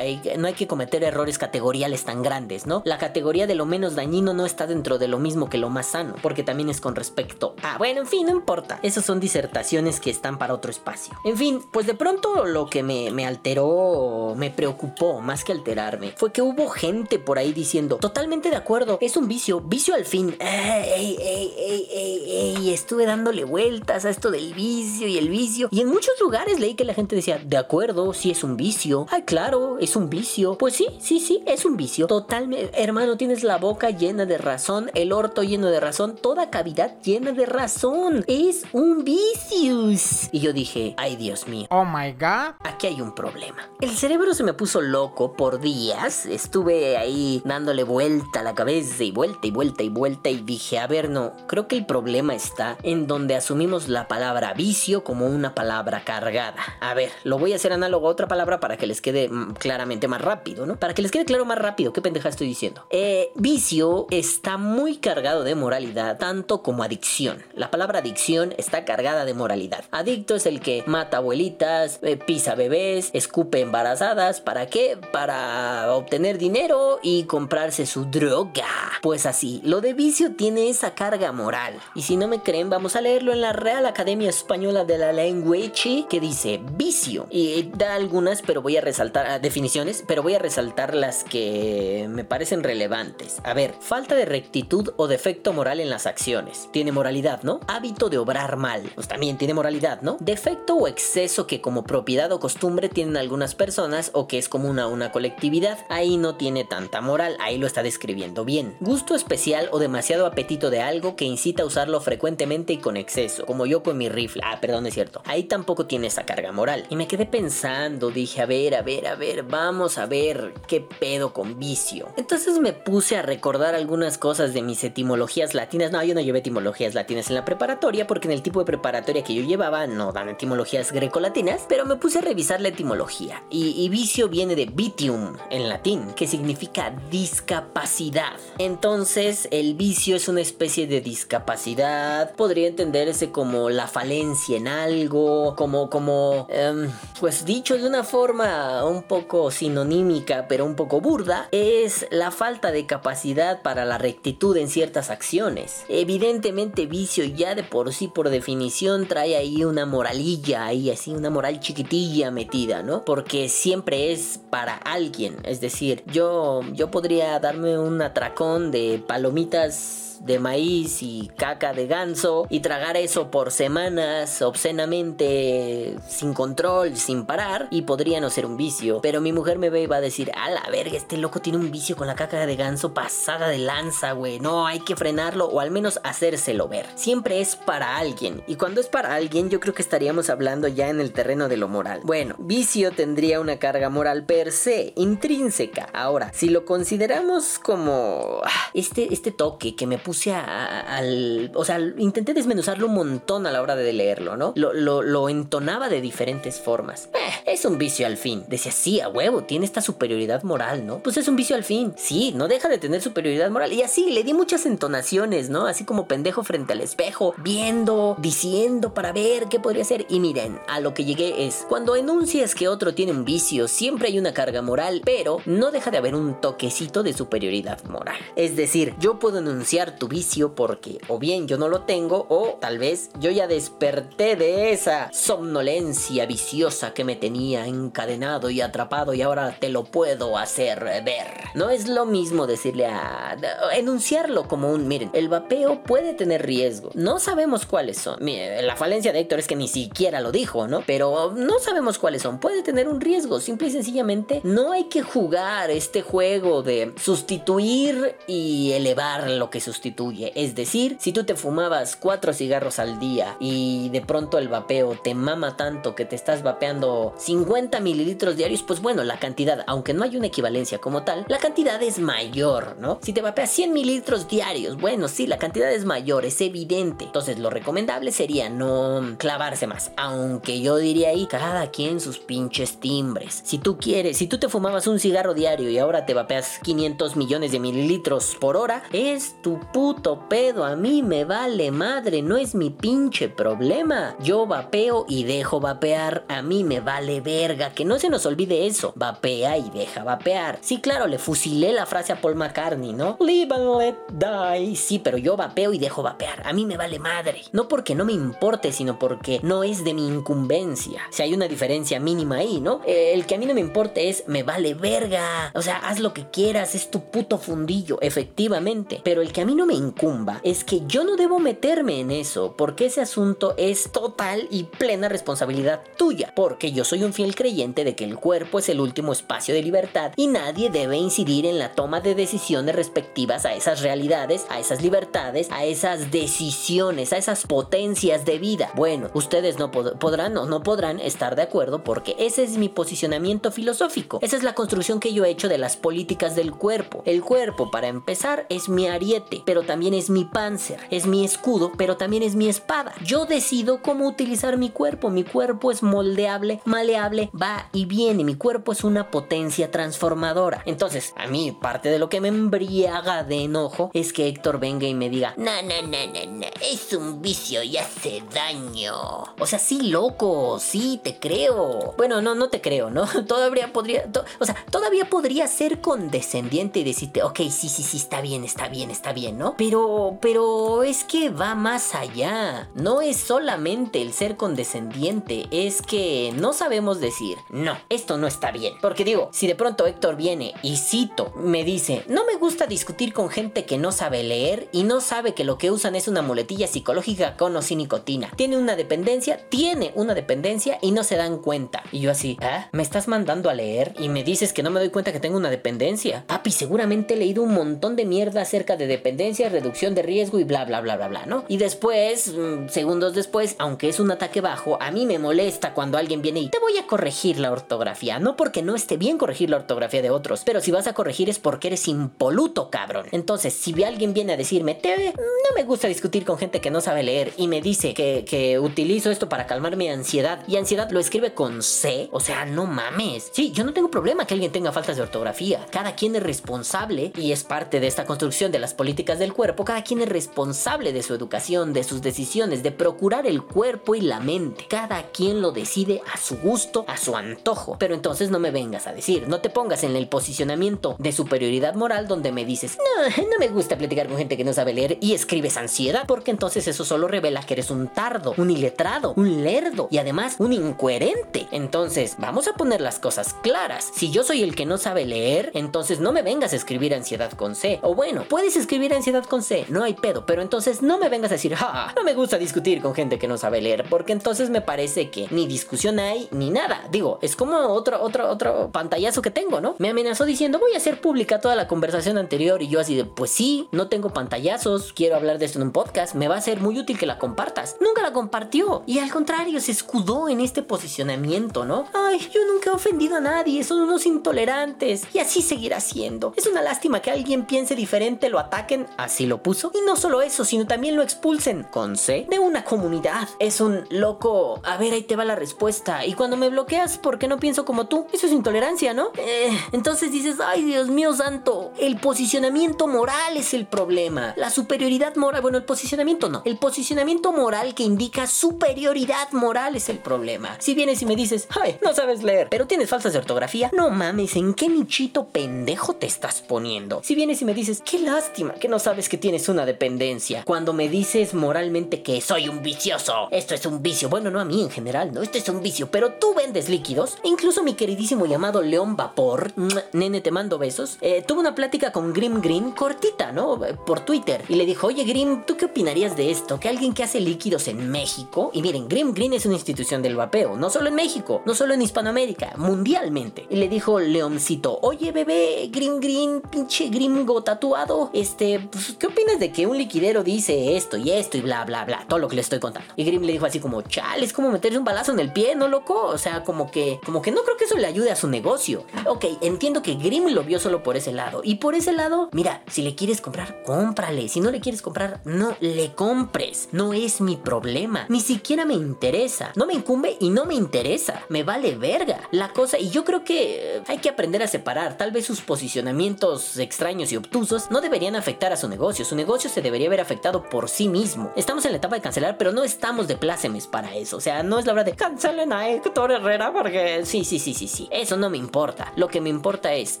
No 0.38 0.46
hay 0.46 0.54
que 0.54 0.68
cometer 0.68 1.02
errores 1.02 1.36
categoriales 1.36 2.04
tan 2.04 2.22
grandes, 2.22 2.66
¿no? 2.66 2.82
La 2.84 2.98
categoría 2.98 3.48
de 3.48 3.56
lo 3.56 3.66
menos 3.66 3.96
dañino 3.96 4.34
no 4.34 4.46
está 4.46 4.68
dentro 4.68 4.98
de 4.98 5.08
lo 5.08 5.18
mismo 5.18 5.50
que 5.50 5.58
lo 5.58 5.68
más 5.68 5.86
sano. 5.86 6.14
Porque 6.22 6.44
también 6.44 6.68
es 6.68 6.80
con 6.80 6.94
respecto 6.94 7.56
a... 7.64 7.76
Bueno, 7.76 8.02
en 8.02 8.06
fin, 8.06 8.26
no 8.26 8.32
importa. 8.32 8.78
Esas 8.84 9.04
son 9.04 9.18
disertaciones 9.18 9.98
que 9.98 10.10
están 10.10 10.38
para 10.38 10.54
otro 10.54 10.70
espacio. 10.70 11.12
En 11.24 11.36
fin, 11.36 11.60
pues 11.72 11.88
de 11.88 11.94
pronto 11.94 12.44
lo 12.44 12.70
que 12.70 12.84
me, 12.84 13.26
alteró, 13.26 14.34
me 14.36 14.50
preocupó, 14.50 15.20
más 15.20 15.42
que 15.42 15.50
alterarme, 15.50 16.14
fue 16.16 16.30
que 16.30 16.40
hubo 16.40 16.68
gente 16.68 17.18
por 17.18 17.38
ahí 17.38 17.52
diciendo, 17.52 17.96
totalmente 17.96 18.50
de 18.50 18.56
acuerdo, 18.56 18.98
es 19.00 19.16
un 19.16 19.26
vicio, 19.26 19.60
vicio 19.60 19.96
al 19.96 20.04
fin. 20.04 20.36
Ey, 20.38 21.16
ey, 21.18 21.54
ey, 21.58 21.86
ey, 22.28 22.72
estuve 22.72 23.06
dándole 23.06 23.39
vueltas 23.44 24.04
a 24.04 24.10
esto 24.10 24.30
del 24.30 24.54
vicio 24.54 25.06
y 25.06 25.18
el 25.18 25.28
vicio. 25.28 25.68
Y 25.70 25.80
en 25.80 25.88
muchos 25.88 26.14
lugares 26.20 26.58
leí 26.60 26.74
que 26.74 26.84
la 26.84 26.94
gente 26.94 27.16
decía, 27.16 27.38
de 27.38 27.56
acuerdo, 27.56 28.12
sí 28.14 28.30
es 28.30 28.44
un 28.44 28.56
vicio. 28.56 29.06
Ay, 29.10 29.22
claro, 29.22 29.78
es 29.78 29.96
un 29.96 30.10
vicio. 30.10 30.56
Pues 30.58 30.74
sí, 30.74 30.88
sí, 31.00 31.20
sí, 31.20 31.42
es 31.46 31.64
un 31.64 31.76
vicio. 31.76 32.06
Totalmente, 32.06 32.70
hermano, 32.82 33.16
tienes 33.16 33.42
la 33.42 33.58
boca 33.58 33.90
llena 33.90 34.26
de 34.26 34.38
razón, 34.38 34.90
el 34.94 35.12
orto 35.12 35.42
lleno 35.42 35.68
de 35.68 35.80
razón, 35.80 36.16
toda 36.16 36.50
cavidad 36.50 37.00
llena 37.02 37.32
de 37.32 37.46
razón. 37.46 38.24
Es 38.26 38.64
un 38.72 39.04
vicius. 39.04 40.28
Y 40.32 40.40
yo 40.40 40.52
dije, 40.52 40.94
ay 40.96 41.16
Dios 41.16 41.46
mío. 41.48 41.66
Oh 41.70 41.84
my 41.84 42.12
god. 42.12 42.54
Aquí 42.60 42.86
hay 42.86 43.00
un 43.00 43.14
problema. 43.14 43.70
El 43.80 43.90
cerebro 43.90 44.34
se 44.34 44.44
me 44.44 44.54
puso 44.54 44.80
loco 44.80 45.34
por 45.34 45.60
días. 45.60 46.26
Estuve 46.26 46.96
ahí 46.96 47.42
dándole 47.44 47.84
vuelta 47.84 48.40
a 48.40 48.42
la 48.42 48.54
cabeza 48.54 49.04
y 49.04 49.10
vuelta 49.10 49.46
y 49.46 49.50
vuelta 49.50 49.82
y 49.82 49.88
vuelta 49.88 50.30
y 50.30 50.38
dije, 50.38 50.78
a 50.78 50.86
ver, 50.86 51.10
no, 51.10 51.32
creo 51.46 51.68
que 51.68 51.76
el 51.76 51.86
problema 51.86 52.34
está 52.34 52.76
en 52.82 53.06
donde 53.06 53.19
asumimos 53.36 53.88
la 53.88 54.08
palabra 54.08 54.54
vicio 54.54 55.04
como 55.04 55.26
una 55.26 55.54
palabra 55.54 56.02
cargada. 56.04 56.56
A 56.80 56.94
ver, 56.94 57.10
lo 57.24 57.38
voy 57.38 57.52
a 57.52 57.56
hacer 57.56 57.72
análogo 57.72 58.08
a 58.08 58.10
otra 58.10 58.28
palabra 58.28 58.60
para 58.60 58.76
que 58.76 58.86
les 58.86 59.00
quede 59.00 59.28
mm, 59.28 59.54
claramente 59.54 60.08
más 60.08 60.20
rápido, 60.20 60.66
¿no? 60.66 60.76
Para 60.76 60.94
que 60.94 61.02
les 61.02 61.10
quede 61.10 61.24
claro 61.24 61.44
más 61.44 61.58
rápido, 61.58 61.92
¿qué 61.92 62.02
pendeja 62.02 62.28
estoy 62.28 62.46
diciendo? 62.46 62.86
Eh, 62.90 63.30
vicio 63.34 64.06
está 64.10 64.56
muy 64.56 64.96
cargado 64.96 65.44
de 65.44 65.54
moralidad, 65.54 66.18
tanto 66.18 66.62
como 66.62 66.82
adicción. 66.82 67.42
La 67.54 67.70
palabra 67.70 68.00
adicción 68.00 68.54
está 68.58 68.84
cargada 68.84 69.24
de 69.24 69.34
moralidad. 69.34 69.84
Adicto 69.90 70.34
es 70.34 70.46
el 70.46 70.60
que 70.60 70.82
mata 70.86 71.18
abuelitas, 71.18 72.00
eh, 72.02 72.16
pisa 72.16 72.54
bebés, 72.54 73.10
escupe 73.12 73.60
embarazadas. 73.60 74.40
¿Para 74.40 74.66
qué? 74.66 74.98
Para 75.12 75.94
obtener 75.94 76.38
dinero 76.38 76.98
y 77.02 77.24
comprarse 77.24 77.86
su 77.86 78.04
droga. 78.06 78.66
Pues 79.02 79.26
así, 79.26 79.60
lo 79.64 79.80
de 79.80 79.94
vicio 79.94 80.34
tiene 80.34 80.68
esa 80.68 80.94
carga 80.94 81.32
moral. 81.32 81.74
Y 81.94 82.02
si 82.02 82.16
no 82.16 82.28
me 82.28 82.40
creen, 82.40 82.70
vamos 82.70 82.96
a 82.96 83.00
leerlo 83.10 83.32
en 83.32 83.40
la 83.40 83.52
Real 83.52 83.86
Academia 83.86 84.28
Española 84.28 84.84
de 84.84 84.96
la 84.96 85.12
Language, 85.12 86.06
que 86.08 86.20
dice 86.20 86.60
vicio. 86.74 87.26
Y 87.28 87.68
da 87.76 87.96
algunas, 87.96 88.40
pero 88.40 88.62
voy 88.62 88.76
a 88.76 88.80
resaltar 88.80 89.26
ah, 89.26 89.38
definiciones, 89.40 90.04
pero 90.06 90.22
voy 90.22 90.34
a 90.36 90.38
resaltar 90.38 90.94
las 90.94 91.24
que 91.24 92.06
me 92.08 92.22
parecen 92.22 92.62
relevantes. 92.62 93.38
A 93.42 93.52
ver, 93.52 93.74
falta 93.80 94.14
de 94.14 94.26
rectitud 94.26 94.92
o 94.96 95.08
defecto 95.08 95.52
moral 95.52 95.80
en 95.80 95.90
las 95.90 96.06
acciones. 96.06 96.68
Tiene 96.70 96.92
moralidad, 96.92 97.42
¿no? 97.42 97.58
Hábito 97.66 98.10
de 98.10 98.18
obrar 98.18 98.56
mal. 98.56 98.82
Pues 98.94 99.08
también 99.08 99.38
tiene 99.38 99.54
moralidad, 99.54 100.02
¿no? 100.02 100.16
Defecto 100.20 100.76
o 100.76 100.86
exceso 100.86 101.48
que 101.48 101.60
como 101.60 101.82
propiedad 101.82 102.30
o 102.30 102.38
costumbre 102.38 102.88
tienen 102.88 103.16
algunas 103.16 103.56
personas 103.56 104.12
o 104.14 104.28
que 104.28 104.38
es 104.38 104.48
común 104.48 104.78
a 104.78 104.86
una 104.86 105.10
colectividad. 105.10 105.84
Ahí 105.88 106.16
no 106.16 106.36
tiene 106.36 106.62
tanta 106.62 107.00
moral, 107.00 107.36
ahí 107.40 107.58
lo 107.58 107.66
está 107.66 107.82
describiendo 107.82 108.44
bien. 108.44 108.76
Gusto 108.78 109.16
especial 109.16 109.68
o 109.72 109.80
demasiado 109.80 110.26
apetito 110.26 110.70
de 110.70 110.80
algo 110.80 111.16
que 111.16 111.24
incita 111.24 111.64
a 111.64 111.66
usarlo 111.66 112.00
frecuentemente 112.00 112.72
y 112.72 112.76
con 112.76 112.96
exceso, 113.00 113.46
como 113.46 113.66
yo 113.66 113.82
con 113.82 113.98
mi 113.98 114.08
rifle. 114.08 114.42
Ah, 114.44 114.58
perdón, 114.60 114.86
es 114.86 114.94
cierto. 114.94 115.22
Ahí 115.24 115.44
tampoco 115.44 115.86
tiene 115.86 116.06
esa 116.06 116.24
carga 116.24 116.52
moral. 116.52 116.86
Y 116.90 116.96
me 116.96 117.08
quedé 117.08 117.26
pensando, 117.26 118.10
dije, 118.10 118.42
a 118.42 118.46
ver, 118.46 118.74
a 118.74 118.82
ver, 118.82 119.06
a 119.06 119.14
ver, 119.16 119.42
vamos 119.42 119.98
a 119.98 120.06
ver 120.06 120.54
qué 120.66 120.80
pedo 120.80 121.32
con 121.32 121.58
vicio. 121.58 122.08
Entonces 122.16 122.58
me 122.58 122.72
puse 122.72 123.16
a 123.16 123.22
recordar 123.22 123.74
algunas 123.74 124.18
cosas 124.18 124.54
de 124.54 124.62
mis 124.62 124.84
etimologías 124.84 125.54
latinas. 125.54 125.90
No, 125.90 126.02
yo 126.04 126.14
no 126.14 126.20
llevé 126.20 126.38
etimologías 126.40 126.94
latinas 126.94 127.28
en 127.28 127.34
la 127.34 127.44
preparatoria 127.44 128.06
porque 128.06 128.28
en 128.28 128.32
el 128.32 128.42
tipo 128.42 128.60
de 128.60 128.66
preparatoria 128.66 129.24
que 129.24 129.34
yo 129.34 129.42
llevaba 129.42 129.86
no 129.86 130.12
dan 130.12 130.28
etimologías 130.28 130.92
grecolatinas, 130.92 131.64
pero 131.68 131.86
me 131.86 131.96
puse 131.96 132.18
a 132.18 132.22
revisar 132.22 132.60
la 132.60 132.68
etimología. 132.68 133.42
Y, 133.50 133.84
y 133.84 133.88
vicio 133.88 134.28
viene 134.28 134.54
de 134.54 134.66
vitium 134.66 135.36
en 135.50 135.68
latín, 135.68 136.12
que 136.14 136.26
significa 136.26 136.94
discapacidad. 137.10 138.36
Entonces, 138.58 139.48
el 139.50 139.74
vicio 139.74 140.16
es 140.16 140.28
una 140.28 140.40
especie 140.40 140.86
de 140.86 141.00
discapacidad. 141.00 142.34
Podría 142.34 142.68
entenderse 142.90 143.30
como 143.30 143.70
la 143.70 143.86
falencia 143.86 144.56
en 144.56 144.66
algo, 144.66 145.54
como, 145.54 145.88
como, 145.88 146.48
em, 146.50 146.90
pues 147.20 147.44
dicho 147.44 147.76
de 147.76 147.86
una 147.86 148.02
forma 148.02 148.84
un 148.84 149.04
poco 149.04 149.52
sinonímica, 149.52 150.46
pero 150.48 150.64
un 150.64 150.74
poco 150.74 151.00
burda, 151.00 151.48
es 151.52 152.06
la 152.10 152.32
falta 152.32 152.72
de 152.72 152.86
capacidad 152.86 153.62
para 153.62 153.84
la 153.84 153.96
rectitud 153.96 154.56
en 154.56 154.68
ciertas 154.68 155.10
acciones. 155.10 155.84
Evidentemente, 155.88 156.86
vicio 156.86 157.24
ya 157.24 157.54
de 157.54 157.62
por 157.62 157.92
sí, 157.92 158.08
por 158.08 158.28
definición, 158.28 159.06
trae 159.06 159.36
ahí 159.36 159.64
una 159.64 159.86
moralilla, 159.86 160.66
ahí 160.66 160.90
así, 160.90 161.12
una 161.12 161.30
moral 161.30 161.60
chiquitilla 161.60 162.32
metida, 162.32 162.82
¿no? 162.82 163.04
Porque 163.04 163.48
siempre 163.48 164.12
es 164.12 164.40
para 164.50 164.74
alguien. 164.74 165.36
Es 165.44 165.60
decir, 165.60 166.02
yo, 166.06 166.62
yo 166.72 166.90
podría 166.90 167.38
darme 167.38 167.78
un 167.78 168.02
atracón 168.02 168.72
de 168.72 169.00
palomitas 169.06 170.09
de 170.20 170.38
maíz 170.38 171.02
y 171.02 171.30
caca 171.36 171.72
de 171.72 171.86
ganso 171.86 172.46
y 172.50 172.60
tragar 172.60 172.96
eso 172.96 173.30
por 173.30 173.50
semanas 173.50 174.42
obscenamente 174.42 175.96
sin 176.08 176.34
control, 176.34 176.96
sin 176.96 177.24
parar 177.24 177.68
y 177.70 177.82
podría 177.82 178.20
no 178.20 178.30
ser 178.30 178.46
un 178.46 178.56
vicio. 178.56 179.00
Pero 179.02 179.20
mi 179.20 179.32
mujer 179.32 179.58
me 179.58 179.70
ve 179.70 179.82
y 179.82 179.86
va 179.86 179.96
a 179.96 180.00
decir, 180.00 180.30
a 180.36 180.50
la 180.50 180.62
verga, 180.70 180.96
este 180.96 181.16
loco 181.16 181.40
tiene 181.40 181.58
un 181.58 181.70
vicio 181.70 181.96
con 181.96 182.06
la 182.06 182.14
caca 182.14 182.46
de 182.46 182.56
ganso 182.56 182.94
pasada 182.94 183.48
de 183.48 183.58
lanza, 183.58 184.12
güey. 184.12 184.40
No, 184.40 184.66
hay 184.66 184.80
que 184.80 184.96
frenarlo 184.96 185.46
o 185.46 185.60
al 185.60 185.70
menos 185.70 186.00
hacérselo 186.04 186.68
ver. 186.68 186.86
Siempre 186.94 187.40
es 187.40 187.56
para 187.56 187.96
alguien. 187.96 188.42
Y 188.46 188.56
cuando 188.56 188.80
es 188.80 188.88
para 188.88 189.14
alguien, 189.14 189.50
yo 189.50 189.60
creo 189.60 189.74
que 189.74 189.82
estaríamos 189.82 190.30
hablando 190.30 190.68
ya 190.68 190.88
en 190.88 191.00
el 191.00 191.12
terreno 191.12 191.48
de 191.48 191.56
lo 191.56 191.68
moral. 191.68 192.00
Bueno, 192.04 192.34
vicio 192.38 192.92
tendría 192.92 193.40
una 193.40 193.58
carga 193.58 193.88
moral 193.88 194.24
per 194.24 194.52
se, 194.52 194.92
intrínseca. 194.96 195.88
Ahora, 195.92 196.32
si 196.34 196.48
lo 196.48 196.64
consideramos 196.64 197.58
como 197.58 198.40
ah, 198.44 198.70
este, 198.74 199.12
este 199.12 199.32
toque 199.32 199.74
que 199.74 199.86
me 199.86 199.98
puse 200.10 200.32
al... 200.34 201.52
O 201.54 201.64
sea, 201.64 201.78
intenté 201.98 202.34
desmenuzarlo 202.34 202.86
un 202.86 202.94
montón 202.94 203.46
a 203.46 203.52
la 203.52 203.62
hora 203.62 203.76
de 203.76 203.92
leerlo, 203.92 204.36
¿no? 204.36 204.52
Lo, 204.56 204.72
lo- 204.72 205.02
lo 205.02 205.28
entonaba 205.28 205.88
de 205.88 206.00
diferentes 206.00 206.58
formas. 206.60 207.08
Eh, 207.14 207.52
es 207.52 207.64
un 207.64 207.78
vicio 207.78 208.06
al 208.08 208.16
fin. 208.16 208.42
Decía, 208.48 208.72
sí, 208.72 209.00
a 209.00 209.08
huevo, 209.08 209.44
tiene 209.44 209.64
esta 209.64 209.80
superioridad 209.80 210.42
moral, 210.42 210.84
¿no? 210.84 210.98
Pues 210.98 211.16
es 211.16 211.28
un 211.28 211.36
vicio 211.36 211.54
al 211.54 211.62
fin. 211.62 211.94
Sí, 211.96 212.32
no 212.34 212.48
deja 212.48 212.68
de 212.68 212.78
tener 212.78 213.00
superioridad 213.02 213.50
moral. 213.50 213.72
Y 213.72 213.82
así, 213.82 214.10
le 214.10 214.24
di 214.24 214.34
muchas 214.34 214.66
entonaciones, 214.66 215.48
¿no? 215.48 215.66
Así 215.66 215.84
como 215.84 216.08
pendejo 216.08 216.42
frente 216.42 216.72
al 216.72 216.80
espejo, 216.80 217.34
viendo, 217.38 218.16
diciendo 218.18 218.92
para 218.92 219.12
ver 219.12 219.44
qué 219.48 219.60
podría 219.60 219.84
ser. 219.84 220.06
Y 220.08 220.18
miren, 220.18 220.58
a 220.66 220.80
lo 220.80 220.92
que 220.92 221.04
llegué 221.04 221.46
es, 221.46 221.64
cuando 221.68 221.94
enuncias 221.94 222.56
que 222.56 222.66
otro 222.66 222.94
tiene 222.94 223.12
un 223.12 223.24
vicio, 223.24 223.68
siempre 223.68 224.08
hay 224.08 224.18
una 224.18 224.34
carga 224.34 224.60
moral, 224.60 225.02
pero 225.04 225.38
no 225.46 225.70
deja 225.70 225.92
de 225.92 225.98
haber 225.98 226.16
un 226.16 226.40
toquecito 226.40 227.04
de 227.04 227.12
superioridad 227.12 227.84
moral. 227.84 228.18
Es 228.34 228.56
decir, 228.56 228.94
yo 228.98 229.20
puedo 229.20 229.38
enunciar 229.38 229.98
tu 230.00 230.08
vicio 230.08 230.56
porque 230.56 230.98
o 231.06 231.18
bien 231.18 231.46
yo 231.46 231.58
no 231.58 231.68
lo 231.68 231.82
tengo 231.82 232.26
o 232.30 232.58
tal 232.60 232.78
vez 232.78 233.10
yo 233.20 233.30
ya 233.30 233.46
desperté 233.46 234.34
de 234.34 234.72
esa 234.72 235.10
somnolencia 235.12 236.26
viciosa 236.26 236.94
que 236.94 237.04
me 237.04 237.14
tenía 237.14 237.66
encadenado 237.66 238.50
y 238.50 238.62
atrapado 238.62 239.14
y 239.14 239.22
ahora 239.22 239.56
te 239.60 239.68
lo 239.68 239.84
puedo 239.84 240.38
hacer 240.38 240.80
ver. 241.04 241.26
No 241.54 241.70
es 241.70 241.86
lo 241.86 242.06
mismo 242.06 242.46
decirle 242.46 242.86
a... 242.86 243.36
enunciarlo 243.74 244.48
como 244.48 244.72
un, 244.72 244.88
miren, 244.88 245.10
el 245.12 245.28
vapeo 245.28 245.82
puede 245.82 246.14
tener 246.14 246.46
riesgo. 246.46 246.90
No 246.94 247.18
sabemos 247.18 247.66
cuáles 247.66 247.98
son. 247.98 248.18
La 248.20 248.76
falencia 248.76 249.12
de 249.12 249.20
Héctor 249.20 249.38
es 249.38 249.46
que 249.46 249.56
ni 249.56 249.68
siquiera 249.68 250.20
lo 250.20 250.32
dijo, 250.32 250.66
¿no? 250.66 250.82
Pero 250.86 251.32
no 251.36 251.58
sabemos 251.58 251.98
cuáles 251.98 252.22
son. 252.22 252.40
Puede 252.40 252.62
tener 252.62 252.88
un 252.88 253.00
riesgo. 253.00 253.38
Simple 253.38 253.68
y 253.68 253.72
sencillamente 253.72 254.40
no 254.44 254.72
hay 254.72 254.84
que 254.84 255.02
jugar 255.02 255.70
este 255.70 256.00
juego 256.00 256.62
de 256.62 256.94
sustituir 256.96 258.16
y 258.26 258.72
elevar 258.72 259.28
lo 259.28 259.50
que 259.50 259.60
sustituye. 259.60 259.89
Es 260.34 260.54
decir, 260.54 260.96
si 260.98 261.12
tú 261.12 261.24
te 261.24 261.34
fumabas 261.34 261.96
cuatro 261.96 262.32
cigarros 262.32 262.78
al 262.78 262.98
día 262.98 263.36
y 263.40 263.88
de 263.90 264.00
pronto 264.00 264.38
el 264.38 264.48
vapeo 264.48 264.98
te 265.02 265.14
mama 265.14 265.56
tanto 265.56 265.94
que 265.94 266.04
te 266.04 266.16
estás 266.16 266.42
vapeando 266.42 267.14
50 267.18 267.80
mililitros 267.80 268.36
diarios, 268.36 268.62
pues 268.62 268.80
bueno, 268.80 269.04
la 269.04 269.18
cantidad, 269.18 269.64
aunque 269.66 269.94
no 269.94 270.04
hay 270.04 270.16
una 270.16 270.26
equivalencia 270.26 270.78
como 270.78 271.02
tal, 271.02 271.24
la 271.28 271.38
cantidad 271.38 271.82
es 271.82 271.98
mayor, 271.98 272.76
¿no? 272.80 272.98
Si 273.02 273.12
te 273.12 273.22
vapeas 273.22 273.50
100 273.50 273.72
mililitros 273.72 274.28
diarios, 274.28 274.76
bueno, 274.80 275.08
sí, 275.08 275.26
la 275.26 275.38
cantidad 275.38 275.70
es 275.72 275.84
mayor, 275.84 276.24
es 276.24 276.40
evidente. 276.40 277.04
Entonces 277.04 277.38
lo 277.38 277.50
recomendable 277.50 278.12
sería 278.12 278.48
no 278.48 279.16
clavarse 279.18 279.66
más, 279.66 279.92
aunque 279.96 280.60
yo 280.60 280.76
diría 280.76 281.10
ahí, 281.10 281.26
cada 281.26 281.70
quien 281.70 282.00
sus 282.00 282.18
pinches 282.18 282.80
timbres. 282.80 283.40
Si 283.44 283.58
tú 283.58 283.78
quieres, 283.78 284.16
si 284.16 284.26
tú 284.26 284.38
te 284.38 284.48
fumabas 284.48 284.86
un 284.86 284.98
cigarro 284.98 285.34
diario 285.34 285.70
y 285.70 285.78
ahora 285.78 286.06
te 286.06 286.14
vapeas 286.14 286.58
500 286.62 287.16
millones 287.16 287.52
de 287.52 287.60
mililitros 287.60 288.36
por 288.40 288.56
hora, 288.56 288.82
es 288.92 289.40
tu 289.42 289.58
puto 289.80 290.28
pedo, 290.28 290.66
a 290.66 290.76
mí 290.76 291.02
me 291.02 291.24
vale 291.24 291.70
madre, 291.70 292.20
no 292.20 292.36
es 292.36 292.54
mi 292.54 292.68
pinche 292.68 293.30
problema. 293.30 294.14
Yo 294.22 294.44
vapeo 294.44 295.06
y 295.08 295.24
dejo 295.24 295.58
vapear, 295.58 296.22
a 296.28 296.42
mí 296.42 296.64
me 296.64 296.80
vale 296.80 297.22
verga, 297.22 297.72
que 297.72 297.86
no 297.86 297.98
se 297.98 298.10
nos 298.10 298.26
olvide 298.26 298.66
eso, 298.66 298.92
vapea 298.94 299.56
y 299.56 299.70
deja 299.70 300.04
vapear. 300.04 300.58
Sí, 300.60 300.82
claro, 300.82 301.06
le 301.06 301.18
fusilé 301.18 301.72
la 301.72 301.86
frase 301.86 302.12
a 302.12 302.20
Paul 302.20 302.34
McCartney, 302.34 302.92
¿no? 302.92 303.16
Live 303.20 303.54
and 303.54 303.80
let 303.80 303.96
die. 304.12 304.76
Sí, 304.76 304.98
pero 304.98 305.16
yo 305.16 305.34
vapeo 305.34 305.72
y 305.72 305.78
dejo 305.78 306.02
vapear, 306.02 306.46
a 306.46 306.52
mí 306.52 306.66
me 306.66 306.76
vale 306.76 306.98
madre. 306.98 307.40
No 307.52 307.66
porque 307.66 307.94
no 307.94 308.04
me 308.04 308.12
importe, 308.12 308.72
sino 308.72 308.98
porque 308.98 309.40
no 309.42 309.64
es 309.64 309.82
de 309.82 309.94
mi 309.94 310.06
incumbencia. 310.06 311.00
Si 311.08 311.22
hay 311.22 311.32
una 311.32 311.48
diferencia 311.48 311.98
mínima 312.00 312.36
ahí, 312.36 312.60
¿no? 312.60 312.82
Eh, 312.84 313.12
El 313.14 313.24
que 313.24 313.36
a 313.36 313.38
mí 313.38 313.46
no 313.46 313.54
me 313.54 313.60
importe 313.60 314.10
es 314.10 314.24
me 314.26 314.42
vale 314.42 314.74
verga. 314.74 315.52
O 315.54 315.62
sea, 315.62 315.78
haz 315.78 316.00
lo 316.00 316.12
que 316.12 316.28
quieras, 316.28 316.74
es 316.74 316.90
tu 316.90 317.00
puto 317.00 317.38
fundillo, 317.38 317.96
efectivamente. 318.02 319.00
Pero 319.02 319.22
el 319.22 319.32
que 319.32 319.40
a 319.40 319.46
mí 319.46 319.54
no 319.54 319.69
me 319.69 319.69
incumba 319.72 320.40
es 320.42 320.64
que 320.64 320.82
yo 320.86 321.04
no 321.04 321.16
debo 321.16 321.38
meterme 321.38 322.00
en 322.00 322.10
eso, 322.10 322.54
porque 322.56 322.86
ese 322.86 323.00
asunto 323.00 323.54
es 323.56 323.90
total 323.92 324.46
y 324.50 324.64
plena 324.64 325.08
responsabilidad 325.08 325.82
tuya. 325.96 326.32
Porque 326.34 326.72
yo 326.72 326.84
soy 326.84 327.02
un 327.04 327.12
fiel 327.12 327.34
creyente 327.34 327.84
de 327.84 327.94
que 327.94 328.04
el 328.04 328.16
cuerpo 328.16 328.58
es 328.58 328.68
el 328.68 328.80
último 328.80 329.12
espacio 329.12 329.54
de 329.54 329.62
libertad 329.62 330.12
y 330.16 330.26
nadie 330.26 330.70
debe 330.70 330.96
incidir 330.96 331.46
en 331.46 331.58
la 331.58 331.72
toma 331.72 332.00
de 332.00 332.14
decisiones 332.14 332.74
respectivas 332.74 333.44
a 333.46 333.54
esas 333.54 333.80
realidades, 333.82 334.46
a 334.48 334.58
esas 334.60 334.82
libertades, 334.82 335.48
a 335.50 335.64
esas 335.64 336.10
decisiones, 336.10 337.12
a 337.12 337.16
esas 337.16 337.46
potencias 337.46 338.24
de 338.24 338.38
vida. 338.38 338.70
Bueno, 338.74 339.10
ustedes 339.14 339.58
no 339.58 339.70
pod- 339.70 339.98
podrán 339.98 340.36
o 340.36 340.46
no 340.46 340.62
podrán 340.62 341.00
estar 341.00 341.36
de 341.36 341.42
acuerdo 341.42 341.84
porque 341.84 342.16
ese 342.18 342.42
es 342.42 342.56
mi 342.56 342.68
posicionamiento 342.68 343.50
filosófico. 343.52 344.18
Esa 344.22 344.36
es 344.36 344.42
la 344.42 344.54
construcción 344.54 345.00
que 345.00 345.12
yo 345.12 345.24
he 345.24 345.30
hecho 345.30 345.48
de 345.48 345.58
las 345.58 345.76
políticas 345.76 346.34
del 346.36 346.52
cuerpo. 346.52 347.02
El 347.06 347.22
cuerpo, 347.22 347.70
para 347.70 347.88
empezar, 347.88 348.46
es 348.48 348.68
mi 348.68 348.86
ariete, 348.88 349.42
pero 349.44 349.59
también 349.62 349.94
es 349.94 350.10
mi 350.10 350.24
panzer, 350.24 350.80
es 350.90 351.06
mi 351.06 351.24
escudo, 351.24 351.72
pero 351.76 351.96
también 351.96 352.22
es 352.22 352.34
mi 352.34 352.48
espada. 352.48 352.92
Yo 353.04 353.26
decido 353.26 353.82
cómo 353.82 354.06
utilizar 354.06 354.56
mi 354.56 354.70
cuerpo. 354.70 355.10
Mi 355.10 355.24
cuerpo 355.24 355.70
es 355.70 355.82
moldeable, 355.82 356.60
maleable, 356.64 357.30
va 357.40 357.68
y 357.72 357.86
viene. 357.86 358.24
Mi 358.24 358.34
cuerpo 358.34 358.72
es 358.72 358.84
una 358.84 359.10
potencia 359.10 359.70
transformadora. 359.70 360.62
Entonces, 360.66 361.12
a 361.16 361.26
mí 361.26 361.52
parte 361.52 361.88
de 361.88 361.98
lo 361.98 362.08
que 362.08 362.20
me 362.20 362.28
embriaga 362.28 363.24
de 363.24 363.44
enojo 363.44 363.90
es 363.94 364.12
que 364.12 364.28
Héctor 364.28 364.60
venga 364.60 364.86
y 364.86 364.94
me 364.94 365.10
diga, 365.10 365.34
no, 365.36 365.62
no, 365.62 365.82
no, 365.82 366.06
no, 366.06 366.32
no, 366.32 366.46
es 366.62 366.92
un 366.92 367.22
vicio 367.22 367.62
y 367.62 367.76
hace 367.76 368.22
daño. 368.32 368.94
O 369.38 369.46
sea, 369.46 369.58
sí, 369.58 369.90
loco, 369.90 370.58
sí, 370.60 371.00
te 371.02 371.18
creo. 371.18 371.94
Bueno, 371.96 372.20
no, 372.20 372.34
no 372.34 372.48
te 372.48 372.60
creo, 372.60 372.90
¿no? 372.90 373.06
Todavía 373.26 373.72
podría, 373.72 374.10
o 374.38 374.44
sea, 374.44 374.56
todavía 374.70 375.08
podría 375.08 375.46
ser 375.46 375.80
condescendiente 375.80 376.80
y 376.80 376.84
decirte, 376.84 377.22
ok, 377.22 377.40
sí, 377.50 377.68
sí, 377.68 377.82
sí, 377.82 377.96
está 377.96 378.20
bien, 378.20 378.44
está 378.44 378.68
bien, 378.68 378.90
está 378.90 379.12
bien, 379.12 379.38
Pero, 379.56 380.18
pero 380.20 380.82
es 380.82 381.04
que 381.04 381.30
va 381.30 381.54
más 381.54 381.94
allá. 381.94 382.68
No 382.74 383.00
es 383.00 383.16
solamente 383.16 384.02
el 384.02 384.12
ser 384.12 384.36
condescendiente, 384.36 385.46
es 385.50 385.82
que 385.82 386.32
no 386.36 386.52
sabemos 386.52 387.00
decir, 387.00 387.38
no, 387.48 387.76
esto 387.88 388.16
no 388.16 388.26
está 388.26 388.50
bien. 388.50 388.74
Porque 388.80 389.04
digo, 389.04 389.28
si 389.32 389.46
de 389.46 389.54
pronto 389.54 389.86
Héctor 389.86 390.16
viene 390.16 390.54
y 390.62 390.76
cito, 390.76 391.32
me 391.36 391.64
dice, 391.64 392.04
no 392.08 392.24
me 392.24 392.36
gusta 392.36 392.66
discutir 392.66 393.12
con 393.12 393.28
gente 393.28 393.64
que 393.64 393.78
no 393.78 393.92
sabe 393.92 394.22
leer 394.22 394.68
y 394.72 394.84
no 394.84 395.00
sabe 395.00 395.34
que 395.34 395.44
lo 395.44 395.58
que 395.58 395.70
usan 395.70 395.94
es 395.94 396.08
una 396.08 396.22
muletilla 396.22 396.66
psicológica 396.66 397.36
con 397.36 397.56
o 397.56 397.62
sin 397.62 397.78
nicotina. 397.78 398.30
Tiene 398.36 398.56
una 398.56 398.76
dependencia, 398.76 399.48
tiene 399.48 399.92
una 399.94 400.14
dependencia 400.14 400.78
y 400.82 400.92
no 400.92 401.04
se 401.04 401.16
dan 401.16 401.38
cuenta. 401.38 401.82
Y 401.92 402.00
yo 402.00 402.10
así, 402.10 402.36
¿ah? 402.40 402.68
¿Me 402.72 402.82
estás 402.82 403.08
mandando 403.08 403.50
a 403.50 403.54
leer 403.54 403.94
y 403.98 404.08
me 404.08 404.24
dices 404.24 404.52
que 404.52 404.62
no 404.62 404.70
me 404.70 404.80
doy 404.80 404.90
cuenta 404.90 405.12
que 405.12 405.20
tengo 405.20 405.36
una 405.36 405.50
dependencia? 405.50 406.24
Papi, 406.26 406.50
seguramente 406.50 407.14
he 407.14 407.16
leído 407.16 407.42
un 407.42 407.54
montón 407.54 407.96
de 407.96 408.04
mierda 408.04 408.42
acerca 408.42 408.76
de 408.76 408.86
dependencia, 408.86 409.29
reducción 409.34 409.94
de 409.94 410.02
riesgo 410.02 410.38
y 410.38 410.44
bla, 410.44 410.64
bla, 410.64 410.80
bla, 410.80 410.96
bla, 410.96 411.08
bla, 411.08 411.26
¿no? 411.26 411.44
Y 411.48 411.56
después, 411.56 412.34
mm, 412.34 412.68
segundos 412.68 413.14
después, 413.14 413.56
aunque 413.58 413.88
es 413.88 414.00
un 414.00 414.10
ataque 414.10 414.40
bajo, 414.40 414.80
a 414.80 414.90
mí 414.90 415.06
me 415.06 415.18
molesta 415.18 415.74
cuando 415.74 415.98
alguien 415.98 416.22
viene 416.22 416.40
y 416.40 416.48
te 416.48 416.58
voy 416.58 416.76
a 416.78 416.86
corregir 416.86 417.38
la 417.38 417.52
ortografía. 417.52 418.18
No 418.18 418.36
porque 418.36 418.62
no 418.62 418.74
esté 418.74 418.96
bien 418.96 419.18
corregir 419.18 419.50
la 419.50 419.56
ortografía 419.56 420.02
de 420.02 420.10
otros, 420.10 420.42
pero 420.44 420.60
si 420.60 420.70
vas 420.70 420.86
a 420.86 420.92
corregir 420.92 421.28
es 421.28 421.38
porque 421.38 421.68
eres 421.68 421.88
impoluto, 421.88 422.70
cabrón. 422.70 423.06
Entonces, 423.12 423.54
si 423.54 423.82
alguien 423.84 424.12
viene 424.12 424.34
a 424.34 424.36
decirme, 424.36 424.74
te, 424.74 425.14
no 425.16 425.54
me 425.54 425.62
gusta 425.64 425.88
discutir 425.88 426.24
con 426.24 426.38
gente 426.38 426.60
que 426.60 426.70
no 426.70 426.80
sabe 426.80 427.02
leer 427.02 427.32
y 427.36 427.48
me 427.48 427.60
dice 427.60 427.94
que, 427.94 428.24
que 428.28 428.58
utilizo 428.58 429.10
esto 429.10 429.28
para 429.28 429.46
calmar 429.46 429.76
mi 429.76 429.88
ansiedad 429.88 430.42
y 430.46 430.56
ansiedad 430.56 430.90
lo 430.90 431.00
escribe 431.00 431.34
con 431.34 431.62
C, 431.62 432.08
o 432.12 432.20
sea, 432.20 432.44
no 432.44 432.66
mames. 432.66 433.30
Sí, 433.32 433.52
yo 433.52 433.64
no 433.64 433.72
tengo 433.72 433.90
problema 433.90 434.26
que 434.26 434.34
alguien 434.34 434.52
tenga 434.52 434.72
faltas 434.72 434.96
de 434.96 435.02
ortografía. 435.02 435.66
Cada 435.70 435.94
quien 435.94 436.16
es 436.16 436.22
responsable 436.22 437.12
y 437.16 437.32
es 437.32 437.44
parte 437.44 437.80
de 437.80 437.86
esta 437.86 438.04
construcción 438.04 438.52
de 438.52 438.58
las 438.58 438.74
políticas 438.74 439.18
del 439.20 439.32
cuerpo. 439.32 439.64
Cada 439.64 439.84
quien 439.84 440.00
es 440.00 440.08
responsable 440.08 440.92
de 440.92 441.04
su 441.04 441.14
educación, 441.14 441.72
de 441.72 441.84
sus 441.84 442.02
decisiones, 442.02 442.64
de 442.64 442.72
procurar 442.72 443.26
el 443.26 443.42
cuerpo 443.42 443.94
y 443.94 444.00
la 444.00 444.18
mente. 444.18 444.66
Cada 444.68 445.04
quien 445.12 445.40
lo 445.40 445.52
decide 445.52 446.02
a 446.12 446.18
su 446.18 446.38
gusto, 446.38 446.84
a 446.88 446.96
su 446.96 447.14
antojo. 447.14 447.76
Pero 447.78 447.94
entonces 447.94 448.30
no 448.30 448.40
me 448.40 448.50
vengas 448.50 448.88
a 448.88 448.92
decir, 448.92 449.28
no 449.28 449.40
te 449.40 449.50
pongas 449.50 449.84
en 449.84 449.94
el 449.94 450.08
posicionamiento 450.08 450.96
de 450.98 451.12
superioridad 451.12 451.74
moral 451.74 452.08
donde 452.08 452.32
me 452.32 452.44
dices, 452.44 452.76
no, 452.78 453.22
no 453.22 453.38
me 453.38 453.48
gusta 453.48 453.78
platicar 453.78 454.08
con 454.08 454.18
gente 454.18 454.36
que 454.36 454.44
no 454.44 454.52
sabe 454.52 454.72
leer 454.72 454.98
y 455.00 455.12
escribes 455.12 455.56
ansiedad, 455.56 456.04
porque 456.08 456.30
entonces 456.30 456.66
eso 456.66 456.84
solo 456.84 457.06
revela 457.06 457.42
que 457.42 457.54
eres 457.54 457.70
un 457.70 457.88
tardo, 457.88 458.34
un 458.38 458.50
iletrado, 458.50 459.12
un 459.16 459.44
lerdo 459.44 459.88
y 459.90 459.98
además 459.98 460.36
un 460.38 460.52
incoherente. 460.52 461.46
Entonces, 461.52 462.16
vamos 462.18 462.48
a 462.48 462.54
poner 462.54 462.80
las 462.80 462.98
cosas 462.98 463.34
claras. 463.42 463.90
Si 463.94 464.10
yo 464.10 464.24
soy 464.24 464.42
el 464.42 464.54
que 464.54 464.66
no 464.66 464.78
sabe 464.78 465.04
leer, 465.04 465.50
entonces 465.54 466.00
no 466.00 466.12
me 466.12 466.22
vengas 466.22 466.52
a 466.52 466.56
escribir 466.56 466.94
ansiedad 466.94 467.32
con 467.32 467.54
C. 467.54 467.78
O 467.82 467.94
bueno, 467.94 468.24
puedes 468.28 468.56
escribir 468.56 468.94
ansiedad 468.94 469.09
con 469.28 469.42
C, 469.42 469.66
no 469.68 469.82
hay 469.82 469.94
pedo, 469.94 470.24
pero 470.24 470.42
entonces 470.42 470.82
no 470.82 470.98
me 470.98 471.08
vengas 471.08 471.30
a 471.30 471.34
decir, 471.34 471.54
ja, 471.54 471.92
no 471.96 472.04
me 472.04 472.14
gusta 472.14 472.38
discutir 472.38 472.80
con 472.80 472.94
gente 472.94 473.18
que 473.18 473.28
no 473.28 473.36
sabe 473.36 473.60
leer, 473.60 473.84
porque 473.90 474.12
entonces 474.12 474.50
me 474.50 474.60
parece 474.60 475.10
que 475.10 475.26
ni 475.30 475.46
discusión 475.46 475.98
hay 475.98 476.28
ni 476.30 476.50
nada. 476.50 476.84
Digo, 476.90 477.18
es 477.22 477.36
como 477.36 477.56
otro, 477.58 478.02
otro, 478.02 478.30
otro 478.30 478.70
pantallazo 478.72 479.22
que 479.22 479.30
tengo, 479.30 479.60
¿no? 479.60 479.74
Me 479.78 479.90
amenazó 479.90 480.24
diciendo, 480.24 480.58
voy 480.58 480.74
a 480.74 480.78
hacer 480.78 481.00
pública 481.00 481.40
toda 481.40 481.56
la 481.56 481.68
conversación 481.68 482.18
anterior 482.18 482.62
y 482.62 482.68
yo 482.68 482.80
así 482.80 482.94
de, 482.94 483.04
pues 483.04 483.30
sí, 483.30 483.68
no 483.72 483.88
tengo 483.88 484.10
pantallazos, 484.10 484.92
quiero 484.92 485.16
hablar 485.16 485.38
de 485.38 485.46
esto 485.46 485.58
en 485.58 485.66
un 485.66 485.72
podcast, 485.72 486.14
me 486.14 486.28
va 486.28 486.36
a 486.36 486.40
ser 486.40 486.60
muy 486.60 486.78
útil 486.78 486.98
que 486.98 487.06
la 487.06 487.18
compartas. 487.18 487.76
Nunca 487.80 488.02
la 488.02 488.12
compartió 488.12 488.82
y 488.86 488.98
al 488.98 489.10
contrario, 489.10 489.60
se 489.60 489.72
escudó 489.72 490.28
en 490.28 490.40
este 490.40 490.62
posicionamiento, 490.62 491.64
¿no? 491.64 491.86
Ay, 491.92 492.18
yo 492.32 492.40
nunca 492.46 492.70
he 492.70 492.72
ofendido 492.72 493.16
a 493.16 493.20
nadie, 493.20 493.64
son 493.64 493.80
unos 493.80 494.06
intolerantes 494.06 495.02
y 495.12 495.18
así 495.18 495.42
seguirá 495.42 495.80
siendo. 495.80 496.32
Es 496.36 496.46
una 496.46 496.62
lástima 496.62 497.00
que 497.00 497.10
alguien 497.10 497.46
piense 497.46 497.74
diferente, 497.74 498.28
lo 498.28 498.38
ataquen, 498.38 498.86
así 499.04 499.26
lo 499.26 499.42
puso. 499.42 499.70
Y 499.74 499.86
no 499.86 499.96
solo 499.96 500.22
eso, 500.22 500.44
sino 500.44 500.66
también 500.66 500.96
lo 500.96 501.02
expulsen 501.02 501.64
con 501.64 501.96
C 501.96 502.26
de 502.28 502.38
una 502.38 502.64
comunidad. 502.64 503.28
Es 503.38 503.60
un 503.60 503.84
loco, 503.90 504.60
a 504.64 504.76
ver, 504.76 504.92
ahí 504.92 505.02
te 505.02 505.16
va 505.16 505.24
la 505.24 505.36
respuesta. 505.36 506.04
Y 506.06 506.14
cuando 506.14 506.36
me 506.36 506.48
bloqueas 506.48 506.98
porque 506.98 507.28
no 507.28 507.38
pienso 507.38 507.64
como 507.64 507.86
tú, 507.86 508.06
eso 508.12 508.26
es 508.26 508.32
intolerancia, 508.32 508.94
¿no? 508.94 509.10
Eh, 509.16 509.56
entonces 509.72 510.12
dices, 510.12 510.36
ay 510.44 510.64
Dios 510.64 510.88
mío 510.88 511.12
santo, 511.12 511.72
el 511.78 511.98
posicionamiento 511.98 512.86
moral 512.86 513.36
es 513.36 513.54
el 513.54 513.66
problema. 513.66 514.34
La 514.36 514.50
superioridad 514.50 515.16
moral, 515.16 515.42
bueno, 515.42 515.58
el 515.58 515.64
posicionamiento 515.64 516.28
no. 516.28 516.42
El 516.44 516.58
posicionamiento 516.58 517.32
moral 517.32 517.74
que 517.74 517.82
indica 517.82 518.26
superioridad 518.26 519.30
moral 519.32 519.76
es 519.76 519.88
el 519.88 519.98
problema. 519.98 520.56
Si 520.58 520.74
vienes 520.74 521.02
y 521.02 521.06
me 521.06 521.16
dices, 521.16 521.48
ay, 521.60 521.78
no 521.82 521.94
sabes 521.94 522.22
leer, 522.22 522.48
pero 522.50 522.66
tienes 522.66 522.90
faltas 522.90 523.12
de 523.12 523.18
ortografía, 523.18 523.70
no 523.72 523.90
mames, 523.90 524.36
¿en 524.36 524.54
qué 524.54 524.68
nichito 524.68 525.28
pendejo 525.28 525.94
te 525.94 526.06
estás 526.06 526.42
poniendo? 526.42 527.00
Si 527.02 527.14
vienes 527.14 527.40
y 527.42 527.44
me 527.44 527.54
dices, 527.54 527.82
qué 527.84 527.98
lástima 527.98 528.54
que 528.54 528.68
no 528.68 528.78
sabes 528.78 528.89
sabes 528.90 529.08
que 529.08 529.18
tienes 529.18 529.48
una 529.48 529.66
dependencia. 529.66 530.42
Cuando 530.44 530.72
me 530.72 530.88
dices 530.88 531.32
moralmente 531.32 532.02
que 532.02 532.20
soy 532.20 532.48
un 532.48 532.60
vicioso, 532.60 533.28
esto 533.30 533.54
es 533.54 533.64
un 533.64 533.82
vicio. 533.82 534.08
Bueno, 534.08 534.32
no 534.32 534.40
a 534.40 534.44
mí 534.44 534.62
en 534.62 534.68
general, 534.68 535.12
no, 535.12 535.22
esto 535.22 535.38
es 535.38 535.48
un 535.48 535.62
vicio, 535.62 535.92
pero 535.92 536.14
tú 536.14 536.34
vendes 536.34 536.68
líquidos. 536.68 537.16
Incluso 537.22 537.62
mi 537.62 537.74
queridísimo 537.74 538.26
llamado 538.26 538.62
León 538.62 538.96
Vapor, 538.96 539.52
nene, 539.92 540.20
te 540.20 540.32
mando 540.32 540.58
besos, 540.58 540.98
eh, 541.02 541.22
tuvo 541.24 541.38
una 541.38 541.54
plática 541.54 541.92
con 541.92 542.12
Grim 542.12 542.40
Green 542.40 542.72
cortita, 542.72 543.30
¿no? 543.30 543.60
Por 543.86 544.00
Twitter. 544.00 544.42
Y 544.48 544.56
le 544.56 544.66
dijo, 544.66 544.88
oye 544.88 545.04
Grim, 545.04 545.44
¿tú 545.46 545.56
qué 545.56 545.66
opinarías 545.66 546.16
de 546.16 546.32
esto? 546.32 546.58
Que 546.58 546.68
alguien 546.68 546.92
que 546.92 547.04
hace 547.04 547.20
líquidos 547.20 547.68
en 547.68 547.92
México, 547.92 548.50
y 548.52 548.60
miren, 548.60 548.88
Grim 548.88 549.14
Green 549.14 549.34
es 549.34 549.46
una 549.46 549.54
institución 549.54 550.02
del 550.02 550.16
vapeo, 550.16 550.56
no 550.56 550.68
solo 550.68 550.88
en 550.88 550.96
México, 550.96 551.42
no 551.46 551.54
solo 551.54 551.74
en 551.74 551.82
Hispanoamérica, 551.82 552.54
mundialmente. 552.56 553.46
Y 553.50 553.54
le 553.54 553.68
dijo 553.68 554.00
Leoncito, 554.00 554.80
oye 554.82 555.12
bebé, 555.12 555.68
Grim 555.70 556.00
Green, 556.00 556.40
pinche 556.40 556.88
gringo 556.88 557.44
tatuado, 557.44 558.10
este, 558.14 558.68
pues, 558.86 558.98
¿qué 558.98 559.06
opinas 559.06 559.38
de 559.38 559.52
que 559.52 559.66
un 559.66 559.76
liquidero 559.76 560.22
dice 560.22 560.76
esto 560.76 560.96
y 560.96 561.10
esto 561.10 561.36
y 561.36 561.40
bla, 561.40 561.64
bla, 561.64 561.84
bla? 561.84 562.04
Todo 562.08 562.18
lo 562.18 562.28
que 562.28 562.36
le 562.36 562.42
estoy 562.42 562.60
contando. 562.60 562.88
Y 562.96 563.04
Grim 563.04 563.22
le 563.22 563.32
dijo 563.32 563.46
así 563.46 563.60
como, 563.60 563.82
chale, 563.82 564.24
es 564.24 564.32
como 564.32 564.50
meterse 564.50 564.78
un 564.78 564.84
balazo 564.84 565.12
en 565.12 565.20
el 565.20 565.32
pie, 565.32 565.54
¿no, 565.54 565.68
loco? 565.68 566.06
O 566.06 566.18
sea, 566.18 566.44
como 566.44 566.70
que, 566.70 567.00
como 567.04 567.22
que 567.22 567.30
no 567.30 567.42
creo 567.42 567.56
que 567.56 567.64
eso 567.64 567.76
le 567.76 567.86
ayude 567.86 568.10
a 568.10 568.16
su 568.16 568.28
negocio. 568.28 568.84
Ok, 569.06 569.26
entiendo 569.40 569.82
que 569.82 569.94
Grim 569.94 570.28
lo 570.28 570.44
vio 570.44 570.58
solo 570.58 570.82
por 570.82 570.96
ese 570.96 571.12
lado. 571.12 571.42
Y 571.44 571.56
por 571.56 571.74
ese 571.74 571.92
lado, 571.92 572.28
mira, 572.32 572.62
si 572.68 572.82
le 572.82 572.94
quieres 572.94 573.20
comprar, 573.20 573.62
cómprale. 573.64 574.28
Si 574.28 574.40
no 574.40 574.50
le 574.50 574.60
quieres 574.60 574.82
comprar, 574.82 575.20
no 575.24 575.56
le 575.60 575.92
compres. 575.94 576.68
No 576.72 576.92
es 576.92 577.20
mi 577.20 577.36
problema. 577.36 578.06
Ni 578.08 578.20
siquiera 578.20 578.64
me 578.64 578.74
interesa. 578.74 579.52
No 579.56 579.66
me 579.66 579.74
incumbe 579.74 580.16
y 580.20 580.30
no 580.30 580.44
me 580.44 580.54
interesa. 580.54 581.22
Me 581.28 581.42
vale 581.42 581.74
verga. 581.74 582.28
La 582.30 582.52
cosa, 582.52 582.78
y 582.78 582.90
yo 582.90 583.04
creo 583.04 583.24
que 583.24 583.82
hay 583.86 583.98
que 583.98 584.08
aprender 584.08 584.42
a 584.42 584.48
separar. 584.48 584.96
Tal 584.96 585.10
vez 585.12 585.26
sus 585.26 585.40
posicionamientos 585.40 586.58
extraños 586.58 587.12
y 587.12 587.16
obtusos 587.16 587.70
no 587.70 587.80
deberían 587.80 588.16
afectar 588.16 588.52
a 588.52 588.56
su 588.56 588.68
negocio. 588.70 589.04
Su 589.04 589.16
negocio 589.16 589.50
se 589.50 589.60
debería 589.60 589.88
haber 589.88 590.00
afectado 590.00 590.48
por 590.48 590.70
sí 590.70 590.88
mismo. 590.88 591.30
Estamos 591.36 591.64
en 591.66 591.72
la 591.72 591.78
etapa 591.78 591.96
de 591.96 592.02
cancelar, 592.02 592.38
pero 592.38 592.52
no 592.52 592.64
estamos 592.64 593.08
de 593.08 593.16
plácemes 593.16 593.66
para 593.66 593.94
eso. 593.94 594.16
O 594.16 594.20
sea, 594.20 594.42
no 594.42 594.58
es 594.58 594.64
la 594.64 594.72
hora 594.72 594.84
de 594.84 594.94
cancelen 594.94 595.52
a 595.52 595.68
Héctor 595.68 596.12
Herrera 596.12 596.52
porque 596.52 597.04
sí, 597.04 597.24
sí, 597.24 597.38
sí, 597.38 597.52
sí, 597.52 597.68
sí. 597.68 597.88
Eso 597.90 598.16
no 598.16 598.30
me 598.30 598.38
importa. 598.38 598.92
Lo 598.96 599.08
que 599.08 599.20
me 599.20 599.28
importa 599.28 599.74
es, 599.74 600.00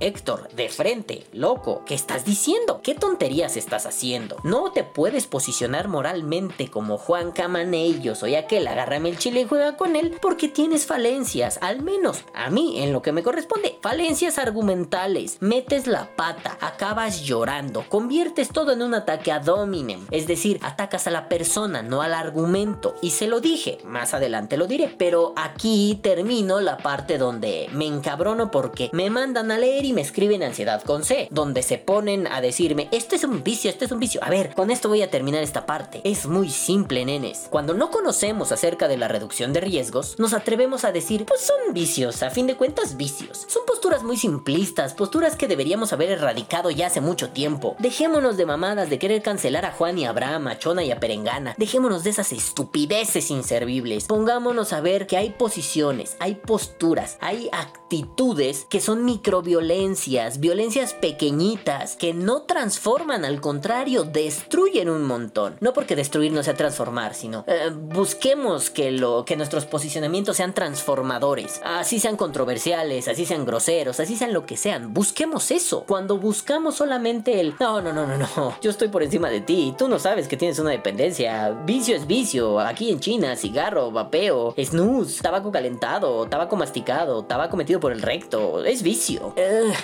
Héctor, 0.00 0.48
de 0.50 0.68
frente, 0.68 1.26
loco, 1.32 1.82
¿qué 1.86 1.94
estás 1.94 2.24
diciendo? 2.24 2.80
¿Qué 2.82 2.94
tonterías 2.94 3.56
estás 3.56 3.86
haciendo? 3.86 4.36
No 4.42 4.72
te 4.72 4.82
puedes 4.82 5.26
posicionar 5.26 5.88
moralmente 5.88 6.70
como 6.70 6.98
Juan 6.98 7.32
Camaney, 7.32 8.00
yo 8.00 8.14
soy 8.14 8.34
aquel, 8.34 8.66
agárrame 8.66 9.10
el 9.10 9.18
chile 9.18 9.42
y 9.42 9.46
juega 9.46 9.76
con 9.76 9.96
él, 9.96 10.16
porque 10.20 10.48
tienes 10.48 10.86
falencias, 10.86 11.58
al 11.60 11.82
menos 11.82 12.24
a 12.34 12.50
mí, 12.50 12.82
en 12.82 12.92
lo 12.92 13.02
que 13.02 13.12
me 13.12 13.22
corresponde, 13.22 13.78
falencias 13.82 14.38
argumentales. 14.38 15.38
Metes 15.40 15.86
la 15.86 16.14
pata, 16.16 16.56
acabas 16.60 17.22
llorando, 17.22 17.84
conviertes 17.88 18.48
todo 18.54 18.72
en 18.72 18.80
un 18.80 18.94
ataque 18.94 19.32
a 19.32 19.40
dominem, 19.40 20.06
es 20.10 20.26
decir, 20.26 20.58
atacas 20.62 21.06
a 21.06 21.10
la 21.10 21.28
persona, 21.28 21.82
no 21.82 22.00
al 22.00 22.14
argumento. 22.14 22.94
Y 23.02 23.10
se 23.10 23.26
lo 23.26 23.40
dije, 23.40 23.78
más 23.84 24.14
adelante 24.14 24.56
lo 24.56 24.66
diré, 24.66 24.94
pero 24.96 25.34
aquí 25.36 25.98
termino 26.02 26.60
la 26.60 26.78
parte 26.78 27.18
donde 27.18 27.68
me 27.72 27.86
encabrono 27.86 28.50
porque 28.50 28.88
me 28.92 29.10
mandan 29.10 29.50
a 29.50 29.58
leer 29.58 29.84
y 29.84 29.92
me 29.92 30.00
escriben 30.00 30.42
ansiedad 30.42 30.82
con 30.82 31.04
C, 31.04 31.28
donde 31.30 31.62
se 31.62 31.78
ponen 31.78 32.26
a 32.28 32.40
decirme, 32.40 32.88
este 32.92 33.16
es 33.16 33.24
un 33.24 33.42
vicio, 33.42 33.68
este 33.68 33.84
es 33.86 33.92
un 33.92 33.98
vicio. 33.98 34.22
A 34.22 34.30
ver, 34.30 34.54
con 34.54 34.70
esto 34.70 34.88
voy 34.88 35.02
a 35.02 35.10
terminar 35.10 35.42
esta 35.42 35.66
parte. 35.66 36.00
Es 36.04 36.26
muy 36.26 36.48
simple, 36.48 37.04
nenes. 37.04 37.48
Cuando 37.50 37.74
no 37.74 37.90
conocemos 37.90 38.52
acerca 38.52 38.86
de 38.86 38.96
la 38.96 39.08
reducción 39.08 39.52
de 39.52 39.62
riesgos, 39.62 40.18
nos 40.18 40.32
atrevemos 40.32 40.84
a 40.84 40.92
decir, 40.92 41.26
pues 41.26 41.40
son 41.40 41.74
vicios, 41.74 42.22
a 42.22 42.30
fin 42.30 42.46
de 42.46 42.56
cuentas 42.56 42.96
vicios. 42.96 43.46
Son 43.48 43.66
posturas 43.66 44.04
muy 44.04 44.16
simplistas, 44.16 44.94
posturas 44.94 45.34
que 45.34 45.48
deberíamos 45.48 45.92
haber 45.92 46.12
erradicado 46.12 46.70
ya 46.70 46.86
hace 46.86 47.00
mucho 47.00 47.30
tiempo. 47.30 47.74
Dejémonos 47.80 48.33
de 48.36 48.46
mamadas 48.46 48.90
de 48.90 48.98
querer 48.98 49.22
cancelar 49.22 49.64
a 49.64 49.72
Juan 49.72 49.98
y 49.98 50.04
a 50.04 50.10
Abraham, 50.10 50.48
a 50.48 50.58
Chona 50.58 50.84
y 50.84 50.90
a 50.90 51.00
Perengana. 51.00 51.54
Dejémonos 51.58 52.04
de 52.04 52.10
esas 52.10 52.32
estupideces 52.32 53.30
inservibles. 53.30 54.06
Pongámonos 54.06 54.72
a 54.72 54.80
ver 54.80 55.06
que 55.06 55.16
hay 55.16 55.30
posiciones, 55.30 56.16
hay 56.20 56.36
posturas, 56.36 57.18
hay 57.20 57.48
actitudes 57.52 58.66
que 58.68 58.80
son 58.80 59.04
microviolencias, 59.04 60.40
violencias 60.40 60.94
pequeñitas, 60.94 61.96
que 61.96 62.14
no 62.14 62.42
transforman, 62.42 63.24
al 63.24 63.40
contrario, 63.40 64.04
destruyen 64.04 64.88
un 64.88 65.04
montón. 65.04 65.56
No 65.60 65.72
porque 65.72 65.96
destruir 65.96 66.32
no 66.32 66.42
sea 66.42 66.54
transformar, 66.54 67.14
sino 67.14 67.44
eh, 67.46 67.70
busquemos 67.72 68.70
que, 68.70 68.90
lo, 68.90 69.24
que 69.24 69.36
nuestros 69.36 69.66
posicionamientos 69.66 70.36
sean 70.36 70.54
transformadores, 70.54 71.60
así 71.64 72.00
sean 72.00 72.16
controversiales, 72.16 73.08
así 73.08 73.26
sean 73.26 73.44
groseros, 73.44 74.00
así 74.00 74.16
sean 74.16 74.32
lo 74.32 74.46
que 74.46 74.56
sean. 74.56 74.94
Busquemos 74.94 75.50
eso. 75.50 75.84
Cuando 75.86 76.18
buscamos 76.18 76.76
solamente 76.76 77.40
el 77.40 77.54
no, 77.60 77.80
no, 77.80 77.92
no, 77.92 78.06
no, 78.06 78.16
no, 78.18 78.23
yo 78.60 78.70
estoy 78.70 78.88
por 78.88 79.02
encima 79.02 79.28
de 79.28 79.40
ti, 79.40 79.74
tú 79.76 79.88
no 79.88 79.98
sabes 79.98 80.28
que 80.28 80.36
tienes 80.36 80.58
una 80.58 80.70
dependencia. 80.70 81.50
Vicio 81.64 81.96
es 81.96 82.06
vicio. 82.06 82.60
Aquí 82.60 82.90
en 82.90 83.00
China, 83.00 83.36
cigarro, 83.36 83.90
vapeo, 83.90 84.54
snooze, 84.58 85.22
tabaco 85.22 85.50
calentado, 85.52 86.26
tabaco 86.26 86.56
masticado, 86.56 87.24
tabaco 87.24 87.56
metido 87.56 87.80
por 87.80 87.92
el 87.92 88.02
recto, 88.02 88.64
es 88.64 88.82
vicio. 88.82 89.34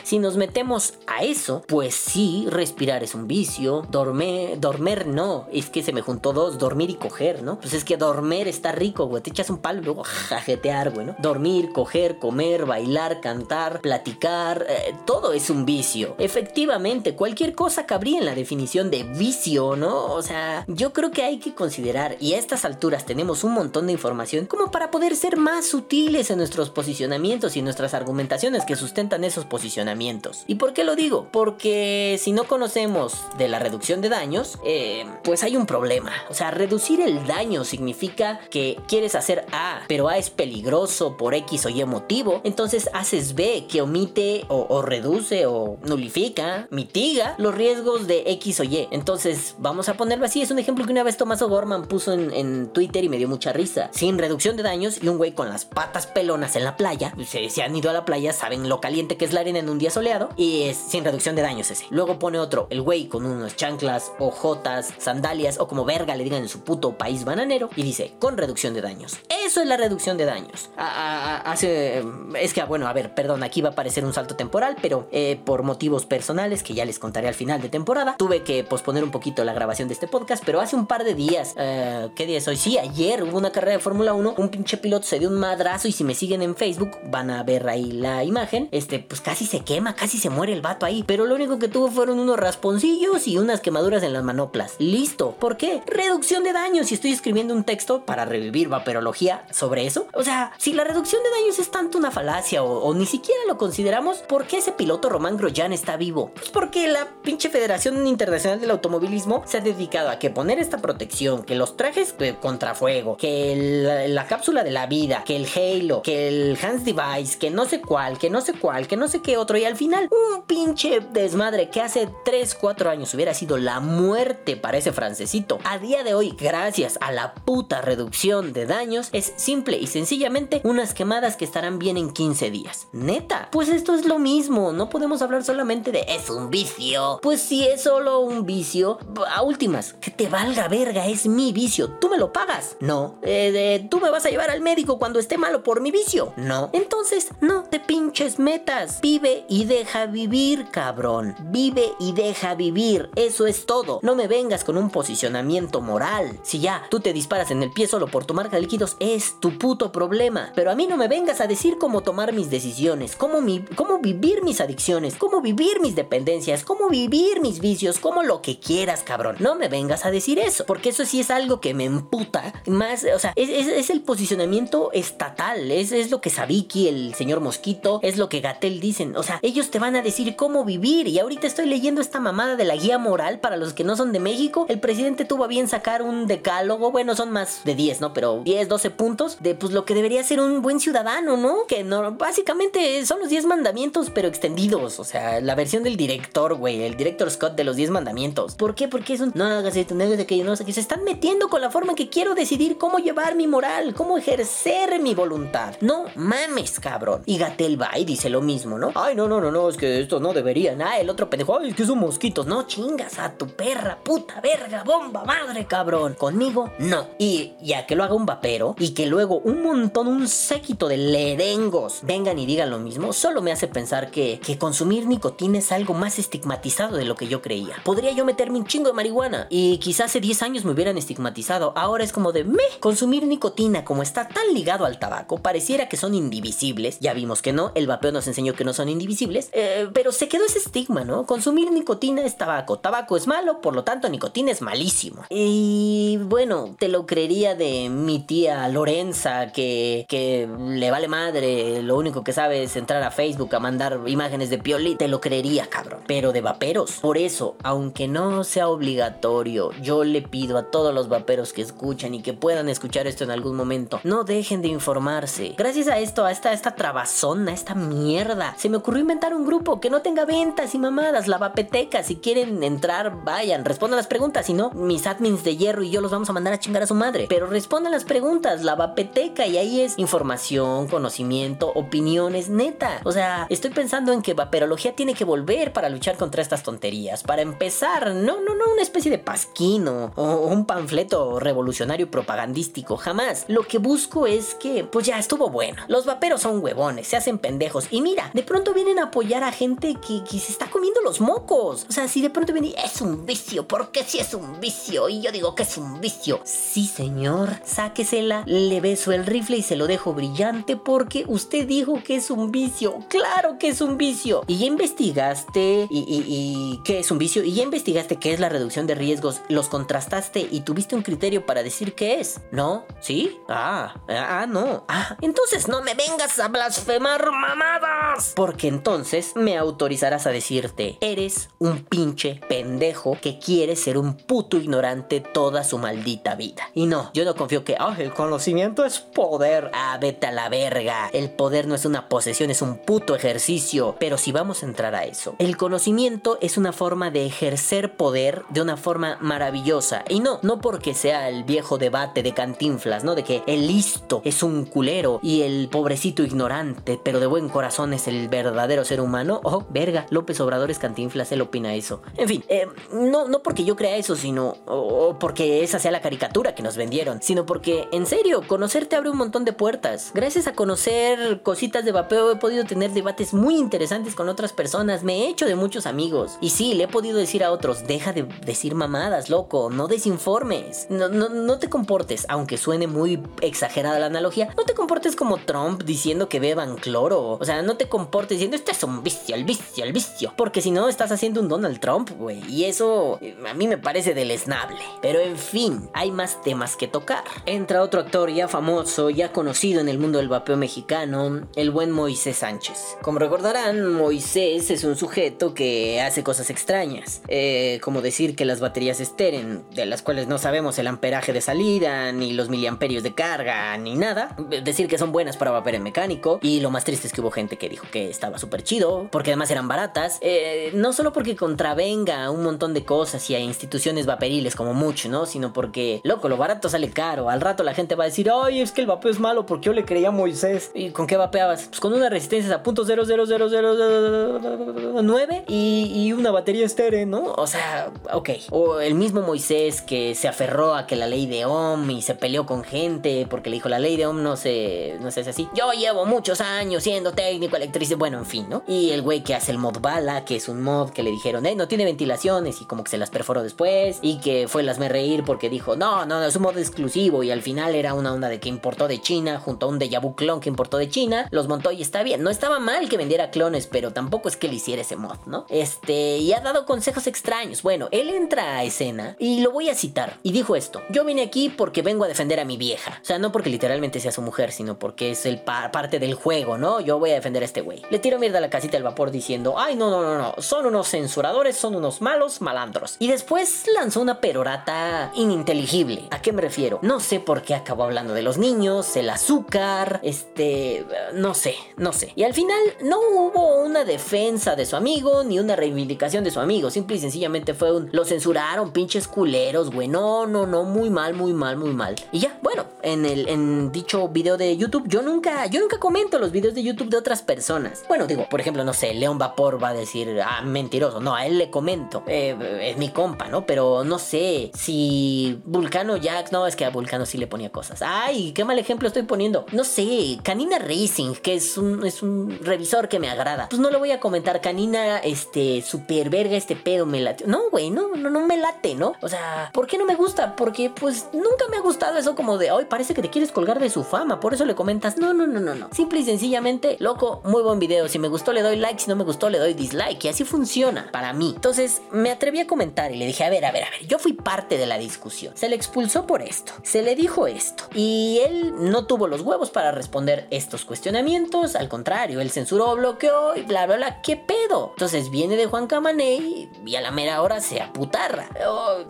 Si 0.03 0.18
nos 0.18 0.36
metemos 0.36 0.95
a 1.07 1.22
eso, 1.24 1.62
pues 1.66 1.95
sí, 1.95 2.47
respirar 2.49 3.03
es 3.03 3.14
un 3.14 3.26
vicio, 3.26 3.86
dormir, 3.91 4.59
dormir 4.59 5.07
no, 5.07 5.47
es 5.53 5.70
que 5.70 5.82
se 5.82 5.93
me 5.93 6.03
juntó 6.03 6.32
dos, 6.32 6.59
dormir 6.59 6.91
y 6.91 6.95
coger, 6.95 7.43
¿no? 7.43 7.59
Pues 7.59 7.74
es 7.74 7.84
que 7.84 7.97
dormir 7.97 8.49
está 8.49 8.72
rico, 8.72 9.07
güey, 9.07 9.22
te 9.22 9.30
echas 9.30 9.51
un 9.51 9.59
palo 9.59 9.80
y 9.80 9.84
luego 9.84 10.03
jajetear, 10.28 10.91
güey, 10.91 11.07
¿no? 11.07 11.16
Dormir, 11.18 11.70
coger, 11.72 12.18
comer, 12.18 12.66
bailar, 12.66 13.20
cantar, 13.20 13.80
platicar, 13.80 14.66
eh, 14.68 14.95
todo 15.07 15.32
es 15.32 15.51
un 15.51 15.64
vicio. 15.64 16.14
Efectivamente, 16.18 17.14
cualquier 17.14 17.55
cosa 17.55 17.86
cabría 17.86 18.18
en 18.18 18.26
la 18.26 18.30
definición 18.35 18.91
de 18.91 19.05
vicio, 19.05 19.76
¿no? 19.76 20.12
O 20.12 20.22
sea, 20.22 20.64
yo 20.68 20.93
creo 20.93 21.11
que 21.11 21.22
hay 21.22 21.39
que 21.39 21.55
considerar, 21.55 22.16
y 22.20 22.35
a 22.35 22.39
estas 22.39 22.64
alturas 22.64 23.07
tenemos 23.07 23.45
un 23.45 23.53
montón 23.53 23.87
de 23.87 23.93
información 23.93 24.47
como 24.47 24.70
para 24.70 24.91
poder 24.91 25.16
ser 25.16 25.37
más 25.37 25.66
sutiles 25.66 26.31
en 26.31 26.39
nuestros 26.39 26.70
posicionamientos 26.70 27.57
y 27.57 27.62
nuestras 27.62 27.95
argumentaciones 27.95 28.64
que 28.64 28.76
sustentan 28.76 29.24
esos 29.24 29.45
posicionamientos. 29.45 30.45
¿Y 30.47 30.57
por 30.57 30.72
qué 30.72 30.85
lo 30.85 30.97
digo? 30.97 31.28
Porque 31.31 32.18
si 32.20 32.33
no 32.33 32.45
conocemos 32.45 33.14
de 33.39 33.49
la 33.49 33.59
reducción 33.59 34.01
de 34.01 34.09
daños, 34.09 34.59
eh, 34.64 35.05
pues 35.24 35.43
hay 35.43 35.57
un 35.57 35.66
problema. 35.66 36.12
O 36.28 36.35
sea, 36.35 36.51
reducir 36.51 37.01
el 37.01 37.26
daño 37.26 37.64
significa 37.64 38.41
que 38.51 38.78
quieres 38.89 39.14
hacer 39.14 39.47
A, 39.53 39.83
pero 39.89 40.09
A 40.09 40.18
es 40.18 40.31
peligroso 40.31 41.16
por 41.16 41.35
X 41.35 41.66
o 41.66 41.68
Y 41.68 41.85
motivo. 41.85 42.41
Entonces 42.45 42.91
haces 42.93 43.35
B, 43.35 43.66
que 43.68 43.83
omite 43.83 44.45
o, 44.49 44.66
o 44.68 44.83
reduce 44.83 45.47
o 45.47 45.78
nulifica, 45.83 46.68
mitiga 46.70 47.35
los 47.39 47.55
riesgos 47.55 48.07
de 48.07 48.20
X 48.27 48.61
o 48.61 48.64
Y. 48.64 48.89
Entonces, 48.91 49.55
vamos 49.59 49.89
a 49.89 49.95
ponerlo 49.95 50.25
así. 50.25 50.43
Es 50.43 50.51
un 50.51 50.59
ejemplo 50.59 50.85
que 50.85 50.93
una 50.93 51.03
vez 51.03 51.16
Tomás 51.16 51.43
O'Gorman 51.43 51.87
puso 51.87 52.12
en, 52.12 52.68
Twitter 52.73 53.05
y 53.05 53.09
me 53.09 53.18
dio 53.18 53.29
mucha 53.29 53.53
risa. 53.53 53.91
Sin 53.93 54.18
reducción 54.18 54.57
de 54.57 54.62
daños 54.62 55.03
y 55.03 55.09
un 55.09 55.18
güey 55.18 55.33
con 55.33 55.49
las 55.49 55.64
patas 55.64 56.07
pelonas 56.07 56.57
en 56.57 56.64
la 56.64 56.77
playa. 56.77 57.14
Se, 57.27 57.49
se 57.49 57.62
han 57.62 57.75
ido 57.75 57.91
a 57.91 57.93
la 57.93 58.05
playa, 58.05 58.33
saben 58.33 58.68
lo 58.68 58.81
caliente 58.81 59.16
que 59.16 59.25
es 59.25 59.33
la 59.33 59.41
arena 59.41 59.59
en 59.59 59.68
un 59.68 59.79
día 59.79 59.91
soleado. 59.91 60.31
Y 60.37 60.62
es 60.64 60.77
sin 60.77 61.05
reducción 61.05 61.37
de 61.37 61.43
daños 61.43 61.71
ese. 61.71 61.87
Luego 61.91 62.18
pone 62.18 62.39
otro, 62.39 62.66
el 62.71 62.83
güey 62.83 63.09
con 63.09 63.27
unas 63.27 63.57
chanclas, 63.57 64.12
ojotas, 64.18 64.93
sandalias 64.99 65.59
o 65.59 65.68
como 65.68 65.85
verga 65.85 66.14
le 66.14 66.25
digan 66.25 66.43
en 66.43 66.49
su 66.49 66.61
puto 66.61 66.97
país 66.97 67.25
bananero. 67.25 67.71
Y 67.77 67.83
dice, 67.83 68.14
con 68.18 68.37
reducción 68.37 68.75
de 68.75 68.81
daños. 68.81 69.18
Eso 69.29 69.61
es 69.61 69.66
la 69.66 69.77
reducción 69.77 70.16
de 70.16 70.25
daños. 70.25 70.71
Hace, 70.77 72.05
es 72.39 72.55
que, 72.55 72.62
bueno, 72.64 72.87
a 72.87 72.93
ver, 72.93 73.14
perdón, 73.14 73.43
aquí 73.43 73.61
va 73.61 73.71
a 73.71 73.73
aparecer 73.73 74.05
un 74.05 74.12
salto 74.12 74.37
temporal, 74.37 74.77
pero 74.81 75.09
eh, 75.12 75.41
por 75.45 75.62
motivos 75.62 76.07
personales 76.07 76.62
que 76.62 76.75
ya 76.75 76.85
les 76.85 76.99
contaré 76.99 77.29
al 77.29 77.35
final 77.35 77.61
de 77.61 77.68
temporada, 77.68 78.10
tuve 78.17 78.43
que 78.43 78.65
posponer 78.65 79.05
un 79.05 79.11
poquito 79.11 79.45
la 79.45 79.53
grabación 79.53 79.89
de 79.89 79.95
este 79.95 80.09
podcast, 80.09 80.43
pero 80.45 80.61
hace 80.61 80.77
un 80.77 80.87
par 80.87 81.05
de 81.05 81.15
días, 81.15 81.55
eh, 81.57 82.09
¿qué 82.15 82.27
día 82.27 82.39
es 82.39 82.49
hoy? 82.49 82.57
Sí, 82.57 82.79
ayer 82.79 83.23
hubo 83.23 83.39
una 83.39 83.51
carrera 83.51 83.73
de 83.73 83.79
Fórmula 83.79 84.15
1, 84.15 84.35
un 84.37 84.49
pinche 84.49 84.77
piloto 84.77 85.07
se 85.07 85.19
dio 85.19 85.29
un 85.29 85.39
madrazo 85.39 85.89
y 85.89 85.93
si 85.93 86.05
me 86.05 86.15
siguen 86.15 86.43
en 86.43 86.57
Facebook 86.57 86.99
van 87.05 87.31
a 87.31 87.43
ver 87.43 87.69
ahí 87.69 87.93
la 87.93 88.25
imagen, 88.25 88.69
este, 88.73 88.99
pues 88.99 89.21
casi 89.21 89.47
se 89.47 89.61
quema, 89.61 89.95
casi 89.95 90.19
se 90.19 90.31
muere 90.31 90.53
el 90.53 90.63
vato 90.63 90.87
ahí, 90.87 91.03
pero 91.07 91.27
lo 91.27 91.35
único 91.35 91.59
que 91.59 91.69
tuvo 91.69 91.91
fueron 91.91 92.19
unos 92.19 92.39
rasponcillos 92.39 93.27
y 93.27 93.39
unas 93.39 93.61
quemaduras 93.61 94.03
en 94.03 94.13
las 94.13 94.23
manoplas. 94.23 94.75
Listo. 94.79 95.37
¿Por 95.39 95.57
qué? 95.57 95.83
Reducción 95.87 96.45
de 96.45 96.53
daños. 96.53 96.91
Y 96.91 96.95
estoy 96.95 97.13
escribiendo 97.13 97.55
un 97.55 97.65
texto 97.65 98.05
para 98.05 98.25
revivir 98.25 98.69
vaporología 98.69 99.47
sobre 99.51 99.87
eso. 99.87 100.07
O 100.15 100.23
sea, 100.23 100.53
si 100.59 100.73
la 100.73 100.85
reducción 100.85 101.23
de 101.23 101.31
daños 101.31 101.59
es 101.59 101.71
tanto 101.71 101.99
una 101.99 102.11
falacia 102.11 102.63
o, 102.63 102.95
ni 102.95 103.07
siquiera 103.07 103.41
lo 103.47 103.59
consideramos, 103.59 104.19
¿por 104.19 104.47
qué 104.47 104.59
ese 104.59 104.73
piloto 104.73 105.09
Román 105.09 105.37
Grosjean 105.37 105.73
está 105.73 105.97
vivo? 105.97 106.33
Pues 106.35 106.51
porque 106.51 106.89
la 106.89 107.09
pinche 107.23 107.51
Federación 107.51 107.99
Internacional 108.07 108.61
del 108.61 108.70
Automovilismo 108.70 109.42
se 109.46 109.59
ha 109.59 109.61
dedicado 109.61 110.11
a 110.11 110.18
que 110.18 110.30
poner 110.30 110.59
esta 110.59 110.78
protección, 110.78 111.42
que 111.42 111.55
los 111.55 111.76
trajes 111.76 112.16
de 112.18 112.36
contrafuego, 112.36 113.16
que 113.16 114.07
la 114.09 114.26
cápsula 114.26 114.64
de 114.64 114.70
la 114.70 114.86
vida, 114.86 115.24
que 115.24 115.36
el 115.36 115.46
Halo, 115.46 116.03
que 116.03 116.28
el 116.28 116.59
Hans 116.62 116.84
Device, 116.84 117.38
que 117.38 117.51
no 117.51 117.66
sé 117.66 117.80
cuál, 117.80 118.18
que 118.18 118.30
no 118.30 118.40
sé 118.40 118.55
cuál, 118.55 118.86
que 118.86 118.96
no 118.96 119.09
sé 119.09 119.22
qué 119.22 119.36
otro. 119.36 119.59
Y 119.59 119.64
al 119.64 119.76
final, 119.76 120.09
un 120.11 120.42
pinche 120.42 121.01
desmadre 121.12 121.70
que 121.70 121.80
hace 121.80 122.09
3, 122.24 122.55
4 122.55 122.90
años 122.90 123.14
hubiera 123.14 123.34
sido 123.34 123.57
la 123.57 123.80
muerte 123.80 124.57
para 124.57 124.78
ese 124.78 124.92
francesito. 124.92 125.59
A 125.64 125.78
día 125.78 126.03
de 126.03 126.14
hoy, 126.14 126.36
gracias 126.38 126.98
a 127.01 127.12
la 127.12 127.34
puta 127.34 127.80
reducción 127.80 128.53
de 128.53 128.66
daños, 128.66 129.09
es 129.12 129.32
simple 129.36 129.78
y 129.78 129.86
sencillamente 129.86 130.61
unas 130.64 130.94
quemadas 130.94 131.36
que 131.36 131.44
estarán 131.44 131.78
bien 131.78 131.96
en 131.96 132.11
15 132.11 132.51
días. 132.51 132.88
Neta, 132.92 133.48
pues 133.53 133.68
esto 133.68 133.94
es 133.94 134.07
lo 134.07 134.18
mismo. 134.18 134.72
No 134.72 134.88
podemos 134.88 135.22
hablar 135.22 135.44
solamente 135.44 135.92
de 135.92 136.05
es 136.09 136.30
un 136.30 136.51
vicio. 136.51 137.18
Pues 137.22 137.40
si 137.40 137.66
es 137.66 137.86
solo 137.91 138.20
un 138.20 138.47
vicio. 138.47 138.99
A 139.34 139.43
últimas, 139.43 139.95
que 139.95 140.12
te 140.12 140.28
valga 140.28 140.68
verga, 140.68 141.07
es 141.09 141.26
mi 141.26 141.53
vicio. 141.53 141.91
¿Tú 142.01 142.09
me 142.09 142.18
lo 142.18 142.32
pagas? 142.32 142.76
No. 142.80 143.16
Eh, 143.22 143.51
de- 143.51 143.88
¿Tú 143.88 143.99
me 143.99 144.11
vas 144.11 144.24
a 144.26 144.30
llevar 144.30 144.49
al 144.51 144.61
médico 144.61 144.99
cuando 145.01 145.18
esté 145.18 145.38
malo 145.38 145.64
por 145.64 145.80
mi 145.80 145.91
vicio? 145.91 146.32
No. 146.36 146.70
Entonces, 146.72 147.28
no 147.41 147.64
te 147.64 147.80
pinches 147.80 148.38
metas. 148.38 149.01
Vive 149.01 149.45
y 149.49 149.64
deja 149.64 150.07
vivir, 150.07 150.66
cabrón. 150.70 151.34
Vive 151.47 151.93
y 151.99 152.12
deja 152.12 152.55
vivir. 152.55 153.11
Eso 153.16 153.47
es 153.49 153.66
todo. 153.66 153.99
No 154.03 154.14
me 154.14 154.28
vengas 154.28 154.62
con 154.62 154.76
un 154.78 154.91
posicionamiento 154.91 155.80
moral. 155.80 156.38
Si 156.45 156.61
ya 156.61 156.84
tú 156.91 157.01
te 157.01 157.12
disparas 157.12 157.51
en 157.51 157.62
el 157.64 157.72
pie 157.72 157.88
solo 157.88 158.07
por 158.07 158.24
de 158.53 158.61
líquidos, 158.61 158.97
es 159.01 159.41
tu 159.41 159.59
puto 159.59 159.91
problema. 159.91 160.53
Pero 160.55 160.70
a 160.70 160.76
mí 160.76 160.86
no 160.86 160.97
me 160.97 161.09
vengas 161.09 161.41
a 161.41 161.49
decir 161.49 161.76
cómo 161.78 162.03
tomar 162.03 162.32
mis 162.32 162.51
decisiones, 162.51 163.16
cómo, 163.16 163.38
cómo 163.74 163.99
vivir 163.99 164.45
mis 164.45 164.61
adicciones, 164.61 165.16
cómo 165.16 165.41
vivir 165.41 165.80
mis 165.80 165.97
dependencias, 165.97 166.62
cómo 166.64 166.88
vivir 166.88 167.41
mis 167.41 167.59
vicios, 167.59 167.80
cómo 168.01 168.22
lo 168.22 168.43
que 168.43 168.59
quieras, 168.59 169.03
cabrón. 169.03 169.37
No 169.41 169.55
me 169.55 169.68
vengas 169.68 170.05
a 170.05 170.11
decir 170.11 170.39
eso, 170.39 170.64
porque 170.66 170.91
eso 170.91 171.05
sí 171.05 171.20
es 171.20 171.31
algo 171.31 171.61
que 171.61 171.74
me 171.74 171.85
emputa. 171.85 172.53
Más, 172.66 173.05
o 173.14 173.18
sea, 173.18 173.33
es, 173.37 173.49
es- 173.49 173.68
es 173.68 173.91
el 173.91 174.01
posicionamiento 174.03 174.91
estatal, 174.93 175.70
es, 175.70 175.93
es 175.93 176.11
lo 176.11 176.20
que 176.20 176.31
Sabiki, 176.31 176.89
el 176.89 177.14
señor 177.14 177.41
Mosquito, 177.41 178.01
es 178.03 178.16
lo 178.18 178.28
que 178.28 178.41
Gatel 178.41 178.81
dicen. 178.81 179.16
O 179.16 179.22
sea, 179.22 179.39
ellos 179.43 179.70
te 179.70 179.78
van 179.78 179.97
a 179.97 180.03
decir 180.03 180.37
cómo 180.37 180.64
vivir. 180.64 181.09
Y 181.09 181.18
ahorita 181.18 181.47
estoy 181.47 181.66
leyendo 181.66 182.01
esta 182.01 182.20
mamada 182.20 182.57
de 182.57 182.64
la 182.64 182.76
guía 182.76 182.99
moral 182.99 183.41
para 183.41 183.57
los 183.57 183.72
que 183.72 183.85
no 183.85 183.97
son 183.97 184.12
de 184.12 184.20
México. 184.20 184.66
El 184.68 184.81
presidente 184.81 185.24
tuvo 185.24 185.45
a 185.45 185.49
bien 185.49 185.68
sacar 185.68 186.03
un 186.03 186.26
decálogo, 186.26 186.91
bueno, 186.91 187.16
son 187.16 187.31
más 187.31 187.62
de 187.64 187.74
10, 187.74 188.01
¿no? 188.01 188.12
Pero 188.12 188.41
10, 188.45 188.68
12 188.68 188.91
puntos 188.91 189.39
de 189.41 189.55
pues 189.55 189.72
lo 189.72 189.85
que 189.85 189.95
debería 189.95 190.22
ser 190.24 190.41
un 190.41 190.62
buen 190.62 190.81
ciudadano, 190.81 191.37
¿no? 191.37 191.66
Que 191.66 191.83
no, 191.85 192.12
básicamente 192.12 193.05
son 193.07 193.20
los 193.20 193.28
10 193.28 193.47
mandamientos, 193.47 194.11
pero 194.11 194.28
extendidos. 194.28 194.99
O 195.01 195.05
sea, 195.05 195.41
la 195.41 195.55
versión 195.55 195.83
del 195.83 195.97
director, 195.97 196.55
güey, 196.55 196.83
el 196.83 196.97
director 196.97 197.31
Scott 197.31 197.55
de 197.61 197.65
los 197.65 197.77
10 197.77 197.91
mandamientos. 197.91 198.55
¿Por 198.55 198.75
qué? 198.75 198.89
Porque 198.89 199.13
es 199.13 199.21
un 199.21 199.33
no 199.35 199.45
hagas 199.45 199.77
esto, 199.77 199.95
no 199.95 200.05
hagas 200.05 200.19
aquello, 200.19 200.45
no 200.45 200.57
sé 200.57 200.65
qué. 200.65 200.73
Se 200.73 200.81
están 200.81 201.05
metiendo 201.05 201.49
con 201.49 201.61
la 201.61 201.71
forma 201.71 201.93
en 201.93 201.97
que 201.97 202.09
quiero 202.09 202.35
decidir 202.35 202.79
cómo 202.79 202.99
llevar 202.99 203.35
mi 203.35 203.47
moral, 203.47 203.95
cómo 203.95 204.17
ejercer 204.17 204.99
mi 205.01 205.15
voluntad. 205.15 205.75
No 205.81 206.07
mames, 206.15 206.81
cabrón. 206.81 207.23
Y 207.27 207.37
Gatel 207.37 207.81
va 207.81 207.99
y 207.99 208.05
dice 208.05 208.31
lo 208.31 208.41
mismo, 208.41 208.79
¿no? 208.79 208.93
Ay, 208.95 209.15
no, 209.15 209.29
no, 209.29 209.41
no, 209.41 209.51
no, 209.51 209.69
es 209.69 209.77
que 209.77 210.01
esto 210.01 210.21
no 210.21 210.33
deberían. 210.33 210.81
Ah, 210.81 210.99
el 210.99 211.11
otro 211.11 211.29
pendejo, 211.29 211.59
ay, 211.59 211.71
es 211.71 211.77
que 211.77 211.85
son 211.85 211.99
mosquitos. 211.99 212.47
No 212.47 212.67
chingas 212.67 213.19
a 213.19 213.33
tu 213.37 213.47
perra, 213.49 213.99
puta 214.03 214.41
verga, 214.41 214.83
bomba, 214.83 215.25
madre, 215.25 215.67
cabrón. 215.67 216.15
Conmigo, 216.15 216.71
no. 216.79 217.09
Y 217.19 217.53
ya 217.61 217.87
que 217.87 217.95
lo 217.95 218.05
haga 218.05 218.15
un 218.15 218.27
vapero 218.27 218.75
y 218.79 218.91
que 218.91 219.07
luego 219.07 219.39
un 219.45 219.63
montón, 219.63 220.09
un 220.09 220.29
séquito 220.29 220.89
de 220.89 220.97
lerengos 220.97 222.01
vengan 222.03 222.39
y 222.39 222.47
digan 222.47 222.71
lo 222.71 222.79
mismo, 222.79 223.13
solo 223.13 223.43
me 223.43 223.53
hace 223.53 223.69
pensar 223.69 224.11
que, 224.11 224.41
que 224.41 224.59
consumir 224.59 225.07
nicotina 225.07 225.59
es 225.59 225.73
algo 225.73 225.95
más 225.95 226.19
estigmatizado 226.19 226.97
de 226.97 227.05
lo 227.05 227.15
que 227.15 227.29
yo 227.29 227.43
creía. 227.51 227.74
Podría 227.82 228.12
yo 228.12 228.24
meterme 228.24 228.59
un 228.59 228.64
chingo 228.64 228.90
de 228.90 228.92
marihuana 228.92 229.48
y 229.51 229.78
quizás 229.78 230.07
hace 230.07 230.20
10 230.20 230.42
años 230.42 230.64
me 230.64 230.70
hubieran 230.70 230.96
estigmatizado. 230.96 231.72
Ahora 231.76 232.05
es 232.05 232.12
como 232.12 232.30
de 232.30 232.44
me. 232.44 232.62
Consumir 232.78 233.26
nicotina, 233.26 233.84
como 233.84 234.03
está 234.05 234.28
tan 234.28 234.55
ligado 234.55 234.84
al 234.84 235.01
tabaco, 235.01 235.38
pareciera 235.38 235.88
que 235.88 235.96
son 235.96 236.14
indivisibles. 236.14 237.01
Ya 237.01 237.12
vimos 237.12 237.42
que 237.42 237.53
no, 237.53 237.72
el 237.74 237.88
vapeo 237.88 238.12
nos 238.12 238.28
enseñó 238.28 238.55
que 238.55 238.64
no 238.64 238.72
son 238.72 238.88
indivisibles. 238.88 239.51
eh, 239.53 239.88
pero 239.92 240.12
se 240.12 240.28
quedó 240.28 240.44
ese 240.44 240.59
estigma, 240.59 241.03
¿no? 241.03 241.26
Consumir 241.26 241.72
nicotina 241.72 242.22
es 242.22 242.36
tabaco. 242.36 242.78
Tabaco 242.78 243.16
es 243.16 243.26
malo, 243.26 243.61
por 243.61 243.74
lo 243.74 243.82
tanto, 243.82 244.09
nicotina 244.09 244.53
es 244.53 244.62
malísimo. 244.62 245.24
Y 245.28 246.18
bueno, 246.22 246.76
te 246.78 246.86
lo 246.86 247.05
creería 247.05 247.57
de 247.57 247.88
mi 247.88 248.20
tía 248.20 248.68
Lorenza, 248.68 249.51
que, 249.51 250.07
que 250.09 250.48
le 250.68 250.90
vale 250.92 251.09
madre. 251.09 251.82
Lo 251.82 251.96
único 251.96 252.22
que 252.22 252.32
sabe 252.32 252.62
es 252.62 252.76
entrar 252.76 253.03
a 253.03 253.11
Facebook 253.11 253.53
a 253.57 253.59
mandar 253.59 253.98
imágenes 254.07 254.51
de 254.51 254.59
pioli. 254.59 254.94
Te 254.94 255.09
lo 255.09 255.20
creería, 255.20 255.66
cabrón. 255.66 256.03
Pero 256.07 256.32
de 256.32 256.42
vaperos. 256.42 256.92
Por 257.01 257.18
eso, 257.18 257.39
aunque 257.62 258.09
no 258.09 258.45
sea 258.45 258.68
obligatorio, 258.68 259.70
yo 259.82 260.05
le 260.05 260.22
pido 260.22 260.59
a 260.59 260.70
todos 260.70 260.95
los 260.95 261.09
vaperos 261.09 261.53
que 261.53 261.62
escuchan 261.62 262.14
y 262.14 262.22
que 262.22 262.32
puedan 262.32 262.68
escuchar 262.68 263.07
esto 263.07 263.24
en 263.24 263.30
algún 263.30 263.57
momento, 263.57 264.01
no 264.05 264.24
dejen 264.24 264.62
de 264.62 264.68
informarse. 264.68 265.55
Gracias 265.57 265.88
a 265.88 265.99
esto, 265.99 266.24
a 266.24 266.32
esta, 266.32 266.53
esta 266.53 266.74
trabazona, 266.74 267.53
a 267.53 267.55
esta 267.55 267.74
mierda, 267.74 268.55
se 268.57 268.68
me 268.68 268.76
ocurrió 268.76 269.01
inventar 269.01 269.34
un 269.34 269.47
grupo 269.47 269.80
que 269.80 269.91
no 269.91 270.03
tenga 270.03 270.24
ventas 270.24 270.74
y 270.74 270.78
mamadas, 270.78 271.28
la 271.28 271.38
vapeteca. 271.38 272.03
Si 272.03 272.16
quieren 272.16 272.62
entrar, 272.62 273.24
vayan, 273.24 273.64
respondan 273.64 273.97
las 273.97 274.07
preguntas. 274.07 274.47
Si 274.47 274.53
no, 274.53 274.70
mis 274.70 275.07
admins 275.07 275.45
de 275.45 275.57
hierro 275.57 275.82
y 275.82 275.91
yo 275.91 276.01
los 276.01 276.11
vamos 276.11 276.30
a 276.30 276.32
mandar 276.32 276.53
a 276.53 276.59
chingar 276.59 276.82
a 276.82 276.86
su 276.86 276.95
madre. 276.95 277.26
Pero 277.28 277.47
respondan 277.47 277.93
las 277.93 278.05
preguntas, 278.05 278.62
la 278.62 278.74
vapeteca, 278.74 279.47
y 279.47 279.59
ahí 279.59 279.80
es 279.80 279.99
información, 279.99 280.88
conocimiento, 280.88 281.72
opiniones, 281.74 282.49
neta. 282.49 283.01
O 283.05 283.12
sea, 283.12 283.47
estoy 283.49 283.70
pensando 283.70 284.12
en 284.12 284.22
que 284.22 284.34
vaperología 284.34 284.95
tiene 284.95 285.14
que 285.14 285.24
volver 285.24 285.72
para 285.72 285.88
luchar 285.88 286.16
contra 286.16 286.43
estas 286.43 286.62
tonterías. 286.62 287.22
Para 287.31 287.43
empezar, 287.43 288.12
no, 288.12 288.41
no, 288.41 288.57
no, 288.57 288.72
una 288.72 288.83
especie 288.83 289.09
de 289.09 289.20
pasquino 289.20 290.11
o 290.16 290.49
un 290.49 290.64
panfleto 290.64 291.39
revolucionario 291.39 292.11
propagandístico, 292.11 292.97
jamás. 292.97 293.45
Lo 293.47 293.62
que 293.62 293.78
busco 293.78 294.26
es 294.26 294.57
que, 294.57 294.83
pues 294.83 295.07
ya 295.07 295.16
estuvo 295.16 295.49
bueno. 295.49 295.81
Los 295.87 296.07
vaperos 296.07 296.41
son 296.41 296.61
huevones, 296.61 297.07
se 297.07 297.16
hacen 297.16 297.39
pendejos. 297.39 297.87
Y 297.93 298.03
mira, 298.03 298.33
de 298.35 298.43
pronto 298.43 298.74
vienen 298.74 298.99
a 298.99 299.05
apoyar 299.05 299.45
a 299.45 299.53
gente 299.53 299.95
que, 300.05 300.41
se 300.41 300.51
está 300.51 300.68
comiendo 300.70 301.03
los 301.03 301.20
mocos. 301.20 301.87
O 301.89 301.93
sea, 301.93 302.09
si 302.09 302.20
de 302.20 302.31
pronto 302.31 302.53
viene, 302.53 302.74
es 302.85 303.01
un 303.01 303.24
vicio, 303.24 303.68
porque 303.68 304.03
si 304.03 304.18
es 304.18 304.35
un 304.35 304.59
vicio. 304.59 305.09
Y 305.09 305.20
yo 305.20 305.31
digo 305.31 305.55
que 305.55 305.62
es 305.62 305.78
un 305.78 306.01
vicio. 306.01 306.41
Sí, 306.43 306.85
señor, 306.85 307.61
sáquesela, 307.64 308.43
le 308.47 308.81
beso 308.81 309.12
el 309.12 309.24
rifle 309.24 309.59
y 309.59 309.62
se 309.62 309.76
lo 309.76 309.87
dejo 309.87 310.14
brillante 310.14 310.74
porque 310.74 311.24
usted 311.28 311.64
dijo 311.68 312.03
que 312.03 312.16
es 312.16 312.28
un 312.28 312.51
vicio. 312.51 312.99
Claro 313.09 313.57
que 313.57 313.68
es 313.68 313.81
un 313.81 313.99
vicio. 313.99 314.43
Y 314.49 314.59
ya 314.59 314.66
investigaste 314.66 315.87
y, 315.89 316.05
y 316.09 316.81
qué 316.83 316.99
es 316.99 317.12
un 317.12 317.20
vicio. 317.21 317.45
Y 317.45 317.53
ya 317.53 317.62
investigaste 317.62 318.16
qué 318.16 318.33
es 318.33 318.41
la 318.41 318.49
reducción 318.49 318.89
de 318.89 318.97
riesgos. 318.97 319.43
Los 319.49 319.68
contrastaste 319.68 320.49
y 320.51 320.62
tuviste 320.62 320.97
un 320.97 321.03
criterio 321.03 321.47
para 321.47 321.62
decir 321.62 321.95
qué 321.95 322.18
es. 322.18 322.41
¿No? 322.51 322.85
¿Sí? 322.99 323.39
Ah, 323.49 323.95
ah, 324.09 324.47
no. 324.49 324.85
Ah, 324.89 325.16
entonces 325.21 325.68
no 325.68 325.83
me 325.83 325.95
vengas 325.95 326.41
a 326.41 326.49
blasfemar 326.49 327.31
mamadas. 327.31 328.33
Porque 328.35 328.66
entonces 328.66 329.33
me 329.37 329.57
autorizarás 329.57 330.27
a 330.27 330.31
decirte, 330.31 330.99
eres 331.01 331.51
un 331.59 331.85
pinche 331.85 332.41
pendejo 332.49 333.16
que 333.21 333.39
quiere 333.39 333.77
ser 333.77 333.97
un 333.97 334.16
puto 334.16 334.57
ignorante 334.57 335.21
toda 335.21 335.62
su 335.62 335.79
maldita 335.79 336.35
vida. 336.35 336.71
Y 336.75 336.87
no, 336.87 337.11
yo 337.14 337.25
no 337.25 337.37
confío 337.37 337.62
que, 337.62 337.77
ah, 337.79 337.95
el 337.99 338.12
conocimiento 338.12 338.85
es 338.85 338.99
poder. 338.99 339.71
Ah, 339.75 339.99
vete 340.01 340.27
a 340.27 340.33
la 340.33 340.49
verga. 340.49 341.11
El 341.12 341.31
poder 341.31 341.66
no 341.66 341.75
es 341.75 341.85
una 341.85 342.09
posesión, 342.09 342.51
es 342.51 342.62
un 342.62 342.79
puto 342.79 343.14
ejercicio. 343.14 343.97
Pero 344.01 344.16
si 344.16 344.33
vamos 344.33 344.62
a 344.62 344.66
entrar 344.66 344.95
a 344.95 345.05
eso, 345.05 345.37
el 345.39 345.57
conocimiento 345.57 346.39
es 346.41 346.57
una 346.57 346.73
forma 346.73 347.10
de 347.11 347.27
ejercer 347.27 347.97
poder 347.97 348.43
de 348.51 348.63
una 348.63 348.77
forma 348.77 349.19
maravillosa. 349.21 350.05
Y 350.09 350.21
no, 350.21 350.39
no 350.43 350.61
porque 350.61 350.95
sea 350.95 351.29
el 351.29 351.45
viejo 351.45 351.79
debate 351.79 352.23
de 352.23 352.33
cantinflas, 352.33 353.05
¿no? 353.05 353.15
De 353.15 353.25
que 353.25 353.43
el 353.47 353.67
listo 353.67 354.23
es 354.25 354.43
un 354.43 354.65
culero 354.65 355.21
y 355.23 355.43
el 355.43 355.69
pobrecito 355.69 356.23
ignorante, 356.23 357.01
pero 357.03 357.21
de 357.21 357.27
buen 357.27 357.49
corazón 357.49 357.93
es 357.93 358.09
el 358.09 358.29
verdadero 358.29 358.85
ser 358.85 359.01
humano. 359.01 359.41
Oh, 359.45 359.65
verga, 359.71 360.07
López 360.11 360.41
Obrador 360.41 360.71
es 360.71 360.79
cantinflas, 360.79 361.33
él 361.33 361.41
opina 361.41 361.75
eso. 361.75 362.03
En 362.17 362.29
fin, 362.29 362.45
eh, 362.49 362.67
no, 362.93 363.29
no 363.29 363.43
porque 363.43 363.65
yo 363.65 363.77
crea 363.77 363.97
eso, 363.97 364.17
sino 364.17 364.57
o, 364.67 364.77
o 364.77 365.19
porque 365.19 365.63
esa 365.63 365.79
sea 365.79 365.91
la 365.91 366.01
caricatura 366.01 366.55
que 366.55 366.63
nos 366.63 366.77
vendieron, 366.77 367.23
sino 367.23 367.47
porque, 367.47 367.89
en 367.93 368.07
serio, 368.07 368.43
conocer 368.47 368.87
te 368.87 368.97
abre 368.97 369.11
un 369.11 369.19
montón 369.19 369.45
de 369.45 369.53
puertas. 369.53 370.13
Gracias 370.15 370.47
a 370.47 370.53
conocer 370.53 371.43
cositas 371.43 371.85
de 371.85 371.93
vapeo 371.93 372.31
he 372.31 372.37
podido 372.37 372.65
tener 372.65 372.93
debates 372.93 373.33
muy 373.33 373.57
interesantes 373.57 374.15
con 374.15 374.29
otras 374.29 374.53
personas, 374.53 375.03
me 375.03 375.25
he 375.25 375.29
hecho 375.29 375.47
de 375.47 375.55
muchos 375.55 375.87
amigos. 375.87 376.39
Y 376.41 376.51
sí, 376.51 376.75
le 376.75 376.85
he 376.85 376.89
podido 376.89 376.99
decir 377.01 377.44
a 377.44 377.53
otros, 377.53 377.86
deja 377.86 378.12
de 378.12 378.22
decir 378.44 378.74
mamadas, 378.74 379.30
loco, 379.30 379.70
no 379.70 379.88
desinformes. 379.88 380.86
No, 380.90 381.09
no, 381.09 381.28
no 381.28 381.59
te 381.59 381.68
comportes, 381.68 382.26
aunque 382.28 382.59
suene 382.59 382.86
muy 382.86 383.22
exagerada 383.40 383.98
la 383.98 384.07
analogía, 384.07 384.53
no 384.57 384.64
te 384.64 384.74
comportes 384.74 385.16
como 385.16 385.38
Trump 385.38 385.82
diciendo 385.84 386.28
que 386.28 386.40
beban 386.40 386.76
cloro. 386.76 387.38
O 387.40 387.44
sea, 387.44 387.62
no 387.62 387.76
te 387.76 387.88
comportes 387.88 388.36
diciendo, 388.36 388.57
esto 388.57 388.72
es 388.72 388.82
un 388.82 389.03
vicio, 389.03 389.34
el 389.34 389.44
vicio, 389.44 389.84
el 389.84 389.92
vicio. 389.92 390.32
Porque 390.36 390.61
si 390.61 390.70
no, 390.70 390.88
estás 390.88 391.12
haciendo 391.12 391.40
un 391.40 391.48
Donald 391.48 391.80
Trump, 391.80 392.11
güey. 392.11 392.42
Y 392.48 392.64
eso 392.64 393.18
eh, 393.20 393.36
a 393.48 393.55
mí 393.55 393.66
me 393.66 393.78
parece 393.78 394.14
deleznable. 394.14 394.80
Pero 395.03 395.20
en 395.20 395.36
fin, 395.36 395.88
hay 395.94 396.11
más 396.11 396.42
temas 396.42 396.76
que 396.76 396.88
tocar. 396.88 397.24
Entra 397.46 397.82
otro 397.82 398.01
actor 398.01 398.30
ya 398.30 398.48
famoso, 398.48 399.11
ya 399.11 399.32
conocido 399.32 399.80
en 399.80 399.88
el 399.88 399.98
mundo 399.98 400.18
del 400.18 400.28
vapeo 400.28 400.57
mexicano, 400.57 401.46
el 401.57 401.70
buen 401.70 401.90
Moisés 401.90 402.38
Sánchez. 402.38 402.96
Como 403.03 403.18
recordarán, 403.18 403.92
Moisés 403.92 404.70
es 404.70 404.84
un 404.84 404.96
sujeto 404.96 405.55
que 405.55 406.01
hace 406.01 406.22
cosas 406.22 406.51
extrañas. 406.51 406.89
Eh, 407.28 407.80
como 407.82 408.03
decir 408.03 408.36
que 408.36 408.45
las 408.45 408.61
baterías 408.61 409.01
esteren, 409.01 409.62
de 409.74 409.86
las 409.86 410.03
cuales 410.03 410.26
no 410.26 410.38
sabemos 410.38 410.78
el 410.78 410.86
amperaje 410.86 411.32
de 411.32 411.41
salida, 411.41 412.12
ni 412.12 412.32
los 412.32 412.49
miliamperios 412.49 413.03
de 413.03 413.14
carga, 413.14 413.76
ni 413.76 413.95
nada. 413.95 414.36
Decir 414.62 414.88
que 414.88 414.99
son 414.99 415.12
buenas 415.12 415.36
para 415.36 415.51
en 415.76 415.82
mecánico. 415.82 416.38
Y 416.43 416.61
lo 416.61 416.70
más 416.70 416.84
triste 416.84 417.07
es 417.07 417.12
que 417.12 417.20
hubo 417.20 417.30
gente 417.30 417.57
que 417.57 417.68
dijo 417.68 417.86
que 417.91 418.09
estaba 418.09 418.38
súper 418.38 418.62
chido, 418.62 419.09
porque 419.11 419.30
además 419.30 419.51
eran 419.51 419.68
baratas. 419.68 420.18
Eh, 420.20 420.70
no 420.74 420.93
solo 420.93 421.12
porque 421.12 421.36
contravenga 421.36 422.24
a 422.24 422.30
un 422.30 422.43
montón 422.43 422.74
de 422.74 422.84
cosas 422.84 423.28
y 423.30 423.34
a 423.34 423.41
instituciones 423.41 424.07
vaporiles 424.07 424.57
como 424.57 424.74
mucho, 424.74 425.09
¿no? 425.09 425.26
Sino 425.26 425.53
porque, 425.53 426.01
loco, 426.05 426.28
lo 426.28 426.36
barato 426.36 426.68
sale 426.68 426.91
caro. 426.91 427.30
Al 427.30 427.41
rato 427.41 427.62
la 427.62 427.74
gente 427.74 427.95
va 427.95 428.05
a 428.05 428.07
decir, 428.07 428.30
ay, 428.30 428.61
es 428.61 428.72
que 428.72 428.80
el 428.80 428.86
vapeo 428.86 429.11
es 429.11 429.20
malo 429.20 429.47
porque 429.47 429.66
yo 429.66 429.72
le 429.72 429.84
creía 429.84 430.09
a 430.09 430.12
Moisés. 430.12 430.70
¿Y 430.74 430.91
con 430.91 431.07
qué 431.07 431.16
vapeabas? 431.16 431.66
Pues 431.68 431.80
con 431.80 431.93
una 431.93 432.09
resistencia 432.09 432.55
a 432.55 432.62
punto 432.62 432.84
00009 432.84 435.45
y, 435.49 435.93
y 435.95 436.12
una 436.12 436.30
batería 436.30 436.64
Estere, 436.71 437.07
¿no? 437.07 437.35
O 437.37 437.47
sea, 437.47 437.93
ok. 438.12 438.31
O 438.51 438.81
el 438.81 438.95
mismo 438.95 439.23
Moisés 439.23 439.83
que 439.83 440.14
se 440.14 440.29
aferró 440.29 440.75
a 440.75 440.87
que 440.87 440.97
la 440.97 441.07
ley 441.07 441.27
de 441.27 441.45
Ohm 441.45 441.91
y 441.91 442.03
se 442.03 442.14
peleó 442.14 442.47
con 442.47 442.64
gente 442.64 443.27
porque 443.29 443.51
le 443.51 443.57
dijo 443.57 443.68
la 443.68 443.79
ley 443.79 443.97
de 443.97 444.07
Ohm 444.07 444.23
no 444.23 444.37
se, 444.37 444.97
no 445.01 445.11
se 445.11 445.21
hace 445.21 445.31
así. 445.31 445.49
Yo 445.55 445.73
llevo 445.73 446.07
muchos 446.07 446.41
años 446.41 446.83
siendo 446.83 447.12
técnico 447.12 447.57
electricista, 447.57 447.97
bueno, 447.97 448.18
en 448.18 448.27
fin, 448.27 448.47
¿no? 448.49 448.62
Y 448.66 448.91
el 448.91 449.03
güey 449.03 449.23
que 449.23 449.35
hace 449.35 449.53
el 449.53 449.59
mod 449.59 449.81
bala, 449.81 450.25
que 450.25 450.37
es 450.37 450.49
un 450.49 450.62
mod 450.62 450.91
que 450.91 451.03
le 451.03 451.11
dijeron, 451.11 451.45
eh, 451.47 451.55
no 451.57 451.68
tiene 451.68 451.85
ventilaciones 451.85 452.61
y 452.61 452.64
como 452.64 452.85
que 452.85 452.91
se 452.91 452.99
las 452.99 453.11
perforó 453.11 453.43
después 453.43 453.99
y 454.03 454.21
que 454.21 454.47
fue 454.49 454.62
las 454.62 454.79
me 454.79 454.89
reír 454.89 455.25
porque 455.25 455.51
dijo, 455.51 455.77
no, 455.77 456.07
no, 456.07 456.21
no, 456.21 456.25
es 456.25 456.37
un 456.37 456.43
mod 456.43 456.57
exclusivo 456.57 457.23
y 457.23 457.31
al 457.31 457.43
final 457.43 457.75
era 457.75 457.95
una 457.95 458.12
onda 458.12 458.29
de 458.29 458.41
que 458.41 458.49
importó 458.49 458.89
de 458.89 459.01
China 459.01 459.41
junto 459.41 459.66
a 459.66 459.68
un 459.68 459.79
Deja 459.79 459.99
Vu 459.99 460.14
clon 460.14 460.41
que 460.41 460.49
importó 460.49 460.77
de 460.77 460.89
China, 460.89 461.27
los 461.31 461.49
montó 461.49 461.73
y 461.73 461.83
está 461.83 462.03
bien. 462.03 462.23
No 462.23 462.31
estaba 462.31 462.59
mal 462.59 462.89
que 462.89 462.97
vendiera 462.97 463.31
clones, 463.31 463.66
pero 463.66 463.93
tampoco 463.93 464.29
es 464.29 464.37
que 464.37 464.49
le 464.49 464.55
hiciera 464.55 464.83
ese 464.83 464.97
mod, 464.97 465.18
¿no? 465.27 465.47
Este, 465.49 466.18
y 466.18 466.33
ha 466.33 466.41
dado 466.41 466.60
consejos 466.67 467.07
extraños. 467.07 467.63
Bueno, 467.63 467.89
él 467.91 468.09
entra 468.11 468.57
a 468.59 468.65
escena 468.65 469.17
y 469.19 469.41
lo 469.41 469.51
voy 469.53 469.69
a 469.69 469.75
citar. 469.75 470.19
Y 470.23 470.33
dijo 470.33 470.57
esto, 470.57 470.83
yo 470.91 471.05
vine 471.05 471.23
aquí 471.23 471.49
porque 471.49 471.83
vengo 471.83 472.05
a 472.05 472.09
defender 472.09 472.41
a 472.41 472.45
mi 472.45 472.57
vieja. 472.57 472.99
O 473.03 473.05
sea, 473.05 473.19
no 473.19 473.33
porque 473.33 473.51
literalmente 473.51 474.01
sea 474.01 474.13
su 474.13 474.23
mujer, 474.23 474.53
sino 474.53 474.79
porque 474.79 475.11
es 475.13 475.27
el 475.27 475.41
pa- 475.41 475.71
parte 475.73 475.99
del 475.99 476.15
juego, 476.15 476.59
¿no? 476.59 476.81
Yo 476.81 476.99
voy 476.99 477.11
a 477.11 477.15
defender 477.15 477.43
a 477.43 477.47
este 477.47 477.61
güey. 477.61 477.83
Le 477.91 477.99
tiro 477.99 478.19
mierda 478.19 478.39
a 478.39 478.41
la 478.41 478.51
casita 478.51 478.77
del 478.77 478.83
vapor 478.85 479.11
diciendo, 479.11 479.55
ay, 479.59 479.77
no, 479.77 479.91
no, 479.91 480.03
no, 480.03 480.19
no, 480.19 480.35
son 480.43 480.67
unos 480.67 480.89
censuradores, 480.89 481.57
son 481.57 481.75
unos 481.75 482.01
malos 482.01 482.41
malandros. 482.41 482.97
Y 482.99 483.09
después 483.09 483.65
lanzó 483.75 484.01
una 484.01 484.21
perorata 484.21 485.11
ininteligible. 485.15 486.05
¿A 486.11 486.21
qué 486.23 486.33
me 486.33 486.43
refiero? 486.43 486.79
No 486.83 487.01
sé 487.01 487.21
por 487.21 487.43
qué 487.43 487.55
acabó 487.55 487.85
hablando 487.85 488.15
de 488.15 488.23
los 488.23 488.39
niños, 488.39 488.97
el 488.97 489.11
azúcar, 489.11 490.01
este, 490.03 490.85
no 491.15 491.35
sé, 491.35 491.55
no 491.77 491.93
sé. 491.93 492.13
Y 492.17 492.25
al 492.25 492.35
final 492.35 492.59
no 492.83 492.99
hubo 493.01 493.63
una 493.63 493.85
defensa 493.85 494.57
de 494.57 494.67
su 494.67 494.77
amigo 494.77 495.25
ni 495.25 495.39
una 495.39 495.57
reivindicación 495.57 496.25
de 496.25 496.31
su 496.31 496.41
amigo. 496.41 496.49
Simple 496.51 496.96
y 496.96 496.98
sencillamente 496.98 497.55
fue 497.55 497.72
un, 497.72 497.88
lo 497.92 498.05
censuraron, 498.05 498.72
pinches 498.72 499.07
culeros, 499.07 499.70
güey. 499.70 499.86
No, 499.86 500.26
no, 500.26 500.46
no, 500.46 500.64
muy 500.64 500.90
mal, 500.90 501.14
muy 501.14 501.32
mal, 501.32 501.57
muy 501.57 501.72
mal. 501.72 501.94
Y 502.11 502.18
ya, 502.18 502.38
bueno, 502.42 502.66
en 502.82 503.07
el 503.07 503.28
en 503.28 503.70
dicho 503.70 504.09
video 504.09 504.36
de 504.36 504.57
YouTube, 504.57 504.88
yo 504.88 505.01
nunca, 505.01 505.46
yo 505.46 505.61
nunca 505.61 505.78
comento 505.78 506.18
los 506.18 506.32
videos 506.32 506.55
de 506.55 506.64
YouTube 506.64 506.88
de 506.88 506.96
otras 506.96 507.22
personas. 507.22 507.84
Bueno, 507.86 508.09
digo, 508.09 508.28
por 508.28 508.40
ejemplo, 508.40 508.64
no 508.64 508.72
sé, 508.72 508.94
León 508.94 509.16
Vapor 509.16 509.62
va 509.62 509.68
a 509.68 509.74
decir, 509.74 510.20
ah, 510.24 510.42
mentiroso. 510.42 511.01
No, 511.01 511.14
a 511.14 511.24
él 511.24 511.38
le 511.38 511.51
comento. 511.51 512.03
Eh, 512.09 512.36
es 512.62 512.76
mi 512.78 512.88
compa, 512.88 513.28
¿no? 513.28 513.46
Pero 513.46 513.84
no 513.84 514.01
sé 514.01 514.51
si 514.55 515.40
Vulcano 515.44 515.96
Jack, 515.98 516.32
no, 516.32 516.48
es 516.48 516.57
que 516.57 516.64
a 516.64 516.70
Vulcano 516.70 517.07
sí 517.07 517.16
le 517.16 517.28
ponía 517.28 517.51
cosas. 517.51 517.80
Ay, 517.82 518.32
qué 518.32 518.44
mal 518.44 518.59
ejemplo 518.59 518.88
estoy 518.88 519.05
poniendo. 519.05 519.46
No 519.53 519.62
sé, 519.62 520.18
Canina 520.24 520.59
Racing, 520.59 521.14
que 521.14 521.34
es 521.34 521.57
un, 521.57 521.86
es 521.86 522.03
un 522.03 522.38
revisor 522.42 522.88
que 522.88 522.98
me 522.98 523.09
agrada. 523.09 523.48
Pues 523.48 523.61
no 523.61 523.70
le 523.70 523.78
voy 523.78 523.92
a 523.92 524.01
comentar, 524.01 524.40
Canina, 524.40 524.98
este, 524.98 525.62
super 525.62 526.11
verga, 526.11 526.39
este 526.41 526.57
pedo 526.57 526.86
me 526.86 527.01
late. 527.01 527.24
No, 527.26 527.51
güey, 527.51 527.70
no, 527.70 527.95
no, 527.95 528.11
no 528.11 528.26
me 528.26 528.36
late, 528.36 528.74
¿no? 528.74 528.95
O 529.01 529.09
sea, 529.09 529.51
¿por 529.53 529.66
qué 529.66 529.78
no 529.78 529.84
me 529.84 529.95
gusta? 529.95 530.34
Porque 530.36 530.70
pues 530.70 531.07
nunca 531.12 531.47
me 531.51 531.57
ha 531.57 531.61
gustado 531.61 531.99
eso 531.99 532.14
como 532.14 532.38
de, 532.38 532.51
hoy 532.51 532.64
parece 532.64 532.95
que 532.95 533.03
te 533.03 533.11
quieres 533.11 533.32
colgar 533.32 533.61
de 533.61 533.70
su 533.70 533.84
fama, 533.84 534.20
por 534.20 534.34
eso 534.34 534.45
le 534.45 534.55
comentas, 534.55 534.97
no, 534.97 535.14
no, 535.14 535.26
no, 535.26 535.41
no, 535.41 535.55
no. 535.55 535.68
Simple 535.72 536.01
y 536.01 536.05
sencillamente, 536.05 536.76
loco, 536.80 537.22
muy 537.24 537.43
buen 537.43 537.59
video. 537.59 537.88
Si 537.88 537.99
me 537.99 538.09
gustó 538.09 538.32
le 538.32 538.43
doy 538.43 538.57
like, 538.57 538.80
si 538.80 538.88
no 538.88 538.97
me 538.97 539.05
gustó 539.05 539.30
le 539.30 539.38
doy 539.38 539.55
dislike. 539.55 540.05
Y 540.05 540.09
así 540.09 540.24
funciona 540.24 540.91
para 540.91 541.12
mí. 541.12 541.32
Entonces 541.34 541.82
me 541.93 542.11
atreví 542.11 542.41
a 542.41 542.47
comentar 542.47 542.93
y 542.93 542.97
le 542.97 543.07
dije, 543.07 543.24
a 543.24 543.30
ver, 543.30 543.45
a 543.45 543.53
ver, 543.53 543.64
a 543.64 543.70
ver, 543.70 543.86
yo 543.86 543.99
fui 543.99 544.12
parte 544.12 544.59
de 544.59 544.66
la 544.66 544.78
discusión. 544.78 545.36
Se 545.36 545.49
le 545.49 545.57
expulsó 545.57 546.07
por 546.07 546.22
esto, 546.22 546.53
se 546.62 546.82
le 546.82 546.95
dijo 546.95 547.26
esto. 547.26 547.64
Y 547.74 548.20
él 548.24 548.70
no 548.70 548.86
tuvo 548.86 549.07
los 549.07 549.20
huevos 549.20 549.51
para 549.51 549.70
responder 549.70 550.26
estos 550.30 550.64
cuestionamientos. 550.64 551.57
Al 551.57 551.68
contrario, 551.68 552.20
él 552.20 552.30
censuró, 552.30 552.74
bloqueó 552.76 553.36
y 553.36 553.43
bla, 553.43 553.66
bla, 553.66 553.76
bla. 553.76 554.03
¿Qué 554.03 554.16
pedo? 554.16 554.70
Entonces 554.72 555.11
viene 555.11 555.36
de 555.36 555.47
Juan 555.47 555.66
Camaney 555.66 556.30
y 556.64 556.76
a 556.76 556.81
la 556.81 556.91
mera 556.91 557.22
hora 557.22 557.41
se 557.41 557.61
aputarra. 557.61 558.28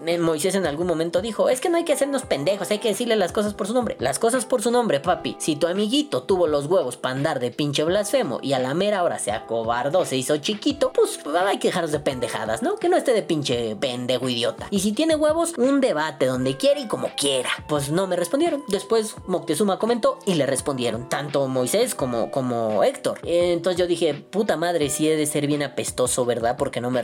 Eh, 0.06 0.18
Moisés 0.18 0.54
en 0.54 0.66
algún 0.66 0.86
momento 0.86 1.20
dijo, 1.20 1.48
es 1.48 1.60
que 1.60 1.68
no 1.68 1.76
hay 1.76 1.84
que 1.84 1.92
hacernos 1.92 2.22
pendejos, 2.22 2.70
hay 2.70 2.78
que 2.78 2.88
decirle 2.88 3.16
las 3.16 3.32
cosas 3.32 3.54
por 3.54 3.66
su 3.66 3.74
nombre. 3.74 3.96
Las 3.98 4.18
cosas 4.18 4.44
por 4.44 4.62
su 4.62 4.70
nombre, 4.70 5.00
papi. 5.00 5.36
Si 5.38 5.56
tu 5.56 5.66
amiguito 5.66 6.22
tuvo 6.22 6.46
los 6.46 6.66
huevos 6.66 6.96
para 6.96 7.14
andar 7.14 7.40
de 7.40 7.50
pinche 7.50 7.84
blasfemo 7.84 8.38
y 8.42 8.52
a 8.52 8.58
la 8.58 8.74
mera 8.74 9.02
hora 9.02 9.18
se 9.18 9.32
acobardó, 9.32 10.04
se 10.04 10.16
hizo 10.16 10.36
chiquito, 10.38 10.92
pues 10.92 11.20
hay 11.46 11.58
que 11.58 11.68
dejarnos 11.68 11.92
de 11.92 12.00
pendejadas, 12.00 12.62
¿no? 12.62 12.76
Que 12.76 12.88
no 12.88 12.96
esté 12.96 13.12
de 13.12 13.22
pinche 13.22 13.76
pendejo 13.76 14.28
idiota. 14.28 14.66
Y 14.70 14.80
si 14.80 14.92
tiene 14.92 15.16
huevos, 15.16 15.54
un 15.56 15.80
debate 15.80 16.26
donde 16.26 16.56
quiera 16.56 16.80
y 16.80 16.86
como 16.86 17.10
quiera. 17.16 17.50
Pues 17.68 17.90
no 17.90 18.06
me 18.06 18.16
respondieron. 18.16 18.64
Después 18.68 19.16
Moctezuma 19.26 19.78
comentó 19.78 20.18
y 20.26 20.34
le 20.34 20.46
respondieron. 20.46 21.08
Tanto 21.08 21.46
Moisés 21.48 21.94
como, 21.94 22.30
como 22.30 22.84
Héctor. 22.84 23.20
Entonces 23.24 23.78
yo 23.78 23.86
dije, 23.86 24.14
puta 24.14 24.56
madre, 24.56 24.90
si 24.90 25.08
he 25.08 25.16
de 25.16 25.26
ser 25.26 25.46
bien 25.46 25.62
apestoso, 25.62 26.24
¿verdad? 26.24 26.56
Porque 26.56 26.80
no 26.80 26.90
me 26.90 27.02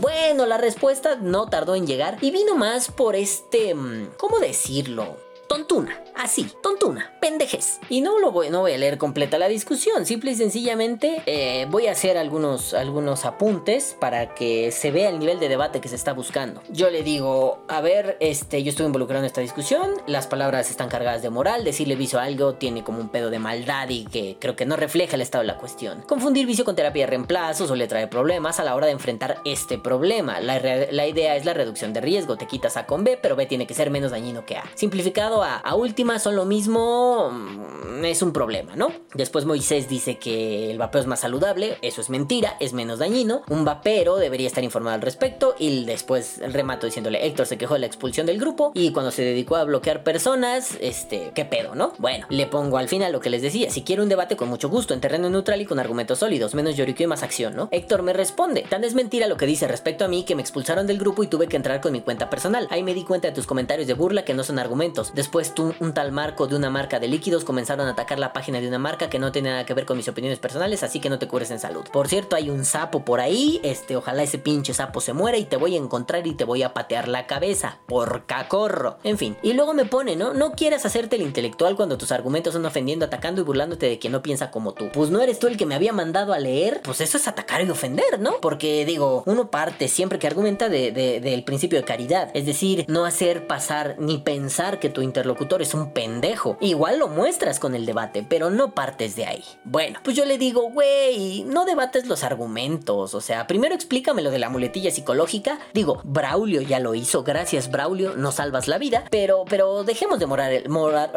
Bueno, 0.00 0.46
la 0.46 0.58
respuesta 0.58 1.16
no 1.16 1.46
tardó 1.46 1.74
en 1.74 1.86
llegar 1.86 2.18
y 2.20 2.30
vino 2.30 2.56
más 2.56 2.90
por 2.90 3.16
este... 3.16 3.74
mm, 3.74 4.10
¿Cómo 4.16 4.38
decirlo? 4.38 5.16
Tontuna, 5.52 6.02
así, 6.16 6.50
tontuna, 6.62 7.12
pendejes. 7.20 7.78
Y 7.90 8.00
no 8.00 8.18
lo 8.18 8.32
voy, 8.32 8.48
no 8.48 8.60
voy 8.60 8.72
a 8.72 8.78
leer 8.78 8.96
completa 8.96 9.38
la 9.38 9.48
discusión, 9.48 10.06
simple 10.06 10.30
y 10.30 10.34
sencillamente 10.34 11.22
eh, 11.26 11.66
voy 11.68 11.88
a 11.88 11.92
hacer 11.92 12.16
algunos, 12.16 12.72
algunos 12.72 13.26
apuntes 13.26 13.94
para 14.00 14.34
que 14.34 14.72
se 14.72 14.90
vea 14.90 15.10
el 15.10 15.18
nivel 15.18 15.40
de 15.40 15.50
debate 15.50 15.82
que 15.82 15.90
se 15.90 15.94
está 15.94 16.14
buscando. 16.14 16.62
Yo 16.70 16.88
le 16.88 17.02
digo, 17.02 17.66
a 17.68 17.82
ver, 17.82 18.16
este, 18.20 18.62
yo 18.62 18.70
estuve 18.70 18.86
involucrado 18.86 19.20
en 19.20 19.26
esta 19.26 19.42
discusión, 19.42 19.90
las 20.06 20.26
palabras 20.26 20.70
están 20.70 20.88
cargadas 20.88 21.20
de 21.20 21.28
moral, 21.28 21.64
decirle 21.64 21.96
vicio 21.96 22.18
a 22.18 22.22
algo 22.22 22.54
tiene 22.54 22.82
como 22.82 23.00
un 23.00 23.10
pedo 23.10 23.28
de 23.28 23.38
maldad 23.38 23.90
y 23.90 24.06
que 24.06 24.38
creo 24.40 24.56
que 24.56 24.64
no 24.64 24.76
refleja 24.76 25.16
el 25.16 25.20
estado 25.20 25.42
de 25.42 25.48
la 25.48 25.58
cuestión. 25.58 26.00
Confundir 26.08 26.46
vicio 26.46 26.64
con 26.64 26.76
terapia 26.76 27.02
de 27.02 27.10
reemplazo 27.10 27.66
suele 27.66 27.88
traer 27.88 28.08
problemas 28.08 28.58
a 28.58 28.64
la 28.64 28.74
hora 28.74 28.86
de 28.86 28.92
enfrentar 28.92 29.42
este 29.44 29.76
problema. 29.76 30.40
La, 30.40 30.58
la 30.90 31.06
idea 31.06 31.36
es 31.36 31.44
la 31.44 31.52
reducción 31.52 31.92
de 31.92 32.00
riesgo, 32.00 32.38
te 32.38 32.46
quitas 32.46 32.78
A 32.78 32.86
con 32.86 33.04
B, 33.04 33.18
pero 33.20 33.36
B 33.36 33.44
tiene 33.44 33.66
que 33.66 33.74
ser 33.74 33.90
menos 33.90 34.12
dañino 34.12 34.46
que 34.46 34.56
A. 34.56 34.64
Simplificado 34.76 35.41
a, 35.42 35.56
a 35.56 35.74
última 35.74 36.18
son 36.18 36.36
lo 36.36 36.44
mismo, 36.44 37.30
mm, 37.30 38.04
es 38.04 38.22
un 38.22 38.32
problema, 38.32 38.76
¿no? 38.76 38.92
Después 39.14 39.44
Moisés 39.44 39.88
dice 39.88 40.18
que 40.18 40.70
el 40.70 40.78
vapeo 40.78 41.00
es 41.00 41.06
más 41.06 41.20
saludable, 41.20 41.78
eso 41.82 42.00
es 42.00 42.10
mentira, 42.10 42.56
es 42.60 42.72
menos 42.72 42.98
dañino. 42.98 43.42
Un 43.48 43.64
vapero 43.64 44.16
debería 44.16 44.46
estar 44.46 44.64
informado 44.64 44.94
al 44.94 45.02
respecto 45.02 45.54
y 45.58 45.84
después 45.84 46.40
remato 46.52 46.86
diciéndole 46.86 47.26
Héctor 47.26 47.46
se 47.46 47.58
quejó 47.58 47.74
de 47.74 47.80
la 47.80 47.86
expulsión 47.86 48.26
del 48.26 48.38
grupo 48.38 48.72
y 48.74 48.92
cuando 48.92 49.10
se 49.10 49.22
dedicó 49.22 49.56
a 49.56 49.64
bloquear 49.64 50.02
personas, 50.02 50.76
este, 50.80 51.32
qué 51.34 51.44
pedo, 51.44 51.74
¿no? 51.74 51.92
Bueno, 51.98 52.26
le 52.28 52.46
pongo 52.46 52.78
al 52.78 52.88
final 52.88 53.12
lo 53.12 53.20
que 53.20 53.30
les 53.30 53.42
decía, 53.42 53.70
si 53.70 53.82
quiero 53.82 54.02
un 54.02 54.08
debate 54.08 54.36
con 54.36 54.48
mucho 54.48 54.68
gusto, 54.68 54.94
en 54.94 55.00
terreno 55.00 55.30
neutral 55.30 55.60
y 55.60 55.66
con 55.66 55.78
argumentos 55.78 56.18
sólidos, 56.18 56.54
menos 56.54 56.76
lloriqueo 56.76 57.04
y 57.04 57.08
más 57.08 57.22
acción, 57.22 57.54
¿no? 57.56 57.68
Héctor 57.70 58.02
me 58.02 58.12
responde, 58.12 58.62
tan 58.68 58.84
es 58.84 58.94
mentira 58.94 59.26
lo 59.26 59.36
que 59.36 59.46
dice 59.46 59.68
respecto 59.68 60.04
a 60.04 60.08
mí 60.08 60.24
que 60.24 60.34
me 60.34 60.42
expulsaron 60.42 60.86
del 60.86 60.98
grupo 60.98 61.22
y 61.22 61.26
tuve 61.26 61.48
que 61.48 61.56
entrar 61.56 61.80
con 61.80 61.92
mi 61.92 62.00
cuenta 62.00 62.30
personal. 62.30 62.66
Ahí 62.70 62.82
me 62.82 62.94
di 62.94 63.04
cuenta 63.04 63.28
de 63.28 63.34
tus 63.34 63.46
comentarios 63.46 63.86
de 63.86 63.94
burla 63.94 64.24
que 64.24 64.34
no 64.34 64.44
son 64.44 64.58
argumentos. 64.58 65.12
Después 65.14 65.31
tú, 65.54 65.74
un 65.80 65.94
tal 65.94 66.12
Marco 66.12 66.46
de 66.46 66.56
una 66.56 66.70
marca 66.70 67.00
de 67.00 67.08
líquidos 67.08 67.44
comenzaron 67.44 67.86
a 67.88 67.90
atacar 67.92 68.18
la 68.18 68.32
página 68.32 68.60
de 68.60 68.68
una 68.68 68.78
marca 68.78 69.08
que 69.10 69.18
no 69.18 69.32
tiene 69.32 69.50
nada 69.50 69.66
que 69.66 69.74
ver 69.74 69.86
con 69.86 69.96
mis 69.96 70.06
opiniones 70.08 70.38
personales, 70.38 70.82
así 70.82 71.00
que 71.00 71.08
no 71.10 71.18
te 71.18 71.26
cures 71.26 71.50
en 71.50 71.58
salud. 71.58 71.84
Por 71.92 72.08
cierto, 72.08 72.36
hay 72.36 72.50
un 72.50 72.64
sapo 72.64 73.04
por 73.04 73.20
ahí, 73.20 73.60
este, 73.64 73.96
ojalá 73.96 74.22
ese 74.22 74.38
pinche 74.38 74.74
sapo 74.74 75.00
se 75.00 75.12
muera 75.12 75.38
y 75.38 75.44
te 75.44 75.56
voy 75.56 75.74
a 75.74 75.78
encontrar 75.78 76.26
y 76.26 76.34
te 76.34 76.44
voy 76.44 76.62
a 76.62 76.74
patear 76.74 77.08
la 77.08 77.26
cabeza, 77.26 77.78
por 77.86 78.26
cacorro. 78.26 78.98
En 79.04 79.18
fin, 79.18 79.36
y 79.42 79.54
luego 79.54 79.74
me 79.74 79.84
pone, 79.86 80.14
¿no? 80.16 80.34
No 80.34 80.52
quieras 80.52 80.84
hacerte 80.86 81.16
el 81.16 81.22
intelectual 81.22 81.74
cuando 81.76 81.98
tus 81.98 82.12
argumentos 82.12 82.52
son 82.52 82.64
ofendiendo, 82.66 83.06
atacando 83.06 83.40
y 83.40 83.44
burlándote 83.44 83.86
de 83.88 83.98
quien 83.98 84.12
no 84.12 84.22
piensa 84.22 84.50
como 84.50 84.74
tú. 84.74 84.90
Pues 84.92 85.10
no 85.10 85.20
eres 85.20 85.38
tú 85.38 85.46
el 85.46 85.56
que 85.56 85.66
me 85.66 85.74
había 85.74 85.92
mandado 85.92 86.32
a 86.32 86.38
leer, 86.38 86.80
pues 86.84 87.00
eso 87.00 87.16
es 87.16 87.26
atacar 87.26 87.62
y 87.62 87.70
ofender, 87.70 88.20
¿no? 88.20 88.40
Porque 88.40 88.84
digo, 88.84 89.22
uno 89.26 89.50
parte 89.50 89.88
siempre 89.88 90.18
que 90.18 90.26
argumenta 90.26 90.68
de- 90.68 90.92
de- 90.92 91.20
del 91.20 91.44
principio 91.44 91.78
de 91.78 91.84
caridad, 91.84 92.30
es 92.34 92.44
decir, 92.44 92.84
no 92.88 93.04
hacer 93.06 93.46
pasar 93.46 93.96
ni 93.98 94.18
pensar 94.18 94.78
que 94.78 94.88
tu 94.90 95.00
interlocutor 95.12 95.60
es 95.60 95.74
un 95.74 95.92
pendejo. 95.92 96.56
Igual 96.60 96.98
lo 96.98 97.08
muestras 97.08 97.60
con 97.60 97.74
el 97.74 97.84
debate, 97.84 98.24
pero 98.26 98.48
no 98.48 98.72
partes 98.74 99.14
de 99.14 99.26
ahí. 99.26 99.44
Bueno, 99.64 100.00
pues 100.02 100.16
yo 100.16 100.24
le 100.24 100.38
digo, 100.38 100.70
güey, 100.70 101.44
no 101.44 101.66
debates 101.66 102.06
los 102.06 102.24
argumentos, 102.24 103.14
o 103.14 103.20
sea, 103.20 103.46
primero 103.46 103.74
explícame 103.74 104.22
lo 104.22 104.30
de 104.30 104.38
la 104.38 104.48
muletilla 104.48 104.90
psicológica. 104.90 105.58
Digo, 105.74 106.00
Braulio 106.04 106.62
ya 106.62 106.80
lo 106.80 106.94
hizo, 106.94 107.22
gracias 107.24 107.70
Braulio, 107.70 108.14
no 108.16 108.32
salvas 108.32 108.68
la 108.68 108.78
vida, 108.78 109.04
pero, 109.10 109.44
pero 109.48 109.84
dejemos 109.84 110.18
de 110.18 110.24
morar 110.26 110.50
el 110.52 110.68
morar. 110.70 111.12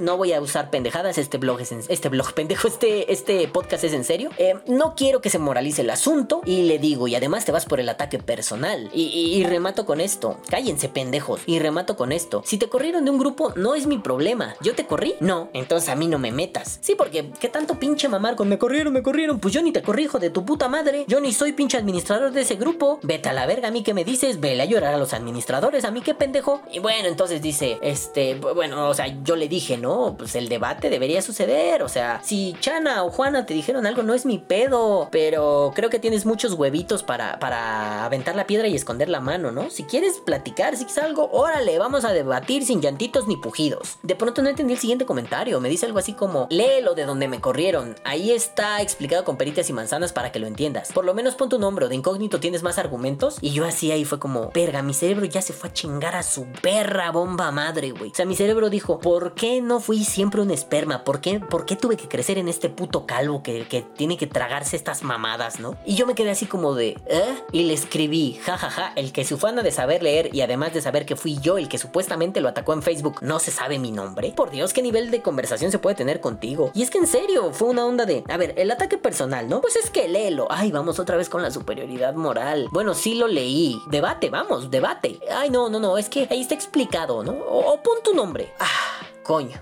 No 0.00 0.16
voy 0.16 0.32
a 0.32 0.40
usar 0.40 0.70
pendejadas, 0.70 1.16
este 1.18 1.38
blog 1.38 1.60
es 1.60 1.70
en- 1.72 1.82
este 1.88 2.08
blog 2.08 2.32
pendejo, 2.34 2.66
este, 2.66 3.12
este 3.12 3.46
podcast 3.48 3.84
es 3.84 3.92
en 3.92 4.04
serio. 4.04 4.30
Eh, 4.38 4.54
no 4.66 4.94
quiero 4.96 5.20
que 5.20 5.30
se 5.30 5.38
moralice 5.38 5.82
el 5.82 5.90
asunto 5.90 6.40
y 6.44 6.62
le 6.62 6.78
digo, 6.78 7.06
y 7.06 7.14
además 7.14 7.44
te 7.44 7.52
vas 7.52 7.66
por 7.66 7.78
el 7.80 7.88
ataque 7.88 8.18
personal. 8.18 8.90
Y, 8.92 9.02
y- 9.04 9.30
y 9.40 9.44
remato 9.44 9.86
con 9.86 10.00
esto, 10.00 10.38
cállense 10.48 10.88
pendejos, 10.88 11.40
y 11.46 11.58
remato 11.60 11.96
con 11.96 12.10
esto. 12.12 12.42
Si 12.44 12.58
te 12.58 12.68
corrieron 12.80 13.04
de 13.04 13.10
un 13.10 13.18
grupo, 13.18 13.52
no 13.56 13.74
es 13.74 13.86
mi 13.86 13.98
problema. 13.98 14.54
¿Yo 14.62 14.74
te 14.74 14.86
corrí? 14.86 15.14
No, 15.20 15.50
entonces 15.52 15.90
a 15.90 15.96
mí 15.96 16.06
no 16.06 16.18
me 16.18 16.32
metas. 16.32 16.78
Sí, 16.80 16.94
porque 16.96 17.30
¿qué 17.38 17.50
tanto 17.50 17.78
pinche 17.78 18.08
mamar 18.08 18.36
con 18.36 18.48
me 18.48 18.56
corrieron, 18.56 18.94
me 18.94 19.02
corrieron? 19.02 19.38
Pues 19.38 19.52
yo 19.52 19.60
ni 19.60 19.70
te 19.70 19.82
corrijo 19.82 20.18
de 20.18 20.30
tu 20.30 20.46
puta 20.46 20.66
madre. 20.66 21.04
Yo 21.06 21.20
ni 21.20 21.34
soy 21.34 21.52
pinche 21.52 21.76
administrador 21.76 22.32
de 22.32 22.40
ese 22.40 22.54
grupo. 22.54 22.98
Vete 23.02 23.28
a 23.28 23.34
la 23.34 23.44
verga, 23.44 23.68
a 23.68 23.70
mí 23.70 23.82
que 23.82 23.92
me 23.92 24.02
dices, 24.02 24.40
vele 24.40 24.62
a 24.62 24.64
llorar 24.64 24.94
a 24.94 24.96
los 24.96 25.12
administradores, 25.12 25.84
a 25.84 25.90
mí 25.90 26.00
qué 26.00 26.14
pendejo. 26.14 26.62
Y 26.72 26.78
bueno, 26.78 27.06
entonces 27.06 27.42
dice, 27.42 27.78
este, 27.82 28.36
bueno, 28.36 28.88
o 28.88 28.94
sea, 28.94 29.08
yo 29.24 29.36
le 29.36 29.46
dije, 29.46 29.76
no, 29.76 30.14
pues 30.16 30.34
el 30.34 30.48
debate 30.48 30.88
debería 30.88 31.20
suceder. 31.20 31.82
O 31.82 31.88
sea, 31.90 32.22
si 32.24 32.56
Chana 32.60 33.04
o 33.04 33.10
Juana 33.10 33.44
te 33.44 33.52
dijeron 33.52 33.84
algo, 33.84 34.02
no 34.02 34.14
es 34.14 34.24
mi 34.24 34.38
pedo. 34.38 35.08
Pero 35.12 35.72
creo 35.74 35.90
que 35.90 35.98
tienes 35.98 36.24
muchos 36.24 36.54
huevitos 36.54 37.02
para, 37.02 37.38
para 37.40 38.06
aventar 38.06 38.36
la 38.36 38.46
piedra 38.46 38.68
y 38.68 38.74
esconder 38.74 39.10
la 39.10 39.20
mano, 39.20 39.52
¿no? 39.52 39.68
Si 39.68 39.82
quieres 39.82 40.16
platicar, 40.24 40.78
si 40.78 40.86
quieres 40.86 41.04
algo, 41.04 41.28
órale, 41.30 41.78
vamos 41.78 42.06
a 42.06 42.14
debatir 42.14 42.69
sin 42.70 42.80
llantitos 42.80 43.26
ni 43.26 43.36
pujidos. 43.36 43.98
De 44.04 44.14
pronto 44.14 44.42
no 44.42 44.48
entendí 44.48 44.74
el 44.74 44.78
siguiente 44.78 45.04
comentario. 45.04 45.58
Me 45.58 45.68
dice 45.68 45.86
algo 45.86 45.98
así 45.98 46.12
como, 46.12 46.46
léelo 46.50 46.94
de 46.94 47.04
donde 47.04 47.26
me 47.26 47.40
corrieron. 47.40 47.96
Ahí 48.04 48.30
está 48.30 48.80
explicado 48.80 49.24
con 49.24 49.36
peritas 49.36 49.68
y 49.68 49.72
manzanas 49.72 50.12
para 50.12 50.30
que 50.30 50.38
lo 50.38 50.46
entiendas. 50.46 50.92
Por 50.92 51.04
lo 51.04 51.12
menos 51.12 51.34
pon 51.34 51.48
tu 51.48 51.58
nombre, 51.58 51.88
de 51.88 51.96
incógnito 51.96 52.38
tienes 52.38 52.62
más 52.62 52.78
argumentos. 52.78 53.38
Y 53.40 53.50
yo 53.50 53.64
así 53.64 53.90
ahí 53.90 54.04
fue 54.04 54.20
como, 54.20 54.52
verga, 54.54 54.82
mi 54.82 54.94
cerebro 54.94 55.24
ya 55.24 55.42
se 55.42 55.52
fue 55.52 55.70
a 55.70 55.72
chingar 55.72 56.14
a 56.14 56.22
su 56.22 56.46
perra 56.62 57.10
bomba 57.10 57.50
madre, 57.50 57.90
güey. 57.90 58.12
O 58.12 58.14
sea, 58.14 58.24
mi 58.24 58.36
cerebro 58.36 58.70
dijo, 58.70 59.00
¿por 59.00 59.34
qué 59.34 59.60
no 59.60 59.80
fui 59.80 60.04
siempre 60.04 60.40
un 60.40 60.52
esperma? 60.52 61.02
¿Por 61.02 61.20
qué, 61.20 61.40
por 61.40 61.66
qué 61.66 61.74
tuve 61.74 61.96
que 61.96 62.06
crecer 62.06 62.38
en 62.38 62.46
este 62.46 62.68
puto 62.68 63.04
calvo 63.04 63.42
que, 63.42 63.66
tiene 63.96 64.16
que 64.16 64.28
tragarse 64.28 64.76
estas 64.76 65.02
mamadas, 65.02 65.58
no? 65.58 65.76
Y 65.84 65.96
yo 65.96 66.06
me 66.06 66.14
quedé 66.14 66.30
así 66.30 66.46
como 66.46 66.76
de, 66.76 66.90
¿eh? 67.08 67.34
Y 67.50 67.64
le 67.64 67.74
escribí, 67.74 68.38
jajaja, 68.44 68.92
el 68.94 69.10
que 69.10 69.24
se 69.24 69.34
ufana 69.34 69.62
de 69.62 69.72
saber 69.72 70.04
leer 70.04 70.32
y 70.32 70.42
además 70.42 70.72
de 70.72 70.82
saber 70.82 71.04
que 71.04 71.16
fui 71.16 71.36
yo 71.40 71.58
el 71.58 71.68
que 71.68 71.76
supuestamente 71.76 72.40
lo 72.40 72.48
atacó 72.48 72.59
en 72.68 72.82
Facebook, 72.82 73.16
no 73.22 73.38
se 73.38 73.50
sabe 73.50 73.78
mi 73.78 73.90
nombre. 73.92 74.32
Por 74.36 74.50
Dios, 74.50 74.72
qué 74.72 74.82
nivel 74.82 75.10
de 75.10 75.22
conversación 75.22 75.70
se 75.70 75.78
puede 75.78 75.96
tener 75.96 76.20
contigo. 76.20 76.70
Y 76.74 76.82
es 76.82 76.90
que 76.90 76.98
en 76.98 77.06
serio, 77.06 77.52
fue 77.52 77.68
una 77.68 77.84
onda 77.84 78.06
de, 78.06 78.24
a 78.28 78.36
ver, 78.36 78.54
el 78.56 78.70
ataque 78.70 78.98
personal, 78.98 79.48
¿no? 79.48 79.60
Pues 79.60 79.76
es 79.76 79.90
que 79.90 80.08
léelo. 80.08 80.46
Ay, 80.50 80.70
vamos 80.70 80.98
otra 80.98 81.16
vez 81.16 81.28
con 81.28 81.42
la 81.42 81.50
superioridad 81.50 82.14
moral. 82.14 82.68
Bueno, 82.70 82.94
sí 82.94 83.14
lo 83.14 83.28
leí. 83.28 83.80
Debate, 83.88 84.30
vamos, 84.30 84.70
debate. 84.70 85.20
Ay, 85.30 85.50
no, 85.50 85.68
no, 85.68 85.80
no, 85.80 85.98
es 85.98 86.08
que 86.08 86.26
ahí 86.30 86.40
está 86.40 86.54
explicado, 86.54 87.22
¿no? 87.22 87.32
O, 87.32 87.72
o 87.72 87.82
pon 87.82 87.98
tu 88.02 88.14
nombre. 88.14 88.52
Ah. 88.58 88.89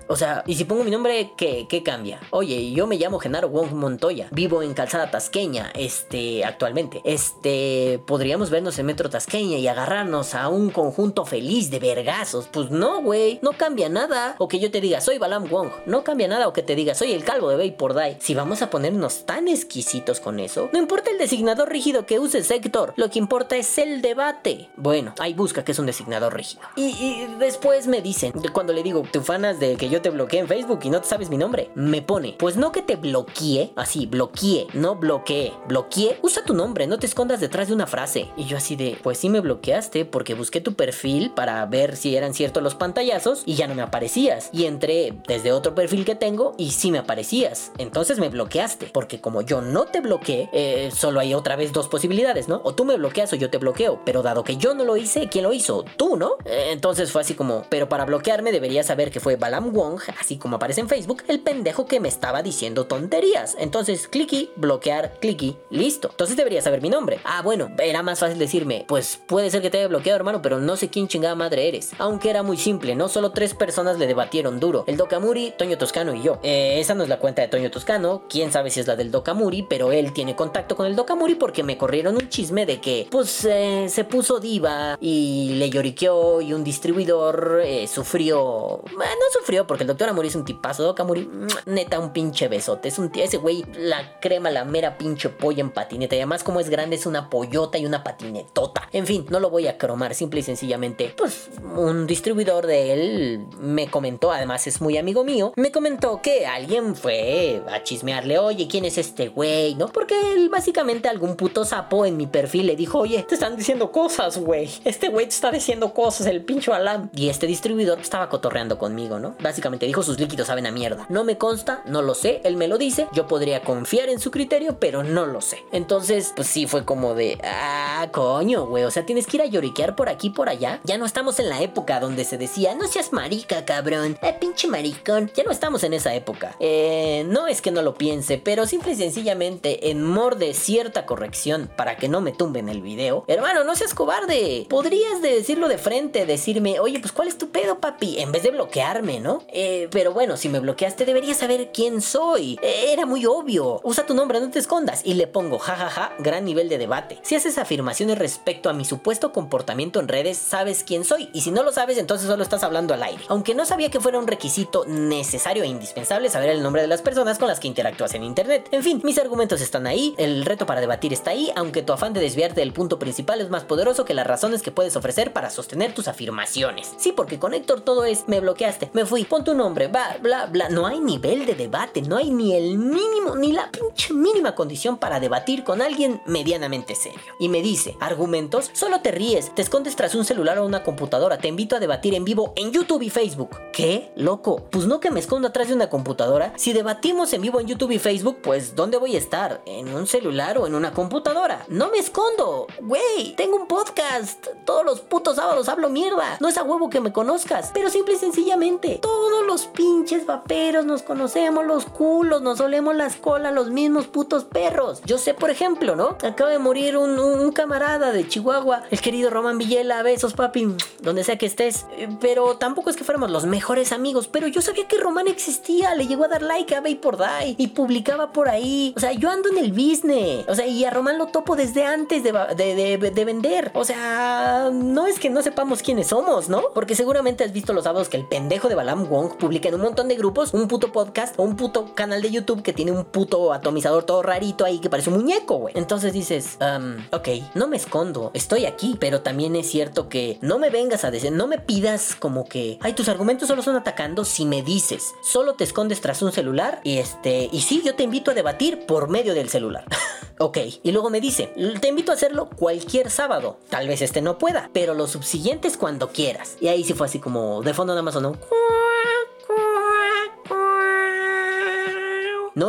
O 0.07 0.17
sea, 0.17 0.45
y 0.47 0.55
si 0.55 0.65
pongo 0.65 0.83
mi 0.83 0.91
nombre, 0.91 1.33
¿qué, 1.37 1.67
¿qué 1.69 1.83
cambia? 1.83 2.21
Oye, 2.31 2.71
yo 2.71 2.87
me 2.87 2.97
llamo 2.97 3.19
Genaro 3.19 3.51
Wong 3.51 3.73
Montoya. 3.73 4.29
Vivo 4.31 4.63
en 4.63 4.73
Calzada 4.73 5.11
Tasqueña, 5.11 5.71
este, 5.75 6.43
actualmente. 6.43 7.03
Este, 7.05 8.01
podríamos 8.07 8.49
vernos 8.49 8.79
en 8.79 8.87
Metro 8.87 9.11
Tasqueña 9.11 9.59
y 9.59 9.69
agarrarnos 9.69 10.35
a 10.35 10.49
un 10.49 10.71
conjunto 10.71 11.27
feliz 11.27 11.71
de 11.71 11.81
vergazos. 11.81 12.49
Pues 12.51 12.71
no, 12.71 13.03
güey. 13.03 13.41
No 13.43 13.53
cambia 13.53 13.91
nada. 13.91 14.37
O 14.39 14.49
que 14.49 14.59
yo 14.59 14.71
te 14.71 14.81
diga, 14.81 15.03
soy 15.03 15.19
Balam 15.19 15.51
Wong. 15.51 15.69
No 15.85 16.03
cambia 16.03 16.29
nada. 16.29 16.49
O 16.49 16.55
que 16.55 16.63
te 16.63 16.75
diga, 16.75 16.95
soy 16.95 17.13
el 17.13 17.25
calvo 17.25 17.51
de 17.51 17.69
Vapor 17.69 17.95
Die. 17.95 18.17
Si 18.21 18.35
vamos 18.35 18.63
a 18.63 18.71
ponernos 18.71 19.27
tan 19.27 19.49
exquisitos 19.49 20.21
con 20.21 20.41
eso, 20.41 20.71
no 20.73 20.79
importa 20.79 21.11
el 21.11 21.19
designador 21.19 21.69
rígido 21.69 22.07
que 22.07 22.19
uses, 22.19 22.51
Héctor. 22.51 22.95
Lo 22.97 23.11
que 23.11 23.19
importa 23.19 23.57
es 23.57 23.77
el 23.77 24.01
debate. 24.01 24.71
Bueno, 24.77 25.15
ahí 25.19 25.35
busca 25.35 25.63
que 25.63 25.73
es 25.73 25.79
un 25.79 25.87
designador 25.87 26.35
rígido. 26.35 26.63
Y, 26.75 26.87
y 26.87 27.37
después 27.39 27.87
me 27.87 28.01
dicen, 28.01 28.33
cuando 28.55 28.73
le 28.73 28.83
digo, 28.83 29.03
te 29.13 29.21
de 29.59 29.77
que 29.77 29.89
yo 29.89 30.03
te 30.03 30.11
bloqueé 30.11 30.41
en 30.41 30.49
Facebook 30.49 30.81
y 30.85 30.91
no 30.91 31.01
te 31.01 31.09
sabes 31.09 31.31
mi 31.31 31.37
nombre. 31.37 31.71
Me 31.75 32.03
pone, 32.03 32.35
pues 32.39 32.57
no 32.57 32.73
que 32.73 32.83
te 32.83 32.97
bloqueé, 32.97 33.73
así, 33.77 34.07
bloqueé, 34.07 34.67
no 34.73 34.97
bloqueé, 34.97 35.53
bloqueé. 35.67 36.19
Usa 36.23 36.45
tu 36.45 36.55
nombre, 36.55 36.87
no 36.87 36.99
te 36.99 37.07
escondas 37.07 37.41
detrás 37.41 37.69
de 37.69 37.75
una 37.75 37.87
frase. 37.87 38.29
Y 38.37 38.45
yo 38.45 38.57
así 38.57 38.77
de, 38.77 38.99
pues 39.03 39.19
sí 39.19 39.29
me 39.29 39.41
bloqueaste 39.41 40.05
porque 40.05 40.35
busqué 40.35 40.61
tu 40.61 40.75
perfil 40.75 41.33
para 41.35 41.65
ver 41.67 41.97
si 41.97 42.17
eran 42.17 42.35
ciertos 42.35 42.63
los 42.63 42.75
pantallazos 42.75 43.43
y 43.47 43.55
ya 43.55 43.67
no 43.67 43.75
me 43.75 43.83
aparecías. 43.83 44.51
Y 44.53 44.65
entré 44.65 45.15
desde 45.27 45.53
otro 45.53 45.75
perfil 45.75 46.05
que 46.05 46.15
tengo 46.15 46.55
y 46.57 46.71
sí 46.71 46.91
me 46.91 46.99
aparecías. 46.99 47.73
Entonces 47.79 48.19
me 48.19 48.29
bloqueaste, 48.29 48.87
porque 48.93 49.21
como 49.21 49.43
yo 49.43 49.61
no 49.61 49.87
te 49.87 50.01
bloqueé, 50.01 50.49
eh, 50.53 50.91
solo 50.95 51.21
hay 51.21 51.35
otra 51.35 51.57
vez 51.57 51.73
dos 51.73 51.89
posibilidades, 51.89 52.49
¿no? 52.49 52.61
O 52.65 52.75
tú 52.75 52.85
me 52.85 52.97
bloqueas 52.97 53.33
o 53.33 53.37
yo 53.37 53.51
te 53.51 53.59
bloqueo. 53.59 54.01
Pero 54.05 54.23
dado 54.23 54.45
que 54.45 54.57
yo 54.57 54.75
no 54.75 54.85
lo 54.85 54.97
hice, 54.97 55.29
¿quién 55.29 55.45
lo 55.45 55.53
hizo? 55.53 55.85
Tú, 55.97 56.17
¿no? 56.17 56.37
Eh, 56.45 56.71
entonces 56.73 57.13
fue 57.13 57.23
así 57.23 57.35
como, 57.35 57.65
pero 57.69 57.89
para 57.89 58.05
bloquearme 58.05 58.53
deberías 58.53 58.87
saber 58.87 59.11
que 59.11 59.21
fue 59.21 59.37
Balam 59.49 59.73
Wong, 59.73 59.99
así 60.21 60.37
como 60.37 60.57
aparece 60.57 60.83
en 60.83 60.91
Facebook, 60.91 61.23
el 61.27 61.41
pendejo 61.41 61.87
que 61.87 62.01
me 62.01 62.09
estaba 62.09 62.43
diciendo 62.43 62.87
tonterías. 62.87 63.57
Entonces, 63.59 64.07
clicky, 64.07 64.51
bloquear, 64.57 65.19
clicky, 65.21 65.57
listo. 65.71 66.09
Entonces 66.11 66.37
deberías 66.37 66.65
saber 66.65 66.83
mi 66.83 66.91
nombre. 66.91 67.19
Ah, 67.25 67.41
bueno, 67.41 67.71
era 67.79 68.03
más 68.03 68.19
fácil 68.19 68.39
decirme, 68.39 68.85
pues 68.87 69.19
puede 69.27 69.51
ser 69.51 69.63
que 69.63 69.71
te 69.71 69.79
haya 69.79 69.89
bloqueado, 69.89 70.17
hermano, 70.17 70.43
pero 70.43 70.61
no 70.61 70.77
sé 70.77 70.91
quién 70.91 71.09
chingada 71.09 71.35
madre 71.35 71.67
eres. 71.67 71.93
Aunque 71.97 72.29
era 72.29 72.43
muy 72.43 72.59
simple, 72.59 72.95
no 72.95 73.09
solo 73.09 73.33
tres 73.33 73.55
personas 73.55 73.99
le 73.99 74.07
debatieron 74.07 74.61
duro. 74.61 74.85
El 74.87 74.99
Dokamuri, 74.99 75.55
Toño 75.57 75.79
Toscano 75.79 76.15
y 76.15 76.21
yo. 76.21 76.41
Eh, 76.43 76.79
esa 76.79 76.95
no 76.95 77.05
es 77.05 77.09
la 77.09 77.19
cuenta 77.19 77.41
de 77.41 77.49
Toño 77.49 77.71
Toscano, 77.71 78.25
quién 78.29 78.53
sabe 78.53 78.69
si 78.69 78.81
es 78.81 78.87
la 78.87 78.97
del 78.97 79.11
Dokamuri, 79.11 79.63
pero 79.63 79.93
él 79.93 80.13
tiene 80.13 80.37
contacto 80.37 80.77
con 80.77 80.85
el 80.85 80.95
Dokamuri 80.95 81.37
porque 81.37 81.63
me 81.63 81.79
corrieron 81.79 82.17
un 82.17 82.29
chisme 82.29 82.67
de 82.67 82.83
que, 82.83 83.09
pues, 83.11 83.47
eh, 83.47 83.87
se 83.89 84.05
puso 84.05 84.41
diva 84.41 84.99
y 85.01 85.55
le 85.55 85.71
lloriqueó 85.71 86.43
y 86.43 86.53
un 86.53 86.65
distribuidor 86.65 87.63
eh, 87.65 87.87
sufrió... 87.87 88.83
eh, 88.85 88.91
no 88.93 89.28
sufrió 89.33 89.67
porque 89.67 89.85
el 89.85 89.89
doctor 89.89 90.09
Amuri 90.09 90.29
es 90.29 90.37
un 90.37 90.45
tipazo. 90.45 90.83
Doc 90.83 91.01
Amuri, 91.01 91.29
neta, 91.67 91.99
un 91.99 92.13
pinche 92.13 92.49
besote. 92.49 92.89
Es 92.89 92.99
un 92.99 93.11
ese 93.15 93.39
güey, 93.39 93.65
la 93.77 94.21
crema, 94.21 94.51
la 94.51 94.65
mera 94.65 94.99
pinche 94.99 95.29
polla 95.29 95.61
en 95.61 95.71
patineta. 95.71 96.15
Y 96.15 96.19
además, 96.19 96.45
como 96.45 96.61
es 96.61 96.71
grande, 96.71 96.97
es 96.97 97.07
una 97.07 97.31
pollota 97.31 97.79
y 97.79 97.87
una 97.87 98.05
patinetota. 98.05 98.89
En 98.93 99.07
fin, 99.07 99.27
no 99.31 99.41
lo 99.41 99.51
voy 99.51 99.67
a 99.67 99.79
cromar, 99.79 100.15
simple 100.15 100.41
y 100.41 100.43
sencillamente. 100.43 101.15
Pues 101.17 101.51
un 101.77 102.07
distribuidor 102.07 102.67
de 102.67 102.93
él 102.93 103.47
me 103.61 103.89
comentó, 103.89 104.33
además 104.33 104.67
es 104.67 104.81
muy 104.81 104.97
amigo 104.97 105.25
mío, 105.25 105.53
me 105.57 105.73
comentó 105.73 106.21
que 106.23 106.47
alguien 106.47 106.95
fue 106.95 107.63
a 107.71 107.83
chismearle, 107.83 108.39
oye, 108.39 108.69
¿quién 108.69 108.85
es 108.85 108.99
este 108.99 109.29
güey? 109.29 109.75
¿No? 109.75 109.89
Porque 109.89 110.15
él 110.35 110.49
básicamente 110.49 111.09
algún 111.09 111.37
puto 111.37 111.65
sapo 111.65 112.07
en 112.07 112.17
mi 112.17 112.27
perfil 112.27 112.67
le 112.67 112.77
dijo, 112.77 112.99
oye, 112.99 113.25
te 113.29 113.35
están 113.35 113.57
diciendo 113.57 113.93
cosas, 113.93 114.39
güey. 114.39 114.71
Este 114.85 115.09
güey 115.09 115.27
te 115.27 115.35
está 115.35 115.51
diciendo 115.51 115.93
cosas, 115.93 116.27
el 116.27 116.45
pincho 116.45 116.75
Alam. 116.75 117.11
Y 117.15 117.29
este 117.29 117.47
distribuidor 117.47 118.01
estaba 118.01 118.29
cotorreando 118.29 118.79
conmigo, 118.79 119.18
Básicamente 119.41 119.87
dijo, 119.87 120.03
sus 120.03 120.19
líquidos 120.19 120.47
saben 120.47 120.67
a 120.67 120.71
mierda. 120.71 121.07
No 121.09 121.25
me 121.25 121.39
consta, 121.39 121.83
no 121.87 122.03
lo 122.03 122.15
sé, 122.15 122.41
él 122.45 122.57
me 122.57 122.69
lo 122.69 122.79
dice, 122.79 123.09
yo 123.13 123.27
podría 123.27 123.63
confiar 123.63 124.09
en 124.09 124.21
su 124.21 124.31
criterio, 124.31 124.79
pero 124.79 125.03
no 125.03 125.27
lo 125.27 125.41
sé. 125.41 125.65
Entonces, 125.73 126.33
pues 126.35 126.49
sí, 126.49 126.67
fue 126.67 126.85
como 126.85 127.15
de, 127.15 127.39
ah, 127.43 128.09
coño, 128.13 128.67
güey, 128.67 128.85
o 128.85 128.91
sea, 128.91 129.07
tienes 129.07 129.27
que 129.27 129.39
ir 129.39 129.43
a 129.43 129.47
lloriquear 129.47 129.97
por 129.97 130.09
aquí, 130.09 130.31
por 130.31 130.49
allá. 130.49 130.81
Ya 130.85 130.99
no 130.99 131.07
estamos 131.07 131.39
en 131.39 131.49
la 131.49 131.63
época 131.63 132.01
donde 132.01 132.25
se 132.25 132.39
decía, 132.39 132.75
no 132.75 132.87
seas 132.87 133.13
marica, 133.13 133.65
cabrón, 133.65 134.19
eh, 134.23 134.37
pinche 134.39 134.69
maricón. 134.69 135.31
Ya 135.35 135.45
no 135.45 135.51
estamos 135.51 135.83
en 135.85 135.95
esa 135.95 136.15
época. 136.15 136.57
Eh, 136.61 137.25
no 137.27 137.47
es 137.47 137.63
que 137.63 137.71
no 137.71 137.83
lo 137.83 137.95
piense, 137.95 138.39
pero 138.39 138.67
simple 138.67 138.93
y 138.93 138.97
sencillamente, 138.97 139.91
en 139.91 140.05
mor 140.05 140.37
de 140.37 140.55
cierta 140.55 141.07
corrección, 141.07 141.71
para 141.77 141.97
que 141.97 142.09
no 142.09 142.21
me 142.21 142.33
tumben 142.33 142.69
el 142.69 142.83
video, 142.83 143.25
hermano, 143.27 143.65
no 143.65 143.75
seas 143.75 143.95
cobarde. 143.95 144.67
Podrías 144.69 145.23
de 145.23 145.35
decirlo 145.35 145.69
de 145.69 145.79
frente, 145.79 146.27
decirme, 146.27 146.81
oye, 146.81 147.01
pues 147.01 147.13
¿cuál 147.13 147.29
es 147.29 147.39
tu 147.39 147.51
pedo, 147.51 147.81
papi? 147.81 148.19
En 148.19 148.33
vez 148.33 148.43
de 148.43 148.51
bloquearme, 148.51 149.08
¿no? 149.19 149.43
Eh, 149.49 149.89
pero 149.91 150.13
bueno, 150.13 150.37
si 150.37 150.49
me 150.49 150.61
bloqueaste, 150.61 151.07
deberías 151.07 151.39
saber 151.39 151.71
quién 151.73 152.01
soy. 152.01 152.59
Eh, 152.63 152.93
Era 152.93 153.07
muy 153.07 153.25
obvio. 153.27 153.81
Usa 153.83 154.05
tu 154.05 154.15
nombre, 154.15 154.41
no 154.41 154.51
te 154.51 154.59
escondas. 154.59 155.01
Y 155.05 155.15
le 155.15 155.27
pongo, 155.27 155.59
jajaja, 155.59 156.13
gran 156.19 156.45
nivel 156.45 156.69
de 156.69 156.79
debate. 156.79 157.19
Si 157.23 157.35
haces 157.35 157.59
afirmaciones 157.59 158.19
respecto 158.19 158.69
a 158.69 158.73
mi 158.75 158.85
supuesto 158.85 159.33
comportamiento 159.33 160.01
en 160.01 160.09
redes, 160.09 160.37
sabes 160.37 160.85
quién 160.85 161.05
soy. 161.05 161.31
Y 161.33 161.41
si 161.41 161.51
no 161.51 161.63
lo 161.63 161.73
sabes, 161.73 161.97
entonces 161.99 162.29
solo 162.29 162.43
estás 162.43 162.63
hablando 162.63 162.95
al 162.95 163.03
aire. 163.03 163.25
Aunque 163.29 163.55
no 163.55 163.65
sabía 163.65 163.91
que 163.91 164.01
fuera 164.01 164.19
un 164.19 164.27
requisito 164.27 164.85
necesario 164.87 165.65
e 165.65 165.67
indispensable 165.67 166.29
saber 166.29 166.51
el 166.51 166.63
nombre 166.63 166.83
de 166.83 166.89
las 166.89 167.03
personas 167.03 167.39
con 167.39 167.49
las 167.49 167.61
que 167.61 167.69
interactúas 167.69 168.15
en 168.15 168.25
internet. 168.25 168.69
En 168.73 168.83
fin, 168.83 169.01
mis 169.05 169.19
argumentos 169.19 169.61
están 169.61 169.87
ahí, 169.87 170.15
el 170.19 170.45
reto 170.45 170.67
para 170.67 170.81
debatir 170.81 171.13
está 171.13 171.31
ahí, 171.31 171.51
aunque 171.57 171.83
tu 171.83 171.93
afán 171.93 172.13
de 172.13 172.21
desviarte 172.21 172.61
del 172.61 172.73
punto 172.73 172.99
principal 172.99 173.41
es 173.41 173.51
más 173.51 173.65
poderoso 173.65 174.05
que 174.05 174.15
las 174.15 174.27
razones 174.27 174.63
que 174.63 174.73
puedes 174.73 174.97
ofrecer 174.97 175.33
para 175.33 175.51
sostener 175.51 175.95
tus 175.95 176.09
afirmaciones. 176.09 176.95
Sí, 176.99 177.13
porque 177.13 177.39
con 177.39 177.55
Héctor 177.55 177.81
todo 177.81 178.05
es, 178.05 178.25
me 178.27 178.41
bloqueaste, 178.41 178.91
me 178.99 179.07
fui, 179.07 179.23
pon 179.23 179.45
tu 179.45 179.55
nombre, 179.55 179.87
bla, 179.87 180.17
bla, 180.21 180.47
bla. 180.47 180.69
No 180.71 180.85
hay 180.85 180.99
nivel 180.99 181.47
de 181.47 181.55
debate, 181.55 182.03
no 182.03 182.17
hay 182.17 182.31
ni 182.31 182.57
el 182.57 182.79
mínimo, 182.79 183.37
ni 183.37 183.53
la 183.53 183.71
pinche 183.71 184.13
mínima 184.13 184.57
condición 184.57 184.97
para 184.97 185.21
debatir 185.21 185.63
con 185.63 185.81
alguien 185.81 186.21
medianamente 186.27 186.97
serio. 186.97 187.21
Y 187.39 187.49
me 187.49 187.63
dice, 187.63 187.97
argumentos, 188.01 188.73
solo 188.73 189.01
te 189.01 189.13
ríes, 189.13 189.55
te 189.55 189.63
escondes 189.63 189.95
tras 189.95 190.17
un 190.17 190.25
celular 190.25 190.59
o 190.59 190.67
una 190.67 190.83
computadora, 190.83 191.39
te 191.39 191.47
invito 191.47 191.77
a 191.77 191.79
debatir 191.79 192.13
en 192.15 192.25
vivo 192.25 192.53
en 192.57 192.73
YouTube 192.73 193.03
y 193.03 193.11
Facebook. 193.11 193.51
¿Qué? 193.73 194.11
Loco, 194.17 194.65
pues 194.69 194.87
no 194.87 194.99
que 194.99 195.13
me 195.13 195.21
escondo 195.21 195.47
atrás 195.47 195.69
de 195.69 195.75
una 195.75 195.89
computadora. 195.89 196.53
Si 196.57 196.73
debatimos 196.73 197.33
en 197.33 197.43
vivo 197.43 197.61
en 197.61 197.69
YouTube 197.69 197.93
y 197.93 198.01
Facebook, 198.01 198.39
pues 198.43 198.75
¿dónde 198.75 198.97
voy 198.97 199.15
a 199.15 199.19
estar? 199.19 199.63
¿En 199.65 199.95
un 199.95 200.09
celular 200.09 200.59
o 200.59 200.67
en 200.67 200.75
una 200.75 200.93
computadora? 200.93 201.65
No 201.69 201.89
me 201.93 201.99
escondo. 201.99 202.67
Güey, 202.81 203.37
tengo 203.37 203.59
un 203.59 203.69
podcast. 203.69 204.45
Todos 204.65 204.85
los 204.85 205.03
putos 205.03 205.37
sábados 205.37 205.69
hablo 205.69 205.89
mierda. 205.89 206.37
No 206.41 206.49
es 206.49 206.59
a 206.59 206.65
huevo 206.65 206.91
que 206.91 207.01
me 207.01 207.13
conozcas, 207.13 207.71
pero 207.73 207.91
simple 207.91 208.15
y 208.15 208.19
sencillamente, 208.19 208.88
todos 208.97 209.47
los 209.47 209.67
pinches 209.67 210.27
vaperos 210.27 210.85
nos 210.85 211.03
conocemos 211.03 211.65
los 211.65 211.85
culos, 211.87 212.43
nos 212.43 212.61
olemos 212.61 212.95
las 212.95 213.17
colas, 213.17 213.53
los 213.55 213.71
mismos 213.71 214.07
putos 214.07 214.45
perros. 214.45 215.01
Yo 215.05 215.19
sé, 215.19 215.35
por 215.35 215.51
ejemplo, 215.51 215.97
¿no? 215.97 216.17
Acaba 216.23 216.51
de 216.51 216.59
morir 216.59 216.97
un, 216.97 217.53
camarada 217.53 218.13
de 218.13 218.29
Chihuahua, 218.29 218.83
el 218.91 219.01
querido 219.01 219.31
Román 219.31 219.59
Villela, 219.59 220.03
besos 220.03 220.35
papi, 220.35 220.69
donde 221.01 221.25
sea 221.25 221.39
que 221.39 221.47
estés. 221.47 221.87
Eh, 221.97 222.09
Pero 222.21 222.57
tampoco 222.57 222.91
es 222.91 222.97
que 222.97 223.05
fuéramos 223.05 223.31
los 223.31 223.47
mejores 223.47 223.93
amigos, 223.93 224.29
pero 224.29 224.47
yo 224.49 224.61
sabía 224.61 224.87
que 224.87 224.99
Román 224.99 225.29
existía, 225.29 225.95
le 225.95 226.07
llegó 226.07 226.25
a 226.25 226.29
dar 226.29 226.43
like 226.43 226.75
a 226.77 226.83
por 227.01 227.17
Die 227.19 227.55
y 227.59 227.69
publicaba 227.69 228.33
por 228.33 228.49
ahí. 228.49 228.93
O 228.97 229.01
sea, 229.01 229.13
yo 229.13 229.31
ando 229.31 229.49
en 229.49 229.59
el 229.59 229.73
business. 229.73 230.47
O 230.49 230.55
sea, 230.55 230.67
y 230.67 230.85
a 230.85 230.91
Román 230.91 231.19
lo 231.19 231.27
topo 231.27 231.57
desde 231.57 231.85
antes 231.85 232.23
de, 232.23 232.33
de, 232.57 232.75
de- 232.99 233.11
de 233.11 233.25
vender. 233.25 233.71
O 233.75 233.85
sea, 233.85 234.71
no 234.73 235.07
es 235.07 235.19
que 235.19 235.31
no 235.31 235.43
sepamos 235.43 235.83
quiénes 235.83 236.09
somos, 236.09 236.49
¿no? 236.49 236.65
Porque 236.75 236.95
seguramente 236.95 237.45
has 237.45 237.53
visto 237.53 237.73
los 237.73 237.85
sábados 237.85 238.09
que 238.09 238.17
el 238.17 238.27
pendejo 238.27 238.69
de 238.69 238.75
Balam 238.79 239.09
Wong 239.09 239.37
publica 239.37 239.69
en 239.69 239.75
un 239.75 239.81
montón 239.81 240.07
de 240.07 240.15
grupos 240.15 240.55
un 240.55 240.69
puto 240.69 240.93
podcast 240.93 241.37
o 241.37 241.43
un 241.43 241.57
puto 241.57 241.97
canal 241.97 242.23
de 242.23 242.31
YouTube 242.31 242.63
que 242.63 242.73
tiene 242.73 242.93
un 242.93 243.05
puto 243.05 243.53
atomizador 243.53 244.05
todo 244.05 244.23
rarito 244.23 244.65
ahí 244.65 244.79
que 244.79 244.89
parece 244.89 245.11
un 245.11 245.17
muñeco, 245.17 245.57
güey. 245.57 245.75
Entonces 245.77 246.13
dices, 246.13 246.57
"Am, 246.61 247.05
ok, 247.11 247.29
no 247.55 247.67
me 247.67 247.77
escondo, 247.77 248.31
estoy 248.35 248.67
aquí, 248.67 248.97
pero 249.01 249.21
también 249.23 249.57
es 249.57 249.69
cierto 249.69 250.09
que 250.09 250.39
no 250.43 250.61
me 250.61 250.71
vengas 250.71 251.05
a 251.05 251.11
decir, 251.11 251.33
no 251.33 251.49
me 251.49 251.59
pidas 251.59 252.15
como 252.15 252.45
que, 252.45 252.79
ay, 252.81 252.93
tus 252.93 253.09
argumentos 253.09 253.49
solo 253.49 253.63
son 253.63 253.75
atacando 253.75 254.25
si 254.25 254.45
me 254.45 254.63
dices, 254.63 255.13
solo 255.25 255.55
te 255.55 255.65
escondes 255.65 256.01
tras 256.01 256.23
un 256.23 256.31
celular 256.31 256.81
y 256.85 256.99
este, 256.99 257.49
y 257.51 257.63
sí, 257.63 257.83
yo 257.85 257.97
te 257.97 258.05
invito 258.05 258.31
a 258.31 258.35
debatir 258.35 258.87
por 258.87 259.09
medio 259.09 259.35
del 259.35 259.49
celular. 259.49 259.87
ok, 260.39 260.59
y 260.85 260.93
luego 260.93 261.11
me 261.11 261.21
dice, 261.21 261.53
te 261.81 261.89
invito 261.89 262.13
a 262.13 262.15
hacerlo 262.15 262.49
cualquier 262.49 263.11
sábado, 263.11 263.59
tal 263.71 263.89
vez 263.89 264.03
este 264.03 264.23
no 264.23 264.39
pueda, 264.39 264.71
pero 264.73 264.95
los 264.95 265.11
subsiguientes 265.11 265.77
cuando 265.77 266.11
quieras. 266.11 266.57
Y 266.61 266.69
ahí 266.69 266.85
sí 266.85 266.95
fue 266.95 267.09
así 267.09 267.19
como, 267.19 267.61
de 267.63 267.75
fondo 267.75 267.93
nada 267.95 268.03
más 268.03 268.15
sonó. 268.15 268.29
No 268.29 268.68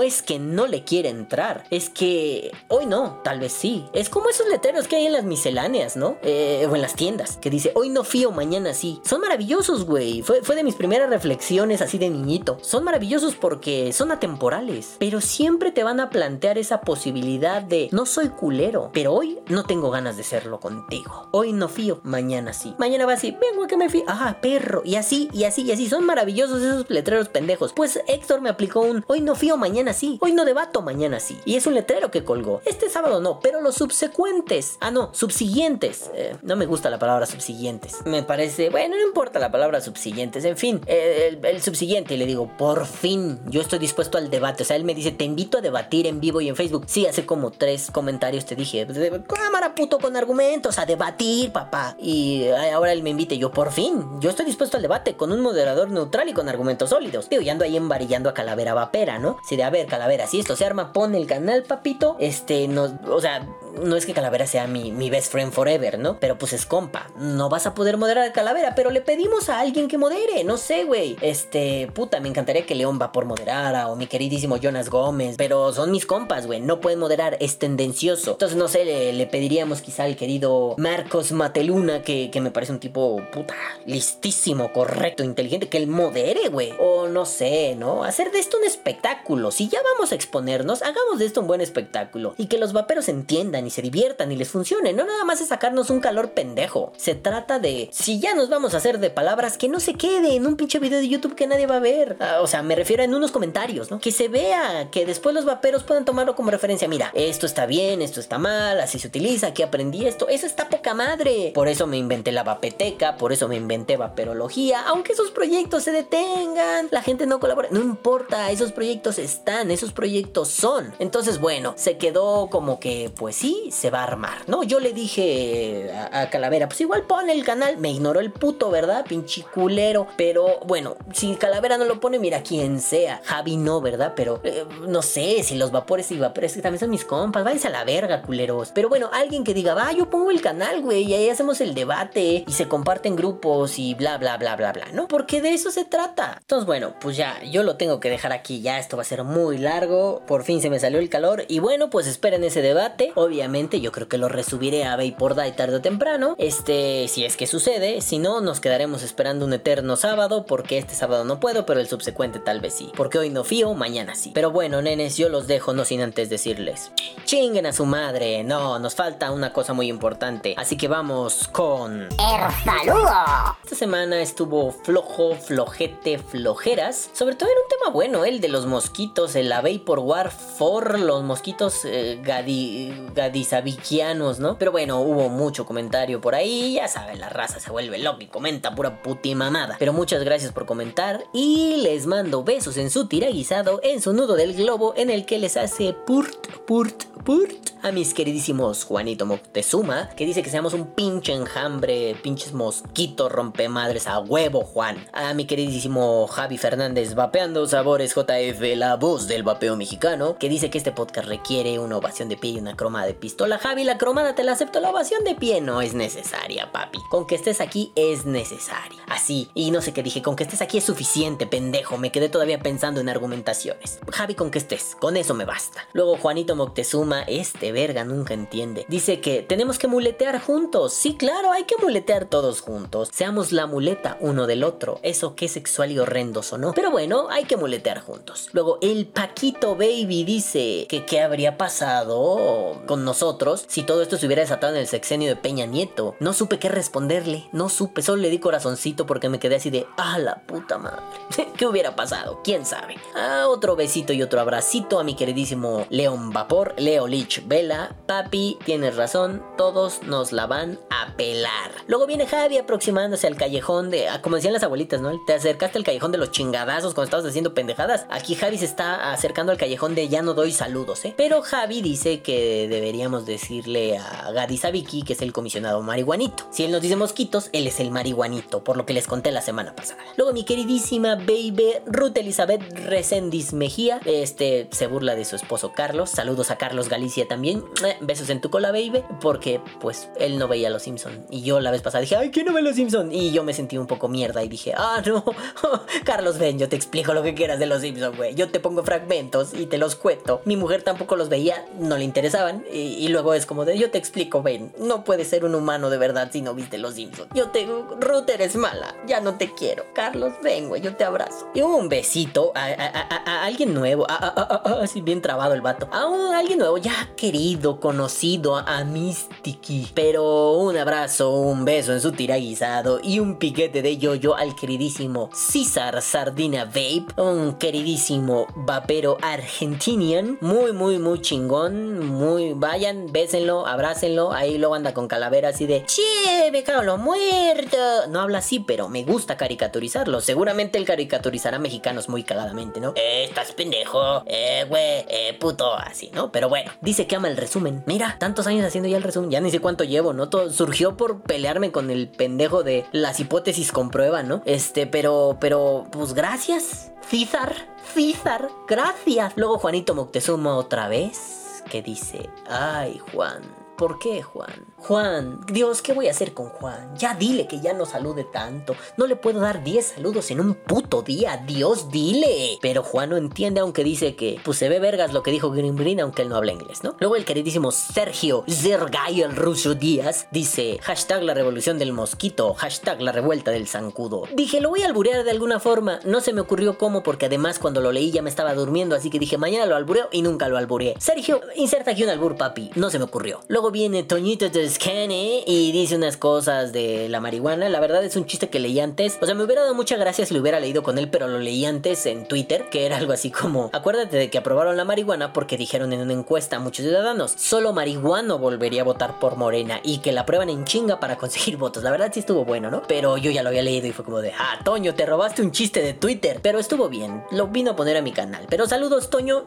es 0.03 0.21
que 0.21 0.37
no 0.37 0.67
le 0.67 0.83
quiera 0.83 1.09
entrar, 1.09 1.65
es 1.71 1.89
que 1.89 2.51
hoy 2.67 2.85
no, 2.85 3.21
tal 3.23 3.39
vez 3.39 3.53
sí. 3.53 3.85
Es 3.93 4.09
como 4.09 4.29
esos 4.29 4.47
letreros 4.47 4.87
que 4.87 4.97
hay 4.97 5.07
en 5.07 5.13
las 5.13 5.23
misceláneas, 5.23 5.97
¿no? 5.97 6.17
Eh, 6.21 6.67
o 6.69 6.75
en 6.75 6.81
las 6.81 6.93
tiendas, 6.93 7.37
que 7.37 7.49
dice 7.49 7.71
hoy 7.73 7.89
no 7.89 8.03
fío, 8.03 8.31
mañana 8.31 8.73
sí. 8.73 9.01
Son 9.03 9.19
maravillosos, 9.19 9.85
güey. 9.85 10.21
Fue, 10.21 10.43
fue 10.43 10.55
de 10.55 10.63
mis 10.63 10.75
primeras 10.75 11.09
reflexiones 11.09 11.81
así 11.81 11.97
de 11.97 12.09
niñito. 12.09 12.59
Son 12.61 12.83
maravillosos 12.83 13.35
porque 13.35 13.91
son 13.91 14.11
atemporales, 14.11 14.95
pero 14.99 15.21
siempre 15.21 15.71
te 15.71 15.83
van 15.83 15.99
a 15.99 16.11
plantear 16.11 16.57
esa 16.57 16.81
posibilidad 16.81 17.61
de 17.63 17.89
no 17.91 18.05
soy 18.05 18.29
culero, 18.29 18.91
pero 18.93 19.13
hoy 19.13 19.39
no 19.47 19.63
tengo 19.63 19.89
ganas 19.89 20.17
de 20.17 20.23
serlo 20.23 20.59
contigo. 20.59 21.29
Hoy 21.31 21.51
no 21.51 21.67
fío, 21.67 21.99
mañana 22.03 22.53
sí. 22.53 22.75
Mañana 22.77 23.05
va 23.05 23.13
así, 23.13 23.31
vengo 23.31 23.63
a 23.63 23.67
que 23.67 23.77
me 23.77 23.89
fío. 23.89 24.03
Ah, 24.07 24.37
perro. 24.41 24.83
Y 24.85 24.95
así, 24.95 25.29
y 25.33 25.45
así, 25.45 25.63
y 25.63 25.71
así. 25.71 25.89
Son 25.89 26.05
maravillosos 26.05 26.61
esos 26.61 26.89
letreros 26.89 27.29
pendejos. 27.29 27.73
Pues 27.73 27.99
Héctor 28.07 28.41
me 28.41 28.49
aplicó 28.49 28.81
un 28.81 29.03
hoy 29.07 29.21
no 29.21 29.35
fío, 29.35 29.57
mañana 29.57 29.78
sí. 29.93 30.17
Hoy 30.21 30.34
no 30.34 30.45
debato, 30.45 30.82
mañana 30.82 31.19
sí. 31.19 31.39
Y 31.45 31.55
es 31.55 31.65
un 31.67 31.73
letrero 31.75 32.11
que 32.11 32.23
colgó. 32.23 32.61
Este 32.65 32.89
sábado 32.89 33.19
no, 33.21 33.39
pero 33.39 33.61
los 33.61 33.75
subsecuentes. 33.75 34.77
Ah, 34.80 34.91
no, 34.91 35.09
subsiguientes. 35.13 36.09
Eh, 36.13 36.36
no 36.41 36.55
me 36.55 36.65
gusta 36.65 36.89
la 36.89 36.99
palabra 36.99 37.25
subsiguientes. 37.25 38.05
Me 38.05 38.23
parece, 38.23 38.69
bueno, 38.69 38.95
no 38.95 39.01
importa 39.05 39.39
la 39.39 39.51
palabra 39.51 39.82
subsiguientes. 39.82 40.43
En 40.45 40.57
fin, 40.57 40.82
eh, 40.88 41.39
el, 41.41 41.61
subsiguiente. 41.61 42.15
Y 42.15 42.17
le 42.17 42.25
digo, 42.25 42.49
por 42.57 42.86
fin, 42.86 43.39
yo 43.47 43.61
estoy 43.61 43.80
dispuesto 43.80 44.17
al 44.17 44.30
debate. 44.30 44.63
O 44.63 44.65
sea, 44.65 44.75
él 44.75 44.84
me 44.84 44.93
dice, 44.95 45.11
te 45.11 45.23
invito 45.23 45.57
a 45.57 45.61
debatir 45.61 46.07
en 46.07 46.19
vivo 46.19 46.41
y 46.41 46.49
en 46.49 46.55
Facebook. 46.55 46.86
Sí, 46.88 47.05
hace 47.05 47.25
como 47.25 47.51
tres 47.51 47.89
comentarios 47.91 48.45
te 48.45 48.55
dije, 48.55 48.86
"De- 48.86 49.23
cámara 49.23 49.75
puto 49.75 49.99
con 49.99 50.15
argumentos, 50.15 50.77
a 50.80 50.86
debatir, 50.86 51.51
papá. 51.51 51.95
Y 51.99 52.43
eh, 52.43 52.71
ahora 52.71 52.91
él 52.93 53.03
me 53.03 53.09
invita 53.11 53.34
y 53.34 53.38
yo, 53.39 53.51
por 53.51 53.71
fin, 53.71 54.05
yo 54.19 54.30
estoy 54.30 54.45
dispuesto 54.45 54.77
al 54.77 54.84
debate 54.84 55.15
con 55.15 55.32
un 55.32 55.41
moderador 55.41 55.89
neutral 55.89 56.30
y 56.30 56.34
con 56.34 56.49
argumentos 56.49 56.89
sólidos. 56.89 57.30
Digo, 57.30 57.41
y 57.41 57.49
ando 57.49 57.63
ahí 57.65 57.77
embarillando 57.77 58.30
a 58.30 58.34
Calavera 58.34 58.73
Vapera, 58.73 59.19
¿no? 59.19 59.38
Si 59.47 59.55
de, 59.55 59.63
a 59.70 59.72
ver, 59.72 59.86
Calavera, 59.86 60.26
si 60.26 60.39
esto 60.39 60.55
se 60.55 60.65
arma, 60.65 60.93
pon 60.93 61.13
el 61.13 61.28
canal, 61.28 61.63
papito. 61.63 62.17
Este, 62.20 62.67
no, 62.67 62.99
o 63.07 63.22
sea, 63.22 63.47
no 63.84 63.95
es 63.95 64.05
que 64.05 64.13
Calavera 64.13 64.47
sea 64.47 64.67
mi, 64.67 64.91
mi 64.91 65.09
best 65.09 65.32
friend 65.32 65.51
forever, 65.51 65.99
¿no? 65.99 66.20
Pero 66.20 66.38
pues 66.38 66.53
es 66.53 66.65
compa. 66.65 67.07
No 67.17 67.49
vas 67.49 67.65
a 67.65 67.74
poder 67.74 67.97
moderar 67.97 68.30
a 68.30 68.34
Calavera, 68.34 68.76
pero 68.76 68.91
le 68.91 69.01
pedimos 69.01 69.49
a 69.49 69.59
alguien 69.59 69.88
que 69.88 69.97
modere, 69.97 70.43
no 70.43 70.57
sé, 70.57 70.84
güey. 70.84 71.15
Este, 71.22 71.89
puta, 71.93 72.20
me 72.20 72.30
encantaría 72.30 72.65
que 72.65 72.76
León 72.76 72.99
va 73.01 73.11
por 73.11 73.26
moderara 73.26 73.88
o 73.89 73.95
mi 73.95 74.07
queridísimo 74.07 74.57
Jonas 74.57 74.89
Gómez, 74.89 75.36
pero 75.38 75.74
son 75.74 75.91
mis 75.91 76.05
compas, 76.05 76.47
güey. 76.47 76.59
No 76.59 76.80
pueden 76.80 76.99
moderar, 76.99 77.38
es 77.39 77.59
tendencioso. 77.59 78.32
Entonces, 78.32 78.57
no 78.57 78.67
sé, 78.67 78.86
le, 78.86 79.28
pediríamos 79.28 79.82
quizá 79.82 80.03
al 80.03 80.15
querido 80.15 80.76
Marcos 80.78 81.32
Mateluna, 81.32 82.01
que, 82.01 82.32
que 82.32 82.41
me 82.41 82.51
parece 82.51 82.72
un 82.72 82.80
tipo, 82.80 83.22
puta, 83.32 83.55
listísimo, 83.86 84.72
correcto, 84.74 85.24
inteligente, 85.24 85.70
que 85.70 85.78
él 85.78 85.88
modere, 85.88 86.49
güey. 86.49 86.74
O 86.80 87.07
no 87.07 87.26
sé, 87.26 87.76
¿no? 87.76 88.03
Hacer 88.03 88.32
de 88.32 88.39
esto 88.39 88.57
un 88.57 88.65
espectáculo. 88.65 89.51
Si 89.51 89.70
ya 89.70 89.80
vamos 89.93 90.11
a 90.11 90.15
exponernos, 90.15 90.82
hagamos 90.82 91.20
de 91.20 91.26
esto 91.26 91.41
un 91.41 91.47
buen 91.47 91.61
espectáculo. 91.61 92.34
Y 92.38 92.47
que 92.47 92.57
los 92.57 92.74
vaperos 92.74 93.09
entiendan 93.09 93.59
y 93.66 93.70
se 93.70 93.82
diviertan 93.82 94.32
y 94.32 94.36
les 94.36 94.49
funcione. 94.49 94.93
No 94.93 95.05
nada 95.05 95.24
más 95.26 95.41
es 95.41 95.49
sacarnos 95.49 95.89
un 95.89 95.99
calor 95.99 96.32
pendejo. 96.32 96.91
Se 96.97 97.16
trata 97.16 97.60
de, 97.60 97.89
si 97.91 98.20
ya 98.20 98.36
nos 98.36 98.49
vamos 98.49 98.74
a 98.74 98.78
hacer 98.78 98.99
de 98.99 99.10
palabras, 99.10 99.57
que 99.57 99.70
no 99.70 99.80
se 99.80 99.93
quede 99.93 100.36
en 100.36 100.47
un 100.47 100.55
pinche 100.55 100.80
video 100.80 100.99
de 100.99 101.07
YouTube 101.07 101.36
que 101.36 101.47
nadie 101.47 101.68
va 101.68 101.78
a 101.78 101.80
ver. 101.80 102.18
Ah, 102.20 102.39
o 102.41 102.47
sea, 102.47 102.62
me 102.62 102.76
refiero 102.76 103.03
en 103.03 103.14
unos 103.14 103.32
comentarios, 103.32 103.91
¿no? 103.91 103.99
Que 103.99 104.12
se 104.12 104.28
vea, 104.28 104.89
que 104.91 105.05
después 105.05 105.36
los 105.36 105.45
vaperos 105.45 105.84
puedan 105.84 106.05
tomarlo 106.05 106.36
como 106.36 106.51
referencia. 106.51 106.88
Mira, 106.88 107.12
esto 107.14 107.45
está 107.45 107.66
bien, 107.66 108.01
esto 108.01 108.20
está 108.20 108.38
mal, 108.38 108.80
así 108.80 108.99
se 108.99 109.07
utiliza, 109.07 109.47
aquí 109.47 109.64
aprendí 109.64 110.05
esto. 110.05 110.28
Eso 110.28 110.45
está 110.45 110.70
poca 110.70 110.93
madre. 110.93 111.51
Por 111.53 111.68
eso 111.68 111.88
me 111.88 111.97
inventé 111.97 112.32
la 112.32 112.43
vapeteca, 112.43 113.18
por 113.18 113.32
eso 113.34 113.47
me 113.47 113.55
inventé 113.55 113.97
vaperología. 113.97 114.82
Aunque 114.88 115.14
esos 115.14 115.32
proyectos 115.32 115.84
se 115.84 115.91
detengan, 115.91 116.88
la 116.91 117.01
gente 117.01 117.26
no 117.26 117.39
colabora. 117.39 117.70
No 117.72 117.80
importa, 117.80 118.51
esos 118.51 118.72
proyectos 118.72 119.20
están, 119.20 119.72
esos 119.72 119.91
proyectos 119.91 120.49
son. 120.49 120.93
Entonces, 120.99 121.39
bueno, 121.39 121.74
se 121.78 121.97
quedó 121.97 122.49
como 122.49 122.80
que, 122.80 123.12
pues 123.16 123.36
sí, 123.36 123.48
se 123.71 123.89
va 123.89 124.01
a 124.01 124.03
armar, 124.03 124.47
¿no? 124.47 124.63
Yo 124.63 124.79
le 124.79 124.93
dije 124.93 125.91
a, 125.93 126.21
a 126.21 126.29
Calavera, 126.29 126.67
pues 126.67 126.81
igual 126.81 127.03
pon 127.03 127.29
el 127.29 127.43
canal. 127.43 127.77
Me 127.77 127.91
ignoró 127.91 128.19
el 128.19 128.31
puto, 128.31 128.69
¿verdad? 128.69 129.05
Pinche 129.07 129.43
culero. 129.43 130.07
Pero 130.17 130.59
bueno, 130.65 130.95
si 131.13 131.35
Calavera 131.35 131.77
no 131.77 131.85
lo 131.85 131.99
pone, 131.99 132.19
mira, 132.19 132.43
quien 132.43 132.81
sea. 132.81 133.21
Javi 133.23 133.57
no, 133.57 133.81
¿verdad? 133.81 134.13
Pero 134.15 134.41
eh, 134.43 134.65
no 134.87 135.01
sé 135.01 135.43
si 135.43 135.55
los 135.55 135.71
vapores 135.71 136.11
y 136.11 136.17
vapores 136.17 136.53
que 136.53 136.61
también 136.61 136.79
son 136.79 136.89
mis 136.89 137.05
compas. 137.05 137.43
Váyanse 137.43 137.67
a 137.67 137.71
la 137.71 137.83
verga, 137.83 138.21
culeros. 138.21 138.71
Pero 138.73 138.89
bueno, 138.89 139.09
alguien 139.13 139.43
que 139.43 139.53
diga, 139.53 139.73
va, 139.73 139.91
yo 139.91 140.09
pongo 140.09 140.31
el 140.31 140.41
canal, 140.41 140.81
güey, 140.81 141.03
y 141.03 141.13
ahí 141.13 141.29
hacemos 141.29 141.61
el 141.61 141.73
debate 141.73 142.43
y 142.47 142.51
se 142.51 142.67
comparten 142.67 143.15
grupos 143.15 143.79
y 143.79 143.93
bla, 143.95 144.17
bla, 144.17 144.37
bla, 144.37 144.55
bla, 144.55 144.71
bla, 144.71 144.87
¿no? 144.93 145.07
Porque 145.07 145.41
de 145.41 145.53
eso 145.53 145.71
se 145.71 145.85
trata. 145.85 146.37
Entonces, 146.39 146.65
bueno, 146.65 146.93
pues 146.99 147.17
ya, 147.17 147.41
yo 147.43 147.63
lo 147.63 147.75
tengo 147.77 147.99
que 147.99 148.09
dejar 148.09 148.33
aquí. 148.33 148.61
Ya 148.61 148.79
esto 148.79 148.97
va 148.97 149.01
a 149.01 149.05
ser 149.05 149.23
muy 149.23 149.57
largo. 149.57 150.21
Por 150.27 150.43
fin 150.43 150.61
se 150.61 150.69
me 150.69 150.79
salió 150.79 150.99
el 150.99 151.09
calor. 151.09 151.45
Y 151.47 151.59
bueno, 151.59 151.89
pues 151.89 152.07
esperen 152.07 152.43
ese 152.43 152.61
debate. 152.61 153.11
Obviamente, 153.15 153.38
yo 153.39 153.91
creo 153.91 154.07
que 154.07 154.17
lo 154.17 154.27
resubiré 154.27 154.83
a 154.83 154.95
Vapor 154.95 155.35
Die 155.35 155.51
tarde 155.53 155.77
o 155.77 155.81
temprano. 155.81 156.35
Este, 156.37 157.07
si 157.07 157.23
es 157.23 157.37
que 157.37 157.47
sucede. 157.47 158.01
Si 158.01 158.19
no, 158.19 158.41
nos 158.41 158.59
quedaremos 158.59 159.01
esperando 159.03 159.45
un 159.45 159.53
eterno 159.53 159.95
sábado. 159.95 160.45
Porque 160.45 160.77
este 160.77 160.93
sábado 160.93 161.23
no 161.23 161.39
puedo, 161.39 161.65
pero 161.65 161.79
el 161.79 161.87
subsecuente 161.87 162.39
tal 162.39 162.59
vez 162.59 162.73
sí. 162.73 162.91
Porque 162.95 163.17
hoy 163.17 163.29
no 163.29 163.43
fío, 163.43 163.73
mañana 163.73 164.15
sí. 164.15 164.31
Pero 164.33 164.51
bueno, 164.51 164.81
nenes, 164.81 165.17
yo 165.17 165.29
los 165.29 165.47
dejo 165.47 165.73
no 165.73 165.85
sin 165.85 166.01
antes 166.01 166.29
decirles. 166.29 166.91
Chinguen 167.25 167.65
a 167.65 167.73
su 167.73 167.85
madre. 167.85 168.43
No, 168.43 168.77
nos 168.79 168.95
falta 168.95 169.31
una 169.31 169.53
cosa 169.53 169.73
muy 169.73 169.87
importante. 169.87 170.55
Así 170.57 170.77
que 170.77 170.87
vamos 170.87 171.47
con... 171.47 172.03
El 172.03 172.53
saludo. 172.63 173.57
Esta 173.63 173.75
semana 173.75 174.21
estuvo 174.21 174.71
flojo, 174.71 175.35
flojete, 175.35 176.19
flojeras. 176.19 177.09
Sobre 177.13 177.35
todo 177.35 177.49
era 177.49 177.59
un 177.59 177.69
tema 177.69 177.93
bueno, 177.93 178.25
el 178.25 178.41
de 178.41 178.49
los 178.49 178.65
mosquitos, 178.65 179.35
el 179.35 179.49
la 179.49 179.61
Vapor 179.61 179.99
War 179.99 180.29
for 180.29 180.99
los 180.99 181.23
mosquitos 181.23 181.85
eh, 181.85 182.19
gadi, 182.21 182.93
gadisabiquianos, 183.30 184.39
¿no? 184.39 184.57
Pero 184.57 184.71
bueno, 184.71 185.01
hubo 185.01 185.30
mucho 185.30 185.65
comentario 185.65 186.19
por 186.19 186.34
ahí. 186.34 186.73
Ya 186.73 186.88
saben, 186.88 187.19
la 187.19 187.30
raza 187.30 187.59
se 187.59 187.69
vuelve 187.69 187.99
loca 187.99 188.23
y 188.23 188.27
comenta 188.27 188.73
pura 188.73 189.03
putimamada. 189.03 189.75
Pero 189.77 189.93
muchas 189.93 190.23
gracias 190.23 190.51
por 190.51 190.65
comentar 190.65 191.23
y 191.32 191.77
les 191.84 192.07
mando 192.07 192.43
besos 192.43 192.77
en 192.77 192.89
su 192.89 193.07
tiraguisado, 193.07 193.80
en 193.84 194.01
su 194.01 194.13
nudo 194.13 194.36
del 194.36 194.55
globo, 194.55 194.93
en 194.97 195.11
el 195.11 195.25
que 195.25 195.38
les 195.38 195.57
hace 195.57 195.93
purt, 195.93 196.47
purt, 196.65 197.03
purt 197.23 197.69
a 197.82 197.91
mis 197.91 198.13
queridísimos 198.13 198.84
Juanito 198.84 199.25
Moctezuma, 199.25 200.09
que 200.09 200.25
dice 200.25 200.43
que 200.43 200.49
seamos 200.49 200.73
un 200.73 200.88
pinche 200.88 201.34
enjambre, 201.34 202.15
pinches 202.21 202.51
mosquitos 202.51 203.32
rompemadres 203.32 204.07
a 204.07 204.19
huevo, 204.19 204.63
Juan. 204.63 205.05
A 205.13 205.34
mi 205.34 205.45
queridísimo 205.45 206.27
Javi 206.27 206.57
Fernández, 206.57 207.15
vapeando 207.15 207.65
sabores 207.67 208.15
JF, 208.15 208.75
la 208.75 208.95
voz 208.97 209.27
del 209.27 209.43
vapeo 209.43 209.77
mexicano, 209.77 210.38
que 210.38 210.49
dice 210.49 210.69
que 210.69 210.77
este 210.77 210.91
podcast 210.91 211.27
requiere 211.27 211.80
una 211.80 211.97
ovación 211.97 212.27
de 212.27 212.36
pie 212.36 212.51
y 212.51 212.59
una 212.59 212.75
cromada 212.75 213.05
de 213.05 213.13
pistola. 213.20 213.59
Javi, 213.59 213.84
la 213.84 213.97
cromada 213.97 214.36
te 214.36 214.43
la 214.43 214.53
acepto, 214.53 214.80
la 214.80 214.89
ovación 214.89 215.24
de 215.24 215.36
pie 215.36 215.61
no 215.61 215.82
es 215.82 215.93
necesaria, 215.93 216.72
papi. 216.72 216.99
Con 217.09 217.28
que 217.28 217.36
estés 217.36 217.61
aquí 217.61 217.91
es 217.95 218.26
necesaria. 218.26 219.01
Así, 219.07 219.49
y 219.53 219.72
no 219.72 219.82
sé 219.82 219.93
qué 219.93 220.03
dije, 220.03 220.22
con 220.22 220.36
que 220.36 220.43
estés 220.43 220.61
aquí 220.61 220.78
es 220.78 220.84
suficiente, 220.84 221.45
pendejo. 221.45 221.97
Me 221.97 222.11
quedé 222.11 222.30
todavía 222.30 222.59
pensando 222.59 223.01
en 223.01 223.09
argumentaciones. 223.09 223.99
Javi, 224.11 224.36
con 224.36 224.51
que 224.51 224.59
estés, 224.59 224.95
con 224.99 225.17
eso 225.17 225.34
me 225.34 225.45
basta. 225.45 225.88
Luego 225.93 226.17
Juanito 226.17 226.55
Moctezuma 226.55 227.22
este 227.24 227.72
verga 227.72 228.03
nunca 228.03 228.34
entiende. 228.34 228.86
Dice 228.88 229.20
que 229.22 229.41
tenemos 229.41 229.78
que 229.78 229.88
muletear 229.88 230.41
juntos. 230.41 230.93
Sí, 230.93 231.15
claro, 231.15 231.51
hay 231.51 231.63
que 231.63 231.76
muletear 231.78 232.26
todos 232.26 232.61
juntos. 232.61 233.09
Seamos 233.11 233.51
la 233.51 233.67
muleta 233.67 234.17
uno 234.20 234.47
del 234.47 234.63
otro. 234.63 234.99
Eso 235.03 235.36
qué 235.36 235.47
sexual 235.47 235.91
y 235.91 235.99
horrendo 235.99 236.43
sonó. 236.43 236.74
Pero 236.74 236.91
bueno, 236.91 237.28
hay 237.30 237.45
que 237.45 237.57
muletear 237.57 237.99
juntos. 238.01 238.49
Luego, 238.53 238.78
el 238.82 239.07
Paquito 239.07 239.76
Baby 239.76 240.24
dice 240.24 240.86
que 240.89 241.05
qué 241.05 241.22
habría 241.22 241.57
pasado 241.57 242.82
con 242.86 243.03
nosotros 243.10 243.66
si 243.68 243.82
todo 243.82 244.03
esto 244.03 244.20
se 244.20 244.28
hubiera 244.28 244.43
desatado 244.43 244.76
en 244.76 244.82
el 244.82 244.88
sexenio 244.88 245.30
de 245.30 245.36
Peña 245.36 245.66
Nieto. 245.66 246.16
No 246.20 246.32
supe 246.32 246.60
qué 246.60 246.70
responderle. 246.70 247.49
No 247.51 247.68
supe. 247.68 248.03
Solo 248.03 248.22
le 248.22 248.30
di 248.30 248.38
corazoncito 248.38 249.07
porque 249.07 249.30
me 249.30 249.39
quedé 249.39 249.55
así 249.55 249.72
de, 249.72 249.88
ah, 249.97 250.20
la 250.20 250.43
puta 250.43 250.78
madre. 250.78 251.01
¿Qué 251.57 251.66
hubiera 251.66 251.95
pasado? 251.95 252.41
¿Quién 252.43 252.68
sabe? 252.68 252.97
Ah, 253.16 253.45
otro 253.47 253.76
besito 253.76 254.14
y 254.14 254.22
otro 254.22 254.39
abracito 254.39 254.99
a 254.99 255.03
mi 255.03 255.16
queridísimo 255.16 255.88
León 255.89 256.30
Vapor, 256.30 256.76
Leo 256.78 257.07
Lich 257.07 257.47
Vela. 257.47 257.95
Papi, 258.05 258.60
tienes 258.64 258.95
razón, 258.95 259.43
todos 259.57 260.03
nos 260.03 260.32
la 260.32 260.45
van 260.45 260.78
a 260.91 261.16
pelar. 261.16 261.72
Luego 261.88 262.05
viene 262.05 262.28
Javi 262.28 262.60
aproximándose 262.60 263.26
al 263.26 263.38
callejón 263.38 263.89
de, 263.89 264.07
ah, 264.07 264.22
como 264.22 264.36
decían 264.36 264.53
las 264.53 264.62
abuelitas, 264.62 265.01
¿no? 265.01 265.20
Te 265.26 265.34
acercaste 265.34 265.80
al 265.80 265.84
callejón 265.84 266.12
de 266.12 266.20
los 266.20 266.30
chingadazos 266.30 266.93
cuando 266.93 267.05
estabas 267.05 267.26
haciendo 267.26 267.55
pendejadas. 267.55 268.05
Aquí 268.12 268.36
Javi 268.36 268.60
se 268.60 268.66
está 268.66 269.12
acercando 269.12 269.51
al 269.51 269.57
callejón 269.57 269.95
de 269.95 270.10
ya 270.10 270.22
no 270.22 270.36
doy 270.36 270.51
saludos, 270.51 271.05
¿eh? 271.05 271.16
Pero 271.18 271.41
Javi 271.41 271.82
dice 271.82 272.22
que 272.22 272.68
decirle 273.07 273.97
a 273.97 274.31
Gadis 274.33 274.69
Vicky 274.71 275.03
que 275.03 275.13
es 275.13 275.21
el 275.21 275.31
comisionado 275.31 275.81
marihuanito. 275.81 276.47
Si 276.51 276.65
él 276.65 276.71
nos 276.71 276.81
dice 276.81 276.97
mosquitos, 276.97 277.49
él 277.53 277.65
es 277.65 277.79
el 277.79 277.91
marihuanito, 277.91 278.63
por 278.63 278.75
lo 278.75 278.85
que 278.85 278.93
les 278.93 279.07
conté 279.07 279.31
la 279.31 279.41
semana 279.41 279.73
pasada. 279.73 280.03
Luego 280.17 280.33
mi 280.33 280.43
queridísima 280.43 281.15
baby 281.15 281.75
Ruth 281.85 282.17
Elizabeth 282.17 282.61
Resendiz 282.85 283.53
Mejía, 283.53 284.01
este 284.05 284.67
se 284.71 284.87
burla 284.87 285.15
de 285.15 285.23
su 285.23 285.37
esposo 285.37 285.71
Carlos. 285.71 286.09
Saludos 286.09 286.51
a 286.51 286.57
Carlos 286.57 286.89
Galicia 286.89 287.27
también. 287.27 287.63
Eh, 287.85 287.95
Besos 288.01 288.29
en 288.29 288.41
tu 288.41 288.49
cola, 288.49 288.71
baby, 288.71 289.01
porque 289.21 289.61
pues 289.79 290.09
él 290.19 290.37
no 290.37 290.47
veía 290.47 290.69
Los 290.69 290.83
Simpson 290.83 291.25
y 291.29 291.41
yo 291.41 291.61
la 291.61 291.71
vez 291.71 291.81
pasada 291.81 292.01
dije, 292.01 292.17
"Ay, 292.17 292.31
¿quién 292.31 292.45
no 292.45 292.53
ve 292.53 292.61
Los 292.61 292.75
Simpson?" 292.75 293.11
Y 293.13 293.31
yo 293.31 293.43
me 293.43 293.53
sentí 293.53 293.77
un 293.77 293.87
poco 293.87 294.09
mierda 294.09 294.43
y 294.43 294.49
dije, 294.49 294.73
"Ah, 294.75 295.01
no. 295.05 295.23
Carlos, 296.03 296.37
ven, 296.37 296.59
yo 296.59 296.67
te 296.67 296.75
explico 296.75 297.13
lo 297.13 297.23
que 297.23 297.33
quieras 297.33 297.59
de 297.59 297.65
Los 297.65 297.81
Simpson, 297.81 298.15
güey. 298.17 298.35
Yo 298.35 298.49
te 298.49 298.59
pongo 298.59 298.83
fragmentos 298.83 299.53
y 299.53 299.67
te 299.67 299.77
los 299.77 299.95
cuento." 299.95 300.41
Mi 300.43 300.57
mujer 300.57 300.83
tampoco 300.83 301.15
los 301.15 301.29
veía, 301.29 301.65
no 301.79 301.97
le 301.97 302.03
interesaban 302.03 302.65
y 302.97 303.07
luego 303.09 303.33
es 303.33 303.45
como 303.45 303.65
de, 303.65 303.77
"Yo 303.77 303.91
te 303.91 303.97
explico, 303.97 304.41
ven. 304.41 304.71
No 304.79 305.03
puedes 305.03 305.27
ser 305.29 305.45
un 305.45 305.55
humano 305.55 305.89
de 305.89 305.97
verdad 305.97 306.29
si 306.31 306.41
no 306.41 306.53
viste 306.53 306.77
Los 306.77 306.95
Simpson. 306.95 307.27
Yo 307.33 307.49
te 307.49 307.65
Ruth 307.65 308.29
eres 308.29 308.55
mala. 308.55 308.95
Ya 309.07 309.19
no 309.21 309.35
te 309.35 309.53
quiero. 309.53 309.83
Carlos, 309.93 310.33
ven, 310.43 310.67
güey, 310.69 310.81
yo 310.81 310.95
te 310.95 311.03
abrazo." 311.03 311.47
Y 311.53 311.61
un 311.61 311.89
besito 311.89 312.51
a, 312.55 313.43
alguien 313.45 313.73
nuevo, 313.73 314.05
así 314.09 315.01
bien 315.01 315.21
trabado 315.21 315.53
el 315.53 315.61
vato. 315.61 315.87
A 315.91 316.07
un- 316.07 316.33
alguien 316.33 316.59
nuevo, 316.59 316.77
ya 316.77 317.09
querido, 317.15 317.79
conocido, 317.79 318.55
a 318.57 318.83
Mistiki. 318.83 319.87
Pero 319.93 320.53
un 320.53 320.77
abrazo, 320.77 321.31
un 321.31 321.65
beso 321.65 321.93
en 321.93 322.01
su 322.01 322.11
tira 322.11 322.37
guisado 322.37 322.99
y 323.03 323.19
un 323.19 323.37
piquete 323.37 323.81
de 323.81 323.97
yoyo 323.97 324.35
al 324.35 324.55
queridísimo 324.55 325.29
César 325.33 326.01
Sardina 326.01 326.65
Vape, 326.65 327.05
un 327.17 327.53
queridísimo 327.53 328.47
vapero 328.55 329.17
argentinian, 329.21 330.37
muy, 330.41 330.71
muy, 330.73 330.99
muy 330.99 331.21
chingón, 331.21 332.05
muy, 332.07 332.53
vayan, 332.70 333.11
bésenlo, 333.11 333.65
abrácenlo, 333.65 334.32
ahí 334.32 334.59
luego 334.59 334.76
anda 334.76 334.93
con 334.93 335.07
calavera 335.07 335.49
así 335.49 335.65
de, 335.65 335.84
che, 335.88 336.51
me 336.51 336.61
cago 336.61 336.84
lo 336.84 336.99
muerto. 336.99 337.78
No 338.09 338.22
habla 338.22 338.38
así, 338.38 338.59
pero 338.59 338.89
me 338.89 339.03
gusta 339.03 339.38
caricaturizarlo. 339.38 340.22
Seguramente 340.22 340.78
él 340.78 340.86
caricaturizará 340.86 341.57
mexicanos 341.57 342.09
muy 342.09 342.24
cagadamente, 342.24 342.80
¿no? 342.80 342.93
Eh, 342.95 343.24
estás 343.24 343.53
pendejo, 343.53 344.22
eh, 344.28 344.65
güey, 344.70 345.03
eh, 345.07 345.36
puto, 345.39 345.74
así, 345.74 346.11
¿no? 346.13 346.32
Pero 346.32 346.47
bueno, 346.47 346.72
dice 346.82 347.07
que 347.07 347.15
ama 347.15 347.28
el 347.28 347.38
resumen. 347.38 347.82
Mira, 347.88 348.17
tantos 348.20 348.45
años 348.45 348.63
haciendo 348.63 348.88
ya 348.88 348.97
el 348.97 349.03
resumen, 349.03 349.32
ya 349.32 349.41
ni 349.41 349.49
sé 349.49 349.59
cuánto 349.59 349.84
llevo, 349.84 350.13
¿no? 350.13 350.30
Todo 350.30 350.51
surgió 350.51 350.95
por 350.95 351.24
pelearme 351.24 351.72
con 351.72 351.89
el 351.89 352.07
pendejo 352.07 352.61
de 352.61 352.86
las 352.91 353.20
hipótesis 353.20 353.72
con 353.72 353.89
prueba, 353.89 354.22
¿no? 354.22 354.43
Este, 354.45 354.86
pero, 354.86 355.38
pero, 355.41 355.88
pues 355.91 356.13
gracias, 356.13 356.91
César, 357.09 357.55
César, 357.95 358.49
gracias. 358.67 359.34
Luego 359.38 359.57
Juanito 359.57 359.95
Moctezuma 359.95 360.55
otra 360.55 360.88
vez, 360.88 361.39
que 361.70 361.82
dice, 361.82 362.30
ay, 362.49 362.99
Juan. 363.11 363.41
¿Por 363.78 363.99
qué, 363.99 364.22
Juan? 364.22 364.68
Juan, 364.82 365.41
Dios, 365.51 365.82
¿qué 365.82 365.93
voy 365.93 366.07
a 366.07 366.11
hacer 366.11 366.34
con 366.34 366.49
Juan? 366.49 366.95
Ya 366.97 367.13
dile 367.13 367.47
que 367.47 367.59
ya 367.59 367.73
no 367.73 367.86
salude 367.86 368.23
tanto. 368.23 368.75
No 368.97 369.07
le 369.07 369.15
puedo 369.15 369.39
dar 369.39 369.63
10 369.63 369.86
saludos 369.86 370.32
en 370.32 370.39
un 370.39 370.55
puto 370.55 371.01
día. 371.01 371.43
Dios, 371.45 371.91
dile. 371.91 372.57
Pero 372.61 372.82
Juan 372.82 373.09
no 373.09 373.17
entiende, 373.17 373.59
aunque 373.59 373.84
dice 373.84 374.15
que 374.15 374.39
pues 374.43 374.57
se 374.57 374.69
ve 374.69 374.80
vergas 374.80 375.13
lo 375.13 375.21
que 375.21 375.32
dijo 375.32 375.51
Green 375.51 375.75
Green, 375.75 375.99
aunque 375.99 376.21
él 376.21 376.30
no 376.30 376.38
habla 376.38 376.53
inglés, 376.53 376.84
¿no? 376.84 376.95
Luego 376.99 377.15
el 377.17 377.25
queridísimo 377.25 377.71
Sergio 377.71 378.43
Zergay 378.49 379.21
el 379.21 379.36
ruso 379.36 379.75
Díaz 379.75 380.27
dice 380.32 380.80
hashtag 380.82 381.23
la 381.23 381.34
revolución 381.34 381.77
del 381.77 381.91
mosquito, 381.91 382.53
hashtag 382.53 383.01
la 383.01 383.11
revuelta 383.11 383.51
del 383.51 383.67
zancudo. 383.67 384.23
Dije, 384.34 384.61
lo 384.61 384.69
voy 384.69 384.84
a 384.84 384.86
alburear 384.86 385.23
de 385.23 385.32
alguna 385.32 385.59
forma. 385.59 385.99
No 386.05 386.21
se 386.21 386.34
me 386.34 386.41
ocurrió 386.41 386.77
cómo, 386.77 387.03
porque 387.03 387.25
además 387.25 387.59
cuando 387.59 387.82
lo 387.82 387.91
leí 387.91 388.11
ya 388.11 388.21
me 388.21 388.30
estaba 388.30 388.53
durmiendo, 388.53 388.95
así 388.95 389.09
que 389.09 389.19
dije, 389.19 389.38
mañana 389.38 389.65
lo 389.65 389.75
albureo 389.75 390.07
y 390.11 390.21
nunca 390.21 390.47
lo 390.47 390.57
albureé. 390.57 390.95
Sergio, 390.99 391.41
inserta 391.55 391.91
aquí 391.91 392.03
un 392.03 392.09
albur, 392.09 392.38
papi. 392.38 392.71
No 392.75 392.89
se 392.89 392.97
me 392.97 393.05
ocurrió. 393.05 393.41
Luego 393.47 393.71
viene 393.71 394.03
Toñito 394.03 394.45
Toscane 394.70 395.43
y 395.47 395.72
dice 395.72 395.95
unas 395.95 396.15
cosas 396.15 396.72
de 396.72 397.09
la 397.09 397.20
marihuana. 397.20 397.70
La 397.70 397.80
verdad 397.80 398.03
es 398.03 398.15
un 398.15 398.28
chiste 398.28 398.49
que 398.49 398.59
leí 398.59 398.80
antes. 398.80 399.17
O 399.20 399.26
sea, 399.26 399.34
me 399.34 399.43
hubiera 399.43 399.63
dado 399.63 399.74
mucha 399.74 399.97
gracia 399.97 400.28
si 400.28 400.36
lo 400.36 400.41
hubiera 400.41 400.59
leído 400.59 400.84
con 400.84 400.99
él, 400.99 401.09
pero 401.09 401.28
lo 401.28 401.39
leí 401.39 401.65
antes 401.65 402.05
en 402.05 402.28
Twitter, 402.28 402.70
que 402.70 402.86
era 402.86 402.97
algo 402.97 403.11
así 403.11 403.32
como, 403.32 403.72
acuérdate 403.74 404.17
de 404.17 404.30
que 404.30 404.38
aprobaron 404.38 404.78
la 404.78 404.86
marihuana 404.86 405.34
porque 405.34 405.57
dijeron 405.57 405.91
en 405.91 406.01
una 406.01 406.13
encuesta 406.13 406.57
a 406.57 406.59
muchos 406.59 406.86
ciudadanos, 406.86 407.34
solo 407.36 407.74
marihuano 407.74 408.38
volvería 408.38 408.82
a 408.82 408.86
votar 408.86 409.17
por 409.17 409.38
Morena 409.38 409.80
y 409.82 409.99
que 409.99 410.11
la 410.11 410.28
prueban 410.28 410.51
en 410.51 410.65
chinga 410.65 410.99
para 410.99 411.17
conseguir 411.17 411.57
votos. 411.57 411.82
La 411.82 411.89
verdad 411.89 412.11
sí 412.13 412.20
estuvo 412.20 412.45
bueno, 412.45 412.70
¿no? 412.70 412.84
Pero 412.88 413.17
yo 413.17 413.32
ya 413.32 413.41
lo 413.41 413.49
había 413.49 413.63
leído 413.63 413.88
y 413.88 413.91
fue 413.91 414.05
como 414.05 414.22
de, 414.22 414.34
ah, 414.38 414.59
Toño, 414.63 414.93
te 414.93 415.07
robaste 415.07 415.41
un 415.41 415.51
chiste 415.51 415.82
de 415.82 415.95
Twitter. 415.95 416.41
Pero 416.43 416.59
estuvo 416.59 416.89
bien, 416.89 417.24
lo 417.32 417.47
vino 417.47 417.72
a 417.72 417.76
poner 417.76 417.97
a 417.97 418.03
mi 418.03 418.11
canal. 418.11 418.45
Pero 418.47 418.67
saludos, 418.67 419.09
Toño, 419.09 419.45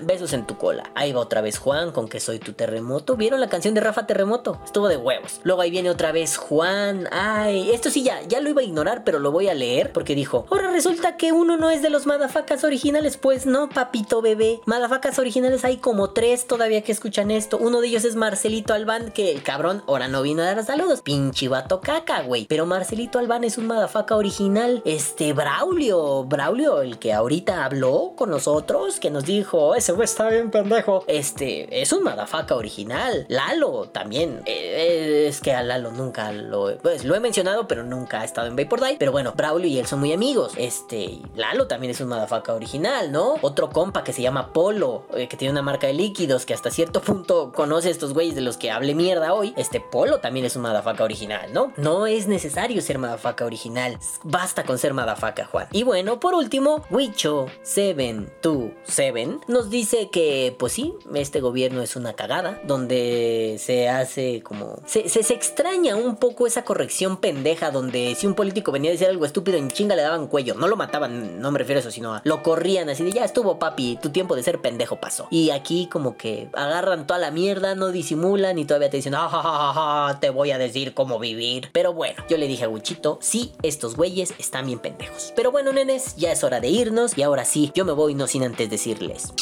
besos 0.00 0.32
en 0.32 0.48
tu 0.48 0.58
cola. 0.58 0.90
Ahí 0.96 1.12
va 1.12 1.20
otra 1.20 1.42
vez 1.42 1.58
Juan 1.58 1.92
con 1.92 2.08
que 2.08 2.18
soy 2.18 2.40
tu 2.40 2.54
terremoto. 2.54 3.14
¿Vieron 3.14 3.40
la 3.40 3.48
canción 3.48 3.72
de 3.74 3.80
Rafa 3.80 4.08
Terremoto? 4.08 4.58
Estuvo 4.64 4.88
de 4.88 4.96
huevos. 4.96 5.40
Luego 5.44 5.62
ahí 5.62 5.70
viene 5.70 5.90
otra 5.90 6.12
vez 6.12 6.36
Juan. 6.36 7.08
Ay, 7.12 7.70
esto 7.70 7.90
sí 7.90 8.02
ya, 8.02 8.22
ya 8.22 8.40
lo 8.40 8.50
iba 8.50 8.60
a 8.60 8.64
ignorar, 8.64 9.04
pero 9.04 9.18
lo 9.18 9.30
voy 9.30 9.48
a 9.48 9.54
leer 9.54 9.92
porque 9.92 10.14
dijo, 10.14 10.46
ahora 10.50 10.70
resulta 10.70 11.16
que 11.16 11.32
uno 11.32 11.56
no 11.56 11.70
es 11.70 11.82
de 11.82 11.90
los 11.90 12.06
madafacas 12.06 12.64
originales. 12.64 13.16
Pues 13.16 13.46
no, 13.46 13.68
papito 13.68 14.22
bebé. 14.22 14.60
Madafacas 14.66 15.18
originales 15.18 15.64
hay 15.64 15.76
como 15.76 16.10
tres 16.10 16.46
todavía 16.46 16.82
que 16.82 16.92
escuchan 16.92 17.30
esto. 17.30 17.58
Uno 17.58 17.80
de 17.80 17.88
ellos 17.88 18.04
es 18.04 18.16
Marcelito 18.16 18.74
Albán, 18.74 19.10
que 19.12 19.30
el 19.30 19.42
cabrón 19.42 19.82
ahora 19.86 20.08
no 20.08 20.22
vino 20.22 20.42
a 20.42 20.46
dar 20.46 20.64
saludos. 20.64 21.02
Pinche 21.02 21.48
vato 21.48 21.80
caca, 21.80 22.22
güey. 22.22 22.46
Pero 22.46 22.66
Marcelito 22.66 23.18
Albán 23.18 23.44
es 23.44 23.58
un 23.58 23.66
madafaca 23.66 24.16
original. 24.16 24.82
Este, 24.84 25.32
Braulio, 25.32 26.24
Braulio, 26.24 26.82
el 26.82 26.98
que 26.98 27.12
ahorita 27.12 27.64
habló 27.64 28.12
con 28.16 28.30
nosotros, 28.30 29.00
que 29.00 29.10
nos 29.10 29.24
dijo, 29.24 29.74
ese 29.74 29.92
güey 29.92 30.04
está 30.04 30.28
bien 30.28 30.50
pendejo. 30.50 31.04
Este, 31.06 31.80
es 31.82 31.92
un 31.92 32.02
madafaca 32.02 32.54
original. 32.54 33.26
Lalo 33.28 33.88
también. 33.90 34.42
Eh, 34.54 35.26
es 35.28 35.40
que 35.40 35.52
a 35.52 35.62
Lalo 35.62 35.90
nunca 35.90 36.32
lo, 36.32 36.76
pues, 36.78 37.04
lo 37.04 37.14
he 37.14 37.20
mencionado, 37.20 37.68
pero 37.68 37.84
nunca 37.84 38.20
ha 38.20 38.24
estado 38.24 38.46
en 38.46 38.56
Vapor 38.56 38.80
Die. 38.80 38.96
Pero 38.98 39.12
bueno, 39.12 39.32
Braulio 39.36 39.68
y 39.68 39.78
él 39.78 39.86
son 39.86 40.00
muy 40.00 40.12
amigos. 40.12 40.52
Este, 40.56 41.20
Lalo 41.34 41.66
también 41.66 41.90
es 41.90 42.00
un 42.00 42.08
madafaca 42.08 42.54
original, 42.54 43.12
¿no? 43.12 43.36
Otro 43.42 43.70
compa 43.70 44.04
que 44.04 44.12
se 44.12 44.22
llama 44.22 44.52
Polo, 44.52 45.04
eh, 45.14 45.28
que 45.28 45.36
tiene 45.36 45.52
una 45.52 45.62
marca 45.62 45.86
de 45.86 45.94
líquidos 45.94 46.46
que 46.46 46.54
hasta 46.54 46.70
cierto 46.70 47.00
punto 47.00 47.52
conoce 47.52 47.88
a 47.88 47.90
estos 47.90 48.14
güeyes 48.14 48.34
de 48.34 48.40
los 48.40 48.56
que 48.56 48.70
hable 48.70 48.94
mierda 48.94 49.34
hoy. 49.34 49.52
Este 49.56 49.80
Polo 49.80 50.20
también 50.20 50.46
es 50.46 50.56
un 50.56 50.62
madafaca 50.62 51.04
original, 51.04 51.52
¿no? 51.52 51.72
No 51.76 52.06
es 52.06 52.28
necesario 52.28 52.80
ser 52.80 52.98
madafaca 52.98 53.44
original. 53.44 53.98
Basta 54.22 54.64
con 54.64 54.78
ser 54.78 54.94
madafaca, 54.94 55.46
Juan. 55.46 55.66
Y 55.72 55.82
bueno, 55.82 56.20
por 56.20 56.34
último, 56.34 56.84
Wicho727 56.90 59.40
nos 59.48 59.70
dice 59.70 60.10
que, 60.10 60.54
pues 60.58 60.72
sí, 60.72 60.94
este 61.14 61.40
gobierno 61.40 61.82
es 61.82 61.96
una 61.96 62.12
cagada, 62.14 62.60
donde 62.64 63.56
se 63.58 63.88
hace 63.88 64.42
como... 64.44 64.80
Se, 64.86 65.08
se, 65.08 65.34
extraña 65.34 65.96
un 65.96 66.16
poco 66.16 66.46
esa 66.46 66.64
corrección 66.64 67.16
pendeja, 67.16 67.72
donde 67.72 68.14
si 68.14 68.26
un 68.26 68.34
político 68.34 68.70
venía 68.70 68.90
a 68.90 68.92
decir 68.92 69.08
algo 69.08 69.24
estúpido, 69.24 69.58
en 69.58 69.70
chinga 69.70 69.96
le 69.96 70.02
daban 70.02 70.28
cuello. 70.28 70.54
No 70.54 70.68
lo 70.68 70.76
mataban, 70.76 71.40
no 71.40 71.50
me 71.50 71.58
refiero 71.58 71.78
a 71.78 71.80
eso, 71.80 71.90
sino 71.90 72.14
a 72.14 72.22
lo 72.24 72.42
corrían 72.42 72.88
así 72.88 73.02
de 73.02 73.10
ya 73.10 73.24
estuvo 73.24 73.58
papi, 73.58 73.98
tu 74.00 74.10
tiempo 74.10 74.36
de 74.36 74.42
ser 74.42 74.60
pendejo 74.60 75.00
pasó. 75.00 75.26
Y 75.30 75.50
aquí 75.50 75.88
como 75.90 76.16
que 76.16 76.48
agarran 76.52 77.06
toda 77.06 77.18
la 77.18 77.30
mierda, 77.30 77.74
no 77.74 77.88
disimulan 77.88 78.58
y 78.58 78.64
todavía 78.64 78.90
te 78.90 78.98
dicen, 78.98 79.14
ah, 79.14 79.28
ja, 79.28 79.42
ja, 79.42 79.72
ja, 79.72 79.72
ja, 80.08 80.20
te 80.20 80.30
voy 80.30 80.52
a 80.52 80.58
decir 80.58 80.94
cómo 80.94 81.18
vivir. 81.18 81.70
Pero 81.72 81.92
bueno, 81.92 82.22
yo 82.28 82.36
le 82.36 82.46
dije 82.46 82.64
a 82.64 82.68
Wichito, 82.68 83.18
sí, 83.20 83.52
estos 83.62 83.96
güeyes 83.96 84.34
están 84.38 84.66
bien 84.66 84.78
pendejos. 84.78 85.32
Pero 85.34 85.50
bueno, 85.50 85.72
nenes, 85.72 86.16
ya 86.16 86.30
es 86.32 86.44
hora 86.44 86.60
de 86.60 86.68
irnos 86.68 87.16
y 87.16 87.22
ahora 87.22 87.44
sí, 87.44 87.72
yo 87.74 87.84
me 87.84 87.92
voy 87.92 88.14
no 88.14 88.26
sin 88.26 88.44
antes 88.44 88.70
decirles. 88.70 89.32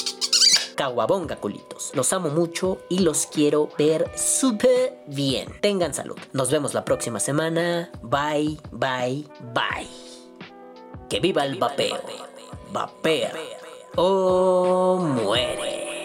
Caguabonga, 0.76 1.36
culitos. 1.36 1.92
Los 1.94 2.12
amo 2.12 2.28
mucho 2.28 2.78
y 2.88 3.00
los 3.00 3.26
quiero 3.26 3.68
ver 3.78 4.10
súper 4.16 4.98
bien. 5.06 5.48
Tengan 5.60 5.94
salud. 5.94 6.16
Nos 6.32 6.50
vemos 6.50 6.74
la 6.74 6.84
próxima 6.84 7.20
semana. 7.20 7.90
Bye, 8.02 8.58
bye, 8.70 9.26
bye. 9.54 9.88
Que 11.08 11.20
viva 11.20 11.44
el 11.44 11.58
vapeo. 11.58 12.00
Vapea 12.72 13.32
o 13.96 14.96
muere. 14.98 16.04